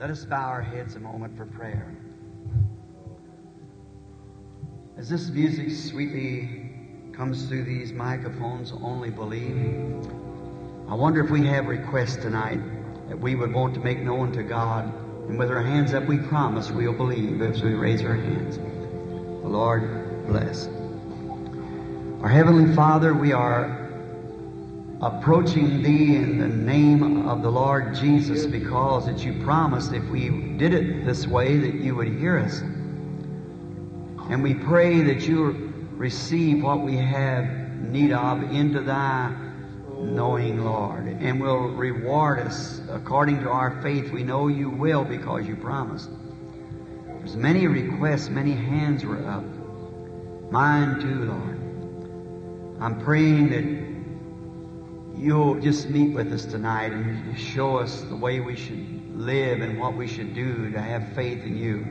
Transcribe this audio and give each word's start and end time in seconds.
Let 0.00 0.10
us 0.10 0.24
bow 0.24 0.46
our 0.46 0.62
heads 0.62 0.94
a 0.94 1.00
moment 1.00 1.36
for 1.36 1.44
prayer. 1.44 1.96
As 4.96 5.08
this 5.08 5.28
music 5.28 5.72
sweetly 5.72 6.70
comes 7.12 7.46
through 7.46 7.64
these 7.64 7.92
microphones, 7.92 8.70
only 8.70 9.10
believe. 9.10 10.08
I 10.88 10.94
wonder 10.94 11.24
if 11.24 11.30
we 11.32 11.44
have 11.48 11.66
requests 11.66 12.14
tonight 12.14 12.60
that 13.08 13.18
we 13.18 13.34
would 13.34 13.52
want 13.52 13.74
to 13.74 13.80
make 13.80 13.98
known 13.98 14.30
to 14.34 14.44
God. 14.44 14.84
And 15.28 15.36
with 15.36 15.50
our 15.50 15.62
hands 15.62 15.92
up, 15.94 16.04
we 16.06 16.18
promise 16.18 16.70
we'll 16.70 16.92
believe 16.92 17.42
as 17.42 17.60
we 17.60 17.74
raise 17.74 18.04
our 18.04 18.14
hands. 18.14 18.56
The 18.56 19.48
Lord 19.48 20.28
bless. 20.28 20.68
Our 22.22 22.28
Heavenly 22.28 22.72
Father, 22.72 23.14
we 23.14 23.32
are 23.32 23.87
approaching 25.00 25.82
Thee 25.82 26.16
in 26.16 26.38
the 26.38 26.48
name 26.48 27.28
of 27.28 27.42
the 27.42 27.50
Lord 27.50 27.94
Jesus 27.94 28.46
because 28.46 29.06
that 29.06 29.24
You 29.24 29.40
promised 29.44 29.92
if 29.92 30.04
we 30.08 30.28
did 30.28 30.74
it 30.74 31.04
this 31.04 31.26
way 31.26 31.56
that 31.56 31.74
You 31.74 31.94
would 31.94 32.08
hear 32.08 32.38
us. 32.38 32.60
And 34.28 34.42
we 34.42 34.54
pray 34.54 35.02
that 35.02 35.20
You 35.22 35.72
receive 35.92 36.64
what 36.64 36.80
we 36.80 36.96
have 36.96 37.48
need 37.80 38.12
of 38.12 38.42
into 38.52 38.80
Thy 38.80 39.34
knowing, 40.00 40.64
Lord, 40.64 41.06
and 41.06 41.40
will 41.40 41.68
reward 41.68 42.40
us 42.40 42.80
according 42.90 43.40
to 43.40 43.50
our 43.50 43.80
faith. 43.82 44.10
We 44.10 44.24
know 44.24 44.48
You 44.48 44.68
will 44.68 45.04
because 45.04 45.46
You 45.46 45.54
promised. 45.54 46.10
There's 47.18 47.36
many 47.36 47.68
requests, 47.68 48.30
many 48.30 48.52
hands 48.52 49.04
were 49.04 49.24
up. 49.28 49.44
Mine 50.50 51.00
too, 51.00 51.24
Lord. 51.24 51.58
I'm 52.80 53.00
praying 53.00 53.50
that 53.50 53.87
you'll 55.18 55.60
just 55.60 55.88
meet 55.90 56.14
with 56.14 56.32
us 56.32 56.44
tonight 56.44 56.92
and 56.92 57.38
show 57.38 57.78
us 57.78 58.02
the 58.02 58.16
way 58.16 58.40
we 58.40 58.54
should 58.54 59.16
live 59.16 59.60
and 59.60 59.78
what 59.78 59.94
we 59.94 60.06
should 60.06 60.34
do 60.34 60.70
to 60.70 60.80
have 60.80 61.12
faith 61.14 61.44
in 61.44 61.56
you. 61.56 61.86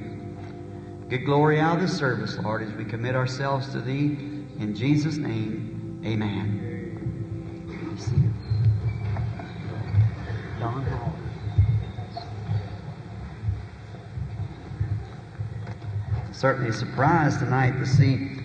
Get 1.10 1.26
glory 1.26 1.60
out 1.60 1.78
of 1.78 1.82
the 1.82 1.88
service, 1.88 2.38
Lord, 2.38 2.64
as 2.64 2.74
we 2.74 2.86
commit 2.86 3.16
ourselves 3.16 3.70
to 3.74 3.82
Thee. 3.82 4.18
In 4.60 4.74
Jesus' 4.76 5.18
name, 5.18 6.02
amen. 6.06 6.68
Don 10.60 10.84
Howard. 10.84 11.14
Certainly 16.32 16.72
surprised 16.72 17.40
tonight 17.40 17.80
to 17.80 17.86
see 17.86 18.37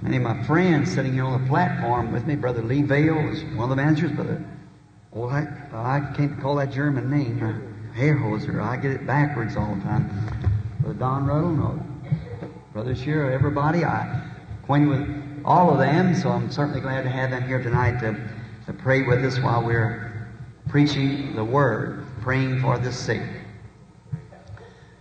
Many 0.00 0.18
of 0.18 0.22
my 0.22 0.40
friends 0.44 0.94
sitting 0.94 1.14
here 1.14 1.24
on 1.24 1.42
the 1.42 1.48
platform 1.48 2.12
with 2.12 2.24
me, 2.24 2.36
Brother 2.36 2.62
Lee 2.62 2.82
Vayle 2.82 3.32
is 3.32 3.42
one 3.56 3.64
of 3.64 3.70
the 3.70 3.76
managers, 3.76 4.12
Brother, 4.12 4.44
oh, 5.12 5.28
I, 5.28 5.48
I 5.72 6.12
can't 6.14 6.40
call 6.40 6.54
that 6.56 6.70
German 6.70 7.10
name, 7.10 7.42
uh, 7.42 7.98
Hairhoser. 7.98 8.62
I 8.62 8.76
get 8.76 8.92
it 8.92 9.06
backwards 9.08 9.56
all 9.56 9.74
the 9.74 9.80
time. 9.80 10.08
Brother 10.80 10.98
Don 11.00 11.26
Ruddell, 11.26 11.50
no. 11.50 11.82
Brother 12.72 12.94
Shearer, 12.94 13.32
everybody. 13.32 13.84
I 13.84 14.22
acquainted 14.62 14.88
with 14.88 15.42
all 15.44 15.72
of 15.72 15.78
them, 15.78 16.14
so 16.14 16.30
I'm 16.30 16.48
certainly 16.48 16.80
glad 16.80 17.02
to 17.02 17.10
have 17.10 17.30
them 17.30 17.42
here 17.42 17.60
tonight 17.60 17.98
to, 17.98 18.16
to 18.66 18.72
pray 18.72 19.02
with 19.02 19.24
us 19.24 19.40
while 19.40 19.64
we're 19.64 20.28
preaching 20.68 21.34
the 21.34 21.44
Word, 21.44 22.06
praying 22.20 22.60
for 22.60 22.78
the 22.78 22.92
sick. 22.92 23.22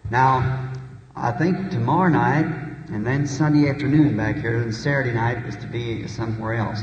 Now, 0.09 0.71
I 1.15 1.33
think 1.33 1.69
tomorrow 1.69 2.09
night, 2.09 2.66
and 2.89 3.05
then 3.05 3.27
Sunday 3.27 3.69
afternoon 3.69 4.15
back 4.15 4.37
here, 4.37 4.61
and 4.61 4.73
Saturday 4.73 5.11
night 5.11 5.45
is 5.45 5.57
to 5.57 5.67
be 5.67 6.07
somewhere 6.07 6.53
else. 6.53 6.81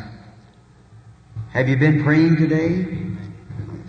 Have 1.51 1.69
you 1.69 1.77
been 1.77 2.03
praying 2.05 2.37
today? 2.37 2.87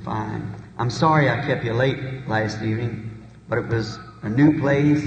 Fine. 0.05 0.55
I'm 0.77 0.89
sorry 0.89 1.29
I 1.29 1.45
kept 1.45 1.65
you 1.65 1.73
late 1.73 2.27
last 2.27 2.61
evening, 2.61 3.25
but 3.49 3.57
it 3.57 3.67
was 3.67 3.99
a 4.23 4.29
new 4.29 4.59
place, 4.59 5.03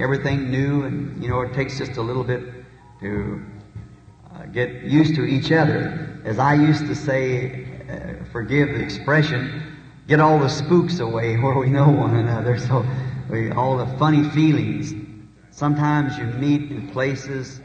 everything 0.00 0.50
new, 0.50 0.84
and 0.84 1.22
you 1.22 1.28
know, 1.28 1.40
it 1.42 1.54
takes 1.54 1.78
just 1.78 1.98
a 1.98 2.02
little 2.02 2.24
bit 2.24 2.42
to 3.00 3.40
uh, 4.34 4.46
get 4.46 4.82
used 4.82 5.14
to 5.14 5.24
each 5.24 5.52
other. 5.52 6.20
As 6.24 6.40
I 6.40 6.54
used 6.54 6.86
to 6.86 6.96
say, 6.96 7.66
uh, 7.88 8.24
forgive 8.32 8.70
the 8.70 8.82
expression, 8.82 9.76
get 10.08 10.18
all 10.18 10.40
the 10.40 10.48
spooks 10.48 10.98
away 10.98 11.36
where 11.40 11.56
we 11.56 11.68
know 11.68 11.88
one 11.88 12.16
another, 12.16 12.58
so 12.58 12.84
we, 13.30 13.52
all 13.52 13.76
the 13.76 13.86
funny 13.98 14.28
feelings. 14.30 15.07
Sometimes 15.58 16.16
you 16.16 16.24
meet 16.24 16.70
in 16.70 16.88
places, 16.90 17.60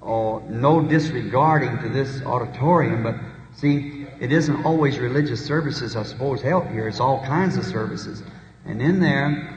or 0.00 0.40
no 0.48 0.80
disregarding 0.80 1.76
to 1.82 1.90
this 1.90 2.22
auditorium, 2.22 3.02
but 3.02 3.16
see, 3.54 4.06
it 4.18 4.32
isn't 4.32 4.64
always 4.64 4.98
religious 4.98 5.44
services, 5.44 5.96
I 5.96 6.04
suppose, 6.04 6.40
help 6.40 6.66
here. 6.70 6.88
It's 6.88 6.98
all 6.98 7.22
kinds 7.26 7.58
of 7.58 7.66
services. 7.66 8.22
And 8.64 8.80
in 8.80 9.00
there, 9.00 9.54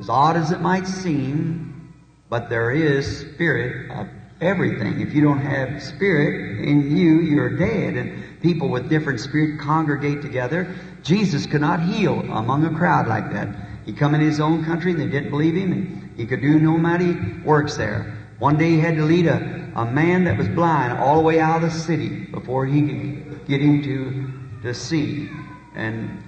as 0.00 0.08
odd 0.08 0.36
as 0.36 0.50
it 0.50 0.60
might 0.60 0.88
seem, 0.88 1.94
but 2.30 2.50
there 2.50 2.72
is 2.72 3.20
spirit 3.20 3.92
of 3.92 4.08
everything. 4.40 5.00
If 5.00 5.14
you 5.14 5.22
don't 5.22 5.38
have 5.38 5.80
spirit 5.80 6.66
in 6.66 6.96
you, 6.96 7.20
you're 7.20 7.56
dead. 7.56 7.94
And 7.94 8.40
people 8.40 8.68
with 8.68 8.90
different 8.90 9.20
spirit 9.20 9.60
congregate 9.60 10.20
together. 10.20 10.74
Jesus 11.04 11.46
could 11.46 11.60
not 11.60 11.80
heal 11.80 12.22
among 12.32 12.64
a 12.64 12.76
crowd 12.76 13.06
like 13.06 13.32
that. 13.32 13.54
He 13.86 13.92
come 13.92 14.16
in 14.16 14.20
his 14.20 14.40
own 14.40 14.64
country 14.64 14.90
and 14.90 15.00
they 15.00 15.06
didn't 15.06 15.30
believe 15.30 15.54
him. 15.54 15.70
And 15.70 16.03
he 16.16 16.26
could 16.26 16.40
do 16.40 16.58
no 16.58 16.78
mighty 16.78 17.14
works 17.44 17.76
there. 17.76 18.16
One 18.38 18.56
day 18.56 18.70
he 18.70 18.80
had 18.80 18.96
to 18.96 19.04
lead 19.04 19.26
a, 19.26 19.72
a 19.76 19.84
man 19.84 20.24
that 20.24 20.36
was 20.36 20.48
blind 20.48 20.98
all 20.98 21.16
the 21.16 21.22
way 21.22 21.40
out 21.40 21.62
of 21.62 21.72
the 21.72 21.78
city 21.78 22.24
before 22.26 22.66
he 22.66 22.82
could 22.82 23.46
get 23.46 23.60
him 23.60 23.82
to, 23.82 24.62
to 24.62 24.74
see 24.74 25.30
and 25.74 26.22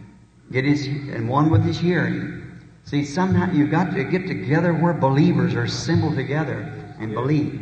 get 0.50 0.64
his 0.64 0.86
and 0.86 1.28
one 1.28 1.50
with 1.50 1.64
his 1.64 1.78
hearing. 1.78 2.42
See, 2.84 3.04
somehow 3.04 3.52
you've 3.52 3.70
got 3.70 3.92
to 3.94 4.04
get 4.04 4.26
together 4.28 4.72
where 4.72 4.92
believers 4.92 5.54
are 5.54 5.64
assembled 5.64 6.14
together 6.14 6.72
and 7.00 7.12
believe. 7.12 7.52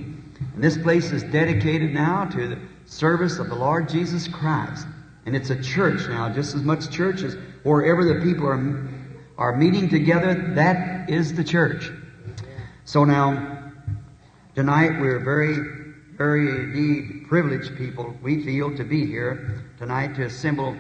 And 0.55 0.63
this 0.63 0.77
place 0.77 1.13
is 1.13 1.23
dedicated 1.25 1.95
now 1.95 2.27
to 2.27 2.49
the 2.49 2.59
service 2.85 3.39
of 3.39 3.49
the 3.49 3.55
Lord 3.55 3.89
Jesus 3.89 4.29
Christ. 4.29 4.87
And 5.27 5.35
it's 5.35 5.49
a 5.49 5.63
church 5.63 6.07
now, 6.09 6.29
just 6.29 6.55
as 6.55 6.63
much 6.63 6.91
church 6.91 7.23
as 7.23 7.37
wherever 7.63 8.05
the 8.05 8.21
people 8.21 8.47
are, 8.47 8.89
are 9.39 9.57
meeting 9.57 9.89
together, 9.89 10.53
that 10.55 11.09
is 11.09 11.33
the 11.33 11.45
church. 11.45 11.91
So 12.87 13.05
now, 13.05 13.73
tonight 14.55 15.01
we're 15.01 15.19
very, 15.19 15.57
very 16.19 16.51
indeed 16.51 17.27
privileged 17.29 17.79
people, 17.79 18.15
we 18.23 18.45
feel, 18.45 18.77
to 18.77 18.85
be 18.85 19.07
here 19.07 19.65
tonight 19.79 20.15
to 20.17 20.25
assemble 20.25 20.77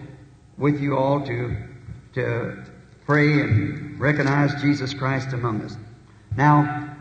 with 0.58 0.78
you 0.80 0.98
all 0.98 1.24
to, 1.24 1.56
to 2.12 2.62
pray 3.06 3.40
and 3.40 3.98
recognize 3.98 4.60
Jesus 4.60 4.92
Christ 4.92 5.32
among 5.32 5.62
us. 5.62 5.78
Now, 6.36 6.94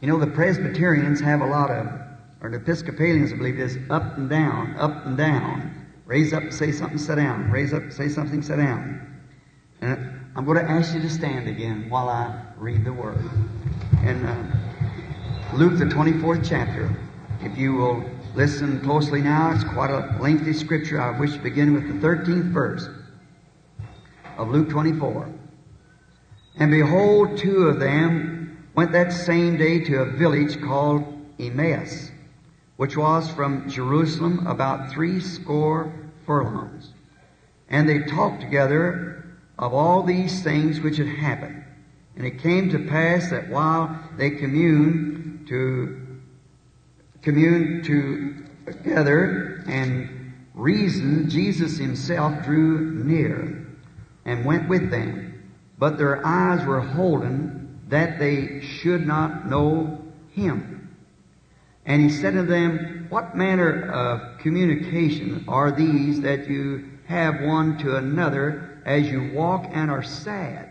you 0.00 0.08
know, 0.08 0.18
the 0.18 0.26
Presbyterians 0.26 1.20
have 1.20 1.40
a 1.40 1.46
lot 1.46 1.70
of, 1.70 1.86
or 2.40 2.50
the 2.50 2.56
Episcopalians, 2.56 3.32
I 3.32 3.36
believe 3.36 3.60
it 3.60 3.62
is, 3.62 3.78
up 3.90 4.18
and 4.18 4.28
down, 4.28 4.74
up 4.76 5.06
and 5.06 5.16
down. 5.16 5.86
Raise 6.04 6.32
up, 6.32 6.52
say 6.52 6.72
something, 6.72 6.98
sit 6.98 7.14
down. 7.14 7.48
Raise 7.52 7.72
up, 7.72 7.92
say 7.92 8.08
something, 8.08 8.42
sit 8.42 8.56
down. 8.56 9.22
And 9.80 10.20
I'm 10.34 10.44
going 10.44 10.58
to 10.58 10.68
ask 10.68 10.94
you 10.94 11.00
to 11.02 11.10
stand 11.10 11.48
again 11.48 11.88
while 11.88 12.08
I 12.08 12.42
read 12.56 12.84
the 12.84 12.92
Word 12.92 13.22
in 14.04 14.24
uh, 14.24 15.50
Luke, 15.54 15.78
the 15.78 15.84
24th 15.84 16.48
chapter. 16.48 16.94
If 17.40 17.58
you 17.58 17.74
will 17.74 18.04
listen 18.34 18.80
closely 18.80 19.20
now, 19.20 19.52
it's 19.52 19.64
quite 19.64 19.90
a 19.90 20.16
lengthy 20.20 20.52
scripture. 20.52 21.00
I 21.00 21.18
wish 21.18 21.32
to 21.32 21.38
begin 21.38 21.74
with 21.74 21.88
the 21.88 22.06
13th 22.06 22.52
verse 22.52 22.88
of 24.36 24.50
Luke 24.50 24.68
24. 24.68 25.28
And 26.56 26.70
behold, 26.70 27.38
two 27.38 27.68
of 27.68 27.80
them 27.80 28.68
went 28.74 28.92
that 28.92 29.12
same 29.12 29.56
day 29.56 29.80
to 29.84 30.02
a 30.02 30.04
village 30.04 30.60
called 30.60 31.04
Emmaus, 31.38 32.10
which 32.76 32.96
was 32.96 33.28
from 33.30 33.68
Jerusalem 33.68 34.46
about 34.46 34.92
three 34.92 35.20
score 35.20 35.92
furlongs. 36.24 36.92
And 37.68 37.88
they 37.88 38.00
talked 38.00 38.40
together 38.40 39.24
of 39.58 39.74
all 39.74 40.02
these 40.02 40.42
things 40.42 40.80
which 40.80 40.98
had 40.98 41.08
happened. 41.08 41.57
And 42.18 42.26
it 42.26 42.40
came 42.40 42.68
to 42.70 42.80
pass 42.80 43.30
that 43.30 43.48
while 43.48 43.96
they 44.16 44.30
communed 44.30 45.46
to 45.46 46.18
commune 47.22 47.84
together 48.66 49.62
and 49.68 50.34
reasoned, 50.52 51.30
Jesus 51.30 51.78
himself 51.78 52.44
drew 52.44 53.04
near 53.04 53.64
and 54.24 54.44
went 54.44 54.68
with 54.68 54.90
them. 54.90 55.48
But 55.78 55.96
their 55.96 56.26
eyes 56.26 56.66
were 56.66 56.80
holden 56.80 57.78
that 57.86 58.18
they 58.18 58.62
should 58.62 59.06
not 59.06 59.48
know 59.48 60.02
him. 60.32 60.96
And 61.86 62.02
he 62.02 62.10
said 62.10 62.34
to 62.34 62.42
them, 62.42 63.06
What 63.10 63.36
manner 63.36 63.92
of 63.92 64.40
communication 64.40 65.44
are 65.46 65.70
these 65.70 66.20
that 66.22 66.48
you 66.48 66.98
have 67.06 67.40
one 67.42 67.78
to 67.78 67.94
another 67.94 68.82
as 68.84 69.08
you 69.08 69.30
walk 69.32 69.66
and 69.72 69.88
are 69.88 70.02
sad? 70.02 70.67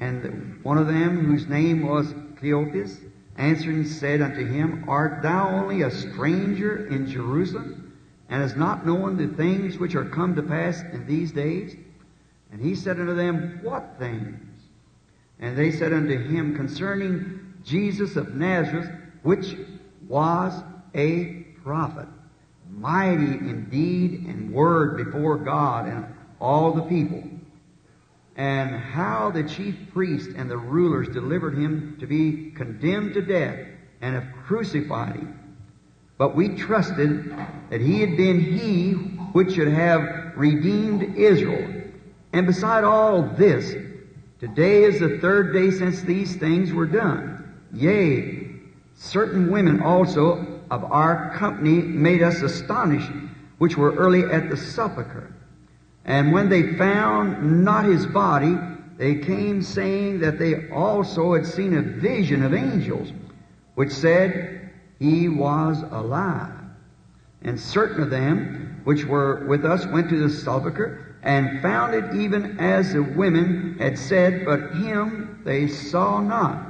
And 0.00 0.58
one 0.64 0.78
of 0.78 0.86
them, 0.86 1.26
whose 1.26 1.46
name 1.46 1.86
was 1.86 2.12
Cleopas, 2.36 2.98
answering 3.36 3.84
said 3.84 4.22
unto 4.22 4.46
him, 4.46 4.84
Art 4.88 5.22
thou 5.22 5.48
only 5.48 5.82
a 5.82 5.90
stranger 5.90 6.86
in 6.88 7.06
Jerusalem, 7.06 7.98
and 8.28 8.42
hast 8.42 8.56
not 8.56 8.86
known 8.86 9.16
the 9.16 9.36
things 9.36 9.78
which 9.78 9.94
are 9.94 10.06
come 10.06 10.34
to 10.36 10.42
pass 10.42 10.80
in 10.80 11.06
these 11.06 11.32
days? 11.32 11.76
And 12.50 12.60
he 12.60 12.74
said 12.74 12.98
unto 12.98 13.14
them, 13.14 13.60
What 13.62 13.96
things? 13.98 14.40
And 15.38 15.56
they 15.56 15.70
said 15.70 15.92
unto 15.92 16.18
him, 16.18 16.56
Concerning 16.56 17.54
Jesus 17.64 18.16
of 18.16 18.34
Nazareth, 18.34 18.90
which 19.22 19.56
was 20.08 20.62
a 20.94 21.44
prophet, 21.62 22.08
mighty 22.70 23.32
in 23.32 23.68
deed 23.70 24.26
and 24.26 24.52
word 24.52 24.96
before 24.96 25.36
God 25.36 25.86
and 25.86 26.06
all 26.40 26.72
the 26.72 26.82
people, 26.82 27.22
and 28.40 28.74
how 28.74 29.30
the 29.30 29.42
chief 29.42 29.76
priests 29.92 30.32
and 30.34 30.50
the 30.50 30.56
rulers 30.56 31.10
delivered 31.10 31.54
him 31.58 31.94
to 32.00 32.06
be 32.06 32.50
condemned 32.52 33.12
to 33.12 33.20
death 33.20 33.58
and 34.00 34.14
have 34.14 34.32
crucified 34.46 35.14
him. 35.14 35.58
But 36.16 36.34
we 36.34 36.48
trusted 36.48 37.36
that 37.68 37.82
he 37.82 38.00
had 38.00 38.16
been 38.16 38.40
he 38.40 38.92
which 39.34 39.56
should 39.56 39.68
have 39.68 40.32
redeemed 40.36 41.18
Israel. 41.18 41.82
And 42.32 42.46
beside 42.46 42.82
all 42.82 43.24
this, 43.24 43.74
today 44.38 44.84
is 44.84 45.00
the 45.00 45.18
third 45.18 45.52
day 45.52 45.70
since 45.70 46.00
these 46.00 46.34
things 46.36 46.72
were 46.72 46.86
done. 46.86 47.60
Yea, 47.74 48.52
certain 48.94 49.50
women 49.50 49.82
also 49.82 50.62
of 50.70 50.82
our 50.84 51.36
company 51.36 51.82
made 51.82 52.22
us 52.22 52.40
astonished, 52.40 53.12
which 53.58 53.76
were 53.76 53.94
early 53.96 54.24
at 54.24 54.48
the 54.48 54.56
sepulchre. 54.56 55.30
And 56.10 56.32
when 56.32 56.48
they 56.48 56.72
found 56.72 57.64
not 57.64 57.84
his 57.84 58.04
body, 58.04 58.58
they 58.96 59.14
came 59.14 59.62
saying 59.62 60.18
that 60.18 60.40
they 60.40 60.68
also 60.70 61.34
had 61.34 61.46
seen 61.46 61.72
a 61.72 61.82
vision 61.82 62.42
of 62.42 62.52
angels, 62.52 63.12
which 63.76 63.92
said 63.92 64.72
he 64.98 65.28
was 65.28 65.80
alive. 65.92 66.52
And 67.42 67.60
certain 67.60 68.02
of 68.02 68.10
them 68.10 68.80
which 68.82 69.04
were 69.04 69.46
with 69.46 69.64
us 69.64 69.86
went 69.86 70.10
to 70.10 70.18
the 70.18 70.34
sepulchre 70.34 71.14
and 71.22 71.62
found 71.62 71.94
it 71.94 72.20
even 72.20 72.58
as 72.58 72.92
the 72.92 73.04
women 73.04 73.76
had 73.78 73.96
said, 73.96 74.44
but 74.44 74.74
him 74.74 75.40
they 75.44 75.68
saw 75.68 76.20
not. 76.20 76.60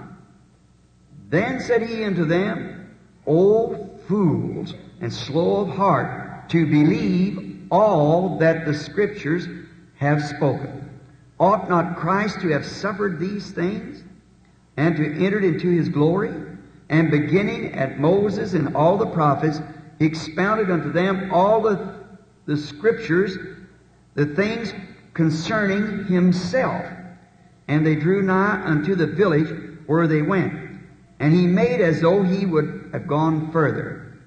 Then 1.30 1.60
said 1.60 1.80
he 1.80 2.04
unto 2.04 2.26
them, 2.26 2.94
O 3.26 3.88
fools, 4.06 4.74
and 5.00 5.10
slow 5.10 5.62
of 5.62 5.70
heart 5.70 6.50
to 6.50 6.66
believe 6.66 7.49
all 7.70 8.38
that 8.38 8.66
the 8.66 8.74
Scriptures 8.74 9.46
have 9.96 10.22
spoken. 10.22 10.88
Ought 11.38 11.68
not 11.68 11.96
Christ 11.96 12.40
to 12.40 12.48
have 12.48 12.66
suffered 12.66 13.18
these 13.18 13.50
things, 13.50 14.02
and 14.76 14.96
to 14.96 15.24
enter 15.24 15.40
into 15.40 15.70
his 15.70 15.88
glory? 15.88 16.32
And 16.88 17.10
beginning 17.10 17.74
at 17.74 18.00
Moses 18.00 18.54
and 18.54 18.74
all 18.74 18.96
the 18.96 19.06
prophets, 19.06 19.60
he 19.98 20.06
expounded 20.06 20.70
unto 20.70 20.90
them 20.92 21.32
all 21.32 21.60
the, 21.60 21.94
the 22.46 22.56
Scriptures 22.56 23.38
the 24.14 24.26
things 24.26 24.74
concerning 25.14 26.06
himself. 26.06 26.84
And 27.68 27.86
they 27.86 27.94
drew 27.94 28.22
nigh 28.22 28.62
unto 28.64 28.94
the 28.94 29.06
village 29.06 29.48
where 29.86 30.06
they 30.06 30.22
went. 30.22 30.52
And 31.20 31.32
he 31.32 31.46
made 31.46 31.80
as 31.80 32.00
though 32.00 32.22
he 32.22 32.46
would 32.46 32.90
have 32.92 33.06
gone 33.06 33.52
further. 33.52 34.18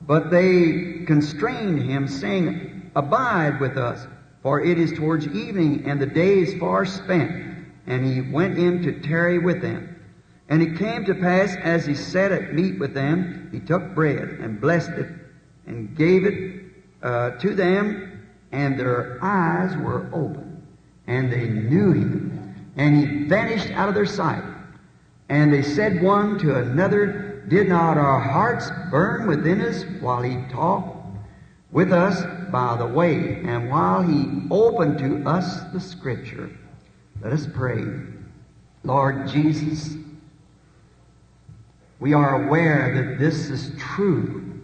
But 0.00 0.30
they 0.30 1.04
constrained 1.06 1.82
him, 1.82 2.08
saying, 2.08 2.77
Abide 2.98 3.60
with 3.60 3.76
us, 3.76 4.08
for 4.42 4.60
it 4.60 4.76
is 4.76 4.92
towards 4.92 5.28
evening, 5.28 5.84
and 5.86 6.00
the 6.00 6.06
day 6.06 6.40
is 6.40 6.58
far 6.58 6.84
spent. 6.84 7.30
And 7.86 8.04
he 8.04 8.32
went 8.32 8.58
in 8.58 8.82
to 8.82 9.00
tarry 9.00 9.38
with 9.38 9.62
them. 9.62 10.02
And 10.48 10.60
it 10.60 10.78
came 10.78 11.04
to 11.04 11.14
pass, 11.14 11.54
as 11.62 11.86
he 11.86 11.94
sat 11.94 12.32
at 12.32 12.54
meat 12.54 12.80
with 12.80 12.94
them, 12.94 13.50
he 13.52 13.60
took 13.60 13.94
bread 13.94 14.38
and 14.40 14.60
blessed 14.60 14.90
it, 14.90 15.10
and 15.68 15.96
gave 15.96 16.26
it 16.26 16.62
uh, 17.00 17.30
to 17.38 17.54
them, 17.54 18.26
and 18.50 18.76
their 18.76 19.22
eyes 19.22 19.76
were 19.76 20.10
open, 20.12 20.66
and 21.06 21.30
they 21.32 21.48
knew 21.48 21.92
him, 21.92 22.72
and 22.76 22.96
he 22.96 23.28
vanished 23.28 23.70
out 23.70 23.88
of 23.88 23.94
their 23.94 24.06
sight. 24.06 24.42
And 25.28 25.52
they 25.52 25.62
said 25.62 26.02
one 26.02 26.36
to 26.40 26.56
another, 26.56 27.44
Did 27.46 27.68
not 27.68 27.96
our 27.96 28.18
hearts 28.18 28.72
burn 28.90 29.28
within 29.28 29.60
us 29.60 29.84
while 30.00 30.22
he 30.22 30.42
talked 30.50 30.97
with 31.70 31.92
us 31.92 32.22
by 32.50 32.76
the 32.76 32.86
way, 32.86 33.42
and 33.44 33.70
while 33.70 34.02
he 34.02 34.42
opened 34.50 34.98
to 34.98 35.28
us 35.28 35.60
the 35.72 35.80
Scripture? 35.80 36.50
Let 37.20 37.32
us 37.32 37.46
pray. 37.52 37.84
Lord 38.84 39.28
Jesus, 39.28 39.96
we 42.00 42.12
are 42.14 42.44
aware 42.44 42.94
that 42.94 43.18
this 43.18 43.50
is 43.50 43.72
true. 43.78 44.60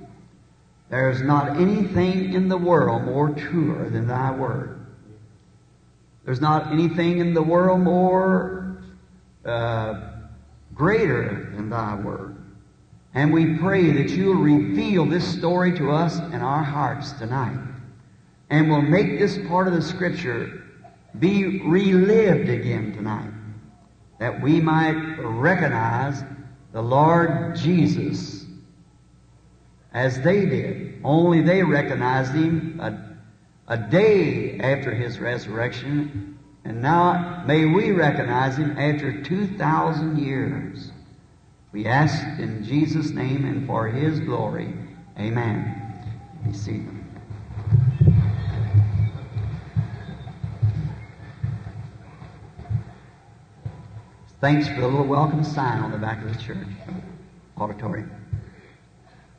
There 0.89 1.11
is 1.11 1.23
not 1.23 1.57
anything 1.57 2.33
in 2.33 2.49
the 2.49 2.57
world 2.57 3.05
more 3.05 3.31
truer 3.31 3.91
than 3.91 4.07
Thy 4.07 4.31
Word. 4.31 4.87
There's 6.25 6.41
not 6.41 6.73
anything 6.73 7.19
in 7.19 7.35
the 7.35 7.43
world 7.43 7.81
more 7.81 8.79
uh, 9.45 10.13
greater 10.75 11.53
than 11.55 11.69
Thy 11.69 11.97
Word. 11.97 12.34
And 13.15 13.33
we 13.33 13.57
pray 13.57 13.93
that 13.93 14.11
you'll 14.11 14.35
reveal 14.35 15.07
this 15.07 15.25
story 15.25 15.73
to 15.79 15.93
us 15.93 16.19
in 16.19 16.41
our 16.41 16.65
hearts 16.65 17.13
tonight. 17.13 17.59
And 18.51 18.69
will 18.69 18.83
make 18.83 19.19
this 19.19 19.39
part 19.49 19.69
of 19.69 19.75
the 19.75 19.83
Scripture 19.83 20.65
be 21.19 21.61
relived 21.61 22.49
again 22.49 22.93
tonight. 22.93 23.31
That 24.19 24.43
we 24.43 24.61
might 24.61 25.17
recognize 25.21 26.23
the 26.73 26.83
Lord 26.83 27.55
Jesus 27.55 28.45
as 29.93 30.21
they 30.21 30.45
did. 30.45 31.01
Only 31.05 31.41
they 31.41 31.63
recognized 31.63 32.33
him 32.33 32.81
a, 32.81 33.73
a 33.73 33.79
day 33.79 34.59
after 34.59 34.93
his 34.93 35.21
resurrection. 35.21 36.37
And 36.65 36.83
now 36.83 37.45
may 37.47 37.65
we 37.65 37.93
recognize 37.93 38.57
him 38.57 38.77
after 38.77 39.23
2,000 39.23 40.19
years. 40.19 40.91
We 41.75 41.87
ask 41.87 42.39
in 42.39 42.63
Jesus' 42.63 43.11
name 43.11 43.45
and 43.45 43.67
for 43.67 43.89
his 43.89 44.21
glory. 44.21 44.73
Amen. 45.19 45.75
Be 46.47 46.53
seated. 46.53 46.89
Thanks 54.41 54.69
for 54.69 54.83
the 54.83 54.87
little 54.87 55.05
welcome 55.05 55.43
sign 55.43 55.81
on 55.81 55.91
the 55.91 55.99
back 55.99 56.23
of 56.23 56.33
the 56.33 56.41
church 56.41 56.59
auditorium. 57.57 58.13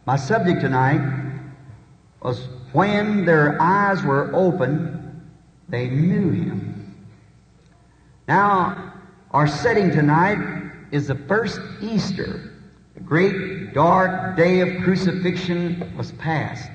My 0.06 0.18
subject 0.18 0.60
tonight 0.60 1.00
was 2.22 2.50
when 2.74 3.24
their 3.24 3.62
eyes 3.62 4.04
were 4.04 4.30
open, 4.36 5.26
they 5.70 5.88
knew 5.88 6.32
him. 6.32 7.06
Now, 8.28 8.94
our 9.32 9.48
setting 9.48 9.90
tonight 9.90 10.65
is 10.96 11.08
the 11.08 11.16
first 11.16 11.60
Easter. 11.82 12.54
The 12.94 13.02
great 13.02 13.74
dark 13.74 14.38
day 14.38 14.62
of 14.62 14.82
crucifixion 14.82 15.94
was 15.98 16.14
past. 16.14 16.72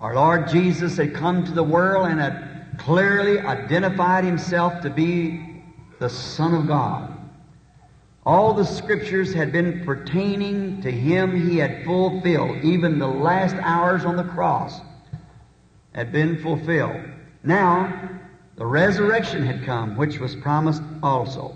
Our 0.00 0.14
Lord 0.14 0.48
Jesus 0.48 0.96
had 0.96 1.12
come 1.12 1.44
to 1.44 1.52
the 1.52 1.62
world 1.62 2.06
and 2.08 2.18
had 2.18 2.78
clearly 2.78 3.38
identified 3.38 4.24
himself 4.24 4.80
to 4.80 4.88
be 4.88 5.62
the 5.98 6.08
Son 6.08 6.54
of 6.54 6.66
God. 6.66 7.14
All 8.24 8.54
the 8.54 8.64
scriptures 8.64 9.34
had 9.34 9.52
been 9.52 9.84
pertaining 9.84 10.80
to 10.80 10.90
him 10.90 11.48
he 11.48 11.58
had 11.58 11.84
fulfilled. 11.84 12.64
Even 12.64 12.98
the 12.98 13.06
last 13.06 13.56
hours 13.56 14.06
on 14.06 14.16
the 14.16 14.24
cross 14.24 14.80
had 15.94 16.12
been 16.12 16.38
fulfilled. 16.38 17.02
Now, 17.44 18.10
the 18.56 18.64
resurrection 18.64 19.44
had 19.44 19.66
come, 19.66 19.98
which 19.98 20.18
was 20.18 20.34
promised 20.34 20.82
also. 21.02 21.54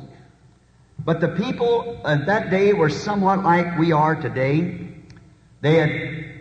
But 1.11 1.21
the 1.21 1.43
people 1.45 2.00
of 2.05 2.25
that 2.26 2.50
day 2.50 2.73
were 2.73 2.88
somewhat 2.88 3.43
like 3.43 3.76
we 3.76 3.90
are 3.90 4.14
today. 4.14 4.93
They 5.61 5.75
had, 5.75 5.90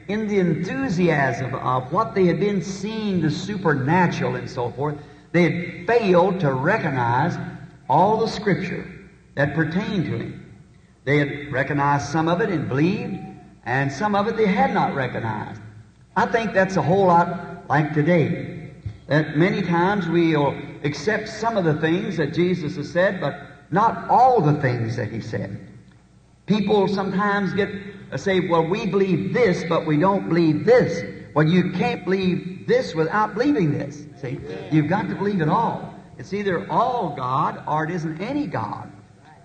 in 0.07 0.27
the 0.27 0.37
enthusiasm 0.37 1.55
of 1.55 1.91
what 1.91 2.13
they 2.13 2.27
had 2.27 2.39
been 2.39 2.61
seeing, 2.61 3.19
the 3.19 3.31
supernatural 3.31 4.35
and 4.35 4.47
so 4.47 4.69
forth, 4.69 4.95
they 5.31 5.41
had 5.41 5.87
failed 5.87 6.39
to 6.41 6.53
recognize 6.53 7.35
all 7.89 8.19
the 8.19 8.27
scripture 8.27 8.85
that 9.33 9.55
pertained 9.55 10.05
to 10.05 10.19
him. 10.19 10.55
They 11.03 11.17
had 11.17 11.51
recognized 11.51 12.05
some 12.09 12.27
of 12.27 12.39
it 12.39 12.51
and 12.51 12.69
believed, 12.69 13.17
and 13.65 13.91
some 13.91 14.13
of 14.13 14.27
it 14.27 14.37
they 14.37 14.45
had 14.45 14.71
not 14.71 14.93
recognized. 14.93 15.61
I 16.15 16.27
think 16.27 16.53
that's 16.53 16.75
a 16.75 16.81
whole 16.83 17.07
lot 17.07 17.67
like 17.69 17.95
today. 17.95 18.69
That 19.07 19.35
many 19.35 19.63
times 19.63 20.07
we'll 20.07 20.55
accept 20.83 21.27
some 21.27 21.57
of 21.57 21.63
the 21.63 21.81
things 21.81 22.17
that 22.17 22.35
Jesus 22.35 22.75
has 22.75 22.91
said, 22.91 23.19
but 23.19 23.48
not 23.71 24.09
all 24.09 24.41
the 24.41 24.59
things 24.61 24.95
that 24.95 25.11
he 25.11 25.21
said. 25.21 25.67
People 26.45 26.87
sometimes 26.87 27.53
get 27.53 27.69
uh, 28.11 28.17
say, 28.17 28.47
"Well, 28.47 28.67
we 28.67 28.87
believe 28.87 29.33
this, 29.33 29.63
but 29.69 29.85
we 29.85 29.97
don't 29.97 30.27
believe 30.27 30.65
this." 30.65 31.03
Well, 31.35 31.47
you 31.47 31.71
can't 31.71 32.03
believe 32.03 32.67
this 32.67 32.95
without 32.95 33.35
believing 33.35 33.77
this. 33.77 34.05
See, 34.19 34.39
you've 34.71 34.89
got 34.89 35.07
to 35.09 35.15
believe 35.15 35.41
it 35.41 35.49
all. 35.49 35.93
It's 36.17 36.33
either 36.33 36.69
all 36.69 37.15
God 37.15 37.63
or 37.67 37.85
it 37.85 37.91
isn't 37.91 38.19
any 38.19 38.47
God. 38.47 38.91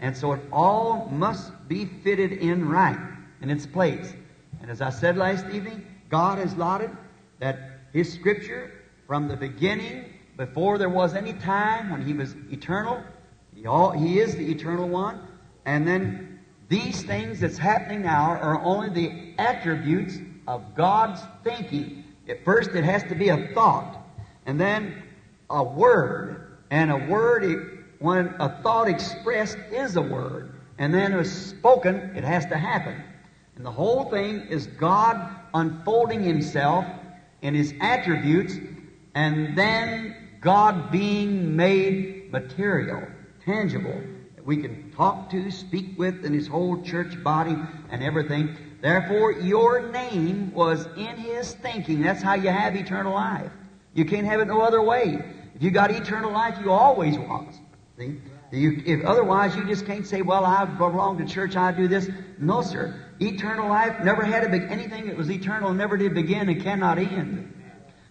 And 0.01 0.17
so 0.17 0.33
it 0.33 0.41
all 0.53 1.09
must 1.11 1.53
be 1.69 1.85
fitted 1.85 2.33
in 2.33 2.69
right 2.69 2.99
in 3.41 3.51
its 3.51 3.67
place. 3.67 4.13
And 4.61 4.71
as 4.71 4.81
I 4.81 4.91
said 4.91 5.17
last 5.17 5.47
evening, 5.53 5.87
God 6.09 6.39
has 6.39 6.55
allotted 6.55 6.91
that 7.39 7.81
His 7.93 8.13
Scripture 8.13 8.73
from 9.07 9.29
the 9.29 9.37
beginning 9.37 10.07
before 10.37 10.79
there 10.79 10.89
was 10.89 11.15
any 11.15 11.33
time 11.35 11.91
when 11.91 12.05
He 12.05 12.13
was 12.13 12.35
eternal. 12.51 13.03
He, 13.65 13.69
all, 13.69 13.93
he 13.93 14.19
is 14.19 14.37
the 14.37 14.51
eternal 14.51 14.91
one. 14.91 15.27
And 15.65 15.89
then 15.89 16.39
these 16.69 17.03
things 17.03 17.41
that's 17.41 17.57
happening 17.57 18.03
now 18.03 18.33
are 18.33 18.63
only 18.63 18.91
the 18.91 19.35
attributes 19.39 20.19
of 20.47 20.75
God's 20.75 21.23
thinking. 21.45 22.05
At 22.29 22.45
first, 22.45 22.73
it 22.75 22.85
has 22.85 23.03
to 23.05 23.15
be 23.15 23.31
a 23.31 23.49
thought, 23.55 23.97
and 24.45 24.61
then 24.61 25.03
a 25.49 25.65
word. 25.65 26.59
And 26.71 26.91
a 26.91 27.07
word, 27.07 27.87
when 28.01 28.35
a 28.39 28.61
thought 28.63 28.87
expressed 28.87 29.57
is 29.73 29.97
a 29.97 30.03
word, 30.03 30.53
and 30.77 30.93
then 30.93 31.15
it 31.15 31.17
was 31.17 31.33
spoken, 31.33 32.13
it 32.15 32.25
has 32.25 32.45
to 32.47 32.59
happen. 32.59 33.03
And 33.57 33.65
the 33.65 33.71
whole 33.71 34.11
thing 34.11 34.43
is 34.51 34.67
God 34.67 35.37
unfolding 35.55 36.23
Himself 36.23 36.85
in 37.41 37.55
His 37.55 37.73
attributes, 37.81 38.57
and 39.15 39.57
then 39.57 40.17
God 40.43 40.91
being 40.91 41.57
made 41.57 42.31
material, 42.31 43.05
tangible, 43.45 44.01
that 44.37 44.45
we 44.45 44.57
can 44.59 44.93
talk 44.93 45.31
to, 45.31 45.51
speak 45.51 45.99
with 45.99 46.25
in 46.25 46.33
His 46.33 46.47
whole 46.47 46.83
church 46.83 47.23
body 47.23 47.57
and 47.91 48.03
everything. 48.03 48.57
Therefore, 48.81 49.33
your 49.33 49.91
name 49.91 50.53
was 50.53 50.87
in 50.97 51.17
His 51.17 51.53
thinking. 51.55 52.03
That's 52.03 52.23
how 52.23 52.35
you 52.35 52.51
have 52.51 52.77
eternal 52.77 53.15
life. 53.15 53.51
You 53.95 54.05
can't 54.05 54.27
have 54.27 54.41
it 54.41 54.47
no 54.47 54.61
other 54.61 54.83
way. 54.83 55.25
If 55.55 55.63
you 55.63 55.71
got 55.71 55.91
eternal 55.91 56.33
life, 56.33 56.59
you 56.63 56.71
always 56.73 57.19
was. 57.19 57.55
See? 57.97 58.21
You, 58.51 58.83
if 58.85 59.05
otherwise, 59.05 59.57
you 59.57 59.65
just 59.65 59.87
can't 59.87 60.07
say, 60.07 60.23
"Well, 60.23 60.45
I 60.45 60.65
belong 60.65 61.19
to 61.19 61.25
church. 61.25 61.57
I 61.57 61.73
do 61.73 61.89
this." 61.89 62.09
No, 62.39 62.63
sir. 62.63 62.95
Eternal 63.21 63.69
life 63.69 64.05
never 64.05 64.23
had 64.23 64.45
a 64.45 64.49
anything 64.71 65.07
that 65.07 65.17
was 65.17 65.31
eternal 65.31 65.73
never 65.73 65.97
did 65.97 66.15
begin 66.15 66.49
and 66.49 66.63
cannot 66.63 66.99
end. 66.99 67.53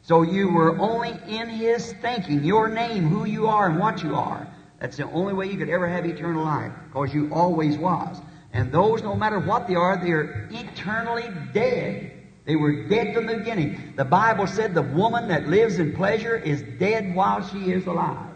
So 0.02 0.22
you 0.22 0.52
were 0.52 0.78
only 0.80 1.12
in 1.28 1.48
His 1.48 1.94
thinking, 1.94 2.44
your 2.44 2.68
name, 2.68 3.08
who 3.08 3.26
you 3.26 3.48
are, 3.48 3.70
and 3.70 3.80
what 3.80 4.04
you 4.04 4.16
are. 4.16 4.48
That's 4.84 4.98
the 4.98 5.10
only 5.12 5.34
way 5.34 5.50
you 5.50 5.58
could 5.58 5.70
ever 5.70 5.88
have 5.88 6.06
eternal 6.06 6.44
life, 6.44 6.74
because 6.88 7.14
you 7.14 7.34
always 7.34 7.78
was. 7.78 8.18
And 8.52 8.70
those, 8.70 9.02
no 9.02 9.16
matter 9.16 9.40
what 9.40 9.66
they 9.66 9.76
are, 9.76 9.96
they 9.96 10.12
are 10.12 10.50
eternally 10.52 11.30
dead. 11.54 12.12
They 12.44 12.58
were 12.58 12.84
dead 12.90 13.16
from 13.16 13.26
the 13.26 13.38
beginning. 13.38 13.94
The 13.96 14.04
Bible 14.04 14.46
said 14.46 14.74
the 14.74 14.82
woman 14.82 15.30
that 15.30 15.48
lives 15.48 15.80
in 15.80 15.94
pleasure 15.94 16.36
is 16.36 16.62
dead 16.80 17.16
while 17.16 17.48
she 17.48 17.72
is 17.72 17.88
alive. 17.88 18.28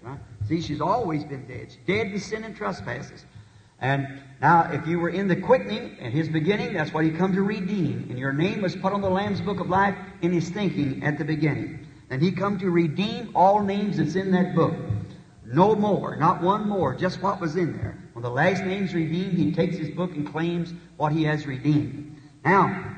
Right? 0.00 0.18
See, 0.48 0.62
she's 0.62 0.80
always 0.80 1.24
been 1.24 1.46
dead. 1.46 1.66
She's 1.68 1.86
dead 1.86 2.10
to 2.12 2.18
sin 2.18 2.44
and 2.44 2.56
trespasses. 2.56 3.26
And 3.78 4.22
now, 4.40 4.72
if 4.72 4.86
you 4.86 4.98
were 4.98 5.10
in 5.10 5.28
the 5.28 5.36
quickening 5.36 5.98
at 6.00 6.10
his 6.10 6.26
beginning, 6.26 6.72
that's 6.72 6.94
what 6.94 7.04
he 7.04 7.10
come 7.10 7.34
to 7.34 7.42
redeem. 7.42 8.06
And 8.08 8.18
your 8.18 8.32
name 8.32 8.62
was 8.62 8.74
put 8.74 8.94
on 8.94 9.02
the 9.02 9.10
Lamb's 9.10 9.42
book 9.42 9.60
of 9.60 9.68
life 9.68 9.94
in 10.22 10.32
his 10.32 10.48
thinking 10.48 11.04
at 11.04 11.18
the 11.18 11.24
beginning. 11.26 11.86
And 12.08 12.22
he 12.22 12.32
come 12.32 12.58
to 12.60 12.70
redeem 12.70 13.32
all 13.34 13.62
names 13.62 13.98
that's 13.98 14.14
in 14.14 14.30
that 14.30 14.54
book. 14.54 14.74
No 15.52 15.74
more, 15.74 16.16
not 16.16 16.42
one 16.42 16.68
more, 16.68 16.94
just 16.94 17.22
what 17.22 17.40
was 17.40 17.56
in 17.56 17.76
there. 17.76 17.98
When 18.14 18.22
the 18.22 18.30
last 18.30 18.64
name's 18.64 18.94
redeemed, 18.94 19.38
he 19.38 19.52
takes 19.52 19.76
his 19.76 19.90
book 19.90 20.14
and 20.14 20.26
claims 20.26 20.72
what 20.96 21.12
he 21.12 21.24
has 21.24 21.46
redeemed. 21.46 22.16
Now, 22.44 22.96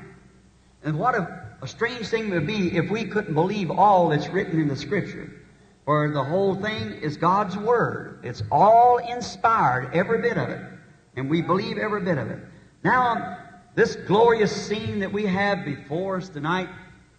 and 0.85 0.99
what 0.99 1.15
a, 1.15 1.49
a 1.63 1.67
strange 1.67 2.07
thing 2.07 2.31
would 2.31 2.47
be 2.47 2.77
if 2.77 2.91
we 2.91 3.07
couldn't 3.07 3.35
believe 3.35 3.71
all 3.71 4.09
that's 4.09 4.29
written 4.29 4.61
in 4.61 4.69
the 4.69 4.77
Scripture. 4.77 5.33
For 5.85 6.11
the 6.11 6.23
whole 6.23 6.55
thing 6.55 6.93
is 7.03 7.17
God's 7.17 7.57
Word. 7.57 8.21
It's 8.23 8.43
all 8.51 8.99
inspired, 8.99 9.93
every 9.93 10.23
bit 10.23 10.39
of 10.39 10.49
it. 10.49 10.61
And 11.17 11.29
we 11.29 11.43
believe 11.43 11.77
every 11.77 12.03
bit 12.03 12.19
of 12.19 12.31
it. 12.31 12.39
Now, 12.85 13.39
this 13.75 13.97
glorious 13.97 14.53
scene 14.53 15.01
that 15.01 15.13
we 15.13 15.27
have 15.27 15.65
before 15.65 16.19
us 16.19 16.29
tonight 16.29 16.69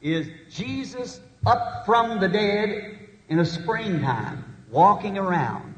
is 0.01 0.29
Jesus 0.49 1.19
up 1.45 1.85
from 1.85 2.19
the 2.19 2.27
dead 2.27 2.99
in 3.27 3.39
a 3.39 3.45
springtime, 3.45 4.54
walking 4.75 5.17
around. 5.17 5.73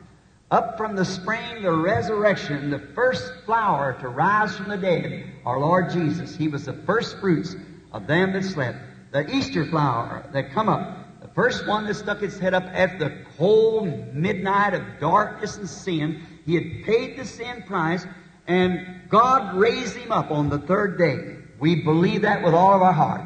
Up 0.50 0.76
from 0.76 0.96
the 0.96 1.06
spring, 1.06 1.62
the 1.62 1.72
resurrection, 1.72 2.72
the 2.72 2.80
first 2.80 3.32
flower 3.46 3.96
to 4.02 4.08
rise 4.10 4.56
from 4.56 4.70
the 4.70 4.78
dead, 4.78 5.26
our 5.46 5.60
Lord 5.60 5.92
Jesus. 5.92 6.36
He 6.36 6.48
was 6.48 6.66
the 6.66 6.74
first 6.74 7.20
fruits 7.20 7.56
of 7.92 8.08
them 8.08 8.34
that 8.34 8.44
slept. 8.44 8.80
The 9.12 9.30
Easter 9.30 9.66
flower 9.66 10.28
that 10.34 10.52
come 10.52 10.68
up, 10.68 11.22
the 11.22 11.28
first 11.30 11.68
one 11.68 11.86
that 11.86 11.94
stuck 11.94 12.24
its 12.24 12.40
head 12.40 12.56
up 12.56 12.64
after 12.64 12.98
the 12.98 13.26
cold 13.38 14.16
midnight 14.16 14.74
of 14.74 14.82
darkness 15.00 15.58
and 15.58 15.70
sin. 15.70 16.26
He 16.46 16.56
had 16.56 16.84
paid 16.84 17.18
the 17.18 17.26
sin 17.26 17.64
price, 17.68 18.06
and 18.48 19.02
God 19.10 19.56
raised 19.56 19.96
him 19.96 20.12
up 20.12 20.32
on 20.32 20.50
the 20.50 20.60
third 20.60 20.98
day. 20.98 21.36
We 21.60 21.84
believe 21.84 22.24
that 22.24 22.44
with 22.44 22.56
all 22.56 22.74
of 22.74 22.82
our 22.82 22.94
heart. 22.94 23.22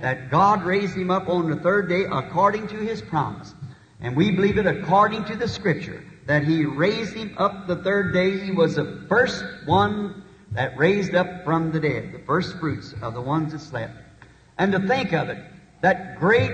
That 0.00 0.30
God 0.30 0.64
raised 0.64 0.96
him 0.96 1.12
up 1.12 1.28
on 1.28 1.48
the 1.48 1.56
third 1.56 1.88
day 1.88 2.04
according 2.10 2.66
to 2.68 2.76
his 2.76 3.00
promise. 3.00 3.54
And 4.02 4.16
we 4.16 4.32
believe 4.32 4.58
it 4.58 4.66
according 4.66 5.24
to 5.26 5.36
the 5.36 5.46
scripture 5.46 6.04
that 6.26 6.42
he 6.42 6.64
raised 6.64 7.14
him 7.14 7.34
up 7.38 7.68
the 7.68 7.76
third 7.76 8.12
day. 8.12 8.38
He 8.38 8.50
was 8.50 8.74
the 8.74 9.04
first 9.08 9.44
one 9.64 10.24
that 10.50 10.76
raised 10.76 11.14
up 11.14 11.44
from 11.44 11.70
the 11.70 11.80
dead, 11.80 12.12
the 12.12 12.18
first 12.20 12.58
fruits 12.58 12.94
of 13.00 13.14
the 13.14 13.20
ones 13.20 13.52
that 13.52 13.60
slept. 13.60 13.94
And 14.58 14.72
to 14.72 14.80
think 14.80 15.12
of 15.12 15.28
it, 15.28 15.42
that 15.82 16.18
great 16.18 16.52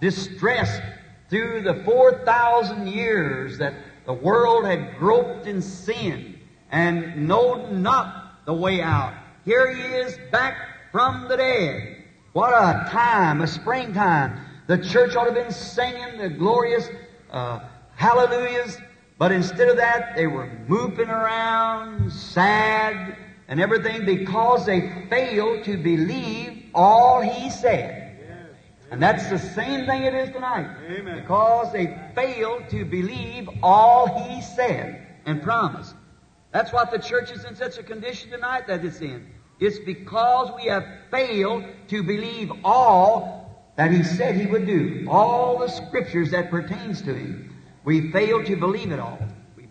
distress 0.00 0.80
through 1.30 1.62
the 1.62 1.82
4,000 1.84 2.86
years 2.86 3.58
that 3.58 3.74
the 4.04 4.12
world 4.12 4.66
had 4.66 4.98
groped 4.98 5.46
in 5.46 5.62
sin 5.62 6.38
and 6.70 7.26
knowed 7.26 7.72
not 7.72 8.44
the 8.44 8.52
way 8.52 8.82
out. 8.82 9.14
Here 9.46 9.74
he 9.74 9.82
is 9.82 10.18
back 10.30 10.56
from 10.92 11.28
the 11.28 11.36
dead. 11.36 12.04
What 12.34 12.52
a 12.52 12.90
time, 12.90 13.40
a 13.40 13.46
springtime. 13.46 14.43
The 14.66 14.78
church 14.78 15.14
ought 15.14 15.24
to 15.24 15.32
have 15.32 15.44
been 15.44 15.52
singing 15.52 16.18
the 16.18 16.30
glorious 16.30 16.88
uh, 17.30 17.60
hallelujahs, 17.96 18.78
but 19.18 19.30
instead 19.30 19.68
of 19.68 19.76
that, 19.76 20.16
they 20.16 20.26
were 20.26 20.50
moving 20.66 21.08
around, 21.08 22.10
sad, 22.10 23.16
and 23.48 23.60
everything 23.60 24.06
because 24.06 24.64
they 24.64 25.06
failed 25.10 25.64
to 25.64 25.76
believe 25.76 26.70
all 26.74 27.20
he 27.20 27.50
said. 27.50 28.00
And 28.90 29.02
that's 29.02 29.28
the 29.28 29.38
same 29.38 29.86
thing 29.86 30.04
it 30.04 30.14
is 30.14 30.30
tonight. 30.30 30.68
Amen. 30.88 31.20
Because 31.20 31.72
they 31.72 31.98
failed 32.14 32.68
to 32.70 32.84
believe 32.84 33.48
all 33.62 34.28
he 34.28 34.40
said 34.40 35.06
and 35.26 35.42
promised. 35.42 35.94
That's 36.52 36.72
what 36.72 36.92
the 36.92 36.98
church 36.98 37.32
is 37.32 37.44
in 37.44 37.56
such 37.56 37.76
a 37.78 37.82
condition 37.82 38.30
tonight 38.30 38.68
that 38.68 38.84
it's 38.84 39.00
in. 39.00 39.26
It's 39.58 39.78
because 39.80 40.52
we 40.54 40.66
have 40.66 40.86
failed 41.10 41.64
to 41.88 42.02
believe 42.02 42.52
all 42.62 43.43
that 43.76 43.90
he 43.90 44.02
said 44.02 44.36
he 44.36 44.46
would 44.46 44.66
do. 44.66 45.06
All 45.08 45.58
the 45.58 45.68
scriptures 45.68 46.30
that 46.30 46.50
pertains 46.50 47.02
to 47.02 47.14
him. 47.14 47.54
We 47.84 48.10
fail 48.12 48.42
to 48.44 48.56
believe 48.56 48.92
it 48.92 48.98
all. 48.98 49.18
We 49.56 49.68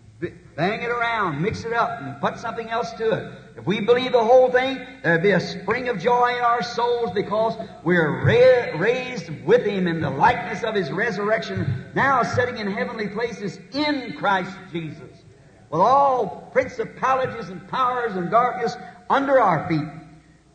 bang 0.56 0.82
it 0.82 0.90
around, 0.90 1.42
mix 1.42 1.64
it 1.64 1.74
up, 1.74 2.02
and 2.02 2.20
put 2.22 2.38
something 2.38 2.70
else 2.70 2.92
to 2.94 3.12
it. 3.12 3.34
If 3.56 3.66
we 3.68 3.82
believe 3.82 4.12
the 4.12 4.24
whole 4.24 4.52
thing, 4.52 4.86
there'd 5.04 5.22
be 5.22 5.32
a 5.32 5.40
spring 5.40 5.88
of 5.90 6.00
joy 6.00 6.36
in 6.36 6.42
our 6.42 6.64
souls 6.64 7.12
because 7.12 7.56
we're 7.84 8.24
ra- 8.24 8.80
raised 8.80 9.30
with 9.46 9.64
Him 9.64 9.88
in 9.88 10.02
the 10.02 10.10
likeness 10.10 10.64
of 10.64 10.76
His 10.76 10.92
resurrection, 10.92 11.86
now 11.96 12.24
sitting 12.24 12.58
in 12.58 12.72
heavenly 12.72 13.08
places 13.08 13.60
in 13.72 14.14
Christ 14.18 14.56
Jesus, 14.72 15.24
with 15.70 15.82
all 15.82 16.50
principalities 16.52 17.50
and 17.50 17.68
powers 17.68 18.16
and 18.16 18.32
darkness 18.32 18.76
under 19.10 19.40
our 19.40 19.68
feet. 19.68 19.88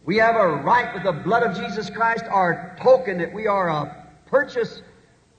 We 0.09 0.17
have 0.17 0.37
a 0.37 0.49
right 0.49 0.95
with 0.95 1.03
the 1.03 1.13
blood 1.13 1.43
of 1.43 1.55
Jesus 1.55 1.91
Christ, 1.91 2.25
our 2.31 2.75
token 2.81 3.19
that 3.19 3.31
we 3.31 3.47
are 3.47 3.69
a 3.69 4.07
purchase 4.25 4.81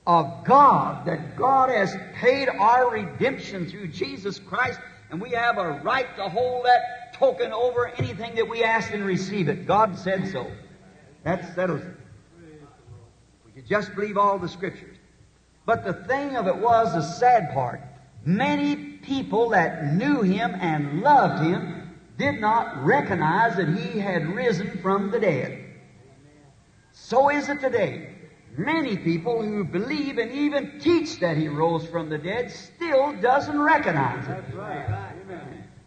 of 0.06 0.44
God, 0.46 1.08
that 1.08 1.36
God 1.36 1.72
has 1.72 1.98
paid 2.14 2.50
our 2.50 2.92
redemption 2.92 3.68
through 3.68 3.88
Jesus 3.88 4.38
Christ, 4.38 4.80
and 5.10 5.20
we 5.20 5.32
have 5.32 5.58
a 5.58 5.82
right 5.84 6.16
to 6.18 6.30
hold 6.30 6.68
that 6.68 7.16
token 7.16 7.52
over 7.52 7.88
anything 7.98 8.36
that 8.36 8.48
we 8.48 8.64
ask 8.64 8.94
and 8.94 9.04
receive 9.04 9.50
it. 9.50 9.66
God 9.66 9.98
said 9.98 10.28
so. 10.28 10.46
That 11.24 11.56
settles 11.56 11.82
it. 11.82 11.98
We 13.48 13.52
could 13.54 13.68
just 13.68 13.96
believe 13.96 14.20
all 14.20 14.38
the 14.38 14.48
scriptures. 14.48 14.98
But 15.66 15.84
the 15.84 15.94
thing 15.94 16.38
of 16.38 16.46
it 16.46 16.56
was 16.56 16.94
the 16.94 17.02
sad 17.02 17.56
part. 17.56 17.82
Many 18.24 18.76
people 18.76 19.50
that 19.50 19.96
knew 19.96 20.22
him 20.22 20.56
and 20.62 21.02
loved 21.02 21.44
him 21.44 21.79
did 22.20 22.40
not 22.40 22.86
recognize 22.86 23.56
that 23.56 23.70
he 23.70 23.98
had 23.98 24.36
risen 24.36 24.78
from 24.82 25.10
the 25.10 25.20
dead. 25.20 25.66
So 26.92 27.30
is 27.30 27.50
it 27.50 27.62
today. 27.62 28.16
Many 28.58 28.98
people 28.98 29.42
who 29.42 29.64
believe 29.64 30.18
and 30.18 30.32
even 30.32 30.80
teach 30.80 31.20
that 31.22 31.38
he 31.38 31.48
rose 31.48 31.86
from 31.88 32.10
the 32.10 32.18
dead 32.18 32.52
still 32.52 33.14
doesn't 33.22 33.60
recognize 33.60 34.26
it. 34.26 34.28
That's 34.28 34.54
right. 34.54 35.10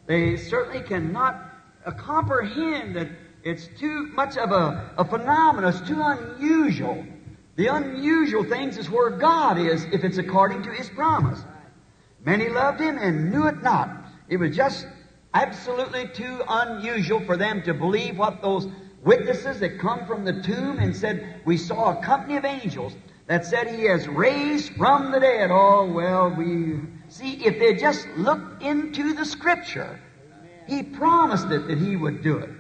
They 0.07 0.37
certainly 0.37 0.81
cannot 0.81 1.53
uh, 1.85 1.91
comprehend 1.93 2.97
that 2.97 3.09
it's 3.45 3.69
too 3.79 4.07
much 4.15 4.37
of 4.37 4.53
a, 4.53 4.91
a 4.97 5.05
phenomenon. 5.05 5.73
It's 5.73 5.87
too 5.87 6.01
unusual. 6.01 7.05
The 7.57 7.67
unusual 7.67 8.45
things 8.45 8.79
is 8.79 8.89
where 8.89 9.11
God 9.11 9.59
is 9.59 9.85
if 9.93 10.03
it's 10.03 10.19
according 10.19 10.63
to 10.63 10.71
His 10.71 10.89
promise. 10.89 11.41
Many 12.25 12.49
loved 12.49 12.81
Him 12.81 12.97
and 12.99 13.31
knew 13.31 13.47
it 13.49 13.63
not. 13.63 13.91
It 14.29 14.39
was 14.39 14.57
just 14.57 14.87
absolutely 15.35 16.09
too 16.09 16.43
unusual 16.49 17.21
for 17.21 17.37
them 17.37 17.63
to 17.63 17.75
believe 17.75 18.19
what 18.19 18.43
those 18.43 18.69
witnesses 19.05 19.61
that 19.61 19.79
come 19.79 20.07
from 20.07 20.25
the 20.25 20.43
tomb 20.43 20.79
and 20.79 20.95
said, 20.95 21.41
We 21.45 21.57
saw 21.57 21.99
a 21.99 22.03
company 22.03 22.37
of 22.37 22.45
angels 22.45 22.95
that 23.27 23.45
said 23.45 23.69
he 23.69 23.85
has 23.85 24.07
raised 24.09 24.75
from 24.75 25.11
the 25.11 25.21
dead. 25.21 25.51
Oh, 25.51 25.91
well, 25.91 26.31
we 26.31 26.81
see 27.09 27.45
if 27.45 27.59
they 27.59 27.75
just 27.75 28.07
looked 28.17 28.63
into 28.63 29.15
the 29.15 29.25
scripture, 29.25 30.01
he 30.67 30.83
promised 30.83 31.51
it 31.51 31.67
that 31.69 31.79
he 31.79 31.97
would 31.97 32.23
do 32.23 32.39
it. 32.39 32.51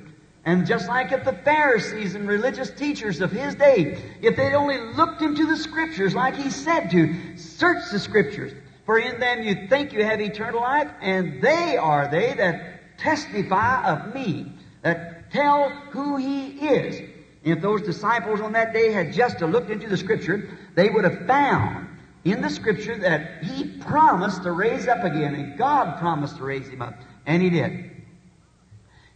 And 0.45 0.67
just 0.67 0.88
like 0.88 1.12
if 1.12 1.25
the 1.25 1.33
Pharisees 1.33 2.17
and 2.17 2.26
religious 2.26 2.71
teachers 2.71 3.21
of 3.21 3.31
his 3.31 3.55
day, 3.55 4.02
if 4.21 4.37
they'd 4.37 4.55
only 4.55 4.79
looked 4.95 5.23
into 5.23 5.47
the 5.47 5.57
scriptures 5.57 6.14
like 6.14 6.35
he 6.35 6.50
said 6.50 6.91
to, 6.91 7.37
search 7.37 7.91
the 7.93 8.00
scriptures, 8.00 8.52
for 8.85 8.99
in 8.99 9.21
them 9.21 9.43
you 9.43 9.69
think 9.69 9.93
you 9.93 10.05
have 10.05 10.21
eternal 10.21 10.61
life, 10.61 10.91
and 11.01 11.41
they 11.41 11.77
are 11.77 12.09
they 12.09 12.35
that 12.35 12.99
testify 12.99 13.93
of 13.93 14.15
me, 14.15 14.53
that 14.83 15.31
tell 15.33 15.71
who 15.91 16.17
he 16.17 16.49
is. 16.49 17.09
If 17.45 17.61
those 17.61 17.83
disciples 17.83 18.41
on 18.41 18.53
that 18.53 18.73
day 18.73 18.93
had 18.93 19.12
just 19.12 19.41
looked 19.41 19.71
into 19.71 19.89
the 19.89 19.97
scripture, 19.97 20.49
they 20.75 20.89
would 20.89 21.05
have 21.05 21.27
found 21.27 21.89
in 22.25 22.41
the 22.41 22.51
scripture 22.51 22.97
that 22.99 23.43
he 23.43 23.65
promised 23.81 24.45
to 24.45 24.53
raise 24.53 24.87
up 24.87 25.03
again, 25.03 25.35
and 25.35 25.59
God 25.59 25.99
promised 25.99 26.37
to 26.37 26.45
raise 26.45 26.69
him 26.69 26.83
up, 26.83 26.95
and 27.27 27.43
he 27.43 27.51
did. 27.51 27.91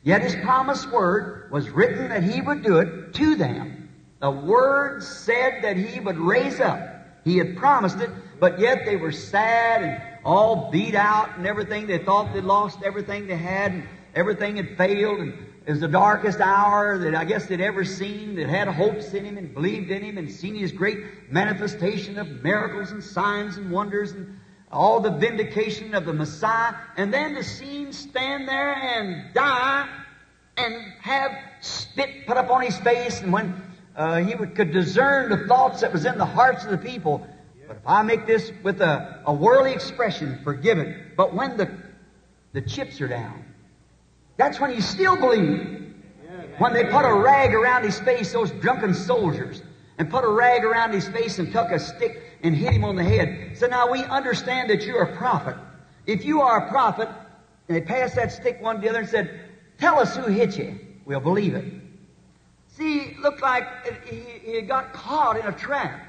Yet 0.03 0.23
his 0.23 0.37
promised 0.37 0.91
word 0.91 1.51
was 1.51 1.69
written 1.71 2.09
that 2.09 2.23
he 2.23 2.41
would 2.41 2.63
do 2.63 2.79
it 2.79 3.15
to 3.15 3.37
them. 3.37 3.89
The 4.21 4.31
word 4.31 5.03
said 5.03 5.63
that 5.63 5.77
he 5.77 6.01
would 6.01 6.19
raise 6.19 6.61
up. 6.61 6.79
He 7.25 7.39
had 7.39 7.57
promised 7.57 8.01
it, 8.01 8.11
but 8.39 8.59
yet 8.59 8.85
they 8.85 8.97
were 8.97 9.13
sad 9.13 9.83
and 9.83 10.03
all 10.25 10.71
beat 10.71 10.95
out 10.95 11.37
and 11.37 11.47
everything. 11.47 11.87
They 11.87 11.99
thought 11.99 12.33
they'd 12.35 12.45
lost 12.45 12.79
everything 12.85 13.27
they 13.27 13.37
had 13.37 13.73
and 13.73 13.89
everything 14.15 14.57
had 14.57 14.77
failed 14.77 15.21
and 15.21 15.33
it 15.67 15.73
was 15.73 15.81
the 15.81 15.89
darkest 15.89 16.41
hour 16.41 16.97
that 16.99 17.17
I 17.17 17.25
guess 17.25 17.47
they'd 17.47 17.61
ever 17.61 17.85
seen, 17.85 18.37
that 18.37 18.49
had 18.49 18.69
hopes 18.69 19.13
in 19.15 19.25
him 19.25 19.37
and 19.37 19.53
believed 19.53 19.91
in 19.91 20.01
him 20.01 20.17
and 20.17 20.31
seen 20.31 20.55
his 20.55 20.71
great 20.71 21.33
manifestation 21.33 22.19
of 22.21 22.45
miracles 22.45 22.93
and 22.93 23.03
signs 23.03 23.57
and 23.57 23.73
wonders 23.73 24.13
and 24.13 24.39
all 24.71 25.01
the 25.01 25.11
vindication 25.11 25.93
of 25.93 26.05
the 26.05 26.13
Messiah, 26.13 26.73
and 26.97 27.13
then 27.13 27.35
to 27.35 27.43
see 27.43 27.83
him 27.83 27.93
stand 27.93 28.47
there 28.47 28.75
and 28.75 29.35
die 29.35 29.89
and 30.57 30.75
have 31.01 31.33
spit 31.61 32.29
put 32.29 32.37
up 32.37 32.49
on 32.49 32.63
his 32.63 32.77
face, 32.79 33.21
and 33.21 33.33
when 33.33 33.61
uh, 33.97 34.19
he 34.19 34.37
would, 34.37 34.55
could 34.55 34.71
discern 34.71 35.31
the 35.31 35.49
thoughts 35.49 35.81
that 35.81 35.93
was 35.93 36.05
in 36.05 36.17
the 36.17 36.25
hearts 36.25 36.65
of 36.65 36.71
the 36.71 36.79
people. 36.79 37.27
But 37.67 37.77
if 37.77 37.83
I 37.87 38.03
make 38.03 38.27
this 38.27 38.53
with 38.63 38.81
a, 38.81 39.23
a 39.27 39.33
worldly 39.33 39.73
expression, 39.73 40.41
forgive 40.45 40.79
it. 40.79 41.17
But 41.17 41.35
when 41.35 41.57
the, 41.57 41.71
the 42.53 42.63
chips 42.63 43.01
are 43.01 43.09
down, 43.09 43.45
that's 44.37 44.61
when 44.61 44.73
you 44.73 44.81
still 44.81 45.17
believe. 45.17 45.95
When 46.59 46.73
they 46.73 46.85
put 46.85 47.05
a 47.05 47.15
rag 47.15 47.53
around 47.53 47.85
his 47.85 47.99
face, 48.01 48.33
those 48.33 48.51
drunken 48.51 48.95
soldiers, 48.95 49.63
and 49.99 50.11
put 50.11 50.25
a 50.25 50.29
rag 50.29 50.65
around 50.65 50.93
his 50.93 51.07
face 51.09 51.39
and 51.39 51.53
took 51.53 51.71
a 51.71 51.79
stick 51.79 52.23
and 52.43 52.55
hit 52.55 52.73
him 52.73 52.85
on 52.85 52.97
the 52.97 53.05
head. 53.05 53.57
So 53.59 53.67
now 53.67 53.91
we 53.91 54.03
understand 54.05 54.71
that 54.71 54.83
you're 54.83 55.03
a 55.03 55.17
prophet. 55.17 55.57
If 56.07 56.25
you 56.25 56.41
are 56.43 56.67
a 56.67 56.71
prophet, 56.71 57.09
and 57.69 57.77
they 57.77 57.81
passed 57.81 58.15
that 58.15 58.33
stick 58.33 58.63
one 58.63 58.77
to 58.77 58.83
the 58.83 58.89
other 58.89 59.01
and 59.01 59.09
said, 59.09 59.41
Tell 59.79 59.99
us 59.99 60.17
who 60.17 60.31
hit 60.31 60.57
you. 60.57 60.79
We'll 61.05 61.21
believe 61.21 61.55
it. 61.55 61.65
See, 62.69 63.17
looked 63.21 63.43
like 63.43 64.07
he, 64.07 64.21
he 64.53 64.61
got 64.63 64.93
caught 64.93 65.39
in 65.39 65.47
a 65.47 65.53
trap. 65.53 66.06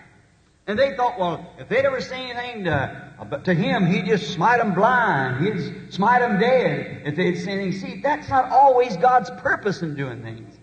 And 0.67 0.77
they 0.77 0.95
thought, 0.95 1.17
well, 1.17 1.49
if 1.57 1.69
they'd 1.69 1.85
ever 1.85 2.01
say 2.01 2.29
anything 2.29 2.65
to, 2.65 3.41
to 3.45 3.53
him, 3.53 3.85
he'd 3.85 4.05
just 4.05 4.33
smite 4.33 4.59
them 4.59 4.73
blind. 4.73 5.45
He'd 5.45 5.93
smite 5.93 6.19
them 6.19 6.39
dead 6.39 7.03
if 7.05 7.15
they'd 7.15 7.37
say 7.37 7.51
anything. 7.51 7.71
See, 7.71 8.01
that's 8.01 8.27
not 8.27 8.51
always 8.51 8.97
God's 8.97 9.29
purpose 9.41 9.81
in 9.81 9.95
doing 9.95 10.21
things. 10.21 10.53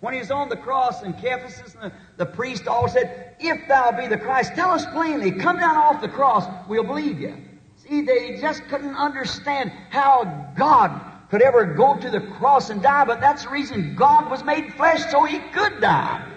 When 0.00 0.12
he 0.12 0.20
was 0.20 0.32
on 0.32 0.48
the 0.48 0.56
cross 0.56 1.02
and 1.02 1.16
Caiaphas 1.16 1.74
and 1.80 1.92
the, 1.92 1.92
the 2.18 2.26
priest 2.26 2.66
all 2.66 2.88
said, 2.88 3.36
If 3.38 3.68
thou 3.68 3.92
be 3.92 4.08
the 4.08 4.18
Christ, 4.18 4.54
tell 4.54 4.72
us 4.72 4.84
plainly, 4.86 5.30
come 5.30 5.58
down 5.58 5.76
off 5.76 6.02
the 6.02 6.08
cross, 6.08 6.44
we'll 6.68 6.84
believe 6.84 7.20
you. 7.20 7.36
See, 7.76 8.02
they 8.02 8.38
just 8.38 8.64
couldn't 8.64 8.96
understand 8.96 9.72
how 9.90 10.52
God 10.56 11.00
could 11.30 11.40
ever 11.40 11.64
go 11.64 11.96
to 11.96 12.10
the 12.10 12.20
cross 12.20 12.68
and 12.68 12.82
die, 12.82 13.04
but 13.04 13.20
that's 13.20 13.44
the 13.44 13.50
reason 13.50 13.94
God 13.94 14.30
was 14.30 14.44
made 14.44 14.74
flesh 14.74 15.10
so 15.10 15.24
he 15.24 15.38
could 15.38 15.80
die. 15.80 16.33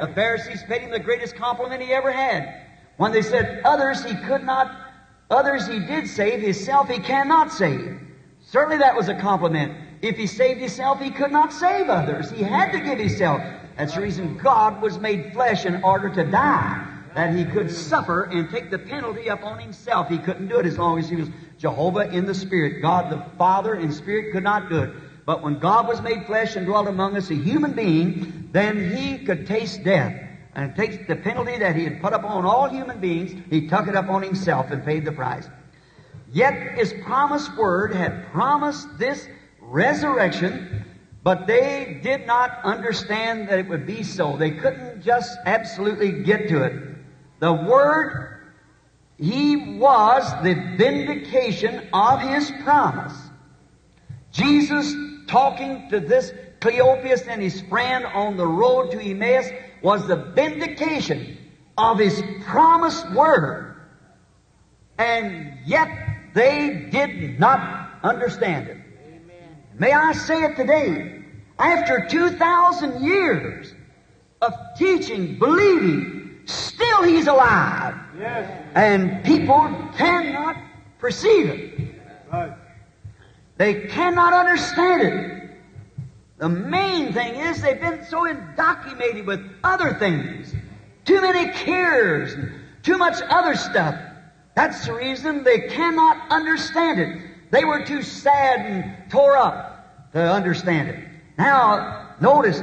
The 0.00 0.08
Pharisees 0.08 0.62
paid 0.64 0.82
him 0.82 0.90
the 0.90 0.98
greatest 0.98 1.36
compliment 1.36 1.82
he 1.82 1.92
ever 1.92 2.12
had. 2.12 2.62
When 2.96 3.12
they 3.12 3.22
said 3.22 3.62
others 3.64 4.04
he 4.04 4.14
could 4.14 4.44
not, 4.44 4.74
others 5.30 5.66
he 5.66 5.80
did 5.80 6.08
save, 6.08 6.40
himself 6.40 6.88
he 6.88 6.98
cannot 6.98 7.52
save. 7.52 8.00
Certainly 8.42 8.78
that 8.78 8.96
was 8.96 9.08
a 9.08 9.14
compliment. 9.14 9.74
If 10.02 10.16
he 10.16 10.26
saved 10.26 10.60
himself, 10.60 11.00
he 11.00 11.10
could 11.10 11.32
not 11.32 11.52
save 11.52 11.88
others. 11.88 12.30
He 12.30 12.42
had 12.42 12.72
to 12.72 12.80
give 12.80 12.98
himself. 12.98 13.40
That's 13.76 13.94
the 13.94 14.02
reason 14.02 14.36
God 14.36 14.82
was 14.82 14.98
made 14.98 15.32
flesh 15.32 15.64
in 15.64 15.82
order 15.82 16.08
to 16.10 16.24
die. 16.24 16.86
That 17.14 17.34
he 17.34 17.44
could 17.44 17.70
suffer 17.70 18.24
and 18.24 18.50
take 18.50 18.70
the 18.70 18.78
penalty 18.78 19.28
upon 19.28 19.60
himself. 19.60 20.08
He 20.08 20.18
couldn't 20.18 20.48
do 20.48 20.58
it 20.58 20.66
as 20.66 20.78
long 20.78 20.98
as 20.98 21.08
he 21.08 21.16
was 21.16 21.28
Jehovah 21.58 22.10
in 22.10 22.26
the 22.26 22.34
Spirit. 22.34 22.82
God 22.82 23.10
the 23.10 23.24
Father 23.38 23.76
in 23.76 23.92
Spirit 23.92 24.32
could 24.32 24.44
not 24.44 24.68
do 24.68 24.82
it. 24.82 24.90
But 25.26 25.42
when 25.42 25.58
God 25.58 25.88
was 25.88 26.02
made 26.02 26.26
flesh 26.26 26.56
and 26.56 26.66
dwelt 26.66 26.86
among 26.86 27.16
us, 27.16 27.30
a 27.30 27.34
human 27.34 27.72
being, 27.72 28.50
then 28.52 28.94
he 28.94 29.18
could 29.18 29.46
taste 29.46 29.82
death. 29.82 30.20
And 30.56 30.76
takes 30.76 30.96
the 31.08 31.16
penalty 31.16 31.58
that 31.58 31.74
he 31.74 31.82
had 31.84 32.00
put 32.00 32.12
upon 32.12 32.44
all 32.44 32.68
human 32.68 33.00
beings, 33.00 33.34
he 33.50 33.66
took 33.66 33.88
it 33.88 33.96
upon 33.96 34.22
himself 34.22 34.70
and 34.70 34.84
paid 34.84 35.04
the 35.04 35.10
price. 35.10 35.48
Yet 36.32 36.78
his 36.78 36.92
promised 37.04 37.56
word 37.56 37.92
had 37.92 38.26
promised 38.26 38.98
this 38.98 39.26
resurrection, 39.60 40.84
but 41.24 41.48
they 41.48 41.98
did 42.02 42.26
not 42.26 42.60
understand 42.62 43.48
that 43.48 43.58
it 43.58 43.68
would 43.68 43.86
be 43.86 44.04
so. 44.04 44.36
They 44.36 44.52
couldn't 44.52 45.02
just 45.02 45.36
absolutely 45.44 46.22
get 46.22 46.48
to 46.48 46.62
it. 46.62 46.72
The 47.40 47.52
word, 47.52 48.52
he 49.18 49.76
was 49.78 50.30
the 50.44 50.54
vindication 50.76 51.88
of 51.92 52.20
his 52.20 52.52
promise. 52.62 53.16
Jesus 54.30 54.94
talking 55.26 55.88
to 55.90 56.00
this 56.00 56.32
Cleopas 56.60 57.26
and 57.28 57.42
his 57.42 57.60
friend 57.62 58.06
on 58.06 58.36
the 58.36 58.46
road 58.46 58.90
to 58.92 59.00
Emmaus 59.00 59.50
was 59.82 60.06
the 60.06 60.16
vindication 60.16 61.36
of 61.76 61.98
his 61.98 62.22
promised 62.44 63.10
word. 63.12 63.76
And 64.96 65.58
yet 65.66 65.88
they 66.34 66.88
did 66.90 67.38
not 67.38 67.90
understand 68.02 68.68
it. 68.68 68.78
Amen. 69.06 69.56
May 69.78 69.92
I 69.92 70.12
say 70.12 70.42
it 70.44 70.56
today? 70.56 71.22
After 71.58 72.06
2,000 72.08 73.02
years 73.04 73.74
of 74.40 74.52
teaching, 74.76 75.38
believing, 75.38 76.40
still 76.46 77.02
he's 77.02 77.26
alive. 77.26 77.94
Yes. 78.18 78.50
And 78.74 79.24
people 79.24 79.68
cannot 79.96 80.56
perceive 80.98 81.48
it. 81.48 81.94
Right. 82.32 82.52
They 83.56 83.86
cannot 83.86 84.32
understand 84.32 85.02
it. 85.02 85.50
The 86.38 86.48
main 86.48 87.12
thing 87.12 87.36
is 87.36 87.62
they've 87.62 87.80
been 87.80 88.04
so 88.04 88.26
indoctrinated 88.26 89.26
with 89.26 89.40
other 89.62 89.94
things. 89.94 90.52
Too 91.04 91.20
many 91.20 91.52
cares, 91.52 92.34
too 92.82 92.98
much 92.98 93.22
other 93.28 93.54
stuff. 93.54 93.94
That's 94.54 94.86
the 94.86 94.94
reason 94.94 95.44
they 95.44 95.68
cannot 95.68 96.30
understand 96.30 97.00
it. 97.00 97.22
They 97.50 97.64
were 97.64 97.84
too 97.84 98.02
sad 98.02 98.60
and 98.66 99.10
tore 99.10 99.36
up 99.36 100.10
to 100.12 100.20
understand 100.20 100.88
it. 100.88 101.08
Now, 101.38 102.14
notice, 102.20 102.62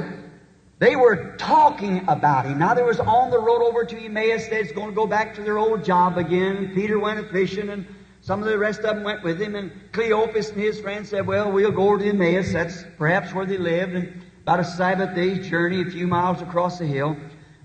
they 0.78 0.96
were 0.96 1.36
talking 1.38 2.04
about 2.08 2.46
him. 2.46 2.58
Now, 2.58 2.74
they 2.74 2.82
was 2.82 3.00
on 3.00 3.30
the 3.30 3.38
road 3.38 3.62
over 3.62 3.84
to 3.84 4.04
Emmaus. 4.04 4.48
They 4.48 4.62
was 4.62 4.72
going 4.72 4.88
to 4.88 4.94
go 4.94 5.06
back 5.06 5.34
to 5.36 5.42
their 5.42 5.58
old 5.58 5.84
job 5.84 6.18
again. 6.18 6.72
Peter 6.74 6.98
went 6.98 7.30
fishing 7.30 7.68
and 7.68 7.86
some 8.22 8.40
of 8.40 8.48
the 8.48 8.56
rest 8.56 8.78
of 8.80 8.94
them 8.94 9.02
went 9.02 9.24
with 9.24 9.40
him, 9.40 9.56
and 9.56 9.72
Cleopas 9.90 10.52
and 10.52 10.60
his 10.60 10.80
friends 10.80 11.08
said, 11.08 11.26
Well, 11.26 11.50
we'll 11.50 11.72
go 11.72 11.98
to 11.98 12.08
Emmaus. 12.08 12.52
That's 12.52 12.84
perhaps 12.96 13.34
where 13.34 13.44
they 13.44 13.58
lived, 13.58 13.94
and 13.94 14.22
about 14.42 14.60
a 14.60 14.64
Sabbath 14.64 15.16
day's 15.16 15.48
journey, 15.48 15.82
a 15.82 15.90
few 15.90 16.06
miles 16.06 16.40
across 16.40 16.78
the 16.78 16.86
hill. 16.86 17.16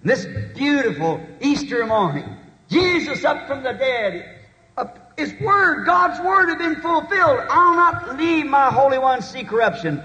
And 0.02 0.10
this 0.10 0.26
beautiful 0.56 1.24
Easter 1.42 1.86
morning, 1.86 2.38
Jesus 2.70 3.24
up 3.24 3.46
from 3.46 3.62
the 3.62 3.74
dead, 3.74 4.48
His 5.16 5.32
Word, 5.40 5.86
God's 5.86 6.20
Word 6.22 6.50
had 6.50 6.58
been 6.58 6.82
fulfilled. 6.82 7.40
I'll 7.50 7.76
not 7.76 8.18
leave 8.18 8.48
my 8.48 8.72
Holy 8.72 8.98
One 8.98 9.20
to 9.20 9.24
see 9.24 9.44
corruption. 9.44 10.02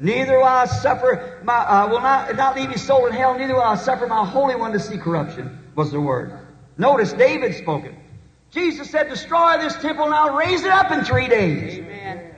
Neither 0.00 0.38
will 0.38 0.44
I 0.44 0.64
suffer 0.64 1.40
my, 1.44 1.54
I 1.54 1.82
uh, 1.82 1.88
will 1.88 2.00
not, 2.00 2.34
not 2.34 2.56
leave 2.56 2.70
his 2.70 2.82
soul 2.82 3.06
in 3.06 3.12
hell, 3.12 3.38
neither 3.38 3.54
will 3.54 3.62
I 3.62 3.76
suffer 3.76 4.08
my 4.08 4.26
Holy 4.26 4.56
One 4.56 4.72
to 4.72 4.80
see 4.80 4.98
corruption, 4.98 5.60
was 5.76 5.92
the 5.92 6.00
Word. 6.00 6.36
Notice 6.76 7.12
David 7.12 7.54
spoke 7.54 7.84
it. 7.84 7.94
Jesus 8.52 8.90
said, 8.90 9.08
Destroy 9.08 9.58
this 9.58 9.74
temple 9.76 10.04
and 10.04 10.14
I'll 10.14 10.36
raise 10.36 10.62
it 10.62 10.70
up 10.70 10.92
in 10.92 11.04
three 11.04 11.26
days. 11.26 11.78
Amen. 11.78 12.32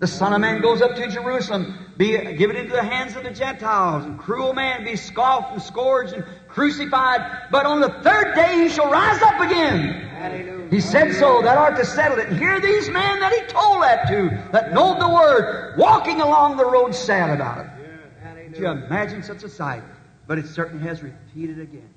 The 0.00 0.08
Son 0.08 0.34
of 0.34 0.40
Man 0.42 0.60
goes 0.60 0.82
up 0.82 0.96
to 0.96 1.08
Jerusalem, 1.08 1.78
be 1.96 2.10
given 2.34 2.56
into 2.56 2.72
the 2.72 2.82
hands 2.82 3.16
of 3.16 3.22
the 3.22 3.30
Gentiles, 3.30 4.04
and 4.04 4.18
cruel 4.18 4.52
man 4.52 4.84
be 4.84 4.96
scoffed 4.96 5.54
and 5.54 5.62
scourged 5.62 6.12
and 6.12 6.26
crucified. 6.46 7.48
But 7.50 7.64
on 7.64 7.80
the 7.80 7.88
third 7.88 8.34
day 8.34 8.64
he 8.64 8.68
shall 8.68 8.90
rise 8.90 9.22
up 9.22 9.40
again. 9.40 10.08
Hallelujah. 10.10 10.68
He 10.68 10.80
said 10.80 11.14
so, 11.14 11.40
that 11.40 11.56
art 11.56 11.76
to 11.76 11.86
settle 11.86 12.18
it. 12.18 12.28
And 12.28 12.38
here 12.38 12.60
these 12.60 12.90
men 12.90 13.20
that 13.20 13.32
he 13.32 13.46
told 13.46 13.82
that 13.82 14.06
to, 14.08 14.28
that 14.52 14.74
knowed 14.74 15.00
the 15.00 15.08
word, 15.08 15.78
walking 15.78 16.20
along 16.20 16.58
the 16.58 16.66
road 16.66 16.94
sad 16.94 17.30
about 17.30 17.64
it. 17.64 17.70
Yeah. 18.22 18.52
Can 18.52 18.62
you 18.62 18.68
imagine 18.68 19.22
such 19.22 19.42
a 19.42 19.48
sight? 19.48 19.84
But 20.26 20.36
it 20.36 20.48
certainly 20.48 20.86
has 20.86 21.02
repeated 21.02 21.60
again. 21.60 21.93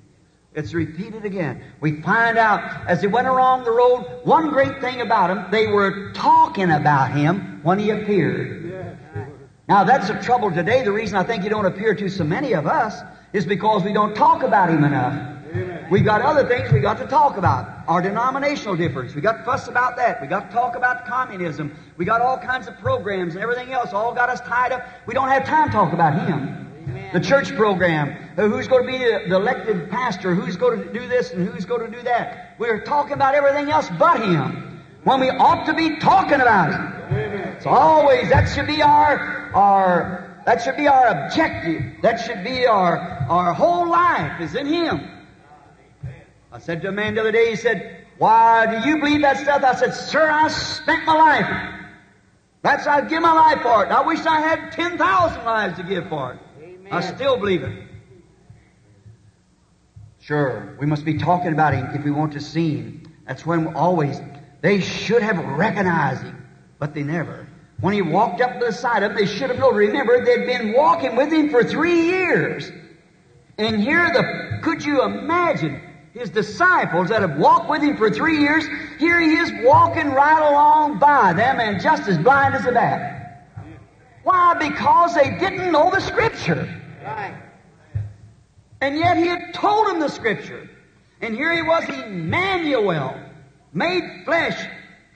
It's 0.58 0.74
repeated 0.74 1.24
again. 1.24 1.62
We 1.82 2.02
find 2.02 2.36
out 2.36 2.88
as 2.88 3.02
they 3.02 3.08
went 3.08 3.28
along 3.28 3.64
the 3.64 3.70
road, 3.70 4.22
one 4.24 4.50
great 4.50 4.82
thing 4.82 5.02
about 5.02 5.30
him, 5.30 5.46
they 5.52 5.68
were 5.68 6.12
talking 6.14 6.72
about 6.72 7.12
him 7.12 7.60
when 7.62 7.78
he 7.78 7.92
appeared. 7.92 8.98
Now 9.70 9.84
that's 9.84 10.08
the 10.08 10.16
trouble 10.16 10.50
today. 10.50 10.84
The 10.84 10.92
reason 10.92 11.16
I 11.16 11.24
think 11.24 11.44
he 11.44 11.50
don't 11.50 11.68
appear 11.68 11.94
to 11.94 12.10
so 12.10 12.24
many 12.24 12.54
of 12.54 12.66
us 12.66 13.00
is 13.34 13.46
because 13.46 13.84
we 13.84 13.94
don't 13.94 14.16
talk 14.16 14.42
about 14.42 14.72
him 14.72 14.84
enough. 14.84 15.92
We've 15.92 16.04
got 16.04 16.24
other 16.24 16.48
things 16.48 16.72
we 16.72 16.80
got 16.80 16.98
to 16.98 17.06
talk 17.06 17.38
about. 17.38 17.88
Our 17.88 18.02
denominational 18.02 18.76
difference. 18.76 19.14
We 19.14 19.22
got 19.22 19.38
to 19.38 19.44
fuss 19.44 19.68
about 19.68 19.96
that. 19.98 20.20
We 20.22 20.28
got 20.28 20.50
to 20.50 20.52
talk 20.52 20.76
about 20.76 21.06
communism. 21.06 21.78
We 21.98 22.06
got 22.06 22.22
all 22.22 22.40
kinds 22.40 22.68
of 22.68 22.80
programs 22.80 23.36
and 23.36 23.44
everything 23.44 23.74
else. 23.74 23.94
All 23.94 24.12
got 24.12 24.30
us 24.30 24.42
tied 24.42 24.72
up. 24.72 24.88
We 25.06 25.14
don't 25.14 25.30
have 25.30 25.46
time 25.46 25.68
to 25.68 25.72
talk 25.72 25.94
about 25.94 26.28
him. 26.28 26.67
The 27.14 27.20
church 27.20 27.54
program. 27.56 28.16
uh, 28.38 28.48
Who's 28.48 28.68
going 28.68 28.86
to 28.86 28.92
be 28.92 28.98
the, 28.98 29.36
elected 29.36 29.90
pastor? 29.90 30.34
Who's 30.34 30.56
going 30.56 30.84
to 30.84 30.94
do 30.94 31.08
this 31.08 31.32
and 31.32 31.48
who's 31.48 31.66
going 31.66 31.90
to 31.90 31.96
do 31.96 32.02
that? 32.04 32.56
We're 32.60 32.82
talking 32.82 33.14
about 33.14 33.36
everything 33.36 33.70
else 33.70 33.90
but 34.00 34.22
him. 34.22 34.82
When 35.04 35.20
we 35.20 35.30
ought 35.30 35.66
to 35.66 35.74
be 35.74 35.98
talking 35.98 36.42
about 36.42 36.72
him. 36.72 37.58
So 37.62 37.70
always 37.70 38.30
that 38.30 38.46
should 38.54 38.68
be 38.68 38.82
our 38.82 39.52
our 39.54 40.42
that 40.46 40.62
should 40.62 40.78
be 40.78 40.88
our 40.88 41.08
objective. 41.08 42.02
That 42.02 42.18
should 42.18 42.44
be 42.44 42.66
our 42.66 42.98
our 43.30 43.54
whole 43.54 43.90
life 43.90 44.40
is 44.42 44.56
in 44.56 44.66
him. 44.66 45.10
I 46.52 46.60
said 46.60 46.82
to 46.84 46.90
a 46.90 46.92
man 46.92 47.16
the 47.16 47.22
other 47.22 47.32
day, 47.32 47.50
he 47.50 47.56
said, 47.56 48.06
Why 48.18 48.66
do 48.66 48.88
you 48.90 49.00
believe 49.00 49.22
that 49.22 49.38
stuff? 49.38 49.64
I 49.64 49.76
said, 49.76 49.94
Sir, 49.94 50.30
I 50.30 50.48
spent 50.48 51.06
my 51.06 51.16
life. 51.16 51.74
That's 52.62 52.88
I'd 52.88 53.10
give 53.10 53.22
my 53.22 53.34
life 53.34 53.62
for 53.62 53.86
it. 53.86 53.92
I 53.92 54.02
wish 54.06 54.20
I 54.26 54.40
had 54.42 54.72
ten 54.72 54.98
thousand 54.98 55.44
lives 55.46 55.78
to 55.78 55.84
give 55.84 56.08
for 56.10 56.34
it. 56.34 56.40
I 56.92 57.02
still 57.02 57.38
believe 57.38 57.64
it. 57.64 57.84
Sure, 60.20 60.76
we 60.80 60.86
must 60.86 61.06
be 61.06 61.18
talking 61.18 61.54
about 61.54 61.74
him 61.74 61.88
if 61.94 62.04
we 62.04 62.12
want 62.12 62.34
to 62.34 62.42
see 62.42 62.78
him. 62.78 63.14
That's 63.26 63.46
when 63.46 63.76
always 63.76 64.20
they 64.62 64.82
should 64.82 65.22
have 65.22 65.38
recognized 65.38 66.24
him, 66.24 66.46
but 66.80 66.94
they 66.94 67.04
never. 67.04 67.48
When 67.80 67.94
he 67.94 68.02
walked 68.02 68.42
up 68.42 68.60
to 68.60 68.66
the 68.66 68.72
side 68.72 69.04
of 69.04 69.12
them, 69.12 69.18
they 69.18 69.26
should 69.26 69.50
have 69.50 69.60
known. 69.60 69.76
Remember, 69.76 70.26
they'd 70.26 70.46
been 70.46 70.74
walking 70.74 71.16
with 71.16 71.32
him 71.32 71.50
for 71.50 71.64
three 71.64 72.08
years. 72.08 72.72
And 73.58 73.80
here 73.80 74.12
the, 74.12 74.60
could 74.64 74.84
you 74.84 75.04
imagine 75.04 75.82
his 76.14 76.30
disciples 76.30 77.10
that 77.10 77.22
have 77.22 77.38
walked 77.38 77.70
with 77.70 77.82
him 77.82 77.98
for 77.98 78.10
three 78.10 78.40
years? 78.40 78.66
Here 79.00 79.20
he 79.20 79.36
is 79.36 79.52
walking 79.64 80.12
right 80.12 80.50
along 80.50 81.00
by 81.00 81.34
them 81.34 81.60
and 81.60 81.82
just 81.82 82.08
as 82.08 82.18
blind 82.18 82.56
as 82.56 82.66
a 82.66 82.72
bat. 82.72 83.27
Why? 84.28 84.56
Because 84.56 85.16
they 85.16 85.38
didn't 85.40 85.72
know 85.72 85.90
the 85.90 86.02
Scripture. 86.02 86.68
Right. 87.02 87.34
And 88.82 88.98
yet 88.98 89.16
he 89.16 89.26
had 89.26 89.54
told 89.54 89.88
them 89.88 90.02
the 90.02 90.10
Scripture. 90.10 90.70
And 91.22 91.34
here 91.34 91.56
he 91.56 91.62
was, 91.62 91.88
Emmanuel, 91.88 93.18
made 93.72 94.04
flesh, 94.26 94.62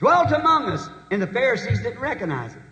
dwelt 0.00 0.32
among 0.32 0.64
us. 0.70 0.88
And 1.10 1.20
the 1.20 1.26
Pharisees 1.26 1.82
didn't 1.82 2.00
recognize 2.00 2.54
it. 2.54 2.62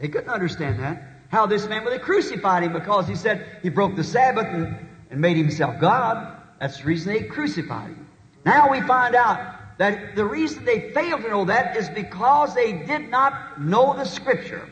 They 0.00 0.08
couldn't 0.08 0.30
understand 0.30 0.80
that. 0.80 1.00
How 1.28 1.46
this 1.46 1.68
man, 1.68 1.84
well, 1.84 1.92
they 1.92 2.00
crucified 2.00 2.64
him 2.64 2.72
because 2.72 3.06
he 3.06 3.14
said 3.14 3.46
he 3.62 3.68
broke 3.68 3.94
the 3.94 4.02
Sabbath 4.02 4.48
and, 4.48 4.88
and 5.12 5.20
made 5.20 5.36
himself 5.36 5.80
God. 5.80 6.42
That's 6.58 6.78
the 6.78 6.86
reason 6.86 7.12
they 7.12 7.22
crucified 7.22 7.90
him. 7.90 8.08
Now 8.44 8.68
we 8.68 8.80
find 8.80 9.14
out 9.14 9.78
that 9.78 10.16
the 10.16 10.24
reason 10.24 10.64
they 10.64 10.90
failed 10.90 11.22
to 11.22 11.28
know 11.28 11.44
that 11.44 11.76
is 11.76 11.88
because 11.88 12.52
they 12.56 12.72
did 12.72 13.10
not 13.10 13.62
know 13.62 13.94
the 13.94 14.06
Scripture. 14.06 14.68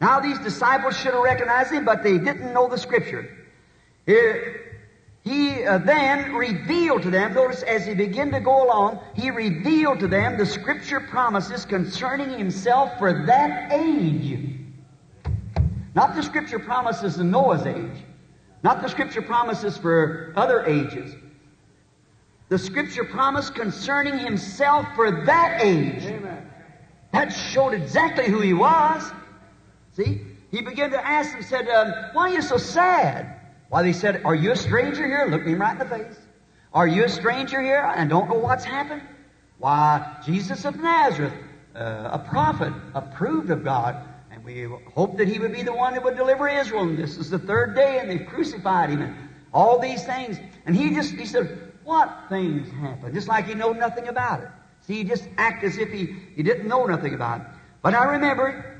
Now 0.00 0.20
these 0.20 0.38
disciples 0.38 0.96
should 0.96 1.14
have 1.14 1.22
recognized 1.22 1.72
him, 1.72 1.84
but 1.84 2.02
they 2.02 2.18
didn't 2.18 2.52
know 2.52 2.68
the 2.68 2.78
Scripture. 2.78 3.30
Here, 4.04 4.66
he 5.26 5.64
uh, 5.64 5.78
then 5.78 6.34
revealed 6.34 7.02
to 7.02 7.10
them, 7.10 7.34
notice 7.34 7.64
as 7.64 7.84
he 7.84 7.94
began 7.94 8.30
to 8.30 8.38
go 8.38 8.64
along, 8.64 9.00
he 9.14 9.32
revealed 9.32 9.98
to 9.98 10.06
them 10.06 10.38
the 10.38 10.46
scripture 10.46 11.00
promises 11.00 11.64
concerning 11.64 12.30
himself 12.38 12.96
for 12.96 13.26
that 13.26 13.72
age. 13.72 14.60
Not 15.96 16.14
the 16.14 16.22
scripture 16.22 16.60
promises 16.60 17.18
in 17.18 17.32
Noah's 17.32 17.66
age. 17.66 18.04
Not 18.62 18.82
the 18.82 18.88
scripture 18.88 19.20
promises 19.20 19.76
for 19.76 20.32
other 20.36 20.64
ages. 20.64 21.16
The 22.48 22.58
scripture 22.58 23.02
promise 23.02 23.50
concerning 23.50 24.18
himself 24.20 24.86
for 24.94 25.24
that 25.24 25.60
age. 25.60 26.04
Amen. 26.04 26.48
That 27.12 27.30
showed 27.30 27.74
exactly 27.74 28.28
who 28.28 28.40
he 28.40 28.52
was. 28.52 29.02
See? 29.96 30.20
He 30.50 30.60
began 30.60 30.90
to 30.90 31.06
ask 31.06 31.32
them, 31.32 31.42
said, 31.42 31.68
um, 31.68 31.92
Why 32.12 32.30
are 32.30 32.34
you 32.34 32.42
so 32.42 32.58
sad? 32.58 33.40
Why, 33.70 33.82
they 33.82 33.92
said, 33.92 34.22
Are 34.24 34.34
you 34.34 34.52
a 34.52 34.56
stranger 34.56 35.06
here? 35.06 35.26
Looked 35.30 35.46
him 35.46 35.60
right 35.60 35.72
in 35.72 35.78
the 35.78 35.86
face. 35.86 36.18
Are 36.72 36.86
you 36.86 37.04
a 37.04 37.08
stranger 37.08 37.60
here 37.60 37.92
and 37.96 38.10
don't 38.10 38.28
know 38.28 38.38
what's 38.38 38.64
happened? 38.64 39.02
Why, 39.58 40.18
Jesus 40.24 40.66
of 40.66 40.76
Nazareth, 40.76 41.32
uh, 41.74 42.10
a 42.12 42.18
prophet, 42.18 42.72
approved 42.94 43.50
of 43.50 43.64
God, 43.64 43.96
and 44.30 44.44
we 44.44 44.68
hoped 44.94 45.16
that 45.16 45.28
he 45.28 45.38
would 45.38 45.52
be 45.52 45.62
the 45.62 45.72
one 45.72 45.94
that 45.94 46.04
would 46.04 46.16
deliver 46.16 46.46
Israel. 46.46 46.82
And 46.82 46.98
this 46.98 47.16
is 47.16 47.30
the 47.30 47.38
third 47.38 47.74
day, 47.74 47.98
and 47.98 48.10
they've 48.10 48.26
crucified 48.26 48.90
him, 48.90 49.00
and 49.00 49.16
all 49.54 49.78
these 49.78 50.04
things. 50.04 50.38
And 50.66 50.76
he 50.76 50.94
just, 50.94 51.14
he 51.14 51.24
said, 51.24 51.72
What 51.84 52.14
things 52.28 52.70
happened? 52.70 53.14
Just 53.14 53.28
like 53.28 53.46
he 53.46 53.54
knew 53.54 53.72
nothing 53.72 54.08
about 54.08 54.42
it. 54.42 54.48
See, 54.82 54.96
he 54.96 55.04
just 55.04 55.26
act 55.38 55.64
as 55.64 55.78
if 55.78 55.90
he, 55.90 56.14
he 56.36 56.42
didn't 56.42 56.68
know 56.68 56.84
nothing 56.84 57.14
about 57.14 57.40
it. 57.40 57.46
But 57.80 57.94
I 57.94 58.04
remember 58.04 58.75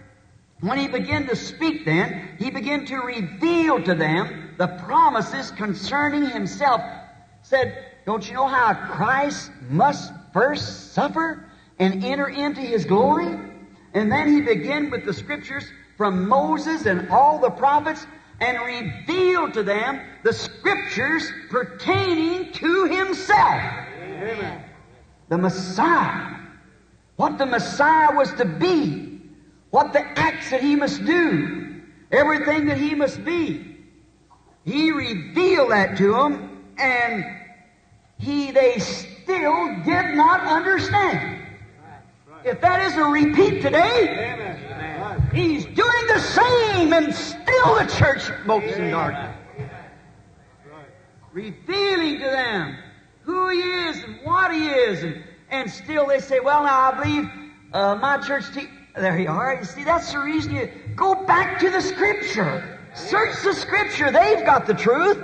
when 0.61 0.79
he 0.79 0.89
began 0.89 1.27
to 1.27 1.37
speak 1.37 1.85
then, 1.85 2.31
he 2.39 2.51
began 2.51 2.87
to 2.87 2.97
reveal 2.97 3.83
to 3.83 3.95
them 3.95 4.55
the 4.57 4.69
promises 4.69 5.51
concerning 5.51 6.27
himself. 6.31 6.81
Said, 7.43 7.85
don't 8.07 8.27
you 8.27 8.35
know 8.35 8.47
how 8.47 8.73
Christ 8.73 9.51
must 9.69 10.13
first 10.33 10.93
suffer 10.93 11.45
and 11.79 12.05
enter 12.05 12.29
into 12.29 12.61
his 12.61 12.85
glory? 12.85 13.39
And 13.93 14.11
then 14.11 14.29
he 14.29 14.41
began 14.41 14.91
with 14.91 15.05
the 15.05 15.13
scriptures 15.13 15.65
from 15.97 16.29
Moses 16.29 16.87
and 16.87 17.09
all 17.11 17.39
the 17.39 17.51
prophets 17.51 18.07
and 18.41 18.59
revealed 18.59 19.55
to 19.55 19.63
them 19.63 20.01
the 20.23 20.33
scriptures 20.33 21.31
pertaining 21.51 22.53
to 22.53 22.85
himself. 22.85 23.63
Amen. 24.01 24.63
The 25.29 25.39
Messiah. 25.39 26.37
What 27.17 27.39
the 27.39 27.47
Messiah 27.47 28.15
was 28.15 28.33
to 28.35 28.45
be. 28.45 29.06
What 29.71 29.93
the 29.93 30.01
acts 30.19 30.51
that 30.51 30.63
he 30.63 30.77
must 30.77 31.05
do. 31.05 31.83
Everything 32.11 32.67
that 32.67 32.79
he 32.79 32.95
must 32.95 33.25
be. 33.25 33.77
He 34.65 34.91
revealed 34.91 35.71
that 35.71 35.97
to 35.99 36.13
them, 36.13 36.65
and 36.79 37.25
he 38.19 38.51
they 38.51 38.79
still 38.79 39.67
did 39.85 40.15
not 40.15 40.41
understand. 40.41 41.47
If 42.45 42.61
that 42.61 42.85
isn't 42.87 43.01
a 43.01 43.05
repeat 43.05 43.63
today, 43.63 44.37
he's 45.33 45.65
doing 45.65 46.07
the 46.09 46.21
same, 46.21 46.93
and 46.93 47.15
still 47.15 47.75
the 47.77 47.93
church 47.97 48.31
mopes 48.45 48.73
in 48.73 48.91
darkness. 48.91 49.37
Revealing 51.33 52.19
to 52.21 52.25
them 52.25 52.77
who 53.23 53.49
he 53.51 53.61
is 53.61 54.03
and 54.03 54.19
what 54.25 54.53
he 54.53 54.69
is, 54.69 55.03
and, 55.03 55.23
and 55.51 55.71
still 55.71 56.07
they 56.07 56.21
say, 56.21 56.41
"Well, 56.41 56.65
now 56.65 56.93
I 56.93 57.03
believe 57.03 57.31
uh, 57.73 57.97
my 57.97 58.19
church." 58.19 58.45
There 58.97 59.19
you 59.19 59.29
are. 59.29 59.57
You 59.57 59.65
see, 59.65 59.85
that's 59.85 60.11
the 60.13 60.21
reason 60.21 60.55
you 60.55 60.71
go 60.95 61.15
back 61.27 61.59
to 61.61 61.69
the 61.69 61.83
Scripture. 61.83 62.79
Search 62.95 63.43
the 63.43 63.53
Scripture. 63.53 64.11
They've 64.11 64.45
got 64.45 64.67
the 64.67 64.73
truth. 64.73 65.19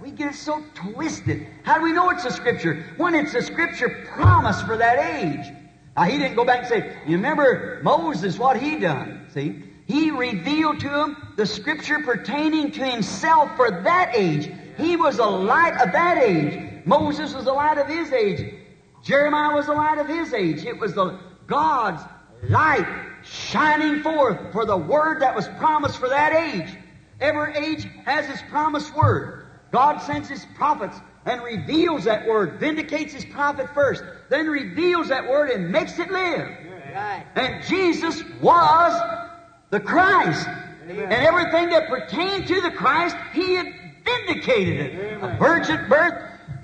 We 0.00 0.10
get 0.10 0.32
it 0.32 0.36
so 0.36 0.64
twisted. 0.74 1.46
How 1.64 1.76
do 1.78 1.84
we 1.84 1.92
know 1.92 2.08
it's 2.08 2.24
a 2.24 2.30
Scripture? 2.30 2.86
When 2.96 3.14
it's 3.14 3.34
a 3.34 3.42
Scripture 3.42 4.06
promise 4.08 4.62
for 4.62 4.78
that 4.78 4.98
age. 4.98 5.54
Now, 5.94 6.04
he 6.04 6.16
didn't 6.16 6.36
go 6.36 6.46
back 6.46 6.60
and 6.60 6.68
say, 6.68 6.96
you 7.06 7.16
remember 7.16 7.80
Moses, 7.82 8.38
what 8.38 8.56
he 8.56 8.78
done? 8.78 9.26
See? 9.34 9.62
He 9.84 10.10
revealed 10.10 10.80
to 10.80 10.88
him 10.88 11.16
the 11.36 11.44
Scripture 11.44 11.98
pertaining 11.98 12.72
to 12.72 12.86
himself 12.86 13.54
for 13.54 13.70
that 13.82 14.16
age. 14.16 14.50
He 14.78 14.96
was 14.96 15.18
a 15.18 15.26
light 15.26 15.78
of 15.78 15.92
that 15.92 16.16
age. 16.16 16.86
Moses 16.86 17.34
was 17.34 17.46
a 17.46 17.52
light 17.52 17.76
of 17.76 17.86
his 17.86 18.10
age. 18.12 18.54
Jeremiah 19.02 19.54
was 19.54 19.68
a 19.68 19.72
light 19.72 19.98
of 19.98 20.08
his 20.08 20.32
age. 20.32 20.64
It 20.64 20.80
was 20.80 20.94
the 20.94 21.18
God's 21.52 22.02
light 22.48 22.86
shining 23.22 24.02
forth 24.02 24.52
for 24.52 24.64
the 24.64 24.76
word 24.76 25.20
that 25.20 25.36
was 25.36 25.46
promised 25.58 25.98
for 25.98 26.08
that 26.08 26.32
age. 26.32 26.78
Every 27.20 27.54
age 27.54 27.86
has 28.06 28.26
its 28.30 28.40
promised 28.48 28.96
word. 28.96 29.44
God 29.70 29.98
sends 29.98 30.30
His 30.30 30.46
prophets 30.56 30.96
and 31.26 31.42
reveals 31.42 32.04
that 32.04 32.26
word, 32.26 32.58
vindicates 32.58 33.12
His 33.12 33.26
prophet 33.26 33.68
first, 33.74 34.02
then 34.30 34.46
reveals 34.46 35.10
that 35.10 35.28
word 35.28 35.50
and 35.50 35.70
makes 35.70 35.98
it 35.98 36.10
live. 36.10 36.48
Right. 36.94 37.26
And 37.36 37.62
Jesus 37.64 38.22
was 38.40 39.28
the 39.68 39.80
Christ. 39.80 40.48
Amen. 40.88 41.04
And 41.04 41.12
everything 41.12 41.68
that 41.68 41.86
pertained 41.88 42.48
to 42.48 42.62
the 42.62 42.70
Christ, 42.70 43.14
He 43.34 43.56
had 43.56 43.74
vindicated 44.06 44.80
it. 44.80 45.22
A 45.22 45.36
virgin 45.36 45.86
birth, 45.86 46.14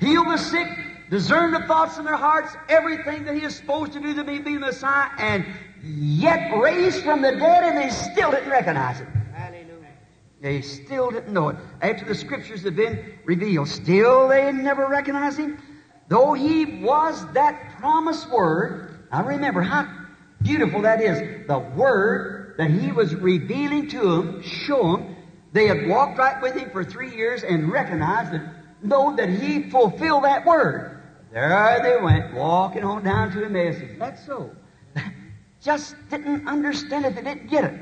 heal 0.00 0.24
the 0.24 0.38
sick, 0.38 0.66
discern 1.10 1.52
the 1.52 1.60
thoughts 1.66 1.98
in 1.98 2.04
their 2.04 2.16
hearts, 2.16 2.54
everything 2.68 3.24
that 3.24 3.34
He 3.34 3.42
is 3.42 3.56
supposed 3.56 3.92
to 3.92 4.00
do 4.00 4.14
to 4.14 4.24
be, 4.24 4.38
be 4.38 4.54
the 4.54 4.60
Messiah, 4.60 5.10
and 5.18 5.46
yet 5.82 6.56
raised 6.58 7.02
from 7.04 7.22
the 7.22 7.32
dead, 7.32 7.64
and 7.64 7.78
they 7.78 7.90
still 7.90 8.30
didn't 8.30 8.50
recognize 8.50 9.00
it. 9.00 9.08
Hallelujah. 9.32 9.86
They 10.40 10.60
still 10.60 11.10
didn't 11.10 11.32
know 11.32 11.50
it. 11.50 11.56
After 11.80 12.04
the 12.04 12.14
scriptures 12.14 12.62
had 12.62 12.76
been 12.76 13.18
revealed, 13.24 13.68
still 13.68 14.28
they 14.28 14.50
never 14.52 14.86
recognized 14.86 15.38
him. 15.38 15.58
Though 16.08 16.32
he 16.32 16.80
was 16.82 17.26
that 17.32 17.76
promised 17.78 18.30
word, 18.30 19.06
I 19.12 19.20
remember 19.20 19.60
how 19.60 19.88
beautiful 20.42 20.82
that 20.82 21.00
is. 21.00 21.46
The 21.46 21.58
word 21.58 22.54
that 22.58 22.70
he 22.70 22.92
was 22.92 23.14
revealing 23.14 23.88
to 23.88 24.00
them, 24.00 24.42
show 24.42 24.96
them, 24.96 25.16
they 25.52 25.66
had 25.66 25.88
walked 25.88 26.18
right 26.18 26.40
with 26.42 26.54
him 26.54 26.70
for 26.70 26.84
three 26.84 27.14
years 27.14 27.42
and 27.42 27.70
recognized 27.70 28.32
that, 28.32 28.42
know 28.82 29.16
that 29.16 29.28
he 29.28 29.70
fulfilled 29.70 30.24
that 30.24 30.44
word. 30.44 30.97
There 31.32 31.80
they 31.82 32.02
went, 32.02 32.34
walking 32.34 32.84
on 32.84 33.04
down 33.04 33.32
to 33.32 33.44
Emmaus. 33.44 33.76
That's 33.98 34.24
so. 34.24 34.50
Just 35.60 35.94
didn't 36.10 36.48
understand 36.48 37.04
it. 37.04 37.14
They 37.14 37.22
didn't 37.22 37.48
get 37.48 37.64
it. 37.64 37.80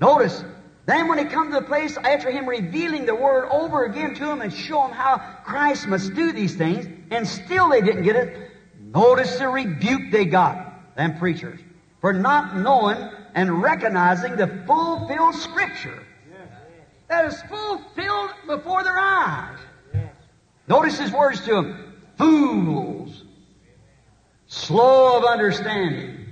Notice, 0.00 0.44
then 0.86 1.08
when 1.08 1.18
he 1.18 1.24
come 1.24 1.52
to 1.52 1.60
the 1.60 1.66
place 1.66 1.96
after 1.96 2.30
him 2.30 2.48
revealing 2.48 3.06
the 3.06 3.14
word 3.14 3.48
over 3.50 3.84
again 3.84 4.14
to 4.14 4.26
them 4.26 4.40
and 4.40 4.52
show 4.52 4.82
them 4.82 4.92
how 4.92 5.18
Christ 5.44 5.86
must 5.86 6.14
do 6.14 6.32
these 6.32 6.54
things, 6.54 6.86
and 7.10 7.26
still 7.26 7.68
they 7.68 7.80
didn't 7.80 8.02
get 8.02 8.16
it, 8.16 8.50
notice 8.80 9.38
the 9.38 9.48
rebuke 9.48 10.12
they 10.12 10.24
got, 10.24 10.96
them 10.96 11.18
preachers, 11.18 11.60
for 12.00 12.12
not 12.12 12.56
knowing 12.56 13.10
and 13.34 13.62
recognizing 13.62 14.36
the 14.36 14.46
fulfilled 14.66 15.34
scripture 15.34 16.04
that 17.08 17.26
is 17.26 17.40
fulfilled 17.42 18.30
before 18.46 18.82
their 18.82 18.98
eyes. 18.98 19.58
Notice 20.66 20.98
his 20.98 21.12
words 21.12 21.44
to 21.44 21.54
them, 21.54 21.93
fools, 22.16 23.24
slow 24.46 25.18
of 25.18 25.24
understanding. 25.24 26.24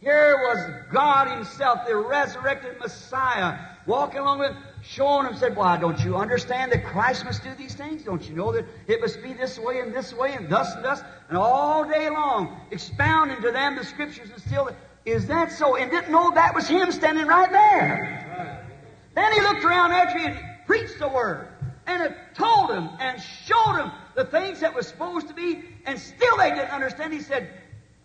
Here 0.00 0.36
was 0.36 0.92
God 0.92 1.28
Himself, 1.28 1.86
the 1.86 1.96
resurrected 1.96 2.78
Messiah, 2.78 3.58
walking 3.86 4.20
along 4.20 4.40
with, 4.40 4.54
showing 4.82 5.24
them, 5.24 5.34
said, 5.34 5.56
Why, 5.56 5.78
don't 5.78 5.98
you 6.04 6.16
understand 6.16 6.72
that 6.72 6.84
Christ 6.84 7.24
must 7.24 7.42
do 7.42 7.54
these 7.54 7.74
things? 7.74 8.02
Don't 8.02 8.28
you 8.28 8.36
know 8.36 8.52
that 8.52 8.66
it 8.86 9.00
must 9.00 9.22
be 9.22 9.32
this 9.32 9.58
way 9.58 9.80
and 9.80 9.94
this 9.94 10.12
way 10.12 10.34
and 10.34 10.50
thus 10.50 10.74
and 10.74 10.84
thus? 10.84 11.00
And 11.30 11.38
all 11.38 11.88
day 11.88 12.10
long, 12.10 12.60
expounding 12.70 13.40
to 13.40 13.50
them 13.50 13.76
the 13.76 13.84
Scriptures 13.84 14.28
and 14.30 14.42
still, 14.42 14.70
is 15.06 15.26
that 15.28 15.50
so? 15.50 15.76
And 15.76 15.90
didn't 15.90 16.12
know 16.12 16.30
that 16.34 16.54
was 16.54 16.68
Him 16.68 16.92
standing 16.92 17.26
right 17.26 17.50
there. 17.50 18.68
Then 19.14 19.32
He 19.32 19.40
looked 19.40 19.64
around 19.64 19.92
after 19.92 20.18
He 20.18 20.24
had 20.26 20.66
preached 20.66 20.98
the 20.98 21.08
Word 21.08 21.48
and 21.86 22.02
had 22.02 22.16
told 22.34 22.68
them 22.68 22.90
and 23.00 23.22
showed 23.22 23.76
them 23.76 23.90
the 24.14 24.24
things 24.24 24.60
that 24.60 24.74
was 24.74 24.86
supposed 24.86 25.28
to 25.28 25.34
be, 25.34 25.62
and 25.86 25.98
still 25.98 26.36
they 26.36 26.50
didn't 26.50 26.70
understand. 26.70 27.12
He 27.12 27.20
said, 27.20 27.50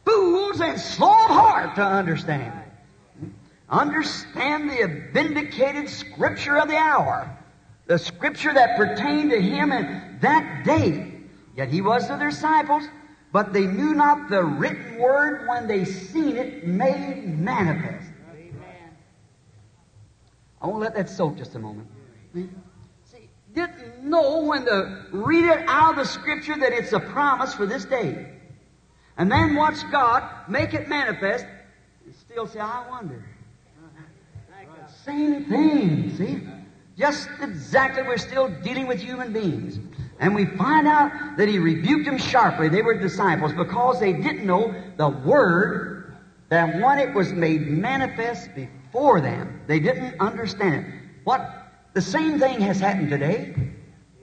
fools 0.06 0.62
and 0.62 0.80
slow 0.80 1.12
of 1.12 1.30
heart 1.30 1.76
to 1.76 1.84
understand. 1.84 2.54
Understand 3.70 4.70
the 4.70 5.10
vindicated 5.14 5.90
scripture 5.90 6.58
of 6.58 6.68
the 6.68 6.76
hour. 6.76 7.38
The 7.86 8.00
scripture 8.00 8.54
that 8.54 8.78
pertained 8.78 9.32
to 9.32 9.42
him 9.42 9.72
in 9.72 10.18
that 10.22 10.64
day. 10.66 11.14
Yet 11.56 11.70
he 11.70 11.82
was 11.82 12.08
to 12.08 12.18
their 12.18 12.30
disciples, 12.30 12.84
but 13.32 13.54
they 13.54 13.66
knew 13.66 13.94
not 13.94 14.30
the 14.30 14.44
written 14.44 14.98
word 14.98 15.48
when 15.48 15.68
they 15.68 15.86
seen 15.86 16.36
it 16.38 16.66
made 16.66 17.38
manifest. 17.38 18.10
I 20.62 20.68
won't 20.68 20.80
let 20.80 20.96
that 20.96 21.10
soak 21.10 21.38
just 21.38 21.56
a 21.56 21.60
moment. 21.60 21.88
Didn't 23.54 24.04
know 24.04 24.44
when 24.44 24.66
to 24.66 25.06
read 25.12 25.46
it 25.46 25.64
out 25.68 25.92
of 25.92 25.96
the 25.98 26.06
scripture 26.06 26.58
that 26.58 26.72
it's 26.72 26.94
a 26.94 27.00
promise 27.00 27.54
for 27.54 27.66
this 27.66 27.86
day 27.86 28.40
and 29.20 29.30
then 29.30 29.54
watch 29.54 29.76
God 29.92 30.24
make 30.48 30.74
it 30.74 30.88
manifest, 30.88 31.46
and 32.06 32.16
still 32.16 32.48
say, 32.48 32.60
I 32.62 32.90
wonder. 32.90 33.22
Same 35.04 35.44
thing, 35.46 36.16
see? 36.16 36.48
Just 36.98 37.30
exactly, 37.42 38.04
we're 38.04 38.18
still 38.18 38.48
dealing 38.64 38.88
with 38.88 39.02
human 39.02 39.34
beings. 39.34 39.78
And 40.22 40.34
we 40.34 40.46
find 40.46 40.88
out 40.88 41.36
that 41.38 41.50
he 41.50 41.60
rebuked 41.60 42.06
them 42.06 42.18
sharply. 42.18 42.70
They 42.70 42.82
were 42.82 42.94
disciples 42.94 43.52
because 43.54 44.00
they 44.00 44.14
didn't 44.14 44.46
know 44.46 44.74
the 44.96 45.10
word 45.10 46.16
that 46.48 46.82
when 46.82 47.00
it 47.00 47.14
was 47.14 47.34
made 47.34 47.68
manifest 47.68 48.50
before 48.56 49.20
them, 49.20 49.62
they 49.68 49.82
didn't 49.82 50.20
understand 50.22 50.86
it. 50.86 50.94
What 51.26 51.59
the 52.00 52.12
same 52.12 52.40
thing 52.40 52.62
has 52.62 52.80
happened 52.80 53.10
today. 53.10 53.54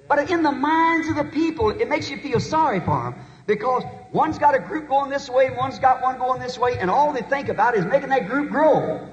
But 0.08 0.30
in 0.30 0.42
the 0.42 0.50
minds 0.50 1.08
of 1.08 1.16
the 1.16 1.24
people, 1.24 1.68
it 1.68 1.90
makes 1.90 2.08
you 2.08 2.16
feel 2.16 2.40
sorry 2.40 2.80
for 2.80 3.02
them. 3.04 3.14
Because 3.46 3.84
one's 4.12 4.38
got 4.38 4.54
a 4.54 4.58
group 4.58 4.88
going 4.88 5.10
this 5.10 5.28
way, 5.28 5.50
one's 5.50 5.78
got 5.78 6.00
one 6.00 6.16
going 6.16 6.40
this 6.40 6.56
way, 6.56 6.78
and 6.78 6.90
all 6.90 7.12
they 7.12 7.20
think 7.20 7.50
about 7.50 7.76
is 7.76 7.84
making 7.84 8.08
that 8.08 8.28
group 8.28 8.48
grow. 8.48 9.06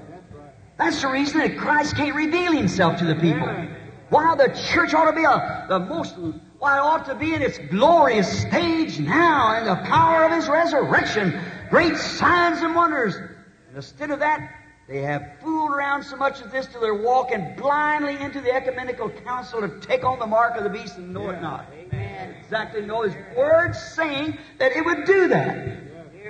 That's 0.78 1.02
the 1.02 1.08
reason 1.08 1.40
that 1.40 1.58
Christ 1.58 1.94
can't 1.94 2.16
reveal 2.16 2.52
himself 2.52 2.98
to 3.00 3.04
the 3.04 3.16
people. 3.16 3.46
Why 4.08 4.34
the 4.34 4.48
church 4.72 4.94
ought 4.94 5.10
to 5.10 5.16
be 5.16 5.24
a, 5.24 5.66
the 5.68 5.80
most, 5.80 6.16
why 6.58 6.78
it 6.78 6.80
ought 6.80 7.04
to 7.04 7.14
be 7.14 7.34
in 7.34 7.42
its 7.42 7.58
glorious 7.70 8.40
stage 8.40 8.98
now 8.98 9.58
in 9.58 9.66
the 9.66 9.76
power 9.84 10.24
of 10.24 10.32
his 10.32 10.48
resurrection. 10.48 11.38
Great 11.68 11.98
signs 11.98 12.62
and 12.62 12.74
wonders. 12.74 13.14
And 13.14 13.76
instead 13.76 14.10
of 14.10 14.20
that, 14.20 14.63
they 14.86 15.00
have 15.00 15.38
fooled 15.40 15.70
around 15.70 16.02
so 16.02 16.16
much 16.16 16.42
of 16.42 16.50
this 16.50 16.66
till 16.66 16.80
they're 16.80 16.94
walking 16.94 17.54
blindly 17.56 18.18
into 18.18 18.40
the 18.40 18.52
ecumenical 18.52 19.08
council 19.08 19.60
to 19.62 19.80
take 19.80 20.04
on 20.04 20.18
the 20.18 20.26
mark 20.26 20.56
of 20.56 20.64
the 20.64 20.70
beast 20.70 20.98
and 20.98 21.14
know 21.14 21.30
it 21.30 21.40
not. 21.40 21.66
Exactly 22.40 22.82
know 22.82 23.02
his 23.02 23.14
words 23.34 23.80
saying 23.80 24.36
that 24.58 24.72
it 24.72 24.84
would 24.84 25.04
do 25.06 25.28
that. 25.28 25.78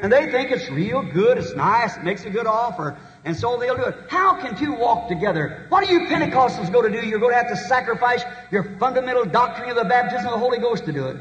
And 0.01 0.13
they 0.13 0.31
think 0.31 0.51
it's 0.51 0.69
real 0.71 1.03
good, 1.03 1.39
it's 1.39 1.55
nice, 1.55 1.97
it 1.97 2.05
makes 2.05 2.25
a 2.25 2.31
good 2.31 2.47
offer, 2.47 2.97
and 3.25 3.37
so 3.37 3.57
they'll 3.57 3.77
do 3.77 3.85
it. 3.85 3.97
How 4.09 4.41
can 4.41 4.57
two 4.57 4.73
walk 4.73 5.09
together? 5.09 5.67
What 5.69 5.89
are 5.89 5.93
you 5.93 6.01
Pentecostals 6.07 6.71
going 6.73 6.93
to 6.93 7.01
do? 7.01 7.07
You're 7.07 7.21
going 7.21 7.33
to 7.33 7.39
have 7.39 7.49
to 7.49 7.57
sacrifice 7.57 8.23
your 8.51 8.77
fundamental 8.79 9.25
doctrine 9.25 9.71
of 9.71 9.77
the 9.77 9.85
baptism 9.85 10.27
of 10.27 10.33
the 10.33 10.39
Holy 10.39 10.59
Ghost 10.59 10.85
to 10.87 10.93
do 10.93 11.07
it. 11.09 11.17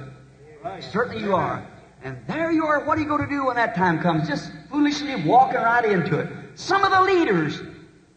Certainly 0.92 1.24
you 1.24 1.36
are. 1.36 1.66
And 2.04 2.18
there 2.28 2.52
you 2.52 2.66
are. 2.66 2.84
What 2.84 2.98
are 2.98 3.02
you 3.02 3.08
going 3.08 3.24
to 3.24 3.30
do 3.30 3.46
when 3.46 3.56
that 3.56 3.76
time 3.76 4.02
comes? 4.02 4.28
Just 4.28 4.52
foolishly 4.70 5.16
walking 5.24 5.62
right 5.62 5.86
into 5.86 6.20
it. 6.20 6.43
Some 6.56 6.84
of 6.84 6.92
the 6.92 7.02
leaders 7.02 7.62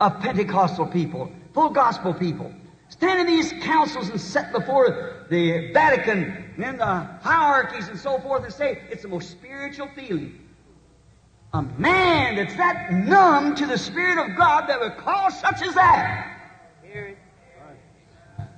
of 0.01 0.21
Pentecostal 0.21 0.87
people, 0.87 1.31
full 1.55 1.71
gospel 1.71 2.13
people, 2.13 2.53
stand 2.89 3.21
in 3.21 3.27
these 3.27 3.53
councils 3.63 4.09
and 4.09 4.21
set 4.21 4.53
before 4.53 5.27
the 5.31 5.73
Vatican 5.73 6.55
and 6.59 6.81
the 6.81 6.85
hierarchies 7.23 7.89
and 7.89 7.99
so 7.99 8.19
forth 8.19 8.45
and 8.45 8.53
say 8.53 8.83
it's 8.91 9.03
the 9.03 9.09
most 9.09 9.31
spiritual 9.31 9.89
feeling. 9.95 10.41
A 11.55 11.63
man 11.63 12.37
that's 12.37 12.55
that 12.57 12.93
numb 12.93 13.55
to 13.55 13.67
the 13.67 13.79
Spirit 13.79 14.19
of 14.19 14.37
God 14.37 14.69
that 14.69 14.81
would 14.81 14.97
call 14.99 15.31
such 15.31 15.63
as 15.63 15.75
that. 15.75 16.33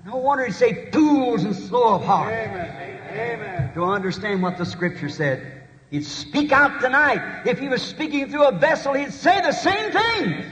No 0.04 0.16
wonder 0.16 0.46
he'd 0.46 0.54
say 0.54 0.90
fools 0.90 1.44
and 1.44 1.54
slow 1.54 1.96
of 1.96 2.04
heart. 2.04 2.32
Amen. 2.32 3.00
Amen. 3.10 3.74
To 3.74 3.84
understand 3.84 4.42
what 4.42 4.56
the 4.56 4.64
Scripture 4.64 5.08
said. 5.08 5.57
He'd 5.90 6.04
speak 6.04 6.52
out 6.52 6.80
tonight. 6.80 7.42
If 7.46 7.58
he 7.58 7.68
was 7.68 7.82
speaking 7.82 8.30
through 8.30 8.44
a 8.44 8.52
vessel, 8.52 8.92
he'd 8.92 9.12
say 9.12 9.40
the 9.40 9.52
same 9.52 9.92
thing. 9.92 10.44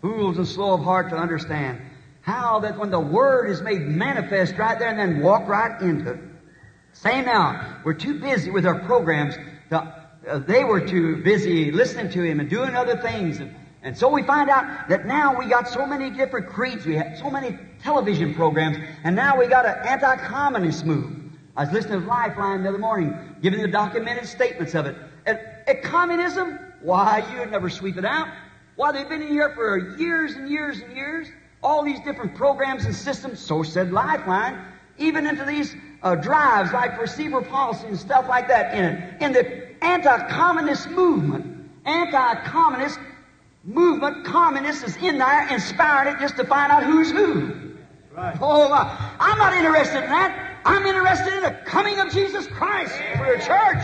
Fools 0.00 0.38
and 0.38 0.46
slow 0.46 0.74
of 0.74 0.82
heart 0.82 1.10
to 1.10 1.16
understand. 1.16 1.80
How 2.22 2.60
that 2.60 2.78
when 2.78 2.90
the 2.90 3.00
Word 3.00 3.50
is 3.50 3.60
made 3.60 3.80
manifest 3.80 4.56
right 4.56 4.78
there 4.78 4.88
and 4.88 4.98
then 4.98 5.20
walk 5.20 5.48
right 5.48 5.80
into 5.82 6.12
it. 6.12 6.20
Say 6.92 7.22
now, 7.22 7.80
we're 7.84 7.94
too 7.94 8.20
busy 8.20 8.50
with 8.50 8.66
our 8.66 8.78
programs. 8.80 9.34
To, 9.70 10.06
uh, 10.28 10.38
they 10.38 10.64
were 10.64 10.86
too 10.86 11.22
busy 11.22 11.72
listening 11.72 12.10
to 12.12 12.22
Him 12.22 12.40
and 12.40 12.48
doing 12.48 12.76
other 12.76 12.96
things. 12.98 13.40
And, 13.40 13.54
and 13.82 13.96
so 13.96 14.08
we 14.08 14.22
find 14.22 14.48
out 14.48 14.88
that 14.88 15.06
now 15.06 15.38
we 15.38 15.46
got 15.46 15.68
so 15.68 15.86
many 15.86 16.10
different 16.10 16.48
creeds. 16.48 16.86
We 16.86 16.96
have 16.96 17.18
so 17.18 17.30
many 17.30 17.58
television 17.82 18.34
programs. 18.34 18.76
And 19.02 19.16
now 19.16 19.38
we 19.38 19.48
got 19.48 19.66
an 19.66 19.76
anti-communist 19.86 20.84
move. 20.84 21.16
I 21.56 21.64
was 21.64 21.72
listening 21.72 22.02
to 22.02 22.06
Lifeline 22.06 22.62
the 22.62 22.68
other 22.68 22.78
morning, 22.78 23.29
giving 23.40 23.60
the 23.62 23.68
documented 23.68 24.26
statements 24.26 24.74
of 24.74 24.86
it. 24.86 24.96
And, 25.26 25.38
and 25.66 25.82
communism, 25.82 26.58
why, 26.82 27.24
you'd 27.34 27.50
never 27.50 27.70
sweep 27.70 27.96
it 27.96 28.04
out. 28.04 28.28
Why, 28.76 28.92
they've 28.92 29.08
been 29.08 29.22
in 29.22 29.28
here 29.28 29.52
for 29.54 29.96
years 29.98 30.34
and 30.34 30.48
years 30.48 30.80
and 30.80 30.96
years. 30.96 31.28
All 31.62 31.84
these 31.84 32.00
different 32.00 32.34
programs 32.34 32.86
and 32.86 32.94
systems, 32.94 33.38
so 33.38 33.62
said 33.62 33.92
Lifeline, 33.92 34.64
even 34.98 35.26
into 35.26 35.44
these 35.44 35.74
uh, 36.02 36.14
drives 36.14 36.72
like 36.72 36.98
receiver 36.98 37.42
policy 37.42 37.86
and 37.86 37.98
stuff 37.98 38.28
like 38.28 38.48
that 38.48 38.74
in 38.74 38.84
it. 38.84 39.22
In 39.22 39.32
the 39.32 39.84
anti-communist 39.84 40.88
movement, 40.88 41.70
anti-communist 41.84 42.98
movement, 43.64 44.24
communists 44.24 44.82
is 44.82 44.96
in 44.96 45.18
there 45.18 45.48
inspiring 45.48 46.14
it 46.14 46.20
just 46.20 46.36
to 46.36 46.44
find 46.44 46.72
out 46.72 46.82
who's 46.82 47.10
who. 47.10 47.74
Right. 48.12 48.36
Oh, 48.40 48.68
my. 48.70 49.14
I'm 49.20 49.38
not 49.38 49.52
interested 49.52 50.04
in 50.04 50.10
that. 50.10 50.49
I'm 50.64 50.84
interested 50.84 51.34
in 51.34 51.42
the 51.42 51.58
coming 51.64 51.98
of 52.00 52.12
Jesus 52.12 52.46
Christ 52.48 52.94
for 53.16 53.26
your 53.26 53.38
church. 53.38 53.82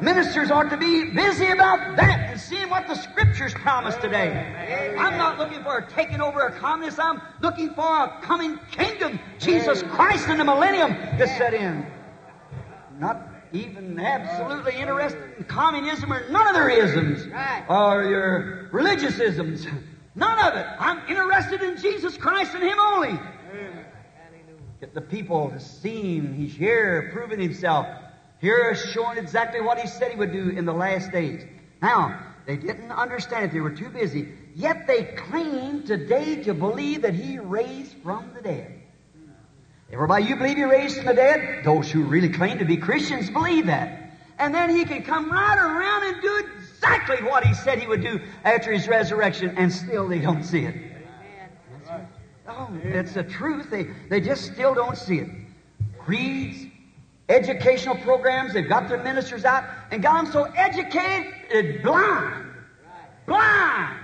Ministers 0.00 0.50
ought 0.50 0.70
to 0.70 0.76
be 0.76 1.10
busy 1.10 1.46
about 1.46 1.96
that 1.96 2.30
and 2.30 2.40
seeing 2.40 2.70
what 2.70 2.88
the 2.88 2.94
Scriptures 2.94 3.52
promise 3.52 3.94
today. 3.96 4.94
I'm 4.98 5.18
not 5.18 5.38
looking 5.38 5.62
for 5.62 5.78
a 5.78 5.90
taking 5.90 6.20
over 6.20 6.40
a 6.40 6.52
communist. 6.58 6.98
I'm 6.98 7.20
looking 7.40 7.74
for 7.74 8.04
a 8.04 8.18
coming 8.22 8.58
kingdom, 8.70 9.20
Jesus 9.38 9.82
Christ 9.82 10.28
in 10.28 10.38
the 10.38 10.44
millennium 10.44 10.94
to 11.18 11.26
set 11.26 11.52
in. 11.52 11.86
Not 12.98 13.28
even 13.52 13.98
absolutely 13.98 14.76
interested 14.76 15.22
in 15.38 15.44
communism 15.44 16.12
or 16.12 16.28
none 16.30 16.46
of 16.46 16.54
their 16.54 16.68
isms 16.68 17.26
or 17.68 18.04
your 18.04 18.68
religious 18.72 19.18
isms. 19.18 19.66
None 20.14 20.38
of 20.38 20.56
it. 20.56 20.66
I'm 20.78 21.06
interested 21.08 21.62
in 21.62 21.76
Jesus 21.76 22.16
Christ 22.16 22.54
and 22.54 22.62
Him 22.62 22.78
only. 22.78 23.18
Get 24.80 24.94
the 24.94 25.02
people 25.02 25.50
to 25.50 25.60
see 25.60 26.16
Him. 26.16 26.34
He's 26.34 26.54
here 26.54 27.10
proving 27.12 27.38
Himself. 27.38 27.86
Here 28.40 28.74
showing 28.74 29.18
exactly 29.18 29.60
what 29.60 29.78
He 29.78 29.86
said 29.86 30.12
He 30.12 30.16
would 30.16 30.32
do 30.32 30.48
in 30.48 30.64
the 30.64 30.72
last 30.72 31.12
days. 31.12 31.44
Now, 31.82 32.18
they 32.46 32.56
didn't 32.56 32.90
understand 32.90 33.44
it. 33.44 33.52
They 33.52 33.60
were 33.60 33.72
too 33.72 33.90
busy. 33.90 34.32
Yet 34.54 34.86
they 34.86 35.04
claim 35.04 35.82
today 35.82 36.42
to 36.44 36.54
believe 36.54 37.02
that 37.02 37.12
He 37.12 37.38
raised 37.38 37.94
from 38.02 38.30
the 38.34 38.40
dead. 38.40 38.80
Everybody, 39.92 40.24
you 40.24 40.36
believe 40.36 40.56
He 40.56 40.64
raised 40.64 40.96
from 40.96 41.06
the 41.06 41.14
dead? 41.14 41.62
Those 41.62 41.90
who 41.90 42.04
really 42.04 42.30
claim 42.30 42.58
to 42.58 42.64
be 42.64 42.78
Christians 42.78 43.28
believe 43.28 43.66
that. 43.66 44.12
And 44.38 44.54
then 44.54 44.70
He 44.70 44.86
can 44.86 45.02
come 45.02 45.30
right 45.30 45.58
around 45.58 46.14
and 46.14 46.22
do 46.22 46.42
exactly 46.56 47.22
what 47.22 47.44
He 47.44 47.52
said 47.52 47.78
He 47.80 47.86
would 47.86 48.00
do 48.00 48.18
after 48.44 48.72
His 48.72 48.88
resurrection, 48.88 49.58
and 49.58 49.70
still 49.70 50.08
they 50.08 50.20
don't 50.20 50.42
see 50.42 50.64
it. 50.64 50.89
Oh, 52.50 52.68
it's 52.82 53.14
the 53.14 53.22
truth. 53.22 53.70
They, 53.70 53.84
they 54.08 54.20
just 54.20 54.52
still 54.52 54.74
don't 54.74 54.96
see 54.96 55.18
it. 55.18 55.28
Creeds, 55.98 56.66
educational 57.28 57.96
programs, 57.96 58.52
they've 58.54 58.68
got 58.68 58.88
their 58.88 59.02
ministers 59.02 59.44
out 59.44 59.64
and 59.92 60.02
got 60.02 60.24
them 60.24 60.32
so 60.32 60.44
educated, 60.56 61.82
blind, 61.82 62.52
blind 63.26 63.98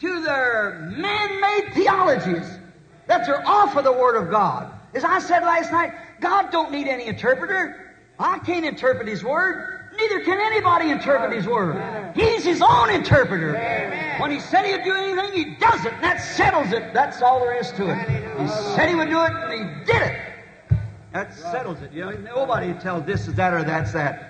to 0.00 0.20
their 0.22 0.90
man-made 0.92 1.72
theologies 1.74 2.58
that 3.06 3.24
they're 3.24 3.46
off 3.46 3.74
of 3.76 3.84
the 3.84 3.92
Word 3.92 4.22
of 4.22 4.30
God. 4.30 4.70
As 4.94 5.04
I 5.04 5.18
said 5.18 5.42
last 5.42 5.72
night, 5.72 5.94
God 6.20 6.50
don't 6.50 6.72
need 6.72 6.88
any 6.88 7.06
interpreter. 7.06 7.96
I 8.18 8.38
can't 8.40 8.66
interpret 8.66 9.08
His 9.08 9.24
Word. 9.24 9.81
Neither 10.02 10.24
can 10.24 10.40
anybody 10.40 10.90
interpret 10.90 11.32
His 11.32 11.46
Word. 11.46 11.80
He's 12.14 12.44
His 12.44 12.60
own 12.62 12.90
interpreter. 12.90 13.52
When 14.18 14.30
He 14.30 14.40
said 14.40 14.64
He'd 14.64 14.84
do 14.84 14.94
anything, 14.94 15.32
He 15.32 15.54
does 15.56 15.84
it. 15.84 15.92
And 15.92 16.02
that 16.02 16.20
settles 16.20 16.72
it. 16.72 16.92
That's 16.92 17.22
all 17.22 17.40
there 17.40 17.58
is 17.58 17.70
to 17.72 17.90
it. 17.90 18.08
He 18.40 18.48
said 18.74 18.88
He 18.88 18.94
would 18.94 19.08
do 19.08 19.22
it, 19.22 19.30
and 19.30 19.52
He 19.52 19.84
did 19.84 20.02
it. 20.02 20.18
That 21.12 21.34
settles 21.34 21.80
it. 21.82 21.92
You 21.92 22.06
know, 22.06 22.10
nobody 22.10 22.72
tells 22.74 23.04
this 23.04 23.28
is 23.28 23.34
that 23.34 23.52
or 23.52 23.62
that's 23.62 23.92
that. 23.92 24.28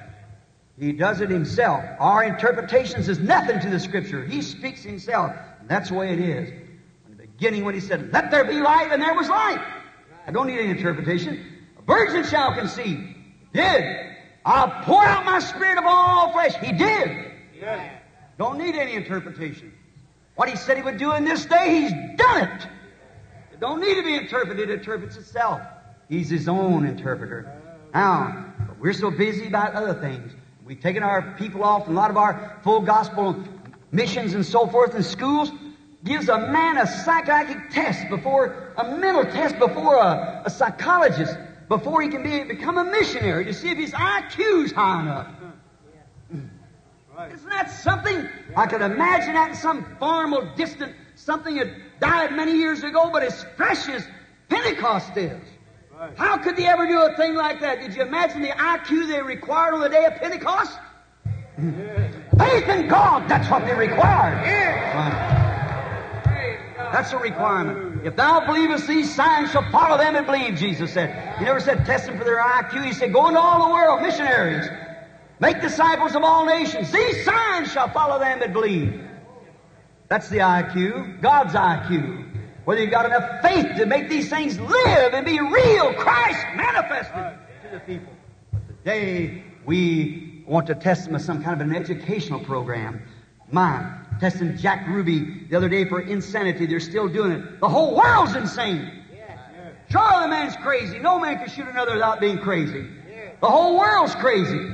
He 0.78 0.92
does 0.92 1.20
it 1.20 1.30
himself. 1.30 1.84
Our 2.00 2.24
interpretations 2.24 3.08
is 3.08 3.18
nothing 3.20 3.60
to 3.60 3.70
the 3.70 3.78
Scripture. 3.78 4.24
He 4.24 4.42
speaks 4.42 4.82
himself. 4.82 5.32
And 5.60 5.68
that's 5.68 5.90
the 5.90 5.94
way 5.94 6.12
it 6.12 6.18
is. 6.18 6.48
In 6.50 7.16
the 7.16 7.22
beginning, 7.22 7.64
when 7.64 7.74
he 7.74 7.80
said, 7.80 8.12
"Let 8.12 8.30
there 8.30 8.44
be 8.44 8.60
light," 8.60 8.88
and 8.90 9.00
there 9.00 9.14
was 9.14 9.28
light. 9.28 9.60
I 10.26 10.32
don't 10.32 10.46
need 10.46 10.58
any 10.58 10.70
interpretation. 10.70 11.38
A 11.78 11.82
virgin 11.82 12.24
shall 12.24 12.54
conceive. 12.54 13.14
Did. 13.52 14.11
I'll 14.44 14.84
pour 14.84 15.04
out 15.04 15.24
my 15.24 15.38
spirit 15.38 15.78
upon 15.78 15.92
all 15.92 16.32
flesh. 16.32 16.54
He 16.56 16.72
did. 16.72 17.32
Yes. 17.58 18.00
Don't 18.38 18.58
need 18.58 18.74
any 18.74 18.94
interpretation. 18.94 19.72
What 20.34 20.48
he 20.48 20.56
said 20.56 20.76
he 20.76 20.82
would 20.82 20.98
do 20.98 21.12
in 21.12 21.24
this 21.24 21.46
day, 21.46 21.82
he's 21.82 21.92
done 22.16 22.48
it. 22.48 22.66
It 23.52 23.60
don't 23.60 23.80
need 23.80 23.94
to 23.96 24.02
be 24.02 24.16
interpreted. 24.16 24.70
It 24.70 24.78
interprets 24.78 25.16
itself. 25.16 25.60
He's 26.08 26.28
his 26.28 26.48
own 26.48 26.84
interpreter. 26.84 27.52
Now, 27.94 28.52
but 28.66 28.78
we're 28.80 28.94
so 28.94 29.10
busy 29.10 29.46
about 29.46 29.74
other 29.74 29.94
things. 29.94 30.32
We've 30.64 30.80
taken 30.80 31.02
our 31.02 31.34
people 31.38 31.62
off, 31.62 31.86
and 31.86 31.96
a 31.96 32.00
lot 32.00 32.10
of 32.10 32.16
our 32.16 32.58
full 32.64 32.80
gospel 32.80 33.36
missions 33.90 34.34
and 34.34 34.44
so 34.44 34.66
forth 34.66 34.94
in 34.94 35.02
schools 35.02 35.52
gives 36.04 36.28
a 36.28 36.38
man 36.38 36.78
a 36.78 36.86
psychiatric 36.86 37.70
test 37.70 38.08
before, 38.08 38.72
a 38.76 38.96
mental 38.96 39.24
test 39.24 39.58
before 39.58 39.96
a, 39.96 40.42
a 40.44 40.50
psychologist, 40.50 41.36
before 41.78 42.02
he 42.02 42.08
can 42.08 42.22
be, 42.22 42.44
become 42.44 42.76
a 42.76 42.84
missionary 42.84 43.46
to 43.46 43.54
see 43.54 43.70
if 43.70 43.78
his 43.78 43.92
IQ's 43.92 44.72
high 44.72 45.00
enough. 45.00 45.28
Isn't 47.32 47.48
that 47.48 47.70
something? 47.70 48.28
I 48.56 48.66
could 48.66 48.82
imagine 48.82 49.34
that 49.34 49.50
in 49.50 49.56
some 49.56 49.96
farm 49.96 50.34
or 50.34 50.44
distant, 50.54 50.94
something 51.14 51.56
that 51.56 51.68
died 52.00 52.32
many 52.32 52.52
years 52.52 52.82
ago, 52.82 53.08
but 53.10 53.22
as 53.22 53.46
fresh 53.56 53.88
as 53.88 54.06
Pentecost 54.50 55.16
is. 55.16 55.40
Right. 55.98 56.18
How 56.18 56.36
could 56.36 56.56
they 56.56 56.66
ever 56.66 56.86
do 56.86 57.00
a 57.00 57.16
thing 57.16 57.34
like 57.36 57.60
that? 57.60 57.80
Did 57.80 57.94
you 57.94 58.02
imagine 58.02 58.42
the 58.42 58.48
IQ 58.48 59.08
they 59.08 59.22
required 59.22 59.72
on 59.72 59.80
the 59.80 59.88
day 59.88 60.04
of 60.04 60.16
Pentecost? 60.16 60.78
Yes. 61.58 62.14
Faith 62.38 62.68
in 62.68 62.88
God, 62.88 63.30
that's 63.30 63.48
what 63.48 63.64
they 63.64 63.74
required. 63.74 64.44
Yes. 64.44 64.94
Right. 66.26 66.58
That's 66.92 67.12
a 67.12 67.18
requirement. 67.18 67.91
If 68.04 68.16
thou 68.16 68.44
believest 68.46 68.88
these 68.88 69.14
signs 69.14 69.52
shall 69.52 69.70
follow 69.70 69.96
them 69.96 70.14
that 70.14 70.26
believe, 70.26 70.56
Jesus 70.56 70.92
said. 70.92 71.38
He 71.38 71.44
never 71.44 71.60
said 71.60 71.86
test 71.86 72.06
them 72.06 72.18
for 72.18 72.24
their 72.24 72.42
IQ. 72.42 72.84
He 72.84 72.92
said 72.92 73.12
go 73.12 73.28
into 73.28 73.40
all 73.40 73.68
the 73.68 73.72
world, 73.72 74.02
missionaries. 74.02 74.68
Make 75.38 75.60
disciples 75.60 76.14
of 76.14 76.22
all 76.22 76.46
nations. 76.46 76.90
These 76.90 77.24
signs 77.24 77.72
shall 77.72 77.88
follow 77.90 78.18
them 78.18 78.40
that 78.40 78.52
believe. 78.52 79.00
That's 80.08 80.28
the 80.28 80.38
IQ, 80.38 81.20
God's 81.20 81.54
IQ. 81.54 82.28
Whether 82.64 82.82
you've 82.82 82.90
got 82.90 83.06
enough 83.06 83.42
faith 83.42 83.76
to 83.76 83.86
make 83.86 84.08
these 84.08 84.28
things 84.28 84.58
live 84.60 85.14
and 85.14 85.26
be 85.26 85.40
real, 85.40 85.94
Christ 85.94 86.46
manifested 86.54 87.38
to 87.64 87.70
the 87.72 87.80
people. 87.80 88.12
But 88.52 88.68
today, 88.68 89.42
we 89.64 90.44
want 90.46 90.66
to 90.68 90.74
test 90.74 91.04
them 91.04 91.14
with 91.14 91.22
some 91.22 91.42
kind 91.42 91.60
of 91.60 91.66
an 91.66 91.74
educational 91.74 92.40
program. 92.40 93.02
Mine, 93.50 94.01
testing 94.22 94.56
Jack 94.56 94.86
Ruby 94.86 95.46
the 95.50 95.56
other 95.56 95.68
day 95.68 95.84
for 95.84 96.00
insanity. 96.00 96.66
They're 96.66 96.78
still 96.78 97.08
doing 97.08 97.32
it. 97.32 97.58
The 97.60 97.68
whole 97.68 97.96
world's 97.96 98.36
insane. 98.36 99.02
The 99.90 100.28
man's 100.28 100.54
crazy. 100.56 101.00
No 101.00 101.18
man 101.18 101.38
can 101.38 101.48
shoot 101.48 101.66
another 101.66 101.94
without 101.94 102.20
being 102.20 102.38
crazy. 102.38 102.86
The 103.40 103.50
whole 103.50 103.76
world's 103.76 104.14
crazy. 104.14 104.72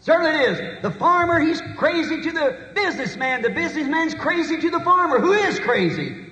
Certainly 0.00 0.32
it 0.32 0.50
is. 0.50 0.82
The 0.82 0.90
farmer, 0.90 1.38
he's 1.38 1.62
crazy 1.76 2.20
to 2.20 2.32
the 2.32 2.58
businessman. 2.74 3.42
The 3.42 3.50
businessman's 3.50 4.14
crazy 4.14 4.58
to 4.60 4.70
the 4.70 4.80
farmer. 4.80 5.20
Who 5.20 5.34
is 5.34 5.60
crazy? 5.60 6.26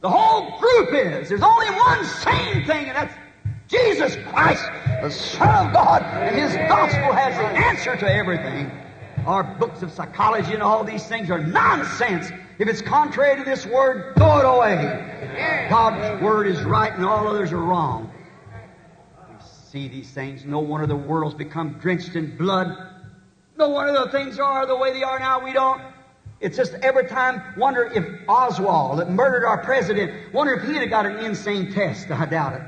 The 0.00 0.08
whole 0.08 0.58
group 0.58 0.94
is. 0.94 1.28
There's 1.28 1.42
only 1.42 1.70
one 1.70 2.04
sane 2.06 2.64
thing, 2.64 2.86
and 2.86 2.96
that's 2.96 3.14
Jesus 3.68 4.16
Christ, 4.30 4.64
the 5.02 5.10
Son 5.10 5.66
of 5.66 5.74
God, 5.74 6.02
and 6.02 6.34
His 6.34 6.56
gospel 6.56 7.12
has 7.12 7.36
the 7.36 7.44
answer 7.44 7.94
to 7.96 8.10
everything. 8.10 8.70
Our 9.26 9.44
books 9.44 9.82
of 9.82 9.92
psychology 9.92 10.52
and 10.52 10.62
all 10.62 10.82
these 10.84 11.06
things 11.06 11.30
are 11.30 11.38
nonsense. 11.38 12.30
If 12.58 12.68
it's 12.68 12.82
contrary 12.82 13.36
to 13.36 13.44
this 13.44 13.64
word, 13.66 14.14
throw 14.16 14.38
it 14.38 14.44
away. 14.44 15.66
God's 15.70 16.22
word 16.22 16.46
is 16.48 16.62
right 16.62 16.92
and 16.92 17.04
all 17.04 17.28
others 17.28 17.52
are 17.52 17.62
wrong. 17.62 18.12
We 19.28 19.34
see 19.70 19.88
these 19.88 20.10
things. 20.10 20.44
No 20.44 20.58
wonder 20.58 20.86
the 20.86 20.96
world's 20.96 21.36
become 21.36 21.74
drenched 21.74 22.16
in 22.16 22.36
blood. 22.36 22.76
No 23.56 23.68
wonder 23.68 23.92
the 23.92 24.10
things 24.10 24.38
are 24.38 24.66
the 24.66 24.76
way 24.76 24.92
they 24.92 25.02
are 25.02 25.18
now. 25.18 25.44
We 25.44 25.52
don't. 25.52 25.80
It's 26.40 26.56
just 26.56 26.74
every 26.74 27.06
time 27.06 27.54
wonder 27.56 27.84
if 27.84 28.04
Oswald 28.28 28.98
that 28.98 29.10
murdered 29.10 29.46
our 29.46 29.58
president, 29.58 30.34
wonder 30.34 30.54
if 30.54 30.64
he'd 30.64 30.80
have 30.80 30.90
got 30.90 31.06
an 31.06 31.18
insane 31.24 31.72
test. 31.72 32.10
I 32.10 32.26
doubt 32.26 32.54
it. 32.54 32.62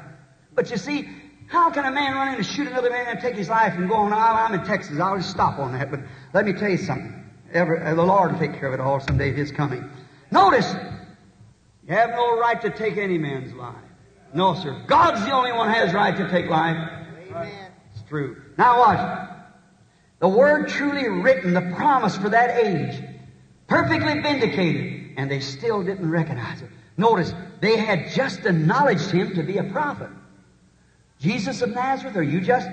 But 0.55 0.71
you 0.71 0.77
see, 0.77 1.09
how 1.49 1.71
can 1.71 1.85
a 1.85 1.91
man 1.91 2.15
run 2.15 2.29
in 2.29 2.35
and 2.37 2.47
shoot 2.47 2.69
another 2.69 2.91
man 2.91 3.07
and 3.09 3.21
take 3.21 3.35
his 3.35 3.49
life 3.49 3.75
and 3.75 3.89
go 3.89 3.97
on? 3.97 4.13
"I- 4.13 4.47
I'm 4.47 4.55
in 4.55 4.65
Texas. 4.65 5.01
I'll 5.01 5.17
just 5.17 5.31
stop 5.31 5.59
on 5.59 5.73
that. 5.73 5.91
But 5.91 6.01
let 6.35 6.45
me 6.45 6.53
tell 6.53 6.69
you 6.69 6.77
something. 6.77 7.25
Every, 7.53 7.81
uh, 7.81 7.95
the 7.95 8.03
Lord 8.03 8.33
will 8.33 8.39
take 8.39 8.59
care 8.59 8.69
of 8.69 8.75
it 8.75 8.81
all 8.81 9.01
someday. 9.01 9.33
His 9.33 9.53
coming. 9.53 9.89
Notice, 10.31 10.71
you 11.87 11.95
have 11.95 12.11
no 12.11 12.39
right 12.39 12.61
to 12.61 12.71
take 12.71 12.97
any 12.97 13.17
man's 13.17 13.55
life. 13.55 13.77
No, 14.35 14.55
sir. 14.55 14.83
God's 14.89 15.25
the 15.25 15.33
only 15.33 15.53
one 15.53 15.69
who 15.69 15.75
has 15.75 15.95
right 15.95 16.17
to 16.17 16.29
take 16.29 16.51
life. 16.51 16.77
Amen. 17.31 17.71
It's 17.95 18.03
true. 18.09 18.43
Now 18.59 18.81
watch. 18.81 19.31
The 20.19 20.29
word 20.29 20.69
truly 20.69 21.09
written, 21.09 21.55
the 21.55 21.73
promise 21.77 22.17
for 22.17 22.31
that 22.31 22.65
age, 22.65 23.01
perfectly 23.69 24.21
vindicated, 24.21 25.15
and 25.17 25.31
they 25.31 25.41
still 25.41 25.85
didn't 25.85 26.11
recognize 26.11 26.63
it. 26.63 26.71
Notice, 26.97 27.33
they 27.61 27.77
had 27.77 28.11
just 28.11 28.45
acknowledged 28.45 29.11
him 29.11 29.35
to 29.35 29.43
be 29.43 29.59
a 29.59 29.65
prophet. 29.65 30.09
Jesus 31.21 31.63
of 31.63 31.71
Nazareth, 31.71 32.17
are 32.17 32.23
you 32.23 32.41
just, 32.41 32.69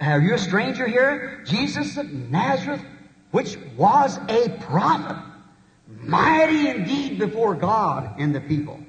are 0.00 0.20
you 0.20 0.34
a 0.34 0.38
stranger 0.38 0.86
here? 0.86 1.42
Jesus 1.46 1.96
of 1.96 2.10
Nazareth, 2.12 2.82
which 3.30 3.56
was 3.76 4.18
a 4.28 4.48
prophet, 4.60 5.16
mighty 5.86 6.68
indeed 6.68 7.18
before 7.18 7.54
God 7.54 8.14
and 8.18 8.34
the 8.34 8.40
people 8.40 8.80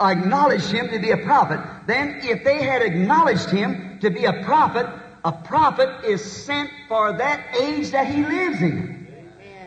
acknowledged 0.00 0.70
him 0.70 0.88
to 0.88 0.98
be 0.98 1.10
a 1.10 1.16
prophet, 1.18 1.60
then 1.86 2.20
if 2.22 2.44
they 2.44 2.62
had 2.62 2.82
acknowledged 2.82 3.50
him 3.50 3.98
to 4.00 4.10
be 4.10 4.24
a 4.24 4.44
prophet, 4.44 4.86
a 5.24 5.32
prophet 5.32 6.04
is 6.04 6.22
sent 6.22 6.70
for 6.88 7.12
that 7.16 7.56
age 7.60 7.90
that 7.90 8.06
he 8.06 8.24
lives 8.24 8.60
in. 8.60 9.06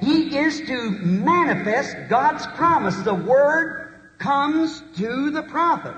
He 0.01 0.38
is 0.38 0.61
to 0.61 0.91
manifest 0.91 1.95
God's 2.07 2.45
promise. 2.47 2.95
The 2.97 3.15
word 3.15 3.95
comes 4.19 4.84
to 4.97 5.32
the 5.32 5.43
prophet. 5.43 5.95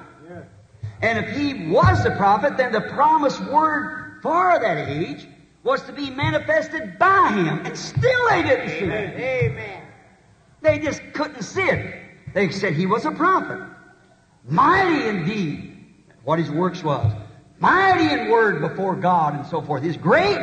And 1.01 1.25
if 1.25 1.35
he 1.35 1.69
was 1.69 2.03
the 2.03 2.11
prophet, 2.11 2.57
then 2.57 2.71
the 2.71 2.81
promised 2.81 3.41
word 3.45 3.98
for 4.21 4.59
that 4.59 4.89
age 4.89 5.27
was 5.63 5.81
to 5.83 5.93
be 5.93 6.09
manifested 6.09 6.97
by 6.97 7.31
him. 7.31 7.65
And 7.65 7.77
still 7.77 8.29
they 8.29 8.43
didn't 8.43 8.69
see 8.69 8.85
it. 8.85 9.19
Amen. 9.19 9.83
They 10.61 10.79
just 10.79 11.01
couldn't 11.13 11.43
see 11.43 11.63
it. 11.63 11.95
They 12.33 12.49
said 12.49 12.73
he 12.73 12.85
was 12.85 13.05
a 13.05 13.11
prophet. 13.11 13.59
Mighty 14.47 15.07
indeed, 15.07 15.85
what 16.23 16.39
his 16.39 16.49
works 16.49 16.83
was. 16.83 17.11
Mighty 17.59 18.13
in 18.13 18.29
word 18.29 18.61
before 18.61 18.95
God 18.95 19.35
and 19.35 19.45
so 19.45 19.61
forth. 19.61 19.83
He's 19.83 19.97
great. 19.97 20.39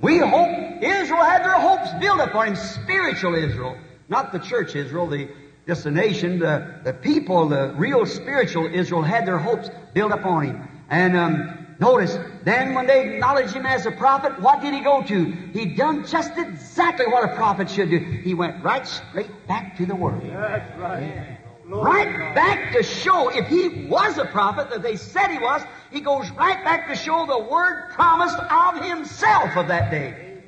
We 0.00 0.18
hope 0.18 0.82
Israel 0.82 1.24
had 1.24 1.42
their 1.42 1.58
hopes 1.58 1.90
built 2.00 2.20
upon 2.20 2.48
him. 2.48 2.56
Spiritual 2.56 3.34
Israel. 3.34 3.76
Not 4.08 4.32
the 4.32 4.38
church 4.38 4.76
Israel, 4.76 5.06
the 5.08 5.28
just 5.66 5.82
the 5.82 5.90
nation, 5.90 6.38
the, 6.38 6.80
the 6.84 6.92
people, 6.92 7.48
the 7.48 7.74
real 7.76 8.06
spiritual 8.06 8.66
Israel 8.66 9.02
had 9.02 9.26
their 9.26 9.38
hopes 9.38 9.68
built 9.94 10.12
upon 10.12 10.44
him. 10.44 10.68
And 10.88 11.16
um, 11.16 11.76
notice, 11.80 12.16
then 12.46 12.74
when 12.74 12.86
they 12.86 13.14
acknowledged 13.14 13.54
him 13.54 13.66
as 13.66 13.86
a 13.86 13.90
prophet, 13.90 14.40
what 14.40 14.60
did 14.60 14.72
he 14.72 14.78
go 14.78 15.02
to? 15.02 15.32
He 15.52 15.66
done 15.66 16.06
just 16.06 16.30
exactly 16.38 17.04
what 17.08 17.24
a 17.24 17.34
prophet 17.34 17.68
should 17.68 17.90
do. 17.90 17.98
He 17.98 18.34
went 18.34 18.62
right 18.62 18.86
straight 18.86 19.48
back 19.48 19.76
to 19.78 19.84
the 19.84 19.96
Word. 19.96 20.22
That's 20.30 20.78
right. 20.78 21.38
Right 21.64 22.36
back 22.36 22.72
to 22.74 22.84
show 22.84 23.30
if 23.30 23.48
he 23.48 23.88
was 23.88 24.18
a 24.18 24.26
prophet 24.26 24.70
that 24.70 24.80
they 24.80 24.94
said 24.94 25.32
he 25.32 25.38
was, 25.38 25.60
he 25.90 26.00
goes 26.00 26.30
right 26.30 26.62
back 26.62 26.86
to 26.86 26.94
show 26.94 27.26
the 27.26 27.40
word 27.40 27.90
promised 27.90 28.38
of 28.38 28.80
himself 28.84 29.56
of 29.56 29.66
that 29.66 29.90
day. 29.90 30.44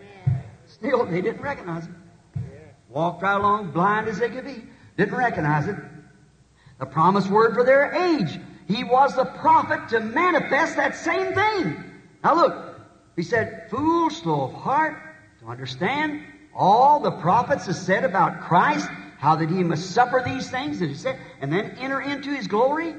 Still, 0.67 1.05
they 1.05 1.21
didn't 1.21 1.43
recognize 1.43 1.87
him. 1.87 1.97
Walked 2.89 3.25
right 3.25 3.35
along 3.35 3.73
blind 3.73 4.07
as 4.07 4.21
they 4.21 4.29
could 4.29 4.45
be. 4.45 4.63
Didn't 4.97 5.17
recognize 5.17 5.67
it. 5.67 5.75
The 6.79 6.87
promised 6.87 7.29
word 7.29 7.55
for 7.55 7.65
their 7.65 7.93
age. 7.93 8.39
He 8.69 8.85
was 8.85 9.17
the 9.17 9.25
prophet 9.25 9.89
to 9.89 9.99
manifest 9.99 10.77
that 10.77 10.95
same 10.95 11.35
thing. 11.35 11.85
Now 12.23 12.35
look, 12.35 12.81
he 13.17 13.23
said, 13.23 13.69
fool, 13.71 14.11
slow 14.11 14.45
of 14.45 14.55
heart 14.55 14.97
to 15.41 15.47
understand 15.47 16.23
all 16.55 17.01
the 17.01 17.13
prophets 17.13 17.67
have 17.67 17.77
said 17.77 18.05
about 18.05 18.41
Christ, 18.41 18.89
how 19.19 19.37
that 19.37 19.49
he 19.49 19.63
must 19.63 19.93
suffer 19.93 20.23
these 20.25 20.51
things, 20.51 20.81
that 20.81 20.89
he 20.89 20.95
said, 20.95 21.19
and 21.41 21.53
then 21.53 21.77
enter 21.79 22.01
into 22.01 22.31
his 22.31 22.47
glory, 22.47 22.95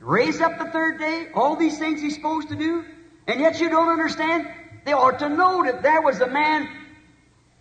raise 0.00 0.40
up 0.40 0.58
the 0.58 0.66
third 0.66 0.98
day, 0.98 1.28
all 1.34 1.56
these 1.56 1.78
things 1.78 2.00
he's 2.00 2.14
supposed 2.14 2.48
to 2.48 2.56
do, 2.56 2.84
and 3.26 3.40
yet 3.40 3.60
you 3.60 3.70
don't 3.70 3.88
understand. 3.88 4.48
They 4.84 4.92
ought 4.92 5.18
to 5.20 5.28
know 5.28 5.62
that 5.64 5.82
there 5.82 6.02
was 6.02 6.20
a 6.20 6.26
man 6.26 6.68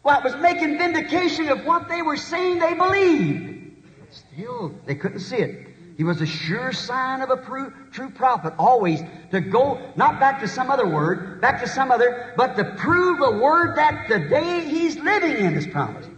what 0.02 0.24
was 0.24 0.36
making 0.38 0.78
vindication 0.78 1.50
of 1.50 1.66
what 1.66 1.88
they 1.88 2.02
were 2.02 2.18
saying 2.18 2.60
they 2.60 2.74
believed. 2.74 3.84
But 4.00 4.14
still, 4.14 4.74
they 4.86 4.96
couldn't 4.96 5.20
see 5.20 5.38
it. 5.38 5.68
He 5.98 6.04
was 6.04 6.22
a 6.22 6.26
sure 6.26 6.72
sign 6.72 7.22
of 7.22 7.30
a 7.30 7.38
true, 7.38 7.74
true 7.92 8.10
prophet, 8.10 8.54
always 8.58 9.02
to 9.32 9.42
go 9.42 9.80
not 9.96 10.20
back 10.20 10.39
to 10.42 10.48
some 10.48 10.70
other 10.70 10.88
word, 10.88 11.42
back 11.42 11.62
to 11.62 11.68
some 11.68 11.92
other, 11.92 12.34
but 12.38 12.56
to 12.56 12.64
prove 12.64 13.22
a 13.22 13.38
word 13.39 13.76
that 13.76 14.08
the 14.10 14.20
day 14.20 14.68
he's 14.68 14.98
living 14.98 15.38
in 15.38 15.56
is 15.56 15.68
promised. 15.68 16.10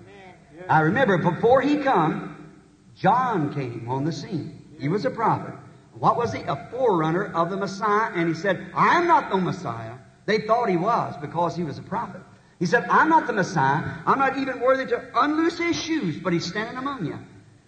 I 0.69 0.81
remember 0.81 1.17
before 1.17 1.61
he 1.61 1.77
come, 1.77 2.53
John 2.95 3.53
came 3.53 3.87
on 3.89 4.05
the 4.05 4.11
scene. 4.11 4.61
He 4.79 4.87
was 4.87 5.05
a 5.05 5.09
prophet. 5.09 5.53
What 5.93 6.17
was 6.17 6.33
he? 6.33 6.41
A 6.43 6.67
forerunner 6.71 7.31
of 7.33 7.49
the 7.49 7.57
Messiah. 7.57 8.11
And 8.13 8.27
he 8.27 8.33
said, 8.33 8.71
I'm 8.75 9.07
not 9.07 9.29
the 9.29 9.37
Messiah. 9.37 9.93
They 10.25 10.39
thought 10.39 10.69
he 10.69 10.77
was 10.77 11.15
because 11.21 11.55
he 11.55 11.63
was 11.63 11.77
a 11.77 11.83
prophet. 11.83 12.21
He 12.59 12.65
said, 12.65 12.85
I'm 12.89 13.09
not 13.09 13.27
the 13.27 13.33
Messiah. 13.33 13.83
I'm 14.05 14.19
not 14.19 14.37
even 14.37 14.59
worthy 14.59 14.85
to 14.87 15.03
unloose 15.15 15.57
his 15.57 15.75
shoes, 15.81 16.17
but 16.17 16.33
he's 16.33 16.45
standing 16.45 16.77
among 16.77 17.05
you. 17.05 17.19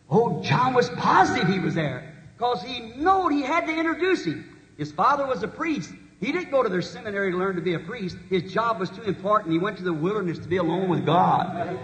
Oh, 0.09 0.41
John 0.43 0.73
was 0.73 0.89
positive 0.89 1.47
he 1.47 1.59
was 1.59 1.75
there 1.75 2.13
because 2.37 2.61
he 2.61 2.93
knowed 2.95 3.29
he 3.29 3.41
had 3.41 3.65
to 3.65 3.75
introduce 3.75 4.25
him. 4.25 4.57
His 4.77 4.91
father 4.91 5.25
was 5.25 5.41
a 5.43 5.47
priest. 5.47 5.91
He 6.19 6.31
didn't 6.31 6.49
go 6.49 6.63
to 6.63 6.69
their 6.69 6.81
seminary 6.81 7.31
to 7.31 7.37
learn 7.37 7.55
to 7.55 7.61
be 7.61 7.73
a 7.73 7.79
priest. 7.79 8.17
His 8.29 8.51
job 8.51 8.79
was 8.79 8.89
too 8.89 9.01
important. 9.03 9.51
He 9.51 9.59
went 9.59 9.77
to 9.77 9.83
the 9.83 9.93
wilderness 9.93 10.39
to 10.39 10.47
be 10.47 10.57
alone 10.57 10.87
with 10.89 11.05
God. 11.05 11.77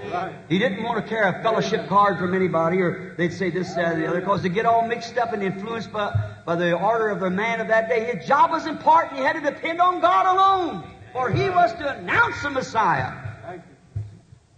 He 0.47 0.57
didn't 0.57 0.83
want 0.83 1.03
to 1.03 1.09
carry 1.09 1.27
a 1.27 1.43
fellowship 1.43 1.87
card 1.87 2.17
from 2.17 2.33
anybody, 2.33 2.79
or 2.79 3.13
they'd 3.17 3.33
say 3.33 3.49
this, 3.49 3.73
that, 3.75 3.93
or 3.93 3.99
the 3.99 4.07
other, 4.07 4.21
because 4.21 4.41
they 4.41 4.49
get 4.49 4.65
all 4.65 4.87
mixed 4.87 5.17
up 5.17 5.33
and 5.33 5.43
influenced 5.43 5.91
by, 5.91 6.33
by 6.45 6.55
the 6.55 6.73
order 6.73 7.09
of 7.09 7.19
the 7.19 7.29
man 7.29 7.59
of 7.59 7.67
that 7.67 7.89
day. 7.89 8.15
His 8.15 8.25
job 8.25 8.51
was 8.51 8.65
important. 8.67 9.17
He 9.17 9.23
had 9.23 9.33
to 9.33 9.41
depend 9.41 9.81
on 9.81 9.99
God 9.99 10.25
alone, 10.25 10.89
for 11.11 11.29
he 11.29 11.49
was 11.49 11.73
to 11.73 11.97
announce 11.97 12.41
the 12.41 12.51
Messiah. 12.51 13.30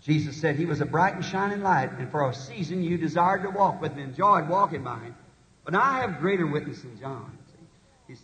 Jesus 0.04 0.36
said 0.36 0.58
he 0.58 0.66
was 0.66 0.82
a 0.82 0.86
bright 0.86 1.16
and 1.16 1.24
shining 1.24 1.64
light, 1.64 1.92
and 1.98 2.12
for 2.12 2.30
a 2.30 2.34
season 2.34 2.84
you 2.84 2.98
desired 2.98 3.44
to 3.44 3.50
walk 3.50 3.82
with 3.82 3.94
him, 3.94 4.10
enjoyed 4.10 4.50
walking 4.50 4.84
by 4.84 5.00
him. 5.00 5.16
But 5.64 5.76
I 5.76 6.02
have 6.02 6.20
greater 6.20 6.46
witness 6.46 6.82
than 6.82 7.00
John. 7.00 7.38
See? 8.08 8.16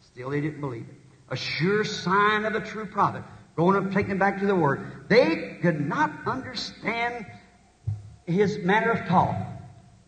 Still, 0.00 0.30
they 0.30 0.40
didn't 0.40 0.60
believe 0.60 0.86
it. 0.88 0.94
A 1.30 1.36
sure 1.36 1.84
sign 1.84 2.44
of 2.44 2.54
a 2.54 2.60
true 2.60 2.86
prophet. 2.86 3.24
Going 3.56 3.76
up, 3.76 3.92
taking 3.92 4.18
back 4.18 4.38
to 4.38 4.46
the 4.46 4.54
Word. 4.54 5.08
They 5.08 5.58
could 5.60 5.80
not 5.80 6.12
understand 6.26 7.26
his 8.26 8.58
manner 8.58 8.92
of 8.92 9.08
talk. 9.08 9.34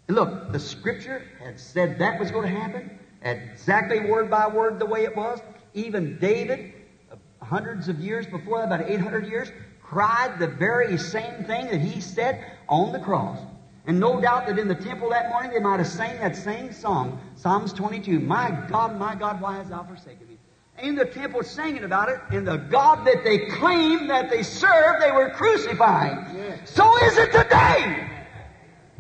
Look, 0.07 0.53
the 0.53 0.61
Scripture 0.61 1.25
had 1.43 1.59
said 1.59 1.99
that 1.99 2.21
was 2.21 2.31
going 2.31 2.53
to 2.53 2.61
happen, 2.61 2.99
exactly 3.23 4.01
word 4.01 4.31
by 4.31 4.47
word 4.47 4.79
the 4.79 4.87
way 4.87 5.05
it 5.05 5.17
was. 5.17 5.41
Even 5.75 6.19
David, 6.19 6.73
uh, 7.11 7.17
hundreds 7.45 7.89
of 7.89 8.01
years 8.01 8.27
before 8.27 8.59
that, 8.59 8.67
about 8.67 8.89
800 8.89 9.27
years, 9.27 9.51
cried 9.89 10.39
the 10.39 10.47
very 10.47 10.99
same 10.99 11.45
thing 11.45 11.67
that 11.69 11.81
he 11.81 11.99
said 12.01 12.45
on 12.69 12.93
the 12.93 12.99
cross. 12.99 13.39
And 13.87 13.99
no 13.99 14.21
doubt 14.21 14.47
that 14.47 14.59
in 14.59 14.69
the 14.69 14.75
temple 14.75 15.09
that 15.11 15.31
morning 15.31 15.51
they 15.51 15.61
might 15.61 15.79
have 15.79 15.87
sang 15.87 16.19
that 16.19 16.37
same 16.37 16.75
song, 16.75 17.19
Psalms 17.37 17.73
22. 17.73 18.21
My 18.21 18.51
God, 18.69 18.99
my 18.99 19.15
God, 19.15 19.41
why 19.41 19.57
hast 19.57 19.71
thou 19.71 19.83
forsaken 19.85 20.29
me? 20.29 20.37
In 20.83 20.95
the 20.95 21.07
temple 21.07 21.43
singing 21.43 21.85
about 21.85 22.11
it, 22.11 22.21
and 22.29 22.47
the 22.47 22.59
God 22.59 23.07
that 23.07 23.25
they 23.25 23.47
claimed 23.47 24.11
that 24.11 24.29
they 24.29 24.43
served, 24.43 25.01
they 25.01 25.11
were 25.11 25.31
crucifying. 25.31 26.37
Yes. 26.37 26.71
So 26.71 26.97
is 27.07 27.17
it 27.17 27.33
today. 27.33 28.11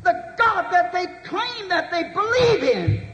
The 0.04 0.34
God 0.38 0.72
that 0.72 0.90
they 0.94 1.04
claim 1.22 1.68
that 1.68 1.90
they 1.90 2.04
believe 2.14 2.62
in, 2.62 3.08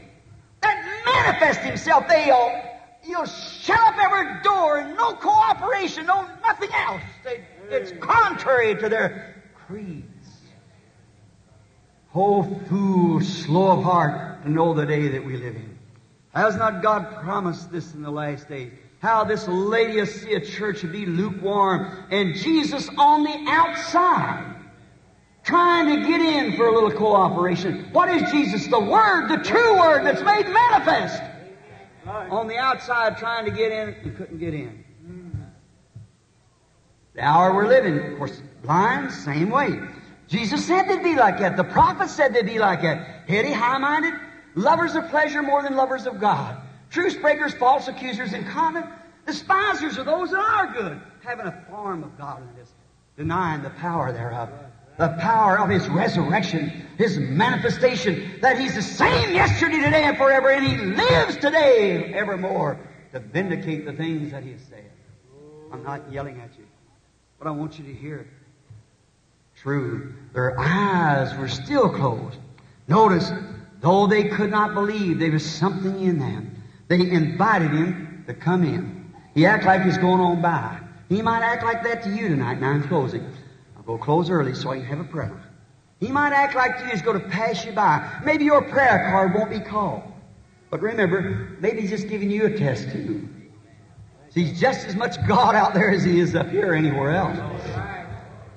that 0.61 1.03
manifests 1.05 1.65
himself, 1.65 2.07
they'll, 2.07 2.61
you'll 3.03 3.25
shut 3.25 3.77
up 3.77 3.95
every 3.99 4.41
door 4.43 4.77
and 4.77 4.95
no 4.95 5.13
cooperation, 5.15 6.05
no 6.05 6.25
nothing 6.41 6.69
else. 6.73 7.01
They, 7.25 7.43
it's 7.69 7.91
contrary 7.99 8.75
to 8.75 8.89
their 8.89 9.43
creeds. 9.67 10.05
Oh, 12.13 12.43
fool, 12.69 13.21
slow 13.21 13.79
of 13.79 13.83
heart 13.83 14.43
to 14.43 14.49
know 14.49 14.73
the 14.73 14.85
day 14.85 15.09
that 15.09 15.25
we 15.25 15.37
live 15.37 15.55
in. 15.55 15.77
Has 16.33 16.55
not 16.55 16.81
God 16.81 17.21
promised 17.23 17.71
this 17.71 17.93
in 17.93 18.01
the 18.01 18.11
last 18.11 18.47
days? 18.47 18.71
How 18.99 19.23
this 19.23 19.47
Laodicea 19.47 20.41
church 20.45 20.83
would 20.83 20.91
be 20.91 21.05
lukewarm 21.05 22.05
and 22.11 22.35
Jesus 22.35 22.89
on 22.97 23.23
the 23.23 23.45
outside 23.49 24.55
trying 25.43 26.01
to 26.01 26.07
get 26.07 26.21
in 26.21 26.57
for 26.57 26.67
a 26.67 26.73
little 26.73 26.91
cooperation. 26.91 27.89
What 27.91 28.09
is 28.09 28.29
Jesus? 28.31 28.67
The 28.67 28.79
Word, 28.79 29.27
the 29.27 29.43
true 29.43 29.79
Word 29.79 30.05
that's 30.05 30.21
made 30.21 30.47
manifest. 30.47 31.21
On 32.07 32.47
the 32.47 32.57
outside 32.57 33.17
trying 33.17 33.45
to 33.45 33.51
get 33.51 33.71
in, 33.71 33.95
you 34.03 34.11
couldn't 34.11 34.39
get 34.39 34.53
in. 34.53 34.84
The 37.15 37.21
hour 37.21 37.53
we're 37.53 37.67
living, 37.67 37.97
of 37.99 38.17
course, 38.17 38.41
blind, 38.63 39.11
same 39.11 39.49
way. 39.49 39.79
Jesus 40.27 40.65
said 40.65 40.87
they'd 40.87 41.03
be 41.03 41.15
like 41.15 41.39
that. 41.39 41.55
The 41.55 41.63
prophets 41.63 42.13
said 42.13 42.33
they'd 42.33 42.45
be 42.45 42.59
like 42.59 42.81
that. 42.81 43.27
Heady, 43.27 43.53
high-minded, 43.53 44.13
lovers 44.55 44.95
of 44.95 45.09
pleasure 45.09 45.41
more 45.41 45.63
than 45.63 45.75
lovers 45.75 46.07
of 46.07 46.19
God. 46.19 46.57
Truce 46.89 47.15
breakers, 47.15 47.53
false 47.53 47.87
accusers, 47.87 48.33
incontinent, 48.33 48.87
despisers 49.25 49.97
of 49.97 50.05
those 50.05 50.31
that 50.31 50.39
are 50.39 50.73
good, 50.73 51.01
having 51.23 51.45
a 51.45 51.65
form 51.69 52.03
of 52.03 52.17
godliness, 52.17 52.71
denying 53.17 53.63
the 53.63 53.69
power 53.71 54.11
thereof. 54.11 54.49
The 54.97 55.09
power 55.19 55.59
of 55.59 55.69
His 55.69 55.87
resurrection, 55.89 56.85
His 56.97 57.17
manifestation, 57.17 58.39
that 58.41 58.57
He's 58.57 58.75
the 58.75 58.81
same 58.81 59.33
yesterday, 59.33 59.81
today, 59.81 60.03
and 60.03 60.17
forever, 60.17 60.49
and 60.49 60.65
He 60.65 60.77
lives 60.77 61.37
today 61.37 62.13
evermore 62.13 62.79
to 63.11 63.19
vindicate 63.19 63.85
the 63.85 63.93
things 63.93 64.31
that 64.31 64.43
He 64.43 64.51
has 64.51 64.61
said. 64.61 64.89
I'm 65.71 65.83
not 65.83 66.09
yelling 66.11 66.39
at 66.39 66.57
you, 66.57 66.65
but 67.39 67.47
I 67.47 67.51
want 67.51 67.77
you 67.77 67.85
to 67.85 67.93
hear 67.93 68.17
it. 68.17 68.27
True, 69.55 70.13
their 70.33 70.59
eyes 70.59 71.37
were 71.37 71.47
still 71.47 71.89
closed. 71.89 72.37
Notice, 72.87 73.31
though 73.81 74.07
they 74.07 74.25
could 74.25 74.51
not 74.51 74.73
believe, 74.73 75.19
there 75.19 75.31
was 75.31 75.45
something 75.45 76.01
in 76.01 76.19
them. 76.19 76.63
They 76.87 76.99
invited 76.99 77.71
him 77.71 78.23
to 78.27 78.33
come 78.33 78.63
in. 78.63 79.13
He 79.33 79.45
acted 79.45 79.67
like 79.67 79.81
he's 79.83 79.97
going 79.97 80.21
on 80.21 80.41
by. 80.41 80.79
He 81.09 81.21
might 81.21 81.41
act 81.41 81.63
like 81.63 81.83
that 81.83 82.03
to 82.03 82.09
you 82.09 82.27
tonight. 82.29 82.59
Now 82.59 82.71
I'm 82.71 82.87
closing. 82.87 83.25
I'll 83.77 83.83
go 83.83 83.97
close 83.97 84.29
early 84.29 84.53
so 84.53 84.71
I 84.71 84.77
can 84.77 84.85
have 84.85 84.99
a 84.99 85.03
prayer. 85.03 85.41
He 85.99 86.09
might 86.09 86.33
act 86.33 86.55
like 86.55 86.89
he's 86.89 87.01
going 87.01 87.19
to 87.19 87.27
pass 87.27 87.65
you 87.65 87.71
by. 87.71 88.21
Maybe 88.23 88.45
your 88.45 88.61
prayer 88.61 89.09
card 89.09 89.33
won't 89.33 89.49
be 89.49 89.59
called. 89.59 90.03
But 90.69 90.81
remember, 90.81 91.57
maybe 91.59 91.81
he's 91.81 91.89
just 91.89 92.07
giving 92.07 92.29
you 92.29 92.45
a 92.45 92.57
test 92.57 92.91
too. 92.91 93.27
He's 94.35 94.59
just 94.59 94.85
as 94.85 94.97
much 94.97 95.15
God 95.25 95.55
out 95.55 95.73
there 95.73 95.89
as 95.89 96.03
he 96.03 96.19
is 96.19 96.35
up 96.35 96.49
here 96.49 96.73
anywhere 96.73 97.11
else. 97.11 97.39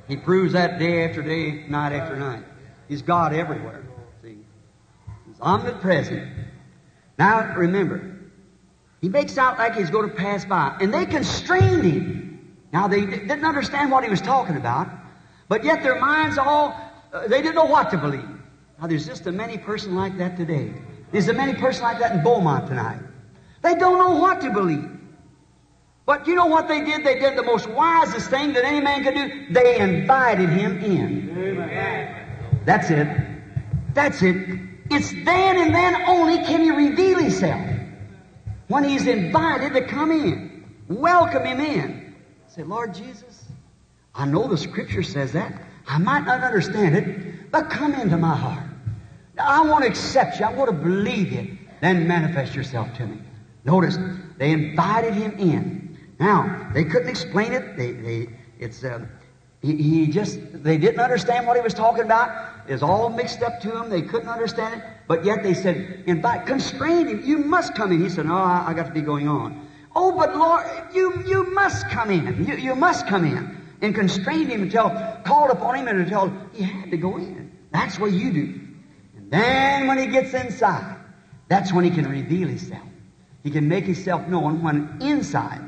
He 0.08 0.16
proves 0.16 0.52
that 0.54 0.80
day 0.80 1.08
after 1.08 1.22
day, 1.22 1.66
night 1.68 1.92
after 1.92 2.16
night. 2.16 2.42
He's 2.88 3.00
God 3.00 3.32
everywhere. 3.32 3.86
See? 4.20 4.38
He's 5.26 5.40
omnipresent. 5.40 6.32
Now 7.16 7.54
remember, 7.54 8.16
he 9.00 9.08
makes 9.08 9.38
out 9.38 9.56
like 9.58 9.76
he's 9.76 9.90
going 9.90 10.10
to 10.10 10.14
pass 10.16 10.44
by, 10.44 10.76
and 10.80 10.92
they 10.92 11.06
constrained 11.06 11.84
him. 11.84 12.56
Now 12.72 12.88
they 12.88 13.06
didn't 13.06 13.44
understand 13.44 13.92
what 13.92 14.02
he 14.02 14.10
was 14.10 14.20
talking 14.20 14.56
about, 14.56 14.88
but 15.48 15.62
yet 15.62 15.84
their 15.84 16.00
minds 16.00 16.38
all, 16.38 16.74
uh, 17.12 17.28
they 17.28 17.40
didn't 17.40 17.54
know 17.54 17.66
what 17.66 17.90
to 17.90 17.98
believe. 17.98 18.28
Now 18.80 18.88
there's 18.88 19.06
just 19.06 19.28
a 19.28 19.32
many 19.32 19.58
person 19.58 19.94
like 19.94 20.18
that 20.18 20.36
today. 20.36 20.72
There's 21.12 21.28
a 21.28 21.34
many 21.34 21.54
person 21.54 21.84
like 21.84 22.00
that 22.00 22.16
in 22.16 22.24
Beaumont 22.24 22.66
tonight. 22.66 23.00
They 23.62 23.76
don't 23.76 23.98
know 23.98 24.20
what 24.20 24.40
to 24.40 24.50
believe. 24.50 24.97
But 26.08 26.26
you 26.26 26.34
know 26.34 26.46
what 26.46 26.68
they 26.68 26.80
did? 26.80 27.04
They 27.04 27.18
did 27.18 27.36
the 27.36 27.42
most 27.42 27.68
wisest 27.68 28.30
thing 28.30 28.54
that 28.54 28.64
any 28.64 28.80
man 28.80 29.04
could 29.04 29.14
do. 29.14 29.52
They 29.52 29.78
invited 29.78 30.48
him 30.48 30.82
in. 30.82 31.36
Amen. 31.36 32.62
That's 32.64 32.88
it. 32.88 33.06
That's 33.92 34.22
it. 34.22 34.58
It's 34.90 35.10
then 35.26 35.58
and 35.58 35.74
then 35.74 35.96
only 36.08 36.38
can 36.46 36.62
he 36.62 36.70
reveal 36.70 37.18
himself. 37.18 37.60
When 38.68 38.84
he's 38.84 39.06
invited 39.06 39.74
to 39.74 39.86
come 39.86 40.10
in, 40.10 40.64
welcome 40.88 41.44
him 41.44 41.60
in. 41.60 42.14
Say, 42.46 42.62
Lord 42.62 42.94
Jesus, 42.94 43.44
I 44.14 44.24
know 44.24 44.48
the 44.48 44.56
scripture 44.56 45.02
says 45.02 45.32
that. 45.32 45.60
I 45.86 45.98
might 45.98 46.24
not 46.24 46.40
understand 46.42 46.96
it, 46.96 47.50
but 47.50 47.68
come 47.68 47.92
into 47.92 48.16
my 48.16 48.34
heart. 48.34 48.64
I 49.38 49.60
want 49.60 49.84
to 49.84 49.90
accept 49.90 50.40
you. 50.40 50.46
I 50.46 50.54
want 50.54 50.70
to 50.70 50.74
believe 50.74 51.32
you. 51.32 51.58
Then 51.82 52.08
manifest 52.08 52.54
yourself 52.54 52.94
to 52.96 53.06
me. 53.06 53.18
Notice, 53.66 53.98
they 54.38 54.52
invited 54.52 55.12
him 55.12 55.38
in. 55.38 55.77
Now, 56.18 56.70
they 56.74 56.84
couldn't 56.84 57.08
explain 57.08 57.52
it. 57.52 57.76
They, 57.76 57.92
they, 57.92 58.28
it's, 58.58 58.82
uh, 58.82 59.06
he, 59.62 59.76
he 59.76 60.06
just, 60.06 60.38
they 60.62 60.78
didn't 60.78 61.00
understand 61.00 61.46
what 61.46 61.56
he 61.56 61.62
was 61.62 61.74
talking 61.74 62.04
about. 62.04 62.54
It 62.68 62.72
was 62.72 62.82
all 62.82 63.08
mixed 63.08 63.42
up 63.42 63.60
to 63.60 63.68
them. 63.70 63.88
They 63.88 64.02
couldn't 64.02 64.28
understand 64.28 64.80
it. 64.80 64.86
But 65.06 65.24
yet 65.24 65.42
they 65.42 65.54
said, 65.54 66.04
invite, 66.06 66.46
constrain 66.46 67.08
him. 67.08 67.22
You 67.24 67.38
must 67.38 67.74
come 67.74 67.92
in. 67.92 68.00
He 68.00 68.08
said, 68.08 68.26
no, 68.26 68.36
I, 68.36 68.66
I 68.68 68.74
got 68.74 68.86
to 68.86 68.92
be 68.92 69.00
going 69.00 69.26
on. 69.28 69.68
Oh, 69.96 70.12
but 70.12 70.36
Lord, 70.36 70.66
you, 70.94 71.24
you 71.26 71.52
must 71.52 71.88
come 71.88 72.10
in. 72.10 72.44
You, 72.46 72.56
you 72.56 72.74
must 72.74 73.06
come 73.06 73.24
in. 73.24 73.56
And 73.80 73.94
constrained 73.94 74.50
him 74.50 74.62
until, 74.62 74.90
called 75.24 75.50
upon 75.50 75.76
him 75.76 75.88
until 75.88 76.32
he 76.52 76.64
had 76.64 76.90
to 76.90 76.96
go 76.96 77.16
in. 77.16 77.56
That's 77.72 77.98
what 77.98 78.12
you 78.12 78.32
do. 78.32 78.60
And 79.16 79.30
then 79.30 79.86
when 79.86 79.98
he 79.98 80.06
gets 80.06 80.34
inside, 80.34 80.96
that's 81.48 81.72
when 81.72 81.84
he 81.84 81.90
can 81.90 82.08
reveal 82.08 82.48
himself. 82.48 82.82
He 83.44 83.50
can 83.50 83.68
make 83.68 83.84
himself 83.84 84.26
known 84.26 84.62
when 84.62 84.98
inside. 85.00 85.67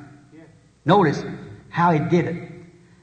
Notice 0.84 1.24
how 1.68 1.92
he 1.92 1.98
did 1.98 2.26
it. 2.26 2.50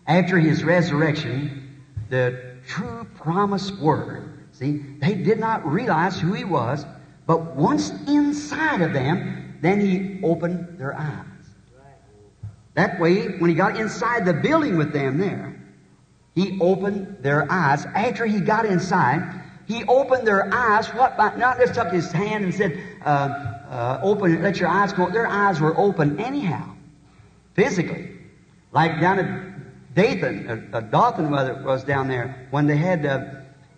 After 0.05 0.39
his 0.39 0.63
resurrection, 0.63 1.83
the 2.09 2.55
true 2.65 3.05
promised 3.15 3.77
word, 3.79 4.47
see, 4.51 4.83
they 4.99 5.15
did 5.15 5.39
not 5.39 5.65
realize 5.65 6.19
who 6.19 6.33
he 6.33 6.43
was, 6.43 6.85
but 7.25 7.55
once 7.55 7.89
inside 8.07 8.81
of 8.81 8.93
them, 8.93 9.57
then 9.61 9.81
he 9.81 10.19
opened 10.23 10.77
their 10.79 10.95
eyes. 10.95 11.25
That 12.75 12.99
way, 12.99 13.37
when 13.39 13.49
he 13.49 13.55
got 13.55 13.75
inside 13.79 14.25
the 14.25 14.33
building 14.33 14.77
with 14.77 14.93
them 14.93 15.17
there, 15.17 15.59
he 16.35 16.59
opened 16.61 17.17
their 17.21 17.51
eyes. 17.51 17.85
After 17.85 18.25
he 18.27 18.39
got 18.39 18.65
inside, 18.65 19.41
he 19.65 19.83
opened 19.85 20.27
their 20.27 20.53
eyes. 20.53 20.87
What? 20.89 21.17
By, 21.17 21.35
not 21.35 21.57
just 21.57 21.73
took 21.73 21.91
his 21.91 22.11
hand 22.11 22.45
and 22.45 22.53
said, 22.53 22.79
uh, 23.03 23.29
uh, 23.69 23.99
"Open, 24.03 24.43
let 24.43 24.59
your 24.59 24.69
eyes 24.69 24.93
go." 24.93 25.09
Their 25.09 25.27
eyes 25.27 25.59
were 25.59 25.75
open 25.75 26.19
anyhow, 26.19 26.76
physically, 27.57 28.11
like 28.71 29.01
down 29.01 29.19
at 29.19 29.93
Dathan, 29.93 30.69
uh, 30.73 30.79
Dothan 30.79 31.29
was 31.65 31.83
down 31.83 32.07
there 32.07 32.47
when 32.51 32.67
they 32.67 32.77
had 32.77 33.05
uh, 33.05 33.25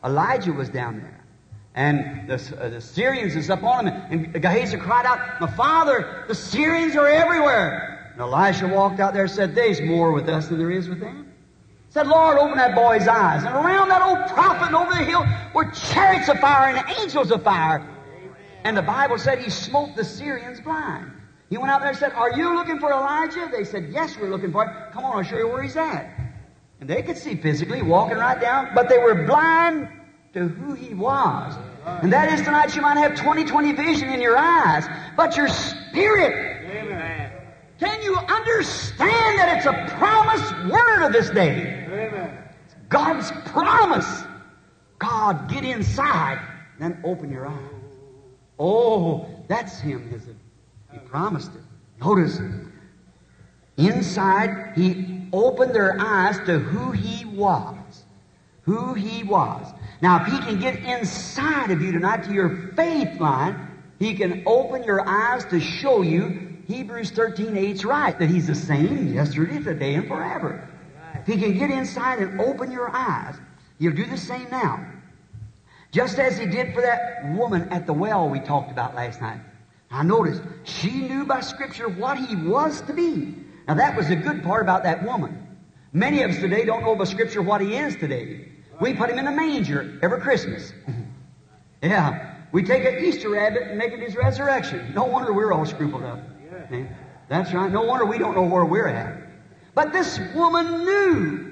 Elijah 0.04 0.54
was 0.54 0.70
down 0.70 1.00
there, 1.00 1.26
and 1.74 2.30
the, 2.30 2.36
uh, 2.62 2.70
the 2.70 2.82
Syrians 2.82 3.36
is 3.36 3.50
up 3.50 3.64
on 3.64 3.88
him, 3.88 3.94
and 4.12 4.42
Gehazi 4.42 4.78
cried 4.78 5.08
out, 5.08 5.42
"My 5.42 5.50
father, 5.50 6.26
the 6.28 6.36
Syrians 6.36 6.96
are 6.96 7.08
everywhere!" 7.08 7.96
And 8.20 8.34
Elisha 8.34 8.68
walked 8.68 9.00
out 9.00 9.14
there 9.14 9.24
and 9.24 9.32
said, 9.32 9.56
There's 9.56 9.80
more 9.80 10.12
with 10.12 10.28
us 10.28 10.50
than 10.50 10.58
there 10.58 10.72
is 10.72 10.90
with 10.90 11.00
them. 11.00 11.32
Said, 11.90 12.06
Lord, 12.06 12.38
open 12.38 12.58
that 12.58 12.76
boy's 12.76 13.08
eyes. 13.08 13.46
And 13.46 13.56
around 13.56 13.88
that 13.88 14.02
old 14.02 14.28
prophet 14.34 14.76
over 14.76 14.92
the 14.92 15.06
hill 15.06 15.26
were 15.54 15.72
chariots 15.72 16.28
of 16.28 16.38
fire 16.40 16.76
and 16.76 17.00
angels 17.00 17.32
of 17.32 17.44
fire. 17.44 17.88
And 18.66 18.76
the 18.76 18.82
Bible 18.82 19.18
said 19.18 19.40
he 19.40 19.50
smote 19.50 19.96
the 19.96 20.04
Syrians 20.04 20.60
blind. 20.60 21.14
He 21.50 21.58
went 21.58 21.72
out 21.72 21.82
there 21.82 21.90
and 21.90 21.98
said, 21.98 22.14
Are 22.14 22.32
you 22.32 22.56
looking 22.56 22.80
for 22.80 22.92
Elijah? 22.92 23.50
They 23.52 23.64
said, 23.64 23.90
Yes, 23.92 24.18
we're 24.18 24.30
looking 24.30 24.52
for 24.52 24.66
him. 24.66 24.74
Come 24.92 25.04
on, 25.04 25.18
I'll 25.18 25.24
show 25.24 25.38
you 25.38 25.48
where 25.48 25.64
he's 25.64 25.76
at. 25.76 26.10
And 26.80 26.90
they 26.90 27.02
could 27.02 27.18
see 27.18 27.36
physically, 27.36 27.82
walking 27.82 28.18
right 28.18 28.40
down, 28.40 28.70
but 28.74 28.88
they 28.88 29.00
were 29.00 29.26
blind 29.26 29.90
to 30.34 30.48
who 30.48 30.74
he 30.74 30.94
was. 30.94 31.56
And 31.86 32.14
that 32.14 32.32
is 32.32 32.46
tonight 32.46 32.76
you 32.76 32.82
might 32.82 32.98
have 32.98 33.14
20/20 33.14 33.76
vision 33.76 34.10
in 34.10 34.22
your 34.22 34.38
eyes, 34.38 34.86
but 35.18 35.36
your 35.36 35.48
spirit. 35.48 36.58
Amen. 36.72 37.32
can 37.80 38.02
you 38.04 38.16
understand 38.16 39.40
that 39.40 39.58
it's 39.58 39.66
a 39.66 39.96
promised 39.98 40.54
word 40.72 41.06
of 41.06 41.14
this 41.14 41.30
day? 41.30 41.86
Amen. 41.88 42.38
God's 42.90 43.32
promise. 43.46 44.24
God, 45.00 45.50
get 45.50 45.64
inside, 45.64 46.40
then 46.78 47.00
open 47.04 47.32
your 47.32 47.48
eyes. 47.48 47.56
Oh, 48.60 49.26
that's 49.48 49.80
Him, 49.80 50.12
is 50.14 50.28
it? 50.28 50.36
He 50.92 51.00
promised 51.00 51.52
it. 51.56 51.62
Notice, 52.02 52.40
inside, 53.78 54.74
He 54.76 55.28
opened 55.34 55.74
their 55.74 56.00
eyes 56.00 56.38
to 56.46 56.60
who 56.60 56.92
He 56.92 57.26
was. 57.26 58.04
Who 58.64 58.94
He 58.94 59.24
was. 59.24 59.68
Now, 60.02 60.24
if 60.24 60.32
He 60.32 60.38
can 60.40 60.60
get 60.60 60.78
inside 60.78 61.72
of 61.72 61.82
you 61.82 61.92
tonight 61.92 62.24
to 62.24 62.34
your 62.34 62.72
faith 62.76 63.20
line, 63.20 63.78
He 64.00 64.16
can 64.16 64.44
open 64.46 64.84
your 64.84 65.08
eyes 65.08 65.46
to 65.46 65.60
show 65.60 66.02
you 66.02 66.58
Hebrews 66.68 67.12
13, 67.12 67.56
8's 67.56 67.84
right, 67.84 68.18
that 68.20 68.30
He's 68.30 68.48
the 68.48 68.56
same 68.56 69.14
yesterday, 69.14 69.60
today, 69.60 69.96
and 69.96 70.08
forever. 70.08 70.68
If 71.16 71.28
He 71.28 71.38
can 71.38 71.58
get 71.58 71.72
inside 71.72 72.20
and 72.20 72.40
open 72.40 72.72
your 72.72 72.96
eyes, 72.96 73.36
He'll 73.80 73.94
do 73.94 74.06
the 74.06 74.18
same 74.18 74.50
now. 74.50 74.86
Just 75.92 76.20
as 76.20 76.38
He 76.38 76.46
did 76.46 76.74
for 76.74 76.82
that 76.82 77.36
woman 77.36 77.68
at 77.70 77.88
the 77.88 77.94
well 77.94 78.30
we 78.30 78.40
talked 78.40 78.72
about 78.72 78.96
last 78.96 79.20
night. 79.20 79.42
Now 79.92 80.04
notice, 80.04 80.40
she 80.64 80.92
knew 80.92 81.26
by 81.26 81.42
Scripture 81.42 81.90
what 81.90 82.18
He 82.18 82.36
was 82.36 82.82
to 82.82 82.94
be. 82.94 83.36
Now 83.68 83.76
that 83.76 83.96
was 83.96 84.08
the 84.08 84.16
good 84.16 84.44
part 84.44 84.62
about 84.62 84.84
that 84.84 85.04
woman. 85.04 85.48
Many 85.94 86.22
of 86.22 86.32
us 86.32 86.38
today 86.38 86.66
don't 86.66 86.84
know 86.84 86.96
by 86.96 87.06
Scripture 87.06 87.42
what 87.42 87.62
He 87.62 87.76
is 87.76 87.96
today. 87.96 88.50
We 88.80 88.94
put 88.94 89.10
Him 89.10 89.18
in 89.18 89.28
a 89.28 89.32
manger 89.32 90.00
every 90.02 90.22
Christmas. 90.22 90.74
yeah. 91.84 92.36
We 92.52 92.64
take 92.64 92.84
an 92.86 93.04
Easter 93.04 93.30
rabbit 93.30 93.64
and 93.64 93.78
make 93.78 93.94
it 93.94 94.00
His 94.00 94.16
resurrection. 94.16 94.94
No 94.94 95.06
wonder 95.06 95.34
we're 95.34 95.52
all 95.52 95.66
scrupled 95.66 96.04
up. 96.04 96.20
That's 97.28 97.54
right. 97.54 97.72
No 97.72 97.84
wonder 97.84 98.06
we 98.06 98.18
don't 98.18 98.36
know 98.36 98.44
where 98.44 98.66
we're 98.66 98.88
at. 98.88 99.22
But 99.76 99.94
this 99.94 100.20
woman 100.36 100.84
knew. 100.84 101.46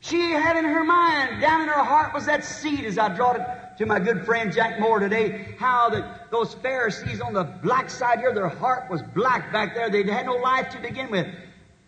She 0.00 0.30
had 0.32 0.56
in 0.56 0.64
her 0.64 0.84
mind, 0.84 1.40
down 1.40 1.62
in 1.62 1.68
her 1.68 1.82
heart 1.82 2.12
was 2.12 2.26
that 2.26 2.44
seed, 2.44 2.84
as 2.84 2.98
I 2.98 3.08
brought 3.08 3.36
it 3.36 3.46
to 3.78 3.86
my 3.86 4.00
good 4.00 4.24
friend 4.24 4.52
Jack 4.52 4.80
Moore 4.80 4.98
today, 5.00 5.54
how 5.58 5.90
that 5.90 6.30
those 6.30 6.54
Pharisees 6.54 7.20
on 7.20 7.34
the 7.34 7.44
black 7.44 7.90
side 7.90 8.18
here, 8.18 8.32
their 8.32 8.48
heart 8.48 8.90
was 8.90 9.02
black 9.02 9.52
back 9.52 9.74
there. 9.74 9.90
They 9.90 10.02
had 10.04 10.26
no 10.26 10.36
life 10.36 10.70
to 10.70 10.80
begin 10.80 11.10
with. 11.10 11.26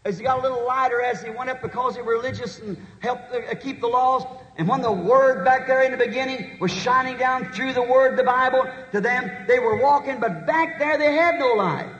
As 0.05 0.19
he 0.19 0.25
got 0.25 0.39
a 0.39 0.43
little 0.43 0.67
lighter 0.67 1.03
as 1.03 1.23
he 1.23 1.31
went 1.31 1.51
up 1.51 1.61
because 1.61 1.97
they 1.97 2.03
were 2.03 2.13
religious 2.13 2.61
and 2.61 2.77
helped 3.01 3.33
uh, 3.33 3.55
keep 3.55 3.81
the 3.81 3.87
laws. 3.87 4.25
And 4.57 4.69
when 4.69 4.81
the 4.81 4.93
Word 4.93 5.45
back 5.45 5.67
there 5.67 5.83
in 5.83 5.91
the 5.91 5.99
beginning 5.99 6.59
was 6.61 6.73
shining 6.73 7.17
down 7.17 7.53
through 7.53 7.73
the 7.73 7.83
Word, 7.83 8.17
the 8.17 8.25
Bible, 8.25 8.71
to 8.93 9.01
them, 9.01 9.31
they 9.47 9.59
were 9.59 9.77
walking, 9.83 10.21
but 10.21 10.47
back 10.47 10.79
there 10.79 10.99
they 10.99 11.15
had 11.15 11.39
no 11.39 11.55
life. 11.55 11.91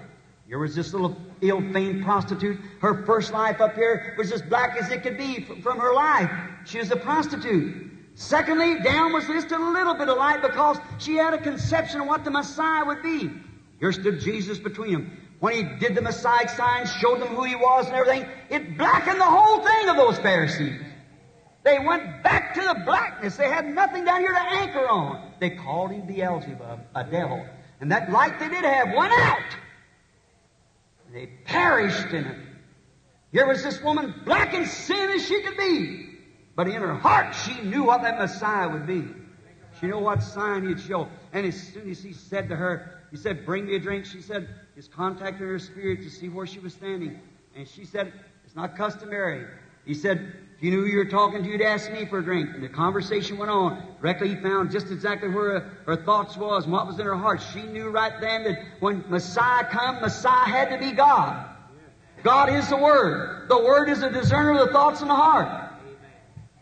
Here 0.47 0.59
was 0.59 0.75
this 0.75 0.93
little 0.93 1.17
ill-famed 1.41 2.05
prostitute. 2.05 2.59
Her 2.81 3.05
first 3.05 3.33
life 3.33 3.61
up 3.61 3.75
here 3.75 4.15
was 4.17 4.33
as 4.33 4.43
black 4.43 4.77
as 4.77 4.91
it 4.91 5.03
could 5.03 5.19
be 5.19 5.45
from 5.63 5.79
her 5.79 5.93
life. 5.93 6.31
She 6.65 6.79
was 6.79 6.91
a 6.91 6.97
prostitute. 6.97 7.88
Secondly, 8.19 8.81
down 8.81 9.13
was 9.13 9.29
listed 9.29 9.53
a 9.53 9.71
little 9.71 9.95
bit 9.95 10.09
of 10.09 10.19
light 10.19 10.43
because 10.43 10.77
she 10.99 11.15
had 11.15 11.35
a 11.35 11.39
conception 11.39 12.01
of 12.01 12.09
what 12.09 12.25
the 12.25 12.33
Messiah 12.33 12.85
would 12.85 13.01
be. 13.01 13.31
Here 13.79 13.93
stood 13.93 14.19
Jesus 14.19 14.59
between 14.59 14.93
them. 14.93 15.19
When 15.39 15.55
he 15.55 15.63
did 15.79 15.95
the 15.95 16.03
Messiah 16.03 16.49
signs, 16.49 16.93
showed 16.95 17.21
them 17.21 17.29
who 17.29 17.45
he 17.45 17.55
was 17.55 17.87
and 17.87 17.95
everything, 17.95 18.29
it 18.51 18.77
blackened 18.77 19.21
the 19.21 19.25
whole 19.25 19.65
thing 19.65 19.89
of 19.89 19.97
those 19.97 20.19
Pharisees. 20.19 20.81
They 21.63 21.79
went 21.79 22.25
back 22.25 22.55
to 22.55 22.61
the 22.61 22.83
blackness. 22.85 23.37
They 23.37 23.49
had 23.49 23.73
nothing 23.73 24.05
down 24.05 24.19
here 24.19 24.33
to 24.33 24.43
anchor 24.43 24.89
on. 24.89 25.35
They 25.39 25.51
called 25.51 25.93
him 25.93 26.05
Beelzebub, 26.09 26.81
a 26.97 27.05
devil. 27.05 27.47
And 27.81 27.93
that 27.93 28.11
light 28.11 28.41
they 28.41 28.49
did 28.49 28.65
have 28.65 28.89
went 28.97 29.13
out. 29.13 29.57
They 31.13 31.27
perished 31.45 32.13
in 32.13 32.25
it. 32.25 32.39
Here 33.31 33.47
was 33.47 33.63
this 33.63 33.81
woman, 33.81 34.13
black 34.25 34.55
in 34.55 34.67
sin 34.67 35.11
as 35.11 35.25
she 35.25 35.41
could 35.41 35.57
be. 35.57 36.08
But 36.59 36.67
in 36.67 36.83
her 36.83 36.95
heart, 36.95 37.37
she 37.37 37.61
knew 37.61 37.85
what 37.85 38.03
that 38.03 38.19
Messiah 38.19 38.69
would 38.69 38.85
be. 38.85 39.05
She 39.79 39.87
knew 39.87 40.01
what 40.01 40.25
sign 40.25 40.67
he'd 40.67 40.81
show. 40.81 41.07
And 41.33 41.47
as 41.47 41.55
soon 41.55 41.89
as 41.89 42.03
he 42.03 42.13
said 42.13 42.49
to 42.49 42.57
her, 42.57 43.05
he 43.13 43.17
said, 43.17 43.47
Bring 43.47 43.67
me 43.67 43.77
a 43.77 43.79
drink, 43.79 44.05
she 44.05 44.21
said, 44.21 44.49
He's 44.75 44.89
contacted 44.89 45.47
her 45.47 45.61
spirit 45.61 46.03
to 46.03 46.11
see 46.11 46.29
where 46.29 46.49
she 46.49 46.59
was 46.59 46.73
standing. 46.73 47.21
And 47.55 47.69
she 47.69 47.85
said, 47.85 48.13
It's 48.45 48.57
not 48.57 48.77
customary. 48.77 49.47
He 49.85 49.95
said, 49.95 50.33
if 50.57 50.65
you 50.65 50.73
knew 50.73 50.81
who 50.81 50.87
you 50.87 50.97
were 50.97 51.05
talking 51.05 51.45
to, 51.45 51.49
you'd 51.49 51.63
ask 51.63 51.93
me 51.93 52.07
for 52.07 52.19
a 52.19 52.25
drink. 52.25 52.51
And 52.53 52.65
the 52.65 52.69
conversation 52.69 53.39
went 53.39 53.53
on. 53.53 53.81
Directly, 54.01 54.31
he 54.31 54.35
found 54.35 54.73
just 54.73 54.91
exactly 54.91 55.29
where 55.29 55.61
her, 55.87 55.97
thoughts 55.97 56.37
was 56.37 56.65
and 56.65 56.73
what 56.73 56.89
was 56.89 56.99
in 56.99 57.07
her 57.07 57.15
heart. 57.15 57.41
She 57.55 57.63
knew 57.63 57.91
right 57.91 58.21
then 58.21 58.43
that 58.43 58.65
when 58.81 59.05
Messiah 59.09 59.65
come, 59.71 60.01
Messiah 60.01 60.51
had 60.51 60.71
to 60.71 60.79
be 60.79 60.91
God. 60.91 61.51
God 62.25 62.53
is 62.53 62.69
the 62.69 62.77
Word. 62.77 63.49
The 63.49 63.59
Word 63.59 63.89
is 63.89 64.03
a 64.03 64.11
discerner 64.11 64.59
of 64.59 64.67
the 64.67 64.73
thoughts 64.73 65.03
in 65.03 65.07
the 65.07 65.15
heart. 65.15 65.68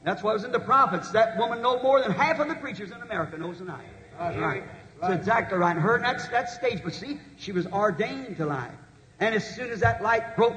That's 0.07 0.23
what 0.23 0.35
was 0.35 0.45
in 0.45 0.53
the 0.53 0.61
prophets. 0.61 1.11
That 1.11 1.37
woman 1.37 1.61
no 1.61 1.83
more 1.83 2.01
than 2.01 2.13
half 2.13 2.39
of 2.39 2.47
the 2.47 2.55
preachers 2.55 2.93
in 2.93 3.03
America 3.03 3.37
knows 3.37 3.59
tonight. 3.59 3.85
That's 4.17 4.39
right. 4.39 4.63
That's 5.01 5.15
exactly 5.15 5.59
right. 5.59 5.73
And 5.73 5.81
her, 5.81 5.99
that's 5.99 6.29
that 6.29 6.49
stage. 6.49 6.81
But 6.85 6.95
see, 6.95 7.19
she 7.37 7.51
was 7.51 7.67
ordained 7.67 8.37
to 8.37 8.47
life. 8.47 8.71
And 9.19 9.35
as 9.35 9.45
soon 9.57 9.69
as 9.73 9.81
that 9.81 10.03
light 10.05 10.37
broke, 10.37 10.57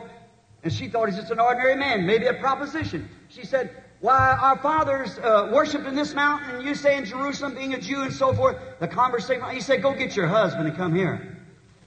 And 0.64 0.72
she 0.72 0.88
thought 0.88 1.10
he's 1.10 1.18
just 1.18 1.32
an 1.32 1.40
ordinary 1.40 1.76
man, 1.76 2.06
maybe 2.06 2.28
a 2.28 2.36
proposition. 2.36 3.10
She 3.30 3.44
said, 3.44 3.72
Why, 4.02 4.38
our 4.40 4.56
fathers 4.60 5.18
uh, 5.18 5.50
worshipped 5.52 5.88
in 5.88 5.96
this 5.96 6.14
mountain, 6.14 6.58
and 6.58 6.64
you 6.64 6.76
say 6.76 6.96
in 6.96 7.06
Jerusalem, 7.06 7.56
being 7.56 7.74
a 7.74 7.82
Jew 7.82 8.04
and 8.04 8.14
so 8.14 8.34
forth. 8.34 8.56
The 8.80 8.88
conversation, 8.88 9.44
he 9.50 9.62
said, 9.62 9.82
Go 9.82 9.96
get 9.96 10.16
your 10.16 10.28
husband 10.28 10.68
and 10.68 10.78
come 10.78 10.94
here. 10.94 11.38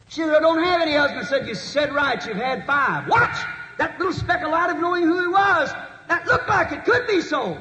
She 0.09 0.23
said, 0.23 0.35
I 0.35 0.41
don't 0.41 0.65
have 0.65 0.81
any 0.83 0.95
husband. 0.95 1.29
said, 1.29 1.47
You 1.47 1.55
said 1.55 1.95
right, 1.95 2.27
you've 2.27 2.37
had 2.37 2.67
five. 2.67 3.07
Watch! 3.07 3.37
That 3.79 3.99
little 3.99 4.13
speck 4.13 4.43
of 4.43 4.51
light 4.51 4.71
of 4.71 4.79
knowing 4.81 5.05
who 5.05 5.21
he 5.21 5.29
was, 5.29 5.71
that 6.13 6.27
looked 6.27 6.49
like 6.49 6.73
it 6.73 6.85
could 6.85 7.07
be 7.07 7.23
so. 7.23 7.57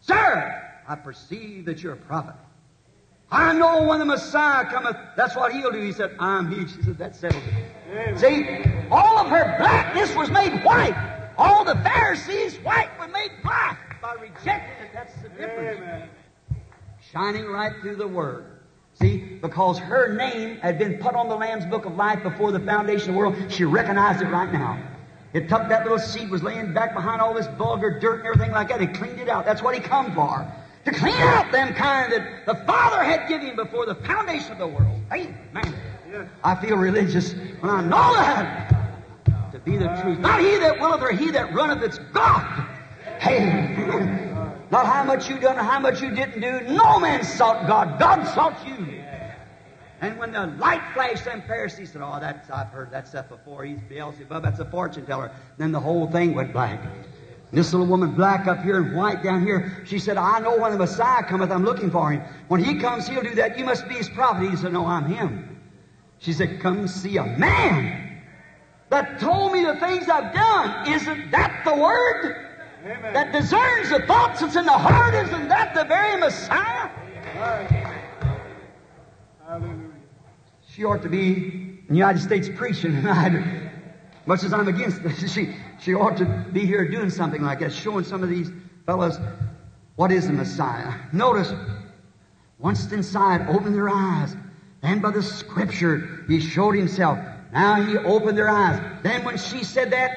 Sir, 0.00 0.62
I 0.86 0.94
perceive 0.94 1.64
that 1.64 1.82
you're 1.82 1.94
a 1.94 1.96
prophet. 1.96 2.36
I 3.28 3.52
know 3.54 3.88
when 3.88 3.98
the 3.98 4.04
Messiah 4.04 4.64
cometh, 4.66 4.96
that's 5.16 5.34
what 5.34 5.52
he'll 5.52 5.72
do. 5.72 5.80
He 5.80 5.90
said, 5.90 6.14
I'm 6.20 6.48
he. 6.52 6.66
She 6.68 6.82
said, 6.82 6.98
that 6.98 7.16
settles 7.16 7.42
it. 7.90 8.18
See, 8.18 8.46
all 8.90 9.18
of 9.18 9.28
her 9.28 9.56
blackness 9.58 10.14
was 10.14 10.30
made 10.30 10.62
white. 10.62 10.94
All 11.36 11.64
the 11.64 11.74
Pharisees' 11.76 12.56
white 12.58 12.90
were 13.00 13.08
made 13.08 13.32
black 13.42 14.00
by 14.00 14.12
rejecting 14.14 14.86
it. 14.86 14.92
That's 14.92 15.14
the 15.22 15.30
difference. 15.30 15.80
Amen. 15.80 16.08
Shining 17.12 17.46
right 17.46 17.72
through 17.80 17.96
the 17.96 18.06
Word. 18.06 18.46
See, 19.00 19.16
because 19.42 19.80
her 19.80 20.14
name 20.14 20.58
had 20.58 20.78
been 20.78 20.98
put 20.98 21.16
on 21.16 21.28
the 21.28 21.34
Lamb's 21.34 21.66
Book 21.66 21.84
of 21.84 21.96
Life 21.96 22.22
before 22.22 22.52
the 22.52 22.60
foundation 22.60 23.08
of 23.08 23.14
the 23.14 23.18
world, 23.18 23.36
she 23.50 23.64
recognized 23.64 24.22
it 24.22 24.26
right 24.26 24.52
now. 24.52 24.80
It 25.34 25.48
took 25.48 25.68
that 25.68 25.82
little 25.82 25.98
seed, 25.98 26.30
was 26.30 26.44
laying 26.44 26.72
back 26.72 26.94
behind 26.94 27.20
all 27.20 27.34
this 27.34 27.48
vulgar 27.58 27.98
dirt 27.98 28.20
and 28.20 28.28
everything 28.28 28.52
like 28.52 28.68
that. 28.68 28.80
He 28.80 28.86
cleaned 28.86 29.18
it 29.18 29.28
out. 29.28 29.44
That's 29.44 29.62
what 29.62 29.74
he 29.74 29.80
come 29.80 30.14
for. 30.14 30.46
To 30.84 30.92
clean 30.92 31.16
out 31.16 31.50
them 31.50 31.74
kind 31.74 32.12
that 32.12 32.46
the 32.46 32.54
Father 32.66 33.02
had 33.02 33.28
given 33.28 33.48
him 33.48 33.56
before 33.56 33.84
the 33.84 33.96
foundation 33.96 34.52
of 34.52 34.58
the 34.58 34.68
world. 34.68 35.00
Amen. 35.12 35.74
Yes. 36.08 36.28
I 36.44 36.54
feel 36.54 36.76
religious 36.76 37.34
when 37.60 37.70
I 37.70 37.80
know 37.82 38.14
that 38.14 38.94
to 39.50 39.58
be 39.58 39.76
the 39.76 39.88
truth. 40.02 40.20
Not 40.20 40.40
he 40.40 40.56
that 40.58 40.78
willeth 40.78 41.02
or 41.02 41.10
he 41.10 41.32
that 41.32 41.52
runneth, 41.52 41.82
it's 41.82 41.98
God. 42.12 42.68
Hey, 43.18 43.40
not 44.70 44.86
how 44.86 45.02
much 45.02 45.28
you 45.28 45.40
done 45.40 45.58
or 45.58 45.64
how 45.64 45.80
much 45.80 46.00
you 46.00 46.14
didn't 46.14 46.40
do. 46.40 46.60
No 46.72 47.00
man 47.00 47.24
sought 47.24 47.66
God. 47.66 47.98
God 47.98 48.24
sought 48.34 48.64
you. 48.66 49.03
And 50.04 50.18
when 50.18 50.32
the 50.32 50.46
light 50.58 50.82
flashed, 50.92 51.24
them 51.24 51.42
Pharisees 51.46 51.92
said, 51.92 52.02
Oh, 52.02 52.18
that's, 52.20 52.50
I've 52.50 52.68
heard 52.68 52.90
that 52.90 53.08
stuff 53.08 53.28
before. 53.28 53.64
He's 53.64 53.78
Beelzebub. 53.88 54.42
That's 54.42 54.60
a 54.60 54.64
fortune 54.64 55.06
teller. 55.06 55.30
Then 55.56 55.72
the 55.72 55.80
whole 55.80 56.10
thing 56.10 56.34
went 56.34 56.52
black. 56.52 56.80
And 56.82 57.58
this 57.58 57.72
little 57.72 57.86
woman, 57.86 58.14
black 58.14 58.46
up 58.46 58.62
here 58.62 58.80
and 58.80 58.96
white 58.96 59.22
down 59.22 59.46
here, 59.46 59.82
she 59.86 59.98
said, 59.98 60.16
I 60.16 60.40
know 60.40 60.58
when 60.58 60.72
the 60.72 60.78
Messiah 60.78 61.22
cometh, 61.22 61.50
I'm 61.50 61.64
looking 61.64 61.90
for 61.90 62.10
him. 62.10 62.22
When 62.48 62.62
he 62.62 62.78
comes, 62.78 63.06
he'll 63.08 63.22
do 63.22 63.34
that. 63.36 63.58
You 63.58 63.64
must 63.64 63.88
be 63.88 63.94
his 63.94 64.08
prophet. 64.08 64.50
He 64.50 64.56
said, 64.56 64.72
No, 64.72 64.86
I'm 64.86 65.06
him. 65.06 65.60
She 66.18 66.32
said, 66.32 66.60
Come 66.60 66.86
see 66.88 67.16
a 67.16 67.24
man 67.24 68.22
that 68.90 69.18
told 69.20 69.52
me 69.52 69.64
the 69.64 69.76
things 69.76 70.08
I've 70.08 70.34
done. 70.34 70.92
Isn't 70.92 71.30
that 71.30 71.62
the 71.64 71.74
word? 71.74 72.50
Amen. 72.84 73.14
That 73.14 73.32
discerns 73.32 73.88
the 73.88 74.00
thoughts 74.06 74.40
that's 74.40 74.56
in 74.56 74.66
the 74.66 74.72
heart. 74.72 75.14
Isn't 75.14 75.48
that 75.48 75.74
the 75.74 75.84
very 75.84 76.20
Messiah? 76.20 76.90
Right. 77.36 77.84
Hallelujah. 79.46 79.83
She 80.74 80.84
ought 80.84 81.02
to 81.02 81.08
be 81.08 81.34
in 81.34 81.86
the 81.88 81.94
United 81.94 82.20
States 82.20 82.48
preaching 82.52 82.92
tonight. 82.92 83.70
Much 84.26 84.42
as 84.42 84.52
I'm 84.52 84.66
against 84.66 85.04
this, 85.04 85.32
she, 85.32 85.54
she 85.80 85.94
ought 85.94 86.16
to 86.16 86.46
be 86.52 86.66
here 86.66 86.88
doing 86.88 87.10
something 87.10 87.42
like 87.42 87.60
that, 87.60 87.72
showing 87.72 88.04
some 88.04 88.24
of 88.24 88.28
these 88.28 88.50
fellows 88.84 89.18
what 89.94 90.10
is 90.10 90.26
the 90.26 90.32
Messiah. 90.32 90.92
Notice, 91.12 91.52
once 92.58 92.90
inside, 92.90 93.46
opened 93.48 93.76
their 93.76 93.88
eyes. 93.88 94.34
Then 94.82 95.00
by 95.00 95.12
the 95.12 95.22
Scripture, 95.22 96.24
He 96.26 96.40
showed 96.40 96.74
Himself. 96.74 97.20
Now 97.52 97.76
He 97.76 97.96
opened 97.96 98.36
their 98.36 98.48
eyes. 98.48 98.82
Then 99.04 99.24
when 99.24 99.38
she 99.38 99.62
said 99.62 99.92
that, 99.92 100.10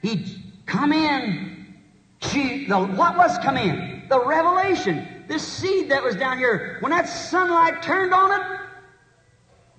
He 0.00 0.44
come 0.64 0.92
in. 0.92 1.74
She, 2.20 2.66
the, 2.66 2.78
what 2.78 3.16
was 3.16 3.36
come 3.38 3.56
in? 3.56 4.04
The 4.08 4.24
revelation. 4.24 5.24
This 5.26 5.42
seed 5.44 5.90
that 5.90 6.04
was 6.04 6.14
down 6.14 6.38
here. 6.38 6.76
When 6.78 6.92
that 6.92 7.08
sunlight 7.08 7.82
turned 7.82 8.14
on 8.14 8.30
it, 8.30 8.63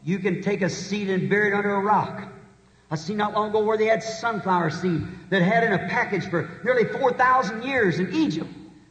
you 0.06 0.20
can 0.20 0.42
take 0.42 0.62
a 0.62 0.70
seed 0.70 1.10
and 1.10 1.30
bury 1.30 1.52
it 1.52 1.56
under 1.56 1.74
a 1.74 1.80
rock. 1.80 2.32
I 2.92 2.96
seen 2.96 3.18
not 3.18 3.34
long 3.34 3.50
ago 3.50 3.64
where 3.64 3.78
they 3.78 3.88
had 3.88 4.04
sunflower 4.04 4.70
seed 4.70 5.02
that 5.32 5.42
had 5.42 5.64
in 5.64 5.74
a 5.74 5.80
package 5.90 6.30
for 6.30 6.48
nearly 6.64 6.86
4,000 6.86 7.64
years 7.64 8.00
in 8.00 8.14
Egypt. 8.14 8.50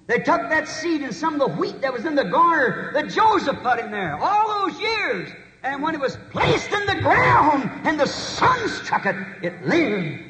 They 0.09 0.19
took 0.19 0.51
that 0.51 0.67
seed 0.69 1.03
and 1.03 1.15
some 1.15 1.41
of 1.41 1.41
the 1.41 1.57
wheat 1.57 1.81
that 1.81 1.93
was 1.93 2.05
in 2.05 2.17
the 2.17 2.25
garner 2.25 2.93
that 2.93 3.09
Joseph 3.09 3.57
put 3.63 3.79
in 3.79 3.93
there 3.93 4.19
all 4.21 4.67
those 4.67 4.79
years. 4.81 5.31
And 5.63 5.83
when 5.83 5.95
it 5.95 6.01
was 6.01 6.19
placed 6.31 6.73
in 6.73 6.85
the 6.87 6.97
ground 6.97 7.71
and 7.85 7.99
the 7.99 8.07
sun 8.07 8.69
struck 8.69 9.07
it, 9.07 9.17
it 9.41 9.67
lived. 9.67 10.21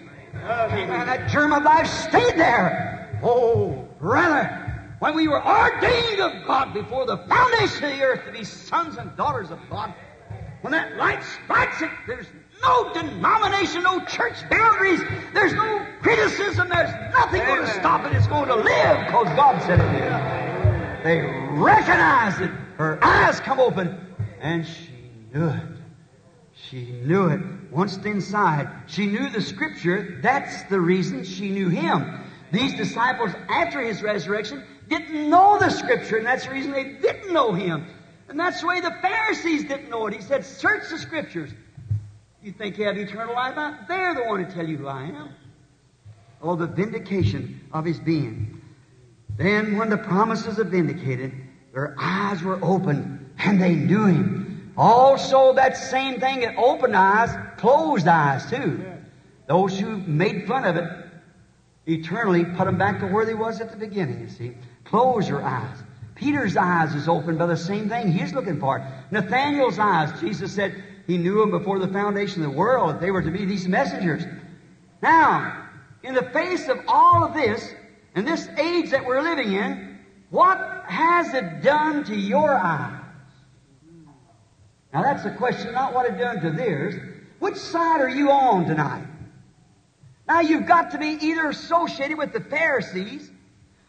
Amen. 0.44 1.06
That 1.06 1.30
germ 1.30 1.54
of 1.54 1.62
life 1.62 1.86
stayed 1.86 2.38
there. 2.38 3.18
Oh, 3.22 3.88
brother, 3.98 4.96
when 4.98 5.14
we 5.14 5.28
were 5.28 5.44
ordained 5.44 6.20
of 6.20 6.46
God 6.46 6.74
before 6.74 7.06
the 7.06 7.16
foundation 7.16 7.84
of 7.84 7.96
the 7.98 8.02
earth 8.02 8.26
to 8.26 8.32
be 8.32 8.44
sons 8.44 8.98
and 8.98 9.16
daughters 9.16 9.50
of 9.50 9.58
God, 9.70 9.94
when 10.64 10.72
that 10.72 10.96
light 10.96 11.22
strikes 11.22 11.82
it, 11.82 11.90
there's 12.06 12.26
no 12.62 12.90
denomination, 12.94 13.82
no 13.82 14.02
church 14.06 14.48
boundaries, 14.48 14.98
there's 15.34 15.52
no 15.52 15.86
criticism, 16.00 16.70
there's 16.70 16.90
nothing 17.12 17.42
going 17.42 17.66
to 17.66 17.70
stop 17.74 18.06
it. 18.06 18.16
It's 18.16 18.26
going 18.28 18.48
to 18.48 18.54
live 18.54 19.06
because 19.06 19.26
God 19.36 19.60
said 19.60 19.78
it 19.78 19.94
is. 20.00 21.04
They 21.04 21.20
recognized 21.60 22.40
it. 22.40 22.50
Her 22.78 22.98
eyes 23.04 23.40
come 23.40 23.60
open, 23.60 24.06
and 24.40 24.66
she 24.66 24.88
knew 25.34 25.48
it. 25.48 25.60
She 26.54 26.92
knew 27.04 27.26
it. 27.28 27.42
Once 27.70 27.98
inside, 27.98 28.70
she 28.86 29.04
knew 29.04 29.28
the 29.28 29.42
Scripture. 29.42 30.18
That's 30.22 30.62
the 30.70 30.80
reason 30.80 31.24
she 31.24 31.50
knew 31.50 31.68
Him. 31.68 32.24
These 32.52 32.72
disciples, 32.72 33.32
after 33.50 33.82
His 33.82 34.02
resurrection, 34.02 34.64
didn't 34.88 35.28
know 35.28 35.58
the 35.58 35.68
Scripture, 35.68 36.16
and 36.16 36.24
that's 36.24 36.46
the 36.46 36.52
reason 36.52 36.72
they 36.72 36.94
didn't 37.02 37.34
know 37.34 37.52
Him. 37.52 37.86
And 38.28 38.38
that's 38.38 38.60
the 38.60 38.66
way 38.66 38.80
the 38.80 38.94
Pharisees 39.02 39.64
didn't 39.64 39.90
know 39.90 40.06
it. 40.06 40.14
He 40.14 40.22
said, 40.22 40.44
Search 40.44 40.88
the 40.90 40.98
Scriptures. 40.98 41.50
You 42.42 42.52
think 42.52 42.78
you 42.78 42.84
have 42.84 42.96
eternal 42.96 43.34
life? 43.34 43.54
They're 43.88 44.14
the 44.14 44.24
one 44.24 44.44
to 44.44 44.52
tell 44.52 44.66
you 44.66 44.76
who 44.76 44.86
I 44.86 45.04
am. 45.04 45.30
Oh, 46.42 46.56
the 46.56 46.66
vindication 46.66 47.60
of 47.72 47.84
His 47.84 47.98
being. 47.98 48.60
Then, 49.36 49.78
when 49.78 49.88
the 49.88 49.96
promises 49.96 50.58
are 50.58 50.64
vindicated, 50.64 51.32
their 51.72 51.96
eyes 51.98 52.42
were 52.42 52.58
opened 52.62 53.34
and 53.38 53.60
they 53.60 53.74
knew 53.74 54.04
Him. 54.06 54.72
Also, 54.76 55.54
that 55.54 55.76
same 55.76 56.20
thing 56.20 56.40
that 56.40 56.56
opened 56.56 56.96
eyes, 56.96 57.30
closed 57.56 58.06
eyes 58.06 58.48
too. 58.50 58.84
Those 59.46 59.78
who 59.78 59.98
made 59.98 60.46
fun 60.46 60.64
of 60.64 60.76
it 60.76 60.90
eternally 61.86 62.44
put 62.44 62.64
them 62.64 62.78
back 62.78 63.00
to 63.00 63.06
where 63.06 63.24
they 63.24 63.34
was 63.34 63.60
at 63.60 63.70
the 63.70 63.76
beginning, 63.76 64.20
you 64.20 64.28
see. 64.28 64.52
Close 64.84 65.28
your 65.28 65.42
eyes. 65.42 65.78
Peter's 66.14 66.56
eyes 66.56 66.94
is 66.94 67.08
opened 67.08 67.38
by 67.38 67.46
the 67.46 67.56
same 67.56 67.88
thing 67.88 68.12
he's 68.12 68.32
looking 68.32 68.60
for. 68.60 68.86
Nathaniel's 69.10 69.78
eyes, 69.78 70.20
Jesus 70.20 70.52
said 70.52 70.82
he 71.06 71.18
knew 71.18 71.40
them 71.40 71.50
before 71.50 71.78
the 71.78 71.88
foundation 71.88 72.44
of 72.44 72.50
the 72.50 72.56
world, 72.56 72.90
that 72.90 73.00
they 73.00 73.10
were 73.10 73.22
to 73.22 73.30
be 73.30 73.44
these 73.44 73.66
messengers. 73.66 74.22
Now, 75.02 75.68
in 76.02 76.14
the 76.14 76.22
face 76.22 76.68
of 76.68 76.78
all 76.86 77.24
of 77.24 77.34
this, 77.34 77.74
and 78.14 78.26
this 78.26 78.48
age 78.58 78.90
that 78.90 79.04
we're 79.04 79.22
living 79.22 79.52
in, 79.52 79.98
what 80.30 80.84
has 80.86 81.34
it 81.34 81.62
done 81.62 82.04
to 82.04 82.14
your 82.14 82.56
eyes? 82.56 83.00
Now 84.92 85.02
that's 85.02 85.24
the 85.24 85.32
question, 85.32 85.72
not 85.72 85.92
what 85.92 86.06
it 86.06 86.18
done 86.18 86.40
to 86.40 86.50
theirs. 86.50 86.94
Which 87.40 87.56
side 87.56 88.00
are 88.00 88.08
you 88.08 88.30
on 88.30 88.66
tonight? 88.66 89.06
Now 90.28 90.40
you've 90.40 90.66
got 90.66 90.92
to 90.92 90.98
be 90.98 91.18
either 91.20 91.48
associated 91.48 92.16
with 92.16 92.32
the 92.32 92.40
Pharisees 92.40 93.30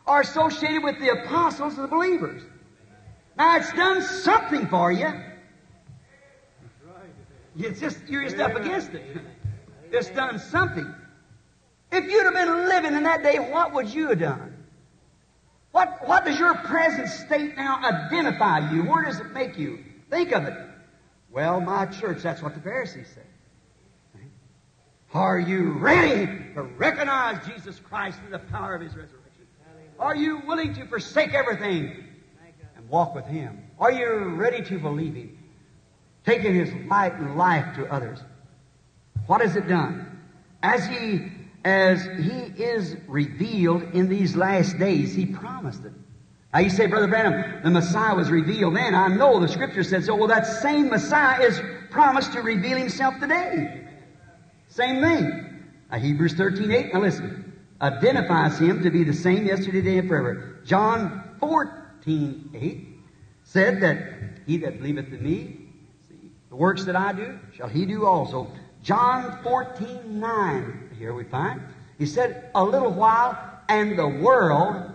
or 0.07 0.21
associated 0.21 0.83
with 0.83 0.99
the 0.99 1.09
apostles 1.09 1.75
and 1.75 1.83
the 1.83 1.87
believers. 1.87 2.41
Now 3.37 3.57
it's 3.57 3.71
done 3.73 4.01
something 4.01 4.67
for 4.67 4.91
you. 4.91 5.11
It's 7.57 7.79
just 7.79 7.99
you're 8.07 8.23
just 8.23 8.37
up 8.37 8.55
against 8.55 8.93
it. 8.93 9.03
It's 9.91 10.09
done 10.09 10.39
something. 10.39 10.93
If 11.91 12.05
you'd 12.05 12.25
have 12.25 12.33
been 12.33 12.67
living 12.67 12.93
in 12.95 13.03
that 13.03 13.23
day, 13.23 13.37
what 13.39 13.73
would 13.73 13.89
you 13.89 14.09
have 14.09 14.19
done? 14.19 14.55
What, 15.71 16.07
what 16.07 16.25
does 16.25 16.39
your 16.39 16.55
present 16.55 17.09
state 17.09 17.55
now 17.57 17.81
identify 17.83 18.71
you? 18.71 18.83
Where 18.83 19.03
does 19.03 19.19
it 19.19 19.31
make 19.33 19.57
you? 19.57 19.83
Think 20.09 20.31
of 20.31 20.45
it. 20.45 20.57
Well, 21.31 21.59
my 21.59 21.85
church, 21.85 22.21
that's 22.21 22.41
what 22.41 22.55
the 22.55 22.61
Pharisees 22.61 23.07
said. 23.13 23.25
Are 25.13 25.39
you 25.39 25.71
ready 25.73 26.25
to 26.55 26.63
recognize 26.63 27.45
Jesus 27.45 27.79
Christ 27.79 28.19
and 28.23 28.33
the 28.33 28.39
power 28.39 28.75
of 28.75 28.81
His 28.81 28.95
resurrection? 28.95 29.14
Are 29.99 30.15
you 30.15 30.41
willing 30.45 30.73
to 30.75 30.85
forsake 30.85 31.33
everything 31.33 32.03
and 32.75 32.89
walk 32.89 33.15
with 33.15 33.25
Him? 33.25 33.63
Are 33.79 33.91
you 33.91 34.35
ready 34.35 34.63
to 34.65 34.79
believe 34.79 35.15
Him? 35.15 35.37
Taking 36.25 36.53
His 36.53 36.71
light 36.89 37.13
and 37.13 37.37
life 37.37 37.75
to 37.75 37.85
others. 37.91 38.19
What 39.27 39.41
has 39.41 39.55
it 39.55 39.67
done? 39.67 40.21
As 40.63 40.85
He, 40.85 41.31
as 41.63 42.03
He 42.03 42.63
is 42.63 42.97
revealed 43.07 43.83
in 43.93 44.09
these 44.09 44.35
last 44.35 44.77
days, 44.77 45.13
He 45.13 45.25
promised 45.25 45.85
it. 45.85 45.93
Now 46.53 46.59
you 46.61 46.69
say, 46.69 46.85
Brother 46.87 47.07
Branham, 47.07 47.63
the 47.63 47.69
Messiah 47.69 48.15
was 48.15 48.29
revealed 48.31 48.75
then. 48.75 48.95
I 48.95 49.09
know 49.09 49.39
the 49.39 49.47
Scripture 49.47 49.83
says 49.83 50.05
so. 50.05 50.15
Well, 50.15 50.27
that 50.27 50.47
same 50.47 50.89
Messiah 50.89 51.41
is 51.41 51.61
promised 51.89 52.33
to 52.33 52.41
reveal 52.41 52.77
Himself 52.77 53.19
today. 53.19 53.87
Same 54.69 55.01
thing. 55.01 55.63
Now, 55.91 55.99
Hebrews 55.99 56.33
13, 56.33 56.71
8, 56.71 56.93
now 56.93 57.01
listen, 57.01 57.44
identifies 57.93 58.57
him 58.59 58.83
to 58.83 58.89
be 58.89 59.03
the 59.03 59.13
same 59.13 59.45
yesterday, 59.45 59.81
today, 59.81 59.97
and 59.99 60.07
forever. 60.07 60.59
John 60.65 61.35
14, 61.39 62.51
8 62.53 62.87
said 63.43 63.81
that 63.81 63.97
he 64.45 64.57
that 64.57 64.79
believeth 64.79 65.11
in 65.13 65.23
me, 65.23 65.67
see, 66.07 66.31
the 66.49 66.55
works 66.55 66.85
that 66.85 66.95
I 66.95 67.13
do, 67.13 67.39
shall 67.55 67.67
he 67.67 67.85
do 67.85 68.05
also. 68.05 68.51
John 68.81 69.39
14, 69.43 70.19
9, 70.19 70.89
here 70.97 71.13
we 71.13 71.23
find, 71.23 71.61
he 71.97 72.05
said, 72.05 72.49
a 72.55 72.63
little 72.63 72.91
while, 72.91 73.37
and 73.69 73.97
the 73.97 74.07
world, 74.07 74.91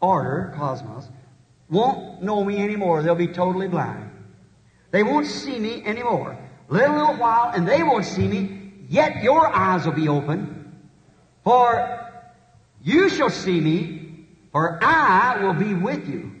order, 0.00 0.52
cosmos, 0.56 1.08
won't 1.68 2.22
know 2.22 2.44
me 2.44 2.62
anymore. 2.62 3.02
They'll 3.02 3.14
be 3.14 3.28
totally 3.28 3.68
blind. 3.68 4.10
They 4.90 5.02
won't 5.02 5.26
see 5.26 5.58
me 5.58 5.84
anymore. 5.84 6.38
Little, 6.68 6.96
little 6.96 7.16
while, 7.16 7.52
and 7.54 7.66
they 7.66 7.82
won't 7.82 8.04
see 8.04 8.26
me, 8.26 8.72
yet 8.88 9.22
your 9.22 9.46
eyes 9.46 9.84
will 9.84 9.92
be 9.92 10.08
open. 10.08 10.61
For 11.44 12.10
you 12.82 13.08
shall 13.08 13.30
see 13.30 13.60
me, 13.60 14.26
for 14.52 14.78
I 14.82 15.42
will 15.42 15.54
be 15.54 15.74
with 15.74 16.08
you, 16.08 16.32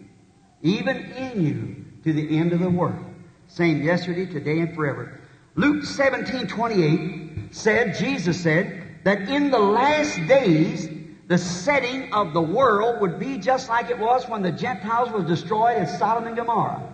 even 0.62 0.96
in 1.12 1.42
you, 1.44 1.84
to 2.04 2.12
the 2.12 2.38
end 2.38 2.52
of 2.52 2.60
the 2.60 2.70
world. 2.70 3.04
Same 3.48 3.82
yesterday, 3.82 4.26
today, 4.26 4.60
and 4.60 4.74
forever. 4.74 5.20
Luke 5.54 5.84
17, 5.84 6.46
28 6.46 7.54
said, 7.54 7.96
Jesus 7.96 8.40
said, 8.40 8.82
that 9.04 9.28
in 9.28 9.50
the 9.50 9.58
last 9.58 10.16
days, 10.26 10.88
the 11.26 11.38
setting 11.38 12.12
of 12.12 12.32
the 12.32 12.42
world 12.42 13.00
would 13.00 13.18
be 13.18 13.38
just 13.38 13.68
like 13.68 13.90
it 13.90 13.98
was 13.98 14.28
when 14.28 14.42
the 14.42 14.52
Gentiles 14.52 15.10
was 15.10 15.24
destroyed 15.24 15.78
in 15.78 15.86
Sodom 15.86 16.26
and 16.26 16.36
Gomorrah. 16.36 16.88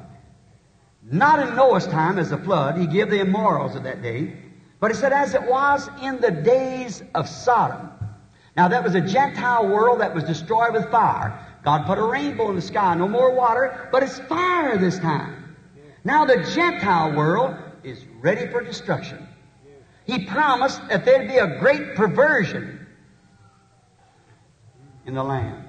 Not 1.02 1.46
in 1.46 1.54
Noah's 1.54 1.86
time 1.86 2.18
as 2.18 2.32
a 2.32 2.38
flood, 2.38 2.78
he 2.78 2.86
gave 2.86 3.11
the 3.11 3.20
immorals 3.20 3.74
of 3.74 3.84
that 3.84 4.02
day, 4.02 4.36
but 4.80 4.90
he 4.90 4.96
said 4.96 5.12
as 5.12 5.34
it 5.34 5.42
was 5.42 5.88
in 6.02 6.20
the 6.20 6.30
days 6.30 7.02
of 7.14 7.28
Sodom. 7.28 7.90
Now 8.59 8.66
that 8.66 8.82
was 8.82 8.96
a 8.96 9.00
Gentile 9.00 9.68
world 9.68 10.00
that 10.00 10.12
was 10.12 10.24
destroyed 10.24 10.72
with 10.72 10.90
fire. 10.90 11.46
God 11.62 11.86
put 11.86 11.96
a 11.96 12.02
rainbow 12.02 12.50
in 12.50 12.56
the 12.56 12.61
sky, 12.61 12.92
no 12.96 13.06
more 13.06 13.32
water, 13.32 13.88
but 13.92 14.02
it's 14.02 14.18
fire 14.18 14.76
this 14.76 14.98
time. 14.98 15.54
Now 16.02 16.24
the 16.24 16.42
Gentile 16.56 17.12
world 17.12 17.54
is 17.84 18.04
ready 18.20 18.48
for 18.48 18.61
destruction. 18.61 19.28
He 20.06 20.26
promised 20.26 20.80
that 20.88 21.04
there'd 21.04 21.28
be 21.28 21.36
a 21.36 21.61
great 21.61 21.94
perversion 21.94 22.84
in 25.06 25.14
the 25.14 25.22
land. 25.22 25.62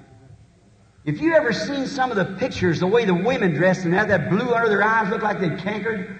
If 1.05 1.21
you 1.21 1.35
ever 1.35 1.53
seen 1.53 1.85
some 1.85 2.09
of 2.09 2.17
the 2.17 2.37
pictures, 2.39 2.79
the 2.79 2.87
way 2.87 3.05
the 3.05 3.13
women 3.13 3.53
dress 3.53 3.85
and 3.85 3.93
have 3.93 4.07
that 4.07 4.31
blue 4.31 4.51
under 4.51 4.67
their 4.67 4.81
eyes, 4.81 5.11
look 5.11 5.21
like 5.21 5.39
they've 5.39 5.59
cankered, 5.59 6.17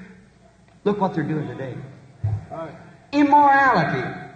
look 0.84 1.02
what 1.02 1.16
they're 1.16 1.24
doing 1.24 1.48
today. 1.48 1.74
Immorality, 3.12 4.29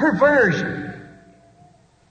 perversion, 0.00 1.08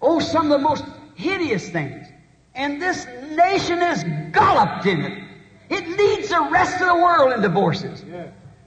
oh, 0.01 0.19
some 0.19 0.51
of 0.51 0.51
the 0.51 0.59
most 0.59 0.85
hideous 1.15 1.69
things. 1.69 2.07
And 2.55 2.81
this 2.81 3.05
nation 3.31 3.79
is 3.79 4.03
galloped 4.31 4.85
in 4.85 5.01
it. 5.01 5.23
It 5.69 5.87
leads 5.87 6.29
the 6.29 6.47
rest 6.51 6.81
of 6.81 6.87
the 6.87 6.95
world 6.95 7.33
in 7.33 7.41
divorces. 7.41 8.03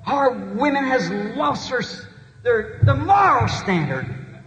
Our 0.06 0.32
women 0.32 0.84
has 0.84 1.08
lost 1.36 1.70
their, 1.70 1.82
their 2.42 2.80
the 2.84 2.94
moral 2.94 3.48
standard. 3.48 4.06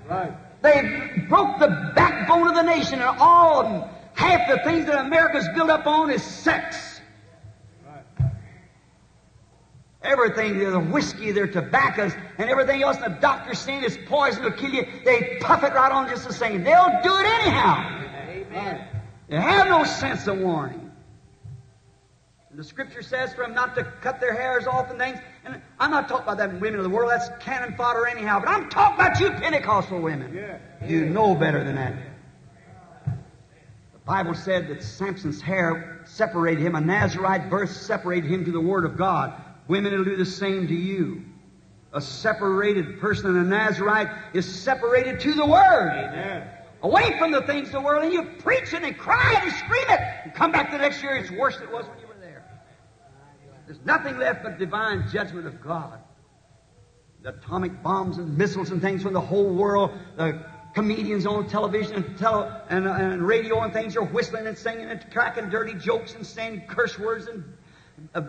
Right. 0.10 0.34
They 0.62 1.26
broke 1.30 1.60
the 1.60 1.92
backbone 1.96 2.48
of 2.48 2.56
the 2.56 2.64
nation, 2.64 3.00
and 3.00 3.18
all 3.20 3.64
them, 3.64 3.90
half 4.14 4.50
the 4.50 4.60
things 4.64 4.86
that 4.88 5.06
America's 5.06 5.48
built 5.54 5.70
up 5.70 5.86
on 5.86 6.10
is 6.10 6.24
sex. 6.24 7.02
Right. 7.86 8.32
Everything, 10.06 10.60
the 10.60 10.80
whiskey, 10.80 11.32
their 11.32 11.48
tobaccos, 11.48 12.14
and 12.38 12.50
everything 12.50 12.84
else 12.84 12.98
the 12.98 13.10
doctor's 13.10 13.60
saying 13.60 13.84
is 13.84 13.98
poison 14.06 14.44
will 14.44 14.52
kill 14.52 14.72
you, 14.72 14.86
they 15.04 15.38
puff 15.42 15.64
it 15.64 15.74
right 15.74 15.92
on 15.92 16.08
just 16.08 16.28
the 16.28 16.34
same. 16.34 16.64
They'll 16.64 17.00
do 17.04 17.18
it 17.18 17.26
anyhow. 17.26 18.04
Amen. 18.30 18.88
They 19.28 19.38
have 19.38 19.68
no 19.68 19.84
sense 19.84 20.28
of 20.28 20.38
warning. 20.38 20.92
And 22.56 22.60
the 22.60 22.64
scripture 22.64 23.02
says 23.02 23.34
for 23.34 23.42
them 23.42 23.54
not 23.54 23.76
to 23.76 23.84
cut 24.02 24.22
their 24.22 24.34
hairs 24.34 24.66
off 24.66 24.90
and 24.90 24.98
things. 24.98 25.20
And 25.44 25.62
I'm 25.78 25.92
not 25.92 26.08
talking 26.08 26.24
about 26.24 26.38
them 26.38 26.62
women 26.62 26.80
of 26.80 26.84
the 26.84 26.90
world, 26.90 27.12
that's 27.12 27.28
cannon 27.44 27.76
fodder 27.76 28.08
anyhow, 28.08 28.40
but 28.40 28.48
I'm 28.48 28.70
talking 28.70 28.96
about 28.96 29.20
you 29.20 29.32
Pentecostal 29.32 30.00
women. 30.00 30.34
Yeah. 30.34 30.58
You 30.88 31.06
know 31.06 31.36
better 31.36 31.64
than 31.64 31.76
that. 31.76 31.96
The 33.06 34.00
Bible 34.06 34.36
said 34.36 34.70
that 34.70 34.84
Samson's 34.84 35.42
hair 35.42 36.02
separated 36.06 36.64
him, 36.64 36.76
a 36.76 36.82
Nazarite 36.82 37.50
birth 37.50 37.72
separated 37.72 38.30
him 38.30 38.46
to 38.46 38.52
the 38.52 38.62
Word 38.62 38.86
of 38.86 38.96
God. 38.96 39.34
Women 39.68 39.94
will 39.94 40.04
do 40.04 40.16
the 40.16 40.26
same 40.26 40.68
to 40.68 40.74
you. 40.76 41.24
A 41.94 42.02
separated 42.02 43.00
person 43.00 43.36
a 43.36 43.44
Nazarite 43.44 44.10
is 44.34 44.46
separated 44.46 45.20
to 45.22 45.34
the 45.34 45.46
Word. 45.46 45.92
Amen. 45.92 46.48
Away 46.84 47.18
from 47.18 47.32
the 47.32 47.42
things 47.44 47.68
of 47.70 47.74
the 47.74 47.82
world, 47.82 48.04
and 48.04 48.14
you 48.14 48.24
preach 48.40 48.74
it 48.74 48.84
and 48.84 48.98
cry 48.98 49.34
it 49.38 49.44
and 49.44 49.54
scream 49.54 49.86
it. 49.90 50.00
And 50.24 50.34
come 50.34 50.52
back 50.52 50.72
the 50.72 50.78
next 50.78 51.02
year, 51.02 51.16
it's 51.16 51.32
worse 51.32 51.56
than 51.56 51.70
it 51.70 51.72
was 51.72 51.86
when 51.86 52.00
you 52.00 52.08
were 52.08 52.20
there. 52.20 52.46
There's 53.66 53.80
nothing 53.86 54.18
left 54.18 54.44
but 54.44 54.60
divine 54.60 55.06
judgment 55.10 55.48
of 55.48 55.62
God. 55.62 56.00
The 57.24 57.30
atomic 57.30 57.82
bombs 57.82 58.18
and 58.18 58.38
missiles 58.38 58.70
and 58.70 58.82
things 58.82 59.02
from 59.02 59.14
the 59.14 59.22
whole 59.22 59.52
world, 59.52 59.92
the 60.16 60.46
comedians 60.76 61.26
on 61.26 61.48
television 61.48 61.96
and, 61.96 62.18
tele, 62.18 62.62
and, 62.70 62.86
and 62.86 63.26
radio 63.26 63.62
and 63.62 63.74
things 63.74 63.96
are 63.96 64.04
whistling 64.04 64.46
and 64.46 64.58
singing 64.58 64.90
and 64.90 65.04
cracking 65.12 65.50
dirty 65.50 65.74
jokes 65.74 66.14
and 66.14 66.28
saying 66.28 66.66
curse 66.68 67.00
words 67.00 67.28
and 67.28 67.44
uh, 68.14 68.22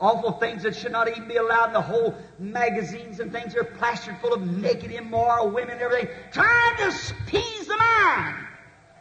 awful 0.00 0.32
things 0.32 0.62
that 0.62 0.74
should 0.74 0.92
not 0.92 1.08
even 1.08 1.28
be 1.28 1.36
allowed 1.36 1.68
in 1.68 1.72
the 1.74 1.80
whole 1.80 2.14
magazines 2.38 3.20
and 3.20 3.30
things 3.32 3.54
are 3.54 3.64
plastered 3.64 4.16
full 4.20 4.32
of 4.32 4.40
naked, 4.58 4.90
immoral 4.90 5.48
women 5.50 5.72
and 5.72 5.82
everything, 5.82 6.08
trying 6.32 6.76
to 6.78 6.88
appease 6.88 7.66
the 7.66 7.76
mind, 7.76 8.36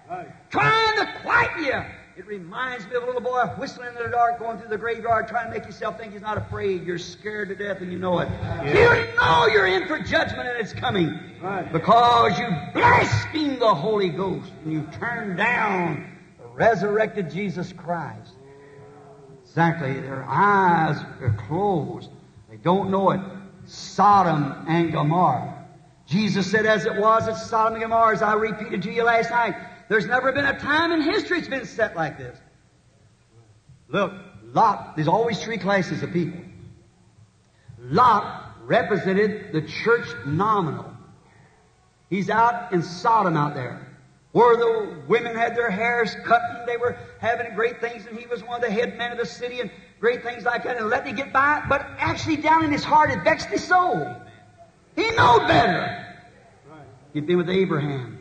Right. 0.10 0.28
trying 0.50 0.98
to 0.98 1.08
quiet 1.22 1.52
you. 1.60 1.82
It 2.18 2.28
reminds 2.28 2.86
me 2.88 2.96
of 2.96 3.04
a 3.04 3.06
little 3.06 3.22
boy 3.22 3.46
whistling 3.58 3.96
in 3.96 4.04
the 4.04 4.10
dark, 4.10 4.40
going 4.40 4.58
through 4.58 4.68
the 4.68 4.78
graveyard, 4.78 5.30
trying 5.30 5.46
to 5.46 5.52
make 5.58 5.66
yourself 5.66 5.98
think 5.98 6.12
he's 6.12 6.22
not 6.22 6.38
afraid. 6.38 6.84
You're 6.86 6.98
scared 6.98 7.48
to 7.48 7.56
death, 7.56 7.80
and 7.80 7.94
you 7.94 7.98
know 8.00 8.20
it. 8.20 8.28
You 8.66 9.16
know 9.16 9.48
you're 9.48 9.68
in 9.68 9.88
for 9.88 10.00
judgment, 10.00 10.50
and 10.50 10.58
it's 10.60 10.74
coming 10.74 11.18
Right. 11.42 11.72
because 11.72 12.38
you 12.38 12.48
blaspheme 12.74 13.58
the 13.60 13.74
Holy 13.74 14.10
Ghost 14.10 14.52
and 14.66 14.74
you 14.74 14.86
turn 15.00 15.38
down 15.38 16.06
the 16.42 16.48
resurrected 16.50 17.32
Jesus 17.32 17.72
Christ. 17.72 18.34
Exactly. 19.50 20.00
Their 20.00 20.24
eyes 20.24 20.98
are 21.22 21.36
closed. 21.48 22.10
They 22.50 22.58
don't 22.58 22.92
know 22.92 23.12
it. 23.12 23.20
Sodom 23.66 24.66
and 24.68 24.92
Gomorrah. 24.92 25.66
Jesus 26.06 26.50
said, 26.50 26.66
as 26.66 26.86
it 26.86 26.96
was 26.96 27.28
at 27.28 27.36
Sodom 27.36 27.74
and 27.74 27.82
Gomorrah, 27.84 28.14
as 28.14 28.22
I 28.22 28.34
repeated 28.34 28.84
to 28.84 28.92
you 28.92 29.04
last 29.04 29.32
night, 29.32 29.56
there's 29.90 30.06
never 30.06 30.32
been 30.32 30.46
a 30.46 30.58
time 30.60 30.92
in 30.92 31.02
history 31.02 31.40
it's 31.40 31.48
been 31.48 31.66
set 31.66 31.96
like 31.96 32.18
this. 32.18 32.38
Look, 33.88 34.14
Lot, 34.54 34.96
there's 34.96 35.08
always 35.08 35.42
three 35.44 35.58
classes 35.58 36.04
of 36.04 36.14
people. 36.14 36.42
Lot 37.80 38.56
represented 38.66 39.52
the 39.52 39.64
church 39.64 40.08
nominal. 40.28 40.94
He's 42.10 42.30
out 42.30 42.72
in 42.72 42.84
Sodom 42.84 43.36
out 43.36 43.56
there, 43.56 43.89
where 44.32 44.58
the 44.58 45.02
women 45.08 45.36
had 45.36 45.56
their 45.56 45.72
hairs 45.72 46.16
cut 46.26 46.42
and 46.52 46.68
they 46.68 46.78
were 46.78 46.98
having 47.20 47.54
great 47.56 47.82
things, 47.82 48.06
and 48.06 48.18
he 48.18 48.28
was 48.28 48.44
one 48.44 48.62
of 48.62 48.62
the 48.62 48.72
head 48.72 48.98
men 48.98 49.12
of 49.12 49.18
the 49.18 49.26
city 49.26 49.60
and 49.60 49.72
great 50.00 50.24
things 50.24 50.44
like 50.44 50.64
that, 50.64 50.78
and 50.78 50.90
letting 50.90 51.14
it 51.14 51.18
get 51.18 51.34
by. 51.34 51.64
But 51.68 51.86
actually, 51.98 52.38
down 52.38 52.64
in 52.64 52.72
his 52.72 52.84
heart, 52.84 53.12
it 53.12 53.24
vexed 53.24 53.48
his 53.48 53.64
soul. 53.64 54.16
He 54.96 55.10
knew 55.10 55.40
better. 55.48 56.06
He'd 57.14 57.26
been 57.26 57.38
with 57.38 57.50
Abraham. 57.50 58.18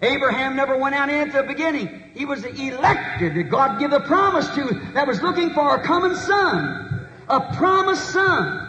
Abraham 0.00 0.56
never 0.56 0.76
went 0.76 0.94
out 0.94 1.08
into 1.08 1.38
the 1.38 1.42
beginning. 1.42 2.12
He 2.14 2.24
was 2.24 2.42
the 2.42 2.50
elected 2.50 3.34
that 3.34 3.44
God 3.44 3.78
give 3.78 3.90
the 3.90 4.00
promise 4.00 4.48
to 4.50 4.80
that 4.94 5.06
was 5.06 5.20
looking 5.22 5.50
for 5.50 5.76
a 5.76 5.82
coming 5.82 6.16
son, 6.16 7.08
a 7.28 7.40
promised 7.54 8.10
son. 8.10 8.64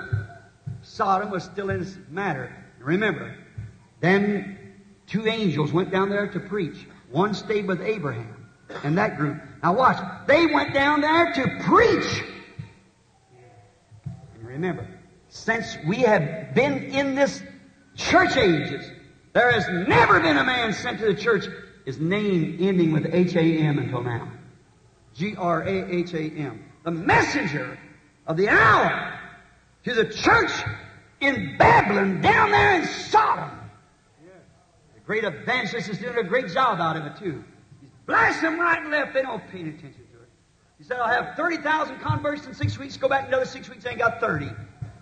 Sodom 0.81 1.29
was 1.29 1.43
still 1.43 1.69
in 1.69 1.81
its 1.81 1.97
matter. 2.09 2.55
Remember, 2.79 3.35
then 4.01 4.58
two 5.09 5.27
angels 5.27 5.73
went 5.73 5.91
down 5.91 6.09
there 6.09 6.27
to 6.27 6.39
preach. 6.39 6.87
One 7.11 7.33
stayed 7.33 7.67
with 7.67 7.81
Abraham 7.81 8.47
and 8.83 8.97
that 8.97 9.17
group. 9.17 9.41
Now 9.63 9.73
watch, 9.73 9.97
they 10.27 10.45
went 10.45 10.73
down 10.73 11.01
there 11.01 11.33
to 11.33 11.63
preach. 11.63 12.23
And 14.05 14.47
remember, 14.47 14.87
since 15.29 15.77
we 15.87 15.97
have 15.97 16.53
been 16.53 16.83
in 16.85 17.15
this 17.15 17.41
church 17.95 18.37
ages, 18.37 18.85
there 19.33 19.51
has 19.51 19.67
never 19.87 20.19
been 20.19 20.37
a 20.37 20.43
man 20.43 20.73
sent 20.73 20.99
to 20.99 21.05
the 21.05 21.19
church, 21.19 21.45
his 21.85 21.99
name 21.99 22.57
ending 22.59 22.91
with 22.91 23.13
H-A-M 23.13 23.79
until 23.79 24.03
now. 24.03 24.31
G-R-A-H-A-M. 25.15 26.63
The 26.83 26.91
messenger 26.91 27.77
of 28.25 28.37
the 28.37 28.49
hour 28.49 29.19
to 29.83 29.93
the 29.93 30.05
church 30.05 30.51
in 31.19 31.57
Babylon, 31.57 32.21
down 32.21 32.51
there 32.51 32.81
in 32.81 32.87
Sodom. 32.87 33.58
Great 35.09 35.23
evangelist 35.23 35.89
is 35.89 35.97
doing 35.97 36.15
a 36.19 36.23
great 36.23 36.49
job 36.49 36.79
out 36.79 36.95
of 36.95 37.03
it, 37.03 37.17
too. 37.17 37.43
He's 37.81 37.89
blasting 38.05 38.51
them 38.51 38.59
right 38.59 38.79
and 38.79 38.91
left. 38.91 39.11
They 39.11 39.23
don't 39.23 39.41
pay 39.47 39.61
any 39.61 39.69
attention 39.69 40.03
to 40.13 40.19
it. 40.21 40.29
He 40.77 40.83
said, 40.83 40.99
I'll 40.99 41.07
have 41.07 41.35
30,000 41.35 41.97
converts 41.99 42.45
in 42.45 42.53
six 42.53 42.77
weeks. 42.77 42.95
Go 42.95 43.09
back 43.09 43.27
another 43.27 43.45
six 43.45 43.67
weeks, 43.67 43.83
ain't 43.87 43.97
got 43.97 44.19
30. 44.19 44.51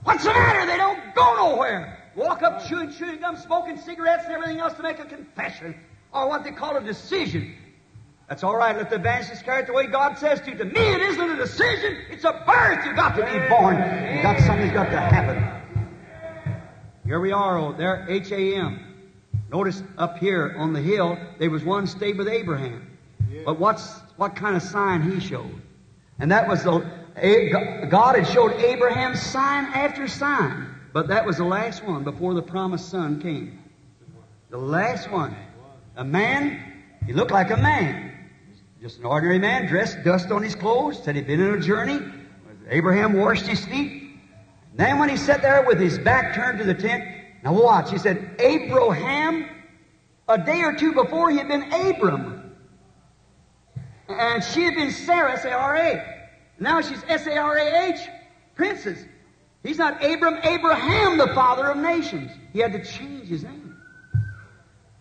What's 0.05 0.23
the 0.23 0.29
matter? 0.29 0.65
They 0.65 0.77
don't 0.77 1.13
go 1.13 1.35
nowhere. 1.35 2.11
walk 2.15 2.41
up 2.41 2.65
chewing 2.65 2.93
chewing 2.93 3.19
gum, 3.19 3.35
smoking 3.35 3.77
cigarettes 3.77 4.23
and 4.23 4.33
everything 4.33 4.61
else 4.61 4.75
to 4.75 4.81
make 4.81 4.99
a 4.99 5.03
confession, 5.03 5.75
or 6.13 6.29
what 6.29 6.45
they 6.45 6.51
call 6.51 6.77
a 6.77 6.81
decision. 6.81 7.53
That's 8.29 8.45
all 8.45 8.55
right. 8.55 8.77
Let 8.77 8.89
the 8.89 8.95
evangelist 8.95 9.43
carry 9.43 9.63
it 9.63 9.67
the 9.67 9.73
way 9.73 9.87
God 9.87 10.17
says 10.17 10.39
to. 10.39 10.55
To 10.55 10.63
me, 10.63 10.93
it 10.93 11.01
isn't 11.01 11.31
a 11.31 11.35
decision. 11.35 11.97
It's 12.09 12.23
a 12.23 12.31
birth. 12.47 12.85
You've 12.85 12.95
got 12.95 13.17
to 13.17 13.25
be 13.25 13.49
born. 13.49 13.75
You 13.75 14.21
got 14.21 14.39
something's 14.39 14.71
got 14.71 14.89
to 14.89 15.01
happen. 15.01 16.63
Here 17.03 17.19
we 17.19 17.33
are, 17.33 17.57
oh, 17.57 17.73
there, 17.73 18.05
H 18.07 18.31
A 18.31 18.55
M. 18.55 18.86
Notice 19.51 19.81
up 19.97 20.17
here 20.17 20.55
on 20.57 20.73
the 20.73 20.81
hill, 20.81 21.17
there 21.39 21.49
was 21.49 21.63
one 21.63 21.87
stayed 21.87 22.17
with 22.17 22.27
Abraham. 22.27 22.97
But 23.45 23.59
what's 23.59 23.99
what 24.17 24.35
kind 24.35 24.55
of 24.55 24.61
sign 24.61 25.01
he 25.01 25.19
showed? 25.19 25.61
And 26.19 26.31
that 26.31 26.47
was 26.47 26.63
the 26.63 26.79
God 27.89 28.15
had 28.15 28.27
showed 28.27 28.53
Abraham 28.53 29.15
sign 29.15 29.65
after 29.65 30.07
sign, 30.07 30.67
but 30.93 31.07
that 31.07 31.25
was 31.25 31.37
the 31.37 31.45
last 31.45 31.83
one 31.83 32.03
before 32.03 32.33
the 32.33 32.41
promised 32.41 32.89
son 32.89 33.21
came. 33.21 33.63
The 34.49 34.57
last 34.57 35.09
one. 35.11 35.35
A 35.95 36.03
man, 36.03 36.83
he 37.05 37.13
looked 37.13 37.31
like 37.31 37.49
a 37.49 37.57
man. 37.57 38.13
Just 38.81 38.99
an 38.99 39.05
ordinary 39.05 39.39
man, 39.39 39.65
dressed, 39.65 40.03
dust 40.03 40.29
on 40.29 40.43
his 40.43 40.53
clothes, 40.53 41.01
said 41.03 41.15
he'd 41.15 41.25
been 41.25 41.41
on 41.41 41.55
a 41.55 41.59
journey. 41.59 41.99
Abraham 42.69 43.13
washed 43.13 43.47
his 43.47 43.65
feet. 43.65 44.19
Then 44.75 44.99
when 44.99 45.09
he 45.09 45.17
sat 45.17 45.41
there 45.41 45.63
with 45.65 45.79
his 45.79 45.97
back 45.97 46.35
turned 46.35 46.59
to 46.59 46.63
the 46.63 46.75
tent, 46.75 47.03
now 47.43 47.53
watch, 47.53 47.91
he 47.91 47.97
said, 47.97 48.35
Abraham, 48.39 49.47
a 50.27 50.37
day 50.37 50.61
or 50.61 50.75
two 50.75 50.93
before 50.93 51.29
he 51.29 51.37
had 51.37 51.47
been 51.47 51.71
Abram. 51.71 52.55
And 54.09 54.43
she 54.43 54.63
had 54.63 54.75
been 54.75 54.91
Sarah, 54.91 55.33
S-A-R-A. 55.33 56.25
Now 56.59 56.81
she's 56.81 57.01
S-A-R-A-H, 57.07 57.99
princess. 58.55 59.03
He's 59.63 59.77
not 59.77 60.03
Abram, 60.03 60.39
Abraham, 60.43 61.17
the 61.17 61.27
father 61.33 61.69
of 61.69 61.77
nations. 61.77 62.31
He 62.53 62.59
had 62.59 62.73
to 62.73 62.83
change 62.83 63.27
his 63.27 63.43
name. 63.43 63.77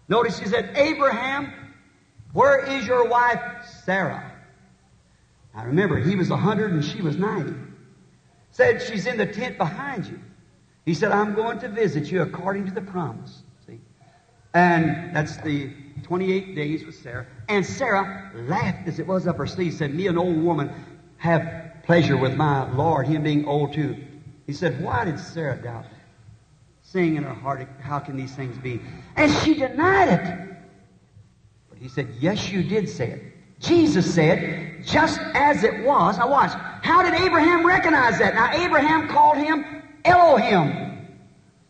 Notice 0.09 0.39
he 0.39 0.47
said, 0.47 0.77
Abraham, 0.77 1.53
where 2.33 2.65
is 2.65 2.87
your 2.87 3.09
wife 3.09 3.41
Sarah? 3.85 4.33
Now 5.55 5.65
remember, 5.65 5.99
he 5.99 6.17
was 6.17 6.29
100 6.29 6.73
and 6.73 6.85
she 6.85 7.01
was 7.01 7.17
90. 7.17 7.55
Said, 8.51 8.83
she's 8.83 9.07
in 9.07 9.17
the 9.17 9.27
tent 9.27 9.59
behind 9.59 10.07
you. 10.07 10.21
He 10.87 10.95
said, 10.95 11.11
I'm 11.11 11.35
going 11.35 11.59
to 11.59 11.69
visit 11.69 12.11
you 12.13 12.23
according 12.23 12.67
to 12.67 12.73
the 12.73 12.81
promise. 12.81 13.43
See? 13.67 13.81
And 14.55 15.15
that's 15.15 15.37
the 15.39 15.73
28 16.05 16.55
days 16.55 16.87
with 16.87 16.95
Sarah. 16.95 17.27
And 17.49 17.67
Sarah 17.67 18.31
laughed 18.35 18.87
as 18.87 19.01
it 19.01 19.07
was 19.07 19.27
up 19.27 19.37
her 19.37 19.49
sleeve, 19.49 19.75
said, 19.75 19.93
Me, 19.93 20.07
an 20.07 20.17
old 20.17 20.41
woman, 20.43 20.71
have 21.17 21.83
pleasure 21.83 22.17
with 22.17 22.37
my 22.37 22.73
Lord, 22.73 23.09
him 23.09 23.25
being 23.25 23.47
old 23.47 23.75
too. 23.75 23.97
He 24.47 24.53
said, 24.53 24.81
Why 24.81 25.05
did 25.05 25.19
Sarah 25.19 25.61
doubt? 25.61 25.87
Saying 26.83 27.17
in 27.17 27.25
her 27.25 27.35
heart, 27.35 27.67
How 27.81 27.99
can 27.99 28.17
these 28.17 28.35
things 28.37 28.57
be? 28.57 28.81
And 29.17 29.33
she 29.43 29.55
denied 29.55 30.09
it. 30.09 30.57
But 31.69 31.79
he 31.79 31.89
said, 31.89 32.09
Yes, 32.21 32.49
you 32.49 32.63
did 32.63 32.89
say 32.89 33.11
it. 33.11 33.23
Jesus 33.59 34.15
said, 34.15 34.85
just 34.85 35.19
as 35.35 35.65
it 35.65 35.83
was. 35.83 36.19
Now 36.19 36.31
watch. 36.31 36.53
How 36.83 37.03
did 37.03 37.15
Abraham 37.15 37.67
recognize 37.67 38.19
that? 38.19 38.35
Now 38.35 38.53
Abraham 38.53 39.09
called 39.09 39.39
him 39.39 39.76
Elohim. 40.07 41.19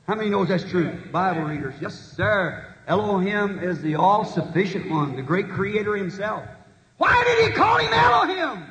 How 0.07 0.15
many 0.15 0.31
knows 0.31 0.49
that's 0.49 0.65
true? 0.65 0.97
Bible 1.11 1.43
readers. 1.43 1.75
Yes, 1.81 1.95
sir. 1.95 2.75
Elohim 2.87 3.59
is 3.59 3.83
the 3.83 3.97
all-sufficient 3.97 4.89
one, 4.91 5.17
the 5.17 5.23
great 5.23 5.49
creator 5.49 5.97
himself. 5.97 6.45
Why 6.99 7.25
did 7.25 7.49
he 7.49 7.57
call 7.57 7.79
him 7.79 7.93
Elohim? 7.93 8.65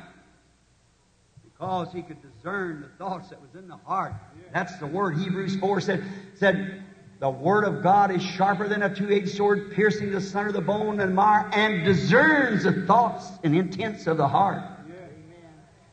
Because 1.44 1.92
he 1.92 2.02
could 2.02 2.18
discern 2.22 2.80
the 2.80 2.88
thoughts 2.96 3.28
that 3.28 3.40
was 3.40 3.54
in 3.54 3.68
the 3.68 3.76
heart. 3.76 4.14
That's 4.54 4.78
the 4.78 4.86
word 4.86 5.18
Hebrews 5.18 5.56
4 5.56 5.80
said, 5.80 6.04
said 6.34 6.82
the 7.18 7.30
word 7.30 7.64
of 7.64 7.82
God 7.82 8.10
is 8.10 8.22
sharper 8.22 8.68
than 8.68 8.82
a 8.82 8.94
two-edged 8.94 9.30
sword, 9.30 9.72
piercing 9.72 10.12
the 10.12 10.20
center 10.20 10.48
of 10.48 10.54
the 10.54 10.60
bone 10.60 11.00
and 11.00 11.14
marrow, 11.14 11.48
and 11.52 11.84
discerns 11.84 12.64
the 12.64 12.86
thoughts 12.86 13.30
and 13.42 13.54
intents 13.54 14.06
of 14.06 14.16
the 14.16 14.28
heart. 14.28 14.62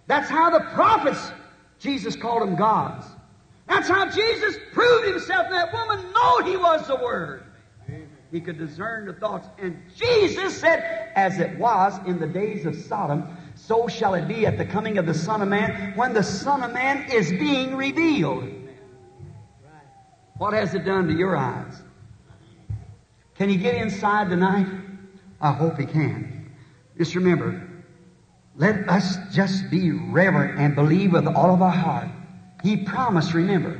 That's 0.07 0.30
how 0.30 0.49
the 0.49 0.59
prophets, 0.74 1.32
Jesus 1.80 2.15
called 2.15 2.41
them 2.41 2.55
gods. 2.55 3.05
That's 3.74 3.89
how 3.89 4.07
Jesus 4.07 4.55
proved 4.71 5.07
himself. 5.07 5.47
And 5.47 5.55
that 5.55 5.74
woman 5.74 6.05
knew 6.05 6.51
he 6.51 6.57
was 6.57 6.86
the 6.86 6.95
Word. 6.95 7.43
He 8.32 8.39
could 8.39 8.59
discern 8.59 9.07
the 9.07 9.13
thoughts. 9.13 9.47
And 9.57 9.82
Jesus 9.95 10.59
said, 10.59 11.11
as 11.15 11.39
it 11.39 11.57
was 11.57 11.99
in 12.05 12.19
the 12.19 12.28
days 12.28 12.67
of 12.67 12.76
Sodom, 12.76 13.36
so 13.55 13.88
shall 13.88 14.13
it 14.13 14.28
be 14.28 14.45
at 14.45 14.59
the 14.59 14.65
coming 14.65 14.99
of 14.99 15.07
the 15.07 15.13
Son 15.13 15.41
of 15.41 15.47
Man 15.47 15.93
when 15.95 16.13
the 16.13 16.21
Son 16.21 16.61
of 16.61 16.71
Man 16.71 17.09
is 17.11 17.32
being 17.32 17.76
revealed. 17.76 18.47
What 20.38 20.53
has 20.53 20.76
it 20.76 20.86
done 20.86 21.07
to 21.07 21.13
your 21.13 21.36
eyes? 21.36 21.82
Can 23.36 23.49
you 23.49 23.57
get 23.57 23.74
inside 23.74 24.30
tonight? 24.30 24.67
I 25.41 25.51
hope 25.51 25.80
he 25.80 25.88
can. 25.88 26.51
Just 26.95 27.15
remember, 27.15 27.67
let 28.55 28.88
us 28.88 29.17
just 29.32 29.71
be 29.71 29.91
reverent 29.91 30.59
and 30.59 30.76
believe 30.76 31.13
with 31.13 31.28
all 31.28 31.53
of 31.53 31.63
our 31.63 31.71
heart. 31.71 32.09
He 32.64 32.78
promised, 32.78 33.34
remember, 33.34 33.78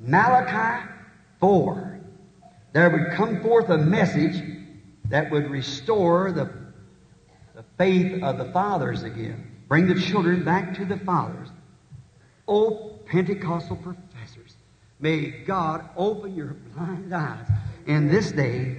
Malachi 0.00 0.88
4, 1.40 2.00
there 2.72 2.88
would 2.88 3.16
come 3.16 3.42
forth 3.42 3.68
a 3.68 3.78
message 3.78 4.40
that 5.10 5.30
would 5.32 5.50
restore 5.50 6.30
the, 6.30 6.48
the 7.54 7.64
faith 7.76 8.22
of 8.22 8.38
the 8.38 8.50
fathers 8.52 9.02
again. 9.02 9.50
Bring 9.66 9.88
the 9.88 10.00
children 10.00 10.44
back 10.44 10.74
to 10.76 10.84
the 10.84 10.98
fathers. 10.98 11.48
Oh, 12.46 13.00
Pentecostal 13.06 13.76
professors, 13.76 14.54
may 15.00 15.26
God 15.26 15.88
open 15.96 16.36
your 16.36 16.54
blind 16.74 17.12
eyes 17.12 17.46
in 17.86 18.08
this 18.08 18.30
day 18.30 18.78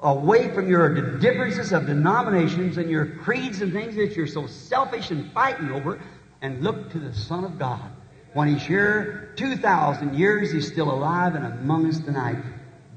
away 0.00 0.52
from 0.54 0.68
your 0.68 1.18
differences 1.18 1.72
of 1.72 1.86
denominations 1.86 2.76
and 2.76 2.90
your 2.90 3.06
creeds 3.06 3.62
and 3.62 3.72
things 3.72 3.96
that 3.96 4.16
you're 4.16 4.26
so 4.26 4.46
selfish 4.46 5.10
and 5.10 5.32
fighting 5.32 5.70
over 5.70 6.00
and 6.42 6.62
look 6.62 6.90
to 6.90 6.98
the 6.98 7.14
Son 7.14 7.44
of 7.44 7.58
God. 7.58 7.90
When 8.32 8.48
He's 8.48 8.62
here 8.62 9.32
2,000 9.36 10.14
years, 10.14 10.52
He's 10.52 10.70
still 10.70 10.90
alive 10.90 11.34
and 11.34 11.44
among 11.44 11.86
us 11.86 11.98
tonight, 11.98 12.36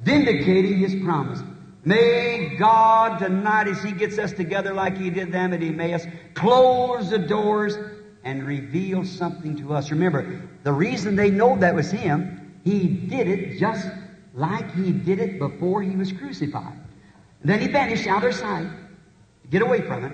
vindicating 0.03 0.77
His 0.77 0.95
promise. 1.03 1.41
May 1.85 2.55
God 2.57 3.19
tonight, 3.19 3.67
as 3.67 3.81
He 3.83 3.91
gets 3.91 4.17
us 4.17 4.31
together 4.31 4.73
like 4.73 4.97
He 4.97 5.09
did 5.09 5.31
them 5.31 5.53
at 5.53 5.61
Emmaus, 5.61 6.05
close 6.33 7.09
the 7.09 7.19
doors 7.19 7.77
and 8.23 8.45
reveal 8.45 9.03
something 9.03 9.57
to 9.57 9.73
us. 9.73 9.91
Remember, 9.91 10.41
the 10.63 10.71
reason 10.71 11.15
they 11.15 11.29
know 11.29 11.57
that 11.57 11.75
was 11.75 11.91
Him, 11.91 12.59
He 12.63 12.87
did 12.87 13.27
it 13.27 13.59
just 13.59 13.87
like 14.33 14.73
He 14.75 14.91
did 14.91 15.19
it 15.19 15.39
before 15.39 15.81
He 15.81 15.95
was 15.95 16.11
crucified. 16.11 16.79
Then 17.43 17.59
He 17.59 17.67
vanished 17.67 18.07
out 18.07 18.23
of 18.23 18.33
sight 18.33 18.67
get 19.53 19.61
away 19.61 19.81
from 19.81 20.03
it. 20.03 20.13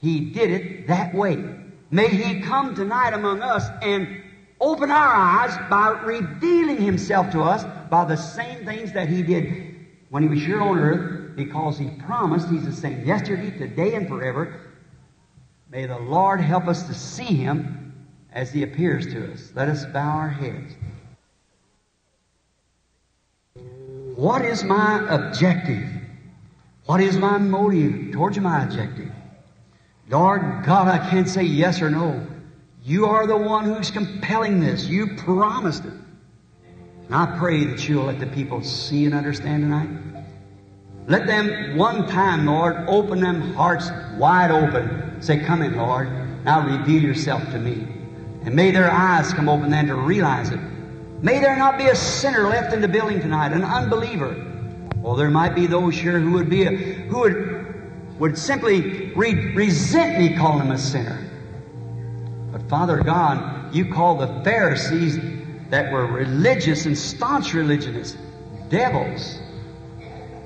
He 0.00 0.20
did 0.20 0.50
it 0.50 0.86
that 0.86 1.14
way. 1.14 1.44
May 1.90 2.08
He 2.08 2.40
come 2.40 2.74
tonight 2.74 3.14
among 3.14 3.40
us 3.40 3.66
and 3.82 4.22
open 4.60 4.90
our 4.90 5.14
eyes 5.14 5.56
by 5.70 5.90
revealing 6.04 6.82
Himself 6.82 7.30
to 7.32 7.42
us 7.42 7.64
by 7.88 8.04
the 8.04 8.16
same 8.16 8.64
things 8.64 8.92
that 8.92 9.08
He 9.08 9.22
did 9.22 9.74
when 10.10 10.22
He 10.22 10.28
was 10.28 10.40
here 10.40 10.60
on 10.60 10.78
earth 10.78 11.36
because 11.36 11.78
He 11.78 11.88
promised 12.06 12.48
He's 12.48 12.64
the 12.64 12.72
same 12.72 13.06
yesterday, 13.06 13.56
today, 13.56 13.94
and 13.94 14.06
forever. 14.06 14.60
May 15.70 15.86
the 15.86 15.98
Lord 15.98 16.40
help 16.40 16.66
us 16.66 16.82
to 16.84 16.94
see 16.94 17.24
Him 17.24 17.94
as 18.32 18.52
He 18.52 18.62
appears 18.62 19.06
to 19.06 19.32
us. 19.32 19.52
Let 19.54 19.68
us 19.68 19.86
bow 19.86 20.10
our 20.10 20.28
heads. 20.28 20.74
What 24.14 24.44
is 24.44 24.64
my 24.64 25.06
objective? 25.08 25.88
What 26.86 27.00
is 27.00 27.16
my 27.16 27.38
motive 27.38 28.12
towards 28.12 28.38
my 28.38 28.64
objective? 28.64 29.12
Lord 30.10 30.64
God, 30.64 30.88
I 30.88 31.10
can't 31.10 31.28
say 31.28 31.42
yes 31.42 31.82
or 31.82 31.90
no. 31.90 32.26
You 32.82 33.06
are 33.06 33.26
the 33.26 33.36
one 33.36 33.64
who's 33.64 33.90
compelling 33.90 34.60
this. 34.60 34.86
You 34.86 35.16
promised 35.16 35.84
it. 35.84 35.92
And 37.06 37.14
I 37.14 37.38
pray 37.38 37.64
that 37.64 37.86
you'll 37.86 38.04
let 38.04 38.18
the 38.18 38.26
people 38.26 38.62
see 38.62 39.04
and 39.04 39.14
understand 39.14 39.62
tonight. 39.62 39.88
Let 41.06 41.26
them 41.26 41.76
one 41.76 42.06
time, 42.06 42.46
Lord, 42.46 42.76
open 42.86 43.20
them 43.20 43.54
hearts 43.54 43.90
wide 44.16 44.50
open. 44.50 45.20
Say, 45.20 45.44
come 45.44 45.62
in, 45.62 45.76
Lord. 45.76 46.10
Now 46.44 46.66
reveal 46.66 47.02
yourself 47.02 47.42
to 47.50 47.58
me. 47.58 47.86
And 48.44 48.54
may 48.54 48.70
their 48.70 48.90
eyes 48.90 49.32
come 49.32 49.48
open 49.48 49.70
then 49.70 49.88
to 49.88 49.94
realize 49.94 50.50
it. 50.50 50.60
May 51.20 51.40
there 51.40 51.56
not 51.56 51.76
be 51.76 51.86
a 51.88 51.96
sinner 51.96 52.48
left 52.48 52.72
in 52.72 52.80
the 52.80 52.88
building 52.88 53.20
tonight, 53.20 53.52
an 53.52 53.64
unbeliever. 53.64 54.36
Well, 54.96 55.16
there 55.16 55.30
might 55.30 55.54
be 55.54 55.66
those 55.66 55.94
here 55.94 56.20
who 56.20 56.32
would 56.32 56.48
be 56.48 56.64
a, 56.64 56.70
who 56.70 57.20
would 57.20 57.57
would 58.18 58.36
simply 58.36 59.12
re- 59.12 59.54
resent 59.54 60.18
me 60.18 60.36
calling 60.36 60.58
them 60.58 60.70
a 60.72 60.78
sinner. 60.78 61.24
But 62.52 62.68
Father 62.68 63.02
God, 63.02 63.74
you 63.74 63.92
call 63.92 64.16
the 64.16 64.42
Pharisees 64.44 65.18
that 65.70 65.92
were 65.92 66.06
religious 66.06 66.86
and 66.86 66.96
staunch 66.96 67.54
religionists 67.54 68.16
devils. 68.68 69.38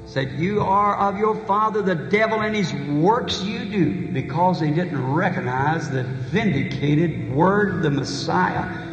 Said, 0.07 0.33
You 0.33 0.61
are 0.61 0.97
of 0.97 1.17
your 1.17 1.35
father 1.47 1.81
the 1.81 1.95
devil, 1.95 2.41
and 2.41 2.55
his 2.55 2.73
works 2.75 3.41
you 3.43 3.65
do, 3.65 4.09
because 4.13 4.61
they 4.61 4.71
didn't 4.71 5.13
recognize 5.13 5.89
the 5.89 6.03
vindicated 6.03 7.33
word, 7.33 7.83
the 7.83 7.91
Messiah. 7.91 8.89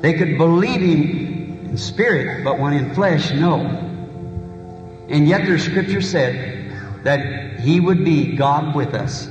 They 0.00 0.14
could 0.14 0.38
believe 0.38 0.80
him 0.80 1.66
in 1.66 1.76
spirit, 1.76 2.44
but 2.44 2.58
when 2.58 2.72
in 2.72 2.94
flesh, 2.94 3.32
no. 3.32 3.56
And 5.08 5.28
yet 5.28 5.44
there's 5.44 5.64
scripture 5.64 6.00
said 6.00 7.04
that 7.04 7.55
he 7.66 7.80
would 7.80 8.04
be 8.04 8.36
God 8.36 8.76
with 8.76 8.94
us. 8.94 9.28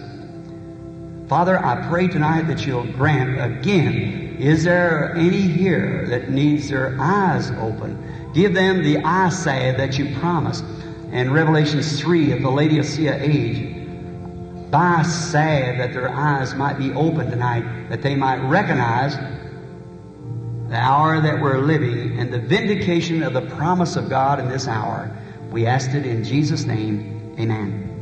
Father, 1.29 1.57
I 1.57 1.88
pray 1.88 2.09
tonight 2.09 2.43
that 2.47 2.65
you'll 2.67 2.91
grant 2.91 3.39
again, 3.39 4.36
is 4.41 4.65
there 4.65 5.15
any 5.15 5.39
here 5.39 6.05
that 6.09 6.29
needs 6.29 6.67
their 6.67 6.97
eyes 6.99 7.49
open? 7.51 8.31
Give 8.33 8.53
them 8.53 8.83
the 8.83 8.97
eyesight 8.97 9.77
that 9.77 9.97
you 9.97 10.13
promised. 10.19 10.65
And 11.13 11.33
Revelation 11.33 11.81
3 11.81 12.33
of 12.33 12.41
the 12.41 12.49
Lady 12.49 12.77
of 12.77 12.86
Laodicea 12.86 13.21
age, 13.21 14.69
by 14.69 15.03
sad 15.03 15.79
that 15.79 15.93
their 15.93 16.09
eyes 16.09 16.53
might 16.55 16.77
be 16.77 16.91
open 16.91 17.31
tonight, 17.31 17.88
that 17.88 18.01
they 18.01 18.17
might 18.17 18.41
recognize 18.49 19.15
the 19.15 20.75
hour 20.75 21.21
that 21.21 21.39
we're 21.39 21.59
living 21.59 22.19
and 22.19 22.33
the 22.33 22.39
vindication 22.39 23.23
of 23.23 23.31
the 23.31 23.43
promise 23.55 23.95
of 23.95 24.09
God 24.09 24.41
in 24.41 24.49
this 24.49 24.67
hour. 24.67 25.09
We 25.51 25.67
asked 25.67 25.91
it 25.91 26.05
in 26.05 26.25
Jesus' 26.25 26.65
name. 26.65 27.38
Amen. 27.39 27.94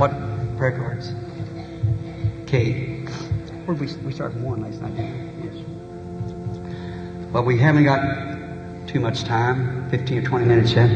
What 0.00 0.12
prayer 0.56 0.72
cards? 0.78 1.12
K. 2.46 3.04
Where 3.66 3.76
we, 3.76 3.86
we 3.96 4.14
started 4.14 4.42
one 4.42 4.62
last 4.62 4.80
night, 4.80 4.96
didn't 4.96 5.42
we? 5.42 5.50
Yes. 5.50 7.30
But 7.30 7.42
we 7.42 7.58
haven't 7.58 7.84
got 7.84 8.88
too 8.88 8.98
much 8.98 9.24
time, 9.24 9.90
15 9.90 10.16
or 10.16 10.22
20 10.22 10.46
minutes 10.46 10.72
yet. 10.72 10.90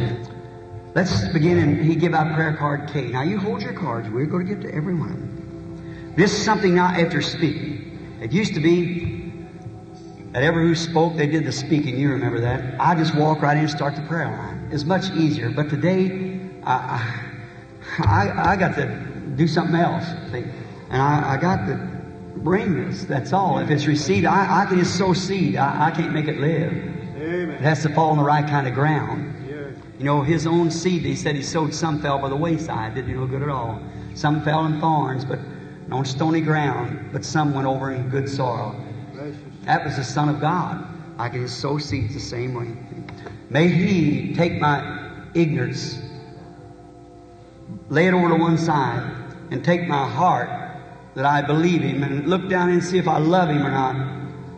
Let's 0.94 1.28
begin 1.34 1.58
and 1.58 1.84
he 1.84 1.96
give 1.96 2.14
out 2.14 2.34
prayer 2.34 2.56
card 2.56 2.88
K. 2.94 3.08
Now 3.08 3.20
you 3.20 3.38
hold 3.38 3.60
your 3.60 3.74
cards. 3.74 4.08
We're 4.08 4.24
going 4.24 4.46
to 4.46 4.54
get 4.54 4.62
to 4.62 4.74
every 4.74 4.94
one 4.94 5.10
of 5.10 5.16
them. 5.16 6.14
This 6.16 6.32
is 6.32 6.42
something 6.42 6.74
now 6.74 6.86
after 6.86 7.20
speaking. 7.20 8.16
It 8.22 8.32
used 8.32 8.54
to 8.54 8.60
be 8.60 9.34
that 10.32 10.42
ever 10.42 10.62
who 10.62 10.74
spoke, 10.74 11.14
they 11.18 11.26
did 11.26 11.44
the 11.44 11.52
speaking. 11.52 11.98
You 11.98 12.12
remember 12.12 12.40
that. 12.40 12.80
I 12.80 12.94
just 12.94 13.14
walk 13.14 13.42
right 13.42 13.58
in 13.58 13.64
and 13.64 13.70
start 13.70 13.96
the 13.96 14.02
prayer 14.08 14.28
line. 14.28 14.70
It's 14.72 14.84
much 14.84 15.10
easier. 15.10 15.50
But 15.50 15.68
today, 15.68 16.40
I, 16.62 16.72
I, 16.72 17.33
I 17.98 18.56
got 18.56 18.74
to 18.76 18.86
do 19.36 19.46
something 19.46 19.76
else. 19.76 20.04
And 20.90 21.02
I, 21.02 21.34
I 21.34 21.36
got 21.36 21.66
to 21.66 21.76
bring 22.36 22.88
this. 22.88 23.04
That's 23.04 23.32
all. 23.32 23.58
If 23.58 23.70
it's 23.70 23.86
received, 23.86 24.26
I, 24.26 24.62
I 24.62 24.66
can 24.66 24.78
just 24.78 24.96
sow 24.96 25.12
seed. 25.12 25.56
I, 25.56 25.86
I 25.86 25.90
can't 25.90 26.12
make 26.12 26.26
it 26.26 26.38
live. 26.38 26.72
It 27.16 27.60
has 27.60 27.82
to 27.82 27.88
fall 27.88 28.10
on 28.10 28.18
the 28.18 28.24
right 28.24 28.46
kind 28.46 28.68
of 28.68 28.74
ground. 28.74 29.46
Yes. 29.48 29.74
You 29.98 30.04
know, 30.04 30.22
his 30.22 30.46
own 30.46 30.70
seed, 30.70 31.02
he 31.02 31.16
said 31.16 31.34
he 31.36 31.42
sowed, 31.42 31.72
some 31.72 32.00
fell 32.02 32.18
by 32.18 32.28
the 32.28 32.36
wayside, 32.36 32.94
didn't 32.94 33.10
do 33.10 33.16
no 33.20 33.26
good 33.26 33.42
at 33.42 33.48
all. 33.48 33.80
Some 34.14 34.42
fell 34.42 34.66
in 34.66 34.80
thorns, 34.80 35.24
but 35.24 35.38
on 35.90 36.04
stony 36.04 36.40
ground, 36.40 37.10
but 37.12 37.24
some 37.24 37.54
went 37.54 37.66
over 37.66 37.92
in 37.92 38.08
good 38.10 38.28
soil. 38.28 38.74
That 39.62 39.84
was 39.84 39.96
the 39.96 40.04
Son 40.04 40.28
of 40.28 40.40
God. 40.40 40.86
I 41.18 41.28
can 41.28 41.42
just 41.42 41.60
sow 41.60 41.78
seeds 41.78 42.12
the 42.14 42.20
same 42.20 42.54
way. 42.54 42.76
May 43.50 43.68
He 43.68 44.34
take 44.34 44.60
my 44.60 45.10
ignorance, 45.34 45.98
lay 47.88 48.06
it 48.06 48.14
over 48.14 48.28
to 48.28 48.36
one 48.36 48.58
side, 48.58 49.10
and 49.50 49.64
take 49.64 49.86
my 49.86 50.08
heart 50.08 50.48
that 51.14 51.24
I 51.24 51.42
believe 51.42 51.82
Him 51.82 52.02
and 52.02 52.26
look 52.26 52.48
down 52.48 52.70
and 52.70 52.82
see 52.82 52.98
if 52.98 53.06
I 53.06 53.18
love 53.18 53.48
Him 53.48 53.64
or 53.64 53.70
not. 53.70 53.94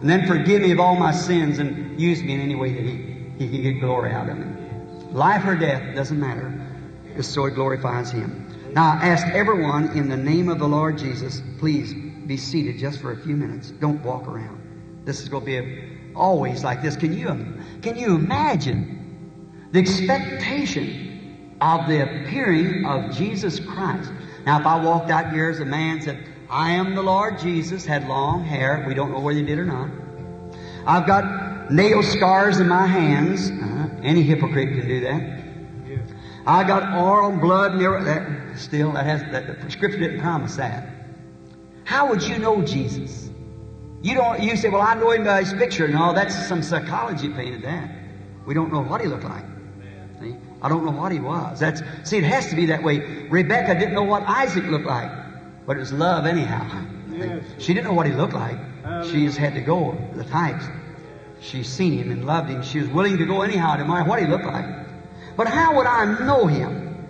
And 0.00 0.08
then 0.08 0.26
forgive 0.26 0.62
me 0.62 0.72
of 0.72 0.80
all 0.80 0.96
my 0.96 1.12
sins 1.12 1.58
and 1.58 2.00
use 2.00 2.22
me 2.22 2.34
in 2.34 2.40
any 2.40 2.54
way 2.54 2.72
that 2.72 2.82
He, 2.82 3.24
he 3.38 3.50
can 3.50 3.62
get 3.62 3.80
glory 3.80 4.12
out 4.12 4.28
of 4.28 4.38
me. 4.38 4.46
Life 5.10 5.46
or 5.46 5.56
death, 5.56 5.94
doesn't 5.94 6.18
matter. 6.18 6.52
Just 7.16 7.32
so 7.32 7.46
it 7.46 7.54
glorifies 7.54 8.10
Him. 8.10 8.46
Now, 8.72 8.98
I 9.00 9.08
ask 9.08 9.26
everyone 9.28 9.96
in 9.96 10.08
the 10.08 10.16
name 10.16 10.48
of 10.48 10.58
the 10.58 10.68
Lord 10.68 10.98
Jesus, 10.98 11.42
please 11.58 11.94
be 12.26 12.36
seated 12.36 12.78
just 12.78 13.00
for 13.00 13.12
a 13.12 13.16
few 13.16 13.36
minutes. 13.36 13.70
Don't 13.70 14.02
walk 14.02 14.26
around. 14.26 14.60
This 15.04 15.20
is 15.20 15.28
going 15.28 15.42
to 15.42 15.46
be 15.46 15.56
a, 15.56 15.88
always 16.14 16.64
like 16.64 16.82
this. 16.82 16.96
Can 16.96 17.16
you, 17.16 17.26
can 17.80 17.96
you 17.96 18.14
imagine 18.14 19.68
the 19.72 19.78
expectation 19.78 21.15
of 21.60 21.86
the 21.88 22.02
appearing 22.02 22.84
of 22.84 23.14
Jesus 23.14 23.60
Christ? 23.60 24.10
Now, 24.44 24.60
if 24.60 24.66
I 24.66 24.82
walked 24.82 25.10
out 25.10 25.32
here 25.32 25.50
as 25.50 25.60
a 25.60 25.64
man 25.64 26.00
said, 26.00 26.24
I 26.48 26.72
am 26.72 26.94
the 26.94 27.02
Lord 27.02 27.38
Jesus, 27.38 27.84
had 27.84 28.06
long 28.06 28.44
hair, 28.44 28.84
we 28.86 28.94
don't 28.94 29.10
know 29.10 29.20
whether 29.20 29.38
he 29.38 29.44
did 29.44 29.58
or 29.58 29.64
not. 29.64 29.90
I've 30.86 31.06
got 31.06 31.72
nail 31.72 32.02
scars 32.02 32.60
in 32.60 32.68
my 32.68 32.86
hands. 32.86 33.50
Uh, 33.50 34.00
any 34.02 34.22
hypocrite 34.22 34.68
can 34.68 34.86
do 34.86 35.00
that. 35.00 35.46
I 36.46 36.62
got 36.62 36.96
oil, 36.96 37.32
blood, 37.32 37.72
and 37.72 37.82
everything. 37.82 38.06
That, 38.06 38.58
still, 38.58 38.92
that 38.92 39.04
has 39.04 39.22
that, 39.32 39.60
the 39.60 39.70
scripture 39.70 39.98
didn't 39.98 40.20
promise 40.20 40.54
that. 40.56 40.88
How 41.84 42.08
would 42.08 42.22
you 42.22 42.38
know 42.38 42.62
Jesus? 42.62 43.30
You 44.02 44.14
don't. 44.14 44.40
You 44.40 44.56
say, 44.56 44.68
"Well, 44.68 44.82
I 44.82 44.94
know 44.94 45.10
him 45.10 45.24
by 45.24 45.42
his 45.42 45.52
picture." 45.54 45.88
No, 45.88 46.12
that's 46.12 46.46
some 46.46 46.62
psychology 46.62 47.28
painted 47.30 47.62
that. 47.62 47.90
We 48.44 48.54
don't 48.54 48.72
know 48.72 48.82
what 48.82 49.00
he 49.00 49.08
looked 49.08 49.24
like. 49.24 49.44
I 50.62 50.68
don't 50.68 50.84
know 50.84 50.92
what 50.92 51.12
he 51.12 51.20
was. 51.20 51.60
That's 51.60 51.82
see. 52.04 52.18
It 52.18 52.24
has 52.24 52.48
to 52.50 52.56
be 52.56 52.66
that 52.66 52.82
way. 52.82 52.98
Rebecca 53.28 53.78
didn't 53.78 53.94
know 53.94 54.04
what 54.04 54.22
Isaac 54.22 54.64
looked 54.64 54.86
like, 54.86 55.10
but 55.66 55.76
it 55.76 55.80
was 55.80 55.92
love 55.92 56.26
anyhow. 56.26 56.86
Yes. 57.10 57.44
She 57.58 57.74
didn't 57.74 57.86
know 57.86 57.94
what 57.94 58.06
he 58.06 58.12
looked 58.12 58.34
like. 58.34 58.58
Um, 58.84 59.10
she 59.10 59.26
just 59.26 59.38
had 59.38 59.54
to 59.54 59.60
go 59.60 59.98
the 60.14 60.24
types. 60.24 60.64
She 61.40 61.62
seen 61.62 61.98
him 61.98 62.10
and 62.10 62.24
loved 62.24 62.48
him. 62.48 62.62
She 62.62 62.80
was 62.80 62.88
willing 62.88 63.18
to 63.18 63.26
go 63.26 63.42
anyhow, 63.42 63.76
no 63.76 63.84
matter 63.84 64.08
what 64.08 64.20
he 64.20 64.26
looked 64.26 64.46
like. 64.46 64.64
But 65.36 65.48
how 65.48 65.76
would 65.76 65.86
I 65.86 66.24
know 66.24 66.46
him? 66.46 67.06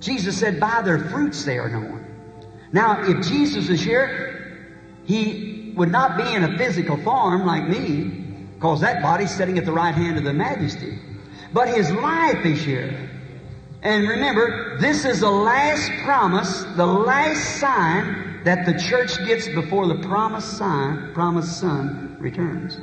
Jesus 0.00 0.38
said, 0.38 0.60
by 0.60 0.82
their 0.82 0.98
fruits 0.98 1.44
they 1.44 1.58
are 1.58 1.68
known. 1.68 2.04
Now, 2.72 3.02
if 3.02 3.26
Jesus 3.26 3.68
is 3.68 3.80
here, 3.80 4.58
he 5.04 5.72
would 5.76 5.90
not 5.90 6.16
be 6.16 6.34
in 6.34 6.44
a 6.44 6.56
physical 6.56 6.96
form 6.98 7.46
like 7.46 7.68
me, 7.68 8.04
because 8.54 8.80
that 8.80 9.02
body's 9.02 9.30
sitting 9.30 9.58
at 9.58 9.64
the 9.64 9.72
right 9.72 9.94
hand 9.94 10.18
of 10.18 10.24
the 10.24 10.32
majesty. 10.32 10.98
But 11.52 11.68
his 11.68 11.90
life 11.90 12.44
is 12.44 12.64
here. 12.64 13.10
And 13.82 14.08
remember, 14.08 14.78
this 14.78 15.04
is 15.04 15.20
the 15.20 15.30
last 15.30 15.90
promise, 16.04 16.64
the 16.76 16.86
last 16.86 17.58
sign 17.58 18.40
that 18.44 18.64
the 18.64 18.78
church 18.78 19.16
gets 19.26 19.48
before 19.48 19.86
the 19.86 19.96
promised 20.06 20.56
sign, 20.56 21.12
promised 21.12 21.58
son 21.58 22.16
returns. 22.18 22.78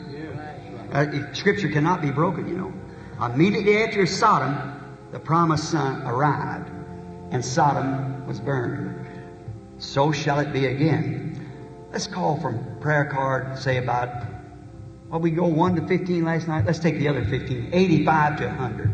Uh, 0.91 1.33
scripture 1.33 1.69
cannot 1.69 2.01
be 2.01 2.11
broken, 2.11 2.47
you 2.47 2.57
know. 2.57 2.73
Immediately 3.25 3.83
after 3.83 4.05
Sodom, 4.05 4.81
the 5.11 5.19
promised 5.19 5.71
son 5.71 6.03
arrived, 6.03 6.69
and 7.31 7.43
Sodom 7.43 8.25
was 8.27 8.39
burned. 8.39 9.07
So 9.77 10.11
shall 10.11 10.39
it 10.39 10.51
be 10.51 10.65
again. 10.65 11.49
Let's 11.91 12.07
call 12.07 12.39
from 12.39 12.79
prayer 12.79 13.05
card, 13.05 13.57
say 13.57 13.77
about, 13.77 14.09
well, 15.09 15.19
we 15.19 15.31
go 15.31 15.47
1 15.47 15.75
to 15.75 15.87
15 15.87 16.23
last 16.23 16.47
night. 16.47 16.65
Let's 16.65 16.79
take 16.79 16.99
the 16.99 17.07
other 17.07 17.25
15, 17.25 17.69
85 17.73 18.37
to 18.37 18.45
100. 18.45 18.91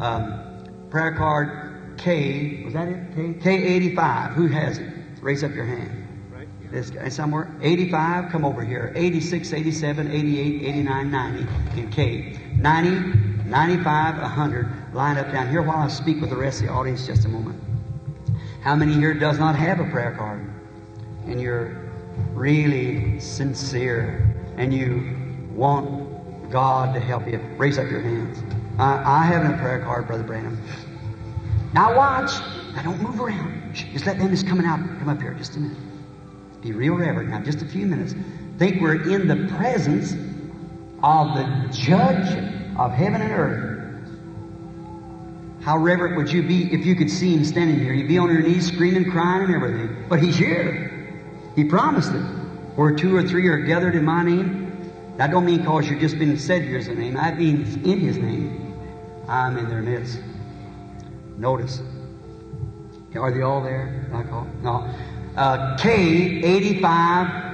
Um, 0.00 0.86
prayer 0.88 1.14
card 1.14 1.98
K, 1.98 2.62
was 2.64 2.74
that 2.74 2.88
it? 2.88 3.14
K? 3.14 3.34
K85. 3.34 4.34
Who 4.34 4.46
has 4.48 4.78
it? 4.78 4.92
Raise 5.20 5.42
up 5.44 5.52
your 5.52 5.64
hand. 5.64 6.30
Right. 6.32 6.48
This 6.70 6.90
guy 6.90 7.08
somewhere. 7.08 7.52
85, 7.60 8.30
come 8.30 8.44
over 8.44 8.64
here. 8.64 8.92
86, 8.94 9.52
87, 9.52 10.10
88, 10.10 10.62
89, 10.62 11.10
90 11.10 11.80
in 11.80 11.90
K. 11.90 12.38
90, 12.56 13.48
95, 13.48 14.18
100. 14.18 14.94
Line 14.94 15.16
up 15.16 15.32
down 15.32 15.48
here 15.50 15.62
while 15.62 15.78
I 15.78 15.88
speak 15.88 16.20
with 16.20 16.30
the 16.30 16.36
rest 16.36 16.60
of 16.60 16.68
the 16.68 16.72
audience 16.72 17.06
just 17.06 17.24
a 17.24 17.28
moment. 17.28 17.60
How 18.62 18.76
many 18.76 18.94
here 18.94 19.14
does 19.14 19.38
not 19.38 19.56
have 19.56 19.80
a 19.80 19.90
prayer 19.90 20.14
card? 20.16 20.48
And 21.26 21.40
you're 21.40 21.90
really 22.32 23.18
sincere 23.20 24.36
and 24.56 24.72
you 24.72 25.31
want 25.54 26.50
God 26.50 26.94
to 26.94 27.00
help 27.00 27.26
you. 27.26 27.38
Raise 27.56 27.78
up 27.78 27.90
your 27.90 28.00
hands. 28.00 28.42
I, 28.78 29.22
I 29.22 29.24
have 29.24 29.52
a 29.52 29.56
prayer 29.58 29.80
card, 29.80 30.06
Brother 30.06 30.22
Branham. 30.22 30.60
Now 31.72 31.96
watch. 31.96 32.32
Now 32.74 32.82
don't 32.82 33.00
move 33.02 33.20
around. 33.20 33.74
Just 33.74 34.06
let 34.06 34.18
them 34.18 34.28
that's 34.28 34.42
coming 34.42 34.66
out 34.66 34.78
come 34.98 35.08
up 35.08 35.20
here 35.20 35.34
just 35.34 35.56
a 35.56 35.60
minute. 35.60 35.78
Be 36.60 36.72
real 36.72 36.94
reverent 36.94 37.30
now, 37.30 37.40
just 37.40 37.62
a 37.62 37.66
few 37.66 37.86
minutes. 37.86 38.14
Think 38.58 38.80
we're 38.80 39.10
in 39.10 39.26
the 39.26 39.48
presence 39.56 40.12
of 41.02 41.34
the 41.34 41.68
judge 41.72 42.28
of 42.76 42.92
heaven 42.92 43.20
and 43.20 43.32
earth. 43.32 43.72
How 45.62 45.78
reverent 45.78 46.16
would 46.16 46.30
you 46.30 46.42
be 46.42 46.72
if 46.72 46.84
you 46.84 46.94
could 46.94 47.10
see 47.10 47.34
him 47.34 47.44
standing 47.44 47.78
here? 47.78 47.92
You'd 47.92 48.08
be 48.08 48.18
on 48.18 48.28
your 48.28 48.42
knees 48.42 48.66
screaming, 48.66 49.10
crying, 49.10 49.44
and 49.44 49.54
everything. 49.54 50.04
But 50.08 50.20
he's 50.20 50.36
here. 50.36 50.90
He 51.56 51.64
promised 51.64 52.12
it. 52.12 52.22
Where 52.76 52.94
two 52.94 53.14
or 53.14 53.22
three 53.22 53.46
are 53.48 53.58
gathered 53.58 53.94
in 53.94 54.04
my 54.04 54.22
name. 54.22 54.61
That 55.16 55.30
don't 55.30 55.44
mean 55.44 55.58
because 55.58 55.88
you've 55.88 56.00
just 56.00 56.18
been 56.18 56.38
said 56.38 56.62
here's 56.62 56.86
the 56.86 56.94
name. 56.94 57.14
That 57.14 57.38
means 57.38 57.76
in 57.76 58.00
his 58.00 58.16
name. 58.16 58.74
I'm 59.28 59.58
in 59.58 59.68
their 59.68 59.82
midst. 59.82 60.20
Notice. 61.36 61.82
Are 63.14 63.30
they 63.30 63.42
all 63.42 63.62
there? 63.62 64.06
I 64.12 64.22
call 64.22 64.46
no. 64.62 64.88
Uh, 65.36 65.76
K 65.76 66.42
eighty 66.42 66.80
five. 66.80 67.52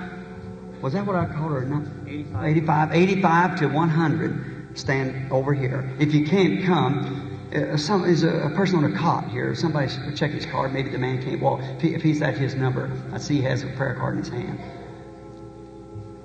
Was 0.80 0.92
that 0.92 1.04
what 1.04 1.16
I 1.16 1.26
called 1.26 1.52
her? 1.52 1.62
No. 1.62 1.84
85. 2.06 2.44
85, 2.44 2.92
85 2.94 3.58
to 3.58 3.66
100. 3.66 4.78
Stand 4.78 5.32
over 5.32 5.52
here. 5.52 5.90
If 5.98 6.14
you 6.14 6.24
can't 6.24 6.64
come, 6.64 7.40
uh, 7.52 7.76
some 7.76 8.04
is 8.04 8.22
a, 8.22 8.28
a 8.28 8.50
person 8.50 8.76
on 8.76 8.92
a 8.92 8.96
cot 8.96 9.28
here. 9.28 9.54
Somebody 9.56 9.88
should 9.88 10.16
check 10.16 10.30
his 10.30 10.46
card. 10.46 10.72
Maybe 10.72 10.90
the 10.90 10.98
man 10.98 11.20
can't 11.20 11.40
walk. 11.40 11.60
If, 11.62 11.82
he, 11.82 11.94
if 11.94 12.02
he's 12.02 12.22
at 12.22 12.36
his 12.36 12.54
number, 12.54 12.92
I 13.12 13.18
see 13.18 13.38
he 13.38 13.42
has 13.42 13.64
a 13.64 13.66
prayer 13.68 13.94
card 13.94 14.14
in 14.14 14.22
his 14.22 14.28
hand. 14.28 14.60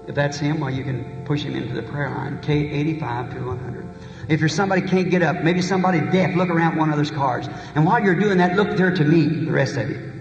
If 0.08 0.16
that's 0.16 0.38
him, 0.38 0.60
well, 0.60 0.70
you 0.70 0.84
can 0.84 1.24
push 1.26 1.44
him 1.44 1.56
into 1.56 1.74
the 1.74 1.84
prayer 1.84 2.10
line. 2.10 2.40
K85 2.42 3.34
to 3.36 3.46
100. 3.46 3.88
If 4.30 4.40
you're 4.40 4.50
somebody 4.50 4.82
can't 4.82 5.10
get 5.10 5.22
up, 5.22 5.44
maybe 5.44 5.62
somebody 5.62 6.00
deaf, 6.00 6.36
look 6.36 6.50
around 6.50 6.78
one 6.78 6.90
another's 6.90 7.12
cars. 7.12 7.48
And 7.76 7.86
while 7.86 8.02
you're 8.02 8.20
doing 8.20 8.38
that, 8.38 8.56
look 8.56 8.78
there 8.78 8.94
to 8.94 9.04
me, 9.04 9.46
the 9.46 9.52
rest 9.52 9.78
of 9.78 9.90
you. 9.90 10.12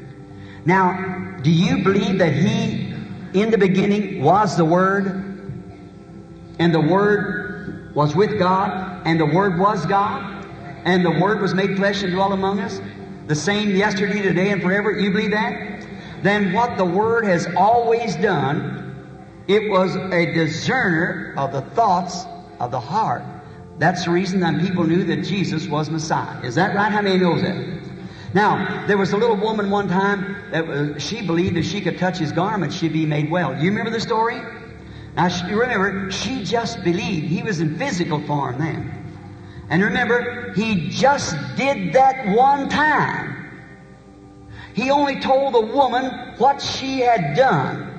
Now, 0.64 1.38
do 1.42 1.50
you 1.50 1.82
believe 1.82 2.18
that 2.18 2.32
he, 2.32 2.94
in 3.34 3.50
the 3.50 3.58
beginning, 3.58 4.22
was 4.22 4.56
the 4.56 4.64
Word? 4.64 5.06
And 6.58 6.74
the 6.74 6.80
Word 6.80 7.94
was 7.94 8.14
with 8.14 8.38
God? 8.38 9.02
And 9.04 9.18
the 9.18 9.26
Word 9.26 9.58
was 9.58 9.84
God? 9.86 10.46
And 10.84 11.04
the 11.04 11.10
Word 11.10 11.40
was 11.40 11.54
made 11.54 11.76
flesh 11.76 12.02
and 12.02 12.12
dwelt 12.12 12.32
among 12.32 12.60
us? 12.60 12.80
The 13.26 13.34
same 13.34 13.70
yesterday, 13.70 14.22
today, 14.22 14.50
and 14.50 14.62
forever? 14.62 14.92
You 14.92 15.10
believe 15.10 15.30
that? 15.32 15.86
Then 16.22 16.52
what 16.52 16.76
the 16.76 16.84
Word 16.84 17.24
has 17.24 17.48
always 17.56 18.14
done, 18.16 18.81
it 19.48 19.70
was 19.70 19.96
a 19.96 20.32
discerner 20.32 21.34
of 21.36 21.52
the 21.52 21.62
thoughts 21.74 22.24
of 22.60 22.70
the 22.70 22.80
heart. 22.80 23.22
That's 23.78 24.04
the 24.04 24.10
reason 24.10 24.40
that 24.40 24.60
people 24.60 24.84
knew 24.84 25.04
that 25.04 25.24
Jesus 25.24 25.66
was 25.66 25.90
Messiah. 25.90 26.40
Is 26.44 26.54
that 26.54 26.74
right? 26.74 26.92
How 26.92 27.02
many 27.02 27.18
knows 27.18 27.42
that? 27.42 27.82
Now, 28.34 28.86
there 28.86 28.96
was 28.96 29.12
a 29.12 29.16
little 29.16 29.36
woman 29.36 29.70
one 29.70 29.88
time 29.88 30.36
that 30.50 31.02
she 31.02 31.26
believed 31.26 31.56
if 31.56 31.66
she 31.66 31.80
could 31.80 31.98
touch 31.98 32.18
his 32.18 32.32
garment, 32.32 32.72
she'd 32.72 32.92
be 32.92 33.04
made 33.04 33.30
well. 33.30 33.54
You 33.54 33.70
remember 33.70 33.90
the 33.90 34.00
story? 34.00 34.40
Now, 35.16 35.28
she, 35.28 35.52
remember, 35.52 36.10
she 36.10 36.42
just 36.44 36.82
believed. 36.82 37.26
He 37.26 37.42
was 37.42 37.60
in 37.60 37.76
physical 37.78 38.24
form 38.26 38.58
then. 38.58 38.98
And 39.68 39.82
remember, 39.82 40.52
he 40.54 40.88
just 40.88 41.36
did 41.56 41.92
that 41.94 42.26
one 42.34 42.68
time. 42.68 43.32
He 44.74 44.90
only 44.90 45.20
told 45.20 45.54
the 45.54 45.60
woman 45.60 46.04
what 46.38 46.62
she 46.62 47.00
had 47.00 47.36
done. 47.36 47.91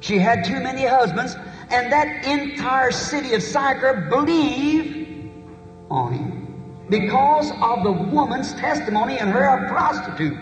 She 0.00 0.18
had 0.18 0.44
too 0.44 0.60
many 0.60 0.84
husbands, 0.84 1.36
and 1.70 1.92
that 1.92 2.24
entire 2.24 2.90
city 2.90 3.34
of 3.34 3.42
Sychar 3.42 4.08
believed 4.08 5.30
on 5.90 6.12
him 6.12 6.84
because 6.88 7.50
of 7.60 7.82
the 7.82 7.92
woman's 7.92 8.54
testimony 8.54 9.18
and 9.18 9.30
her 9.30 9.42
a 9.42 9.68
prostitute. 9.68 10.38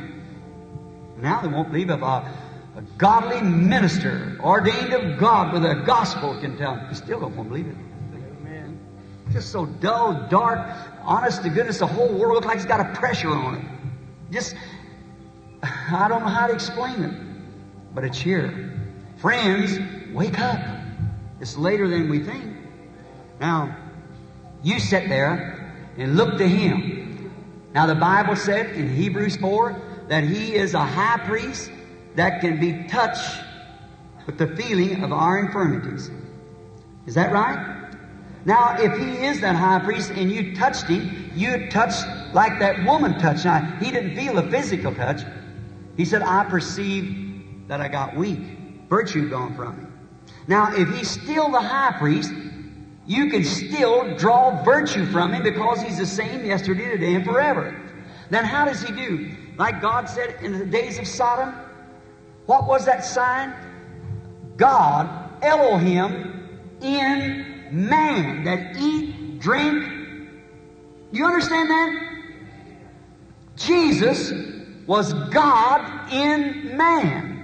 Now 1.18 1.40
they 1.40 1.48
won't 1.48 1.70
believe 1.70 1.90
if 1.90 2.02
a, 2.02 2.30
a 2.76 2.82
godly 2.98 3.40
minister 3.40 4.38
ordained 4.40 4.92
of 4.92 5.18
God 5.18 5.52
with 5.52 5.64
a 5.64 5.82
gospel 5.86 6.38
can 6.40 6.56
tell 6.56 6.76
them. 6.76 6.86
They 6.88 6.94
still 6.94 7.20
don't 7.20 7.34
want 7.36 7.48
to 7.48 7.54
believe 7.56 7.66
it. 7.66 7.76
Amen. 8.42 8.78
Just 9.32 9.50
so 9.50 9.66
dull, 9.66 10.28
dark, 10.28 10.68
honest 11.02 11.42
to 11.42 11.48
goodness, 11.48 11.78
the 11.78 11.86
whole 11.86 12.12
world 12.12 12.34
looks 12.34 12.46
like 12.46 12.56
it's 12.56 12.66
got 12.66 12.80
a 12.80 12.92
pressure 12.94 13.30
on 13.30 13.54
it. 13.56 13.64
Just, 14.30 14.54
I 15.62 16.06
don't 16.08 16.22
know 16.22 16.28
how 16.28 16.46
to 16.46 16.52
explain 16.52 17.02
it, 17.02 17.94
but 17.94 18.04
it's 18.04 18.18
here. 18.18 18.75
Friends, 19.16 19.78
wake 20.12 20.38
up. 20.38 20.60
It's 21.40 21.56
later 21.56 21.88
than 21.88 22.08
we 22.08 22.20
think. 22.20 22.56
Now, 23.40 23.76
you 24.62 24.78
sit 24.78 25.08
there 25.08 25.74
and 25.96 26.16
look 26.16 26.38
to 26.38 26.46
Him. 26.46 27.32
Now, 27.74 27.86
the 27.86 27.94
Bible 27.94 28.36
said 28.36 28.70
in 28.70 28.94
Hebrews 28.94 29.36
4 29.36 29.80
that 30.08 30.24
He 30.24 30.54
is 30.54 30.74
a 30.74 30.84
high 30.84 31.18
priest 31.26 31.70
that 32.14 32.40
can 32.40 32.60
be 32.60 32.88
touched 32.88 33.42
with 34.26 34.38
the 34.38 34.48
feeling 34.48 35.02
of 35.02 35.12
our 35.12 35.38
infirmities. 35.38 36.10
Is 37.06 37.14
that 37.14 37.32
right? 37.32 37.90
Now, 38.44 38.76
if 38.78 38.98
He 38.98 39.24
is 39.24 39.40
that 39.40 39.56
high 39.56 39.78
priest 39.78 40.10
and 40.10 40.30
you 40.30 40.54
touched 40.56 40.84
Him, 40.84 41.30
you 41.34 41.70
touched 41.70 42.04
like 42.34 42.58
that 42.58 42.84
woman 42.84 43.18
touched. 43.18 43.44
Now, 43.46 43.60
He 43.80 43.90
didn't 43.90 44.14
feel 44.14 44.38
a 44.38 44.50
physical 44.50 44.94
touch. 44.94 45.22
He 45.96 46.04
said, 46.04 46.22
I 46.22 46.44
perceive 46.44 47.68
that 47.68 47.80
I 47.80 47.88
got 47.88 48.14
weak. 48.14 48.55
Virtue 48.88 49.28
gone 49.28 49.54
from 49.54 49.78
him. 49.78 49.92
Now, 50.48 50.72
if 50.74 50.88
He's 50.94 51.10
still 51.10 51.50
the 51.50 51.60
high 51.60 51.96
priest, 51.98 52.32
you 53.06 53.30
can 53.30 53.44
still 53.44 54.16
draw 54.16 54.62
virtue 54.64 55.06
from 55.06 55.32
him 55.32 55.42
because 55.42 55.80
he's 55.80 55.98
the 55.98 56.06
same 56.06 56.44
yesterday, 56.44 56.90
today, 56.90 57.14
and 57.14 57.24
forever. 57.24 57.80
Then 58.30 58.44
how 58.44 58.64
does 58.64 58.82
he 58.82 58.92
do? 58.92 59.30
Like 59.56 59.80
God 59.80 60.08
said 60.08 60.42
in 60.42 60.58
the 60.58 60.66
days 60.66 60.98
of 60.98 61.06
Sodom, 61.06 61.54
what 62.46 62.66
was 62.66 62.84
that 62.86 63.04
sign? 63.04 63.54
God, 64.56 65.08
Elohim, 65.42 66.48
in 66.80 67.68
man 67.70 68.44
that 68.44 68.76
eat, 68.76 69.38
drink. 69.38 69.84
You 71.12 71.26
understand 71.26 71.70
that? 71.70 72.02
Jesus 73.56 74.32
was 74.86 75.12
God 75.30 76.12
in 76.12 76.76
man. 76.76 77.35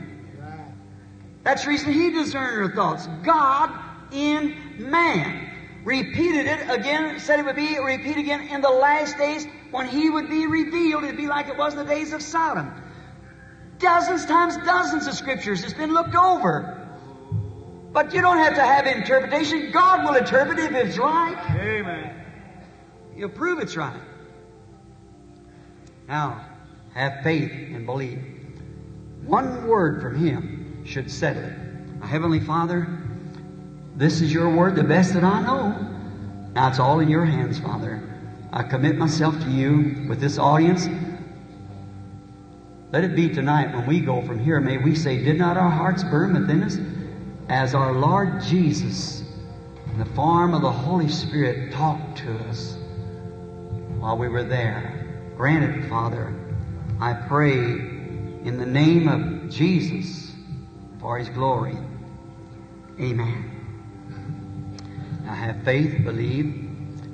That's 1.44 1.64
the 1.64 1.70
reason 1.70 1.92
he 1.92 2.10
discerned 2.10 2.56
her 2.56 2.74
thoughts. 2.74 3.08
God 3.22 3.70
in 4.12 4.56
man 4.78 5.50
repeated 5.84 6.46
it 6.46 6.70
again, 6.70 7.18
said 7.18 7.40
it 7.40 7.44
would 7.44 7.56
be 7.56 7.78
repeated 7.78 8.18
again 8.18 8.48
in 8.48 8.60
the 8.60 8.70
last 8.70 9.18
days 9.18 9.46
when 9.70 9.88
he 9.88 10.10
would 10.10 10.28
be 10.28 10.46
revealed. 10.46 11.04
It'd 11.04 11.16
be 11.16 11.26
like 11.26 11.48
it 11.48 11.56
was 11.56 11.72
in 11.72 11.80
the 11.80 11.84
days 11.84 12.12
of 12.12 12.22
Sodom. 12.22 12.72
Dozens 13.78 14.26
times 14.26 14.56
dozens 14.58 15.08
of 15.08 15.14
scriptures. 15.14 15.64
It's 15.64 15.72
been 15.72 15.92
looked 15.92 16.14
over. 16.14 16.78
But 17.92 18.14
you 18.14 18.22
don't 18.22 18.38
have 18.38 18.54
to 18.54 18.62
have 18.62 18.86
interpretation. 18.86 19.72
God 19.72 20.04
will 20.04 20.14
interpret 20.14 20.58
it 20.60 20.72
if 20.72 20.86
it's 20.86 20.98
right. 20.98 21.36
Amen. 21.56 22.24
He'll 23.16 23.28
prove 23.28 23.58
it's 23.58 23.76
right. 23.76 24.00
Now, 26.08 26.46
have 26.94 27.22
faith 27.22 27.50
and 27.50 27.84
believe. 27.84 28.24
One 29.24 29.66
word 29.66 30.00
from 30.00 30.14
Him 30.14 30.61
should 30.84 31.10
settle 31.10 31.44
it. 31.44 31.56
Now, 32.00 32.06
Heavenly 32.06 32.40
Father, 32.40 32.86
this 33.96 34.20
is 34.20 34.32
your 34.32 34.50
word, 34.50 34.74
the 34.74 34.84
best 34.84 35.14
that 35.14 35.24
I 35.24 35.42
know. 35.42 35.88
Now 36.54 36.68
it's 36.68 36.78
all 36.78 37.00
in 37.00 37.08
your 37.08 37.24
hands, 37.24 37.58
Father. 37.58 38.02
I 38.52 38.62
commit 38.62 38.96
myself 38.96 39.38
to 39.40 39.50
you 39.50 40.06
with 40.08 40.20
this 40.20 40.38
audience. 40.38 40.88
Let 42.92 43.04
it 43.04 43.16
be 43.16 43.30
tonight 43.30 43.74
when 43.74 43.86
we 43.86 44.00
go 44.00 44.20
from 44.22 44.38
here, 44.38 44.60
may 44.60 44.76
we 44.76 44.94
say, 44.94 45.22
Did 45.22 45.38
not 45.38 45.56
our 45.56 45.70
hearts 45.70 46.04
burn 46.04 46.34
within 46.34 46.62
us 46.62 46.76
as 47.48 47.74
our 47.74 47.92
Lord 47.92 48.42
Jesus, 48.42 49.22
in 49.86 49.98
the 49.98 50.04
form 50.04 50.52
of 50.52 50.62
the 50.62 50.70
Holy 50.70 51.08
Spirit, 51.08 51.72
talked 51.72 52.18
to 52.18 52.38
us 52.48 52.76
while 53.98 54.18
we 54.18 54.28
were 54.28 54.44
there? 54.44 55.32
Grant 55.36 55.64
it, 55.64 55.88
Father. 55.88 56.34
I 57.00 57.14
pray 57.14 57.54
in 57.54 58.58
the 58.58 58.66
name 58.66 59.08
of 59.08 59.50
Jesus 59.50 60.21
for 61.02 61.18
His 61.18 61.28
glory. 61.28 61.76
Amen. 62.98 63.50
I 65.28 65.34
have 65.34 65.62
faith, 65.64 66.02
believe. 66.04 66.70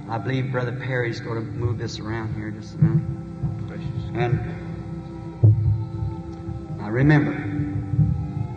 I 0.09 0.19
believe 0.19 0.53
Brother 0.53 0.73
Perry's 0.73 1.21
going 1.21 1.37
to 1.37 1.51
move 1.53 1.79
this 1.79 1.99
around 1.99 2.35
here 2.35 2.51
just 2.51 2.75
a 2.75 2.79
minute. 2.79 3.19
And 4.15 4.41
now 6.79 6.91
remember, 6.91 7.35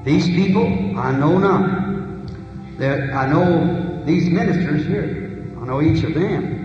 these 0.03 0.25
people 0.27 0.97
I 0.97 1.11
know 1.11 1.37
not. 1.37 2.77
They're, 2.77 3.13
I 3.15 3.27
know 3.29 4.03
these 4.05 4.29
ministers 4.29 4.85
here. 4.85 5.45
I 5.61 5.65
know 5.65 5.81
each 5.81 6.03
of 6.03 6.13
them. 6.13 6.59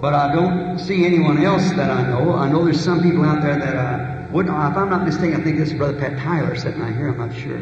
But 0.00 0.14
I 0.14 0.32
don't 0.34 0.78
see 0.78 1.04
anyone 1.06 1.42
else 1.42 1.70
that 1.70 1.90
I 1.90 2.02
know. 2.08 2.34
I 2.34 2.48
know 2.48 2.64
there's 2.64 2.80
some 2.80 3.02
people 3.02 3.24
out 3.24 3.42
there 3.42 3.58
that 3.58 3.76
I 3.76 4.17
wouldn't. 4.30 4.54
If 4.54 4.76
I'm 4.76 4.90
not 4.90 5.04
mistaken, 5.04 5.40
I 5.40 5.44
think 5.44 5.58
this 5.58 5.70
is 5.70 5.74
Brother 5.74 5.98
Pat 5.98 6.18
Tyler 6.18 6.56
sitting 6.56 6.80
right 6.80 6.94
here. 6.94 7.08
I'm 7.08 7.18
not 7.18 7.34
sure. 7.36 7.56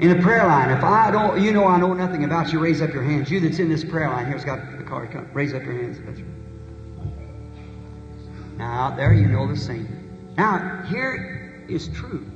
In 0.00 0.08
the 0.08 0.22
prayer 0.22 0.46
line, 0.46 0.70
if 0.70 0.82
I 0.82 1.10
don't, 1.10 1.42
you 1.42 1.52
know 1.52 1.66
I 1.66 1.78
know 1.78 1.92
nothing 1.92 2.24
about 2.24 2.52
you, 2.52 2.58
raise 2.58 2.80
up 2.80 2.92
your 2.92 3.02
hands. 3.02 3.30
You 3.30 3.40
that's 3.40 3.58
in 3.58 3.68
this 3.68 3.84
prayer 3.84 4.08
line 4.08 4.26
here's 4.26 4.44
got 4.44 4.78
the 4.78 4.84
card. 4.84 5.10
Come, 5.10 5.28
raise 5.34 5.52
up 5.52 5.62
your 5.62 5.74
hands. 5.74 5.98
Right. 6.00 6.24
Now 8.56 8.72
out 8.72 8.96
there, 8.96 9.12
you 9.12 9.26
know 9.26 9.46
the 9.46 9.56
same. 9.56 10.32
Now 10.36 10.82
here 10.88 11.64
is 11.68 11.88
true. 11.88 12.26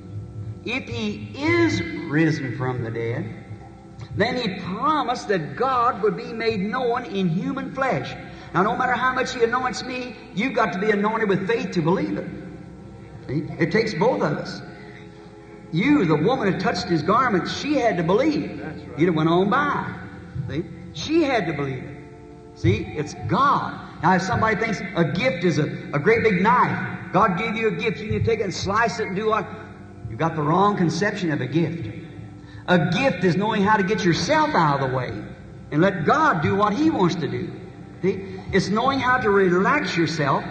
If 0.64 0.84
he 0.84 1.30
is 1.36 1.82
risen 2.10 2.56
from 2.56 2.82
the 2.84 2.90
dead, 2.90 3.44
then 4.16 4.36
he 4.36 4.60
promised 4.60 5.28
that 5.28 5.56
God 5.56 6.02
would 6.02 6.16
be 6.16 6.32
made 6.32 6.60
known 6.60 7.04
in 7.04 7.28
human 7.28 7.74
flesh. 7.74 8.14
Now, 8.54 8.62
no 8.62 8.76
matter 8.76 8.92
how 8.92 9.12
much 9.12 9.34
he 9.34 9.42
anoints 9.42 9.82
me, 9.82 10.14
you've 10.34 10.54
got 10.54 10.72
to 10.74 10.78
be 10.78 10.92
anointed 10.92 11.28
with 11.28 11.48
faith 11.48 11.72
to 11.72 11.82
believe 11.82 12.16
it. 12.16 12.28
See? 13.26 13.42
It 13.58 13.72
takes 13.72 13.94
both 13.94 14.22
of 14.22 14.38
us. 14.38 14.62
You, 15.72 16.04
the 16.04 16.14
woman 16.14 16.52
who 16.52 16.60
touched 16.60 16.84
his 16.84 17.02
garment, 17.02 17.48
she 17.48 17.74
had 17.74 17.96
to 17.96 18.04
believe. 18.04 18.62
Right. 18.62 18.98
You'd 18.98 19.06
have 19.06 19.16
went 19.16 19.28
on 19.28 19.50
by. 19.50 19.92
See? 20.48 20.64
She 20.92 21.22
had 21.24 21.46
to 21.48 21.52
believe 21.52 21.82
it. 21.82 21.96
See? 22.54 22.84
It's 22.96 23.14
God. 23.26 23.80
Now, 24.04 24.14
if 24.14 24.22
somebody 24.22 24.54
thinks 24.56 24.80
a 24.94 25.04
gift 25.04 25.42
is 25.42 25.58
a, 25.58 25.64
a 25.92 25.98
great 25.98 26.22
big 26.22 26.40
knife, 26.40 27.12
God 27.12 27.36
gave 27.36 27.56
you 27.56 27.68
a 27.68 27.72
gift, 27.72 27.98
you 27.98 28.08
can 28.08 28.24
take 28.24 28.38
it 28.38 28.44
and 28.44 28.54
slice 28.54 29.00
it 29.00 29.08
and 29.08 29.16
do 29.16 29.30
what? 29.30 29.48
You've 30.08 30.18
got 30.18 30.36
the 30.36 30.42
wrong 30.42 30.76
conception 30.76 31.32
of 31.32 31.40
a 31.40 31.46
gift. 31.46 31.88
A 32.68 32.90
gift 32.90 33.24
is 33.24 33.34
knowing 33.34 33.62
how 33.64 33.76
to 33.76 33.82
get 33.82 34.04
yourself 34.04 34.50
out 34.54 34.80
of 34.80 34.90
the 34.90 34.96
way 34.96 35.10
and 35.72 35.82
let 35.82 36.04
God 36.04 36.40
do 36.40 36.54
what 36.54 36.72
He 36.72 36.90
wants 36.90 37.16
to 37.16 37.26
do. 37.26 37.50
See? 38.00 38.38
It's 38.54 38.68
knowing 38.68 39.00
how 39.00 39.18
to 39.18 39.30
relax 39.30 39.96
yourself 39.96 40.44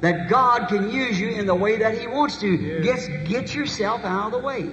that 0.00 0.30
God 0.30 0.68
can 0.68 0.90
use 0.90 1.20
you 1.20 1.28
in 1.28 1.46
the 1.46 1.54
way 1.54 1.76
that 1.76 1.98
He 1.98 2.06
wants 2.06 2.38
to. 2.38 2.48
Yeah. 2.48 2.80
Get, 2.80 3.28
get 3.28 3.54
yourself 3.54 4.04
out 4.04 4.32
of 4.32 4.32
the 4.32 4.38
way. 4.38 4.70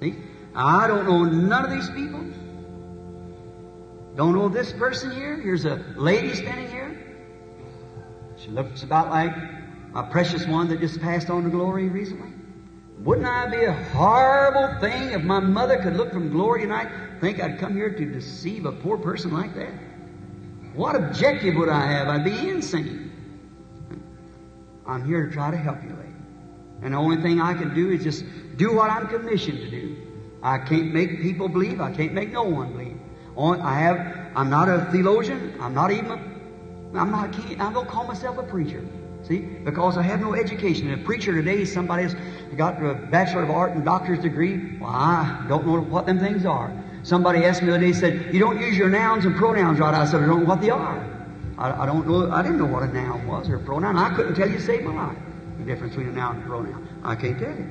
See? 0.00 0.16
I 0.54 0.86
don't 0.86 1.06
know 1.06 1.24
none 1.24 1.66
of 1.66 1.70
these 1.70 1.90
people. 1.90 2.24
Don't 4.16 4.32
know 4.32 4.48
this 4.48 4.72
person 4.72 5.10
here. 5.10 5.36
Here's 5.36 5.66
a 5.66 5.84
lady 5.94 6.34
standing 6.34 6.70
here. 6.70 6.98
She 8.38 8.48
looks 8.48 8.82
about 8.82 9.10
like 9.10 9.36
my 9.92 10.02
precious 10.08 10.46
one 10.46 10.68
that 10.68 10.80
just 10.80 11.02
passed 11.02 11.28
on 11.28 11.44
to 11.44 11.50
glory 11.50 11.90
recently. 11.90 12.32
Wouldn't 13.00 13.26
I 13.26 13.46
be 13.46 13.64
a 13.64 13.72
horrible 13.72 14.80
thing 14.80 15.10
if 15.10 15.22
my 15.22 15.40
mother 15.40 15.76
could 15.82 15.96
look 15.96 16.12
from 16.12 16.30
glory 16.30 16.62
tonight, 16.62 16.88
think 17.20 17.42
I'd 17.42 17.58
come 17.58 17.74
here 17.74 17.90
to 17.90 18.04
deceive 18.06 18.64
a 18.64 18.72
poor 18.72 18.96
person 18.96 19.32
like 19.32 19.54
that? 19.54 19.87
What 20.78 20.94
objective 20.94 21.56
would 21.56 21.68
I 21.68 21.84
have? 21.86 22.06
I'd 22.06 22.22
be 22.22 22.48
insane. 22.48 23.10
I'm 24.86 25.04
here 25.04 25.26
to 25.26 25.32
try 25.32 25.50
to 25.50 25.56
help 25.56 25.82
you, 25.82 25.90
lady. 25.90 26.14
And 26.82 26.94
the 26.94 26.98
only 26.98 27.20
thing 27.20 27.40
I 27.40 27.52
can 27.52 27.74
do 27.74 27.90
is 27.90 28.04
just 28.04 28.24
do 28.56 28.72
what 28.76 28.88
I'm 28.88 29.08
commissioned 29.08 29.58
to 29.58 29.70
do. 29.70 29.96
I 30.40 30.58
can't 30.58 30.94
make 30.94 31.20
people 31.20 31.48
believe. 31.48 31.80
I 31.80 31.90
can't 31.90 32.12
make 32.12 32.30
no 32.30 32.44
one 32.44 32.70
believe. 32.74 32.96
Oh, 33.36 33.60
I 33.60 33.74
have. 33.80 34.30
I'm 34.36 34.50
not 34.50 34.68
a 34.68 34.88
theologian. 34.92 35.58
I'm 35.60 35.74
not 35.74 35.90
even. 35.90 36.12
A, 36.12 36.96
I'm 36.96 37.10
not. 37.10 37.34
I 37.58 37.72
don't 37.72 37.88
call 37.88 38.04
myself 38.04 38.38
a 38.38 38.44
preacher. 38.44 38.84
See, 39.24 39.40
because 39.40 39.98
I 39.98 40.02
have 40.02 40.20
no 40.20 40.34
education. 40.34 40.92
And 40.92 41.00
a 41.00 41.04
preacher 41.04 41.34
today 41.34 41.62
is 41.62 41.72
somebody 41.72 42.04
who's 42.04 42.14
got 42.56 42.80
a 42.80 42.94
bachelor 42.94 43.42
of 43.42 43.50
art 43.50 43.72
and 43.72 43.84
doctor's 43.84 44.20
degree. 44.20 44.78
Well, 44.78 44.90
I 44.90 45.44
don't 45.48 45.66
know 45.66 45.80
what 45.80 46.06
them 46.06 46.20
things 46.20 46.46
are. 46.46 46.72
Somebody 47.08 47.46
asked 47.46 47.62
me 47.62 47.68
the 47.68 47.76
other 47.76 47.86
day, 47.86 47.92
said, 47.94 48.34
"You 48.34 48.40
don't 48.40 48.60
use 48.60 48.76
your 48.76 48.90
nouns 48.90 49.24
and 49.24 49.34
pronouns 49.34 49.78
right." 49.78 49.94
I 49.94 50.04
said, 50.04 50.22
"I 50.22 50.26
don't 50.26 50.40
know 50.40 50.44
what 50.44 50.60
they 50.60 50.68
are. 50.68 51.02
I, 51.56 51.84
I 51.84 51.86
don't 51.86 52.06
know. 52.06 52.30
I 52.30 52.42
didn't 52.42 52.58
know 52.58 52.66
what 52.66 52.82
a 52.82 52.88
noun 52.88 53.26
was 53.26 53.48
or 53.48 53.56
a 53.56 53.60
pronoun. 53.60 53.96
I 53.96 54.14
couldn't 54.14 54.34
tell 54.34 54.46
you 54.46 54.60
save 54.60 54.82
my 54.82 54.92
life. 54.94 55.16
The 55.58 55.64
difference 55.64 55.94
between 55.94 56.10
a 56.10 56.12
noun 56.12 56.36
and 56.36 56.44
a 56.44 56.46
pronoun. 56.46 56.86
I 57.02 57.14
can't 57.14 57.38
tell 57.38 57.48
you. 57.48 57.66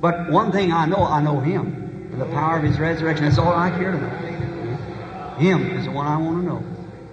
But 0.00 0.30
one 0.30 0.50
thing 0.50 0.72
I 0.72 0.86
know, 0.86 1.04
I 1.04 1.20
know 1.20 1.40
Him 1.40 2.08
and 2.10 2.18
the 2.18 2.24
power 2.24 2.56
of 2.56 2.64
His 2.64 2.80
resurrection. 2.80 3.26
That's 3.26 3.36
all 3.36 3.52
I 3.52 3.68
care 3.68 3.92
to 3.92 4.00
know. 4.00 5.36
Him 5.36 5.76
is 5.76 5.84
the 5.84 5.90
one 5.90 6.06
I 6.06 6.16
want 6.16 6.40
to 6.40 6.46
know. 6.46 6.64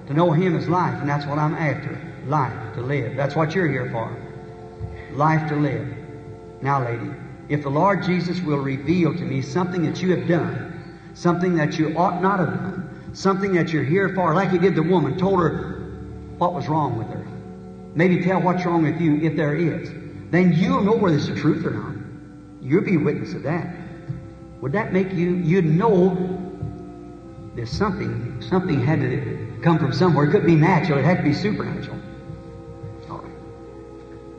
To 0.08 0.14
know 0.14 0.32
Him 0.32 0.56
is 0.56 0.70
life, 0.70 0.98
and 1.02 1.10
that's 1.10 1.26
what 1.26 1.38
I'm 1.38 1.54
after. 1.54 2.00
Life 2.28 2.76
to 2.76 2.82
live. 2.82 3.18
That's 3.18 3.36
what 3.36 3.54
you're 3.54 3.68
here 3.68 3.92
for. 3.92 4.16
Life 5.18 5.50
to 5.50 5.58
live. 5.58 5.86
Now, 6.62 6.82
lady, 6.86 7.12
if 7.50 7.64
the 7.64 7.70
Lord 7.70 8.04
Jesus 8.04 8.40
will 8.40 8.60
reveal 8.60 9.14
to 9.14 9.26
me 9.26 9.42
something 9.42 9.84
that 9.84 10.02
you 10.02 10.16
have 10.16 10.30
done, 10.30 10.67
something 11.18 11.56
that 11.56 11.80
you 11.80 11.98
ought 11.98 12.22
not 12.22 12.40
have 12.40 12.50
done, 12.50 13.10
something 13.14 13.54
that 13.54 13.74
you're 13.74 13.84
here 13.84 14.14
for, 14.14 14.36
like 14.36 14.52
he 14.52 14.60
did 14.60 14.76
the 14.76 14.84
woman, 14.84 15.18
told 15.18 15.40
her 15.40 15.80
what 16.38 16.54
was 16.54 16.68
wrong 16.68 16.96
with 16.96 17.08
her. 17.08 17.26
Maybe 17.96 18.24
tell 18.24 18.40
what's 18.40 18.64
wrong 18.64 18.84
with 18.84 19.02
you 19.02 19.16
if 19.22 19.36
there 19.36 19.56
is. 19.56 19.90
Then 20.30 20.54
you'll 20.54 20.84
know 20.84 20.96
whether 20.96 21.18
it's 21.18 21.28
the 21.28 21.36
truth 21.36 21.66
or 21.66 21.72
not. 21.72 21.96
You'll 22.62 22.84
be 22.84 22.98
witness 22.98 23.34
of 23.34 23.42
that. 23.44 23.76
Would 24.62 24.74
that 24.74 24.94
make 24.94 25.12
you, 25.12 25.36
you'd 25.38 25.66
know 25.66 26.16
there's 27.56 27.72
something, 27.72 28.40
something 28.48 28.80
had 28.80 29.00
to 29.00 29.60
come 29.64 29.80
from 29.80 29.94
somewhere. 29.94 30.28
It 30.28 30.32
couldn't 30.32 30.46
be 30.46 30.56
natural, 30.56 31.00
it 31.00 31.06
had 31.06 31.18
to 31.18 31.24
be 31.24 31.34
supernatural. 31.34 31.98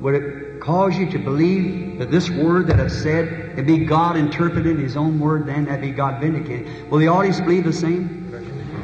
Would 0.01 0.15
it 0.15 0.48
cause 0.69 0.99
you 0.99 1.11
to 1.11 1.19
believe 1.19 1.99
that 1.99 2.11
this 2.11 2.29
word 2.29 2.67
that 2.67 2.79
I've 2.79 2.93
said, 2.93 3.59
it 3.59 3.67
be 3.67 3.79
God 3.79 4.19
interpreted 4.19 4.79
His 4.79 4.99
own 4.99 5.19
word, 5.19 5.47
then 5.47 5.65
that'd 5.65 5.81
be 5.81 5.93
God 5.93 6.21
vindicated? 6.21 6.91
Will 6.91 6.99
the 6.99 7.09
audience 7.09 7.41
believe 7.41 7.65
the 7.65 7.73
same? 7.73 8.31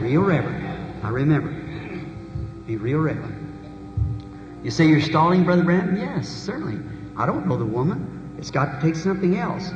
Real 0.01 0.23
reverent. 0.23 0.65
I 1.02 1.11
remember. 1.11 1.51
Be 2.66 2.78
real 2.78 3.01
reverent. 3.01 3.36
You 4.62 4.70
say 4.70 4.86
you're 4.86 5.02
stalling, 5.02 5.44
Brother 5.44 5.62
Branham? 5.62 5.98
Yes, 5.98 6.27
certainly. 6.27 6.82
I 7.19 7.27
don't 7.27 7.47
know 7.47 7.59
the 7.59 7.66
woman. 7.66 8.35
It's 8.39 8.51
got 8.51 8.81
to 8.81 8.81
take 8.81 8.97
something 8.97 9.36
else. 9.36 9.69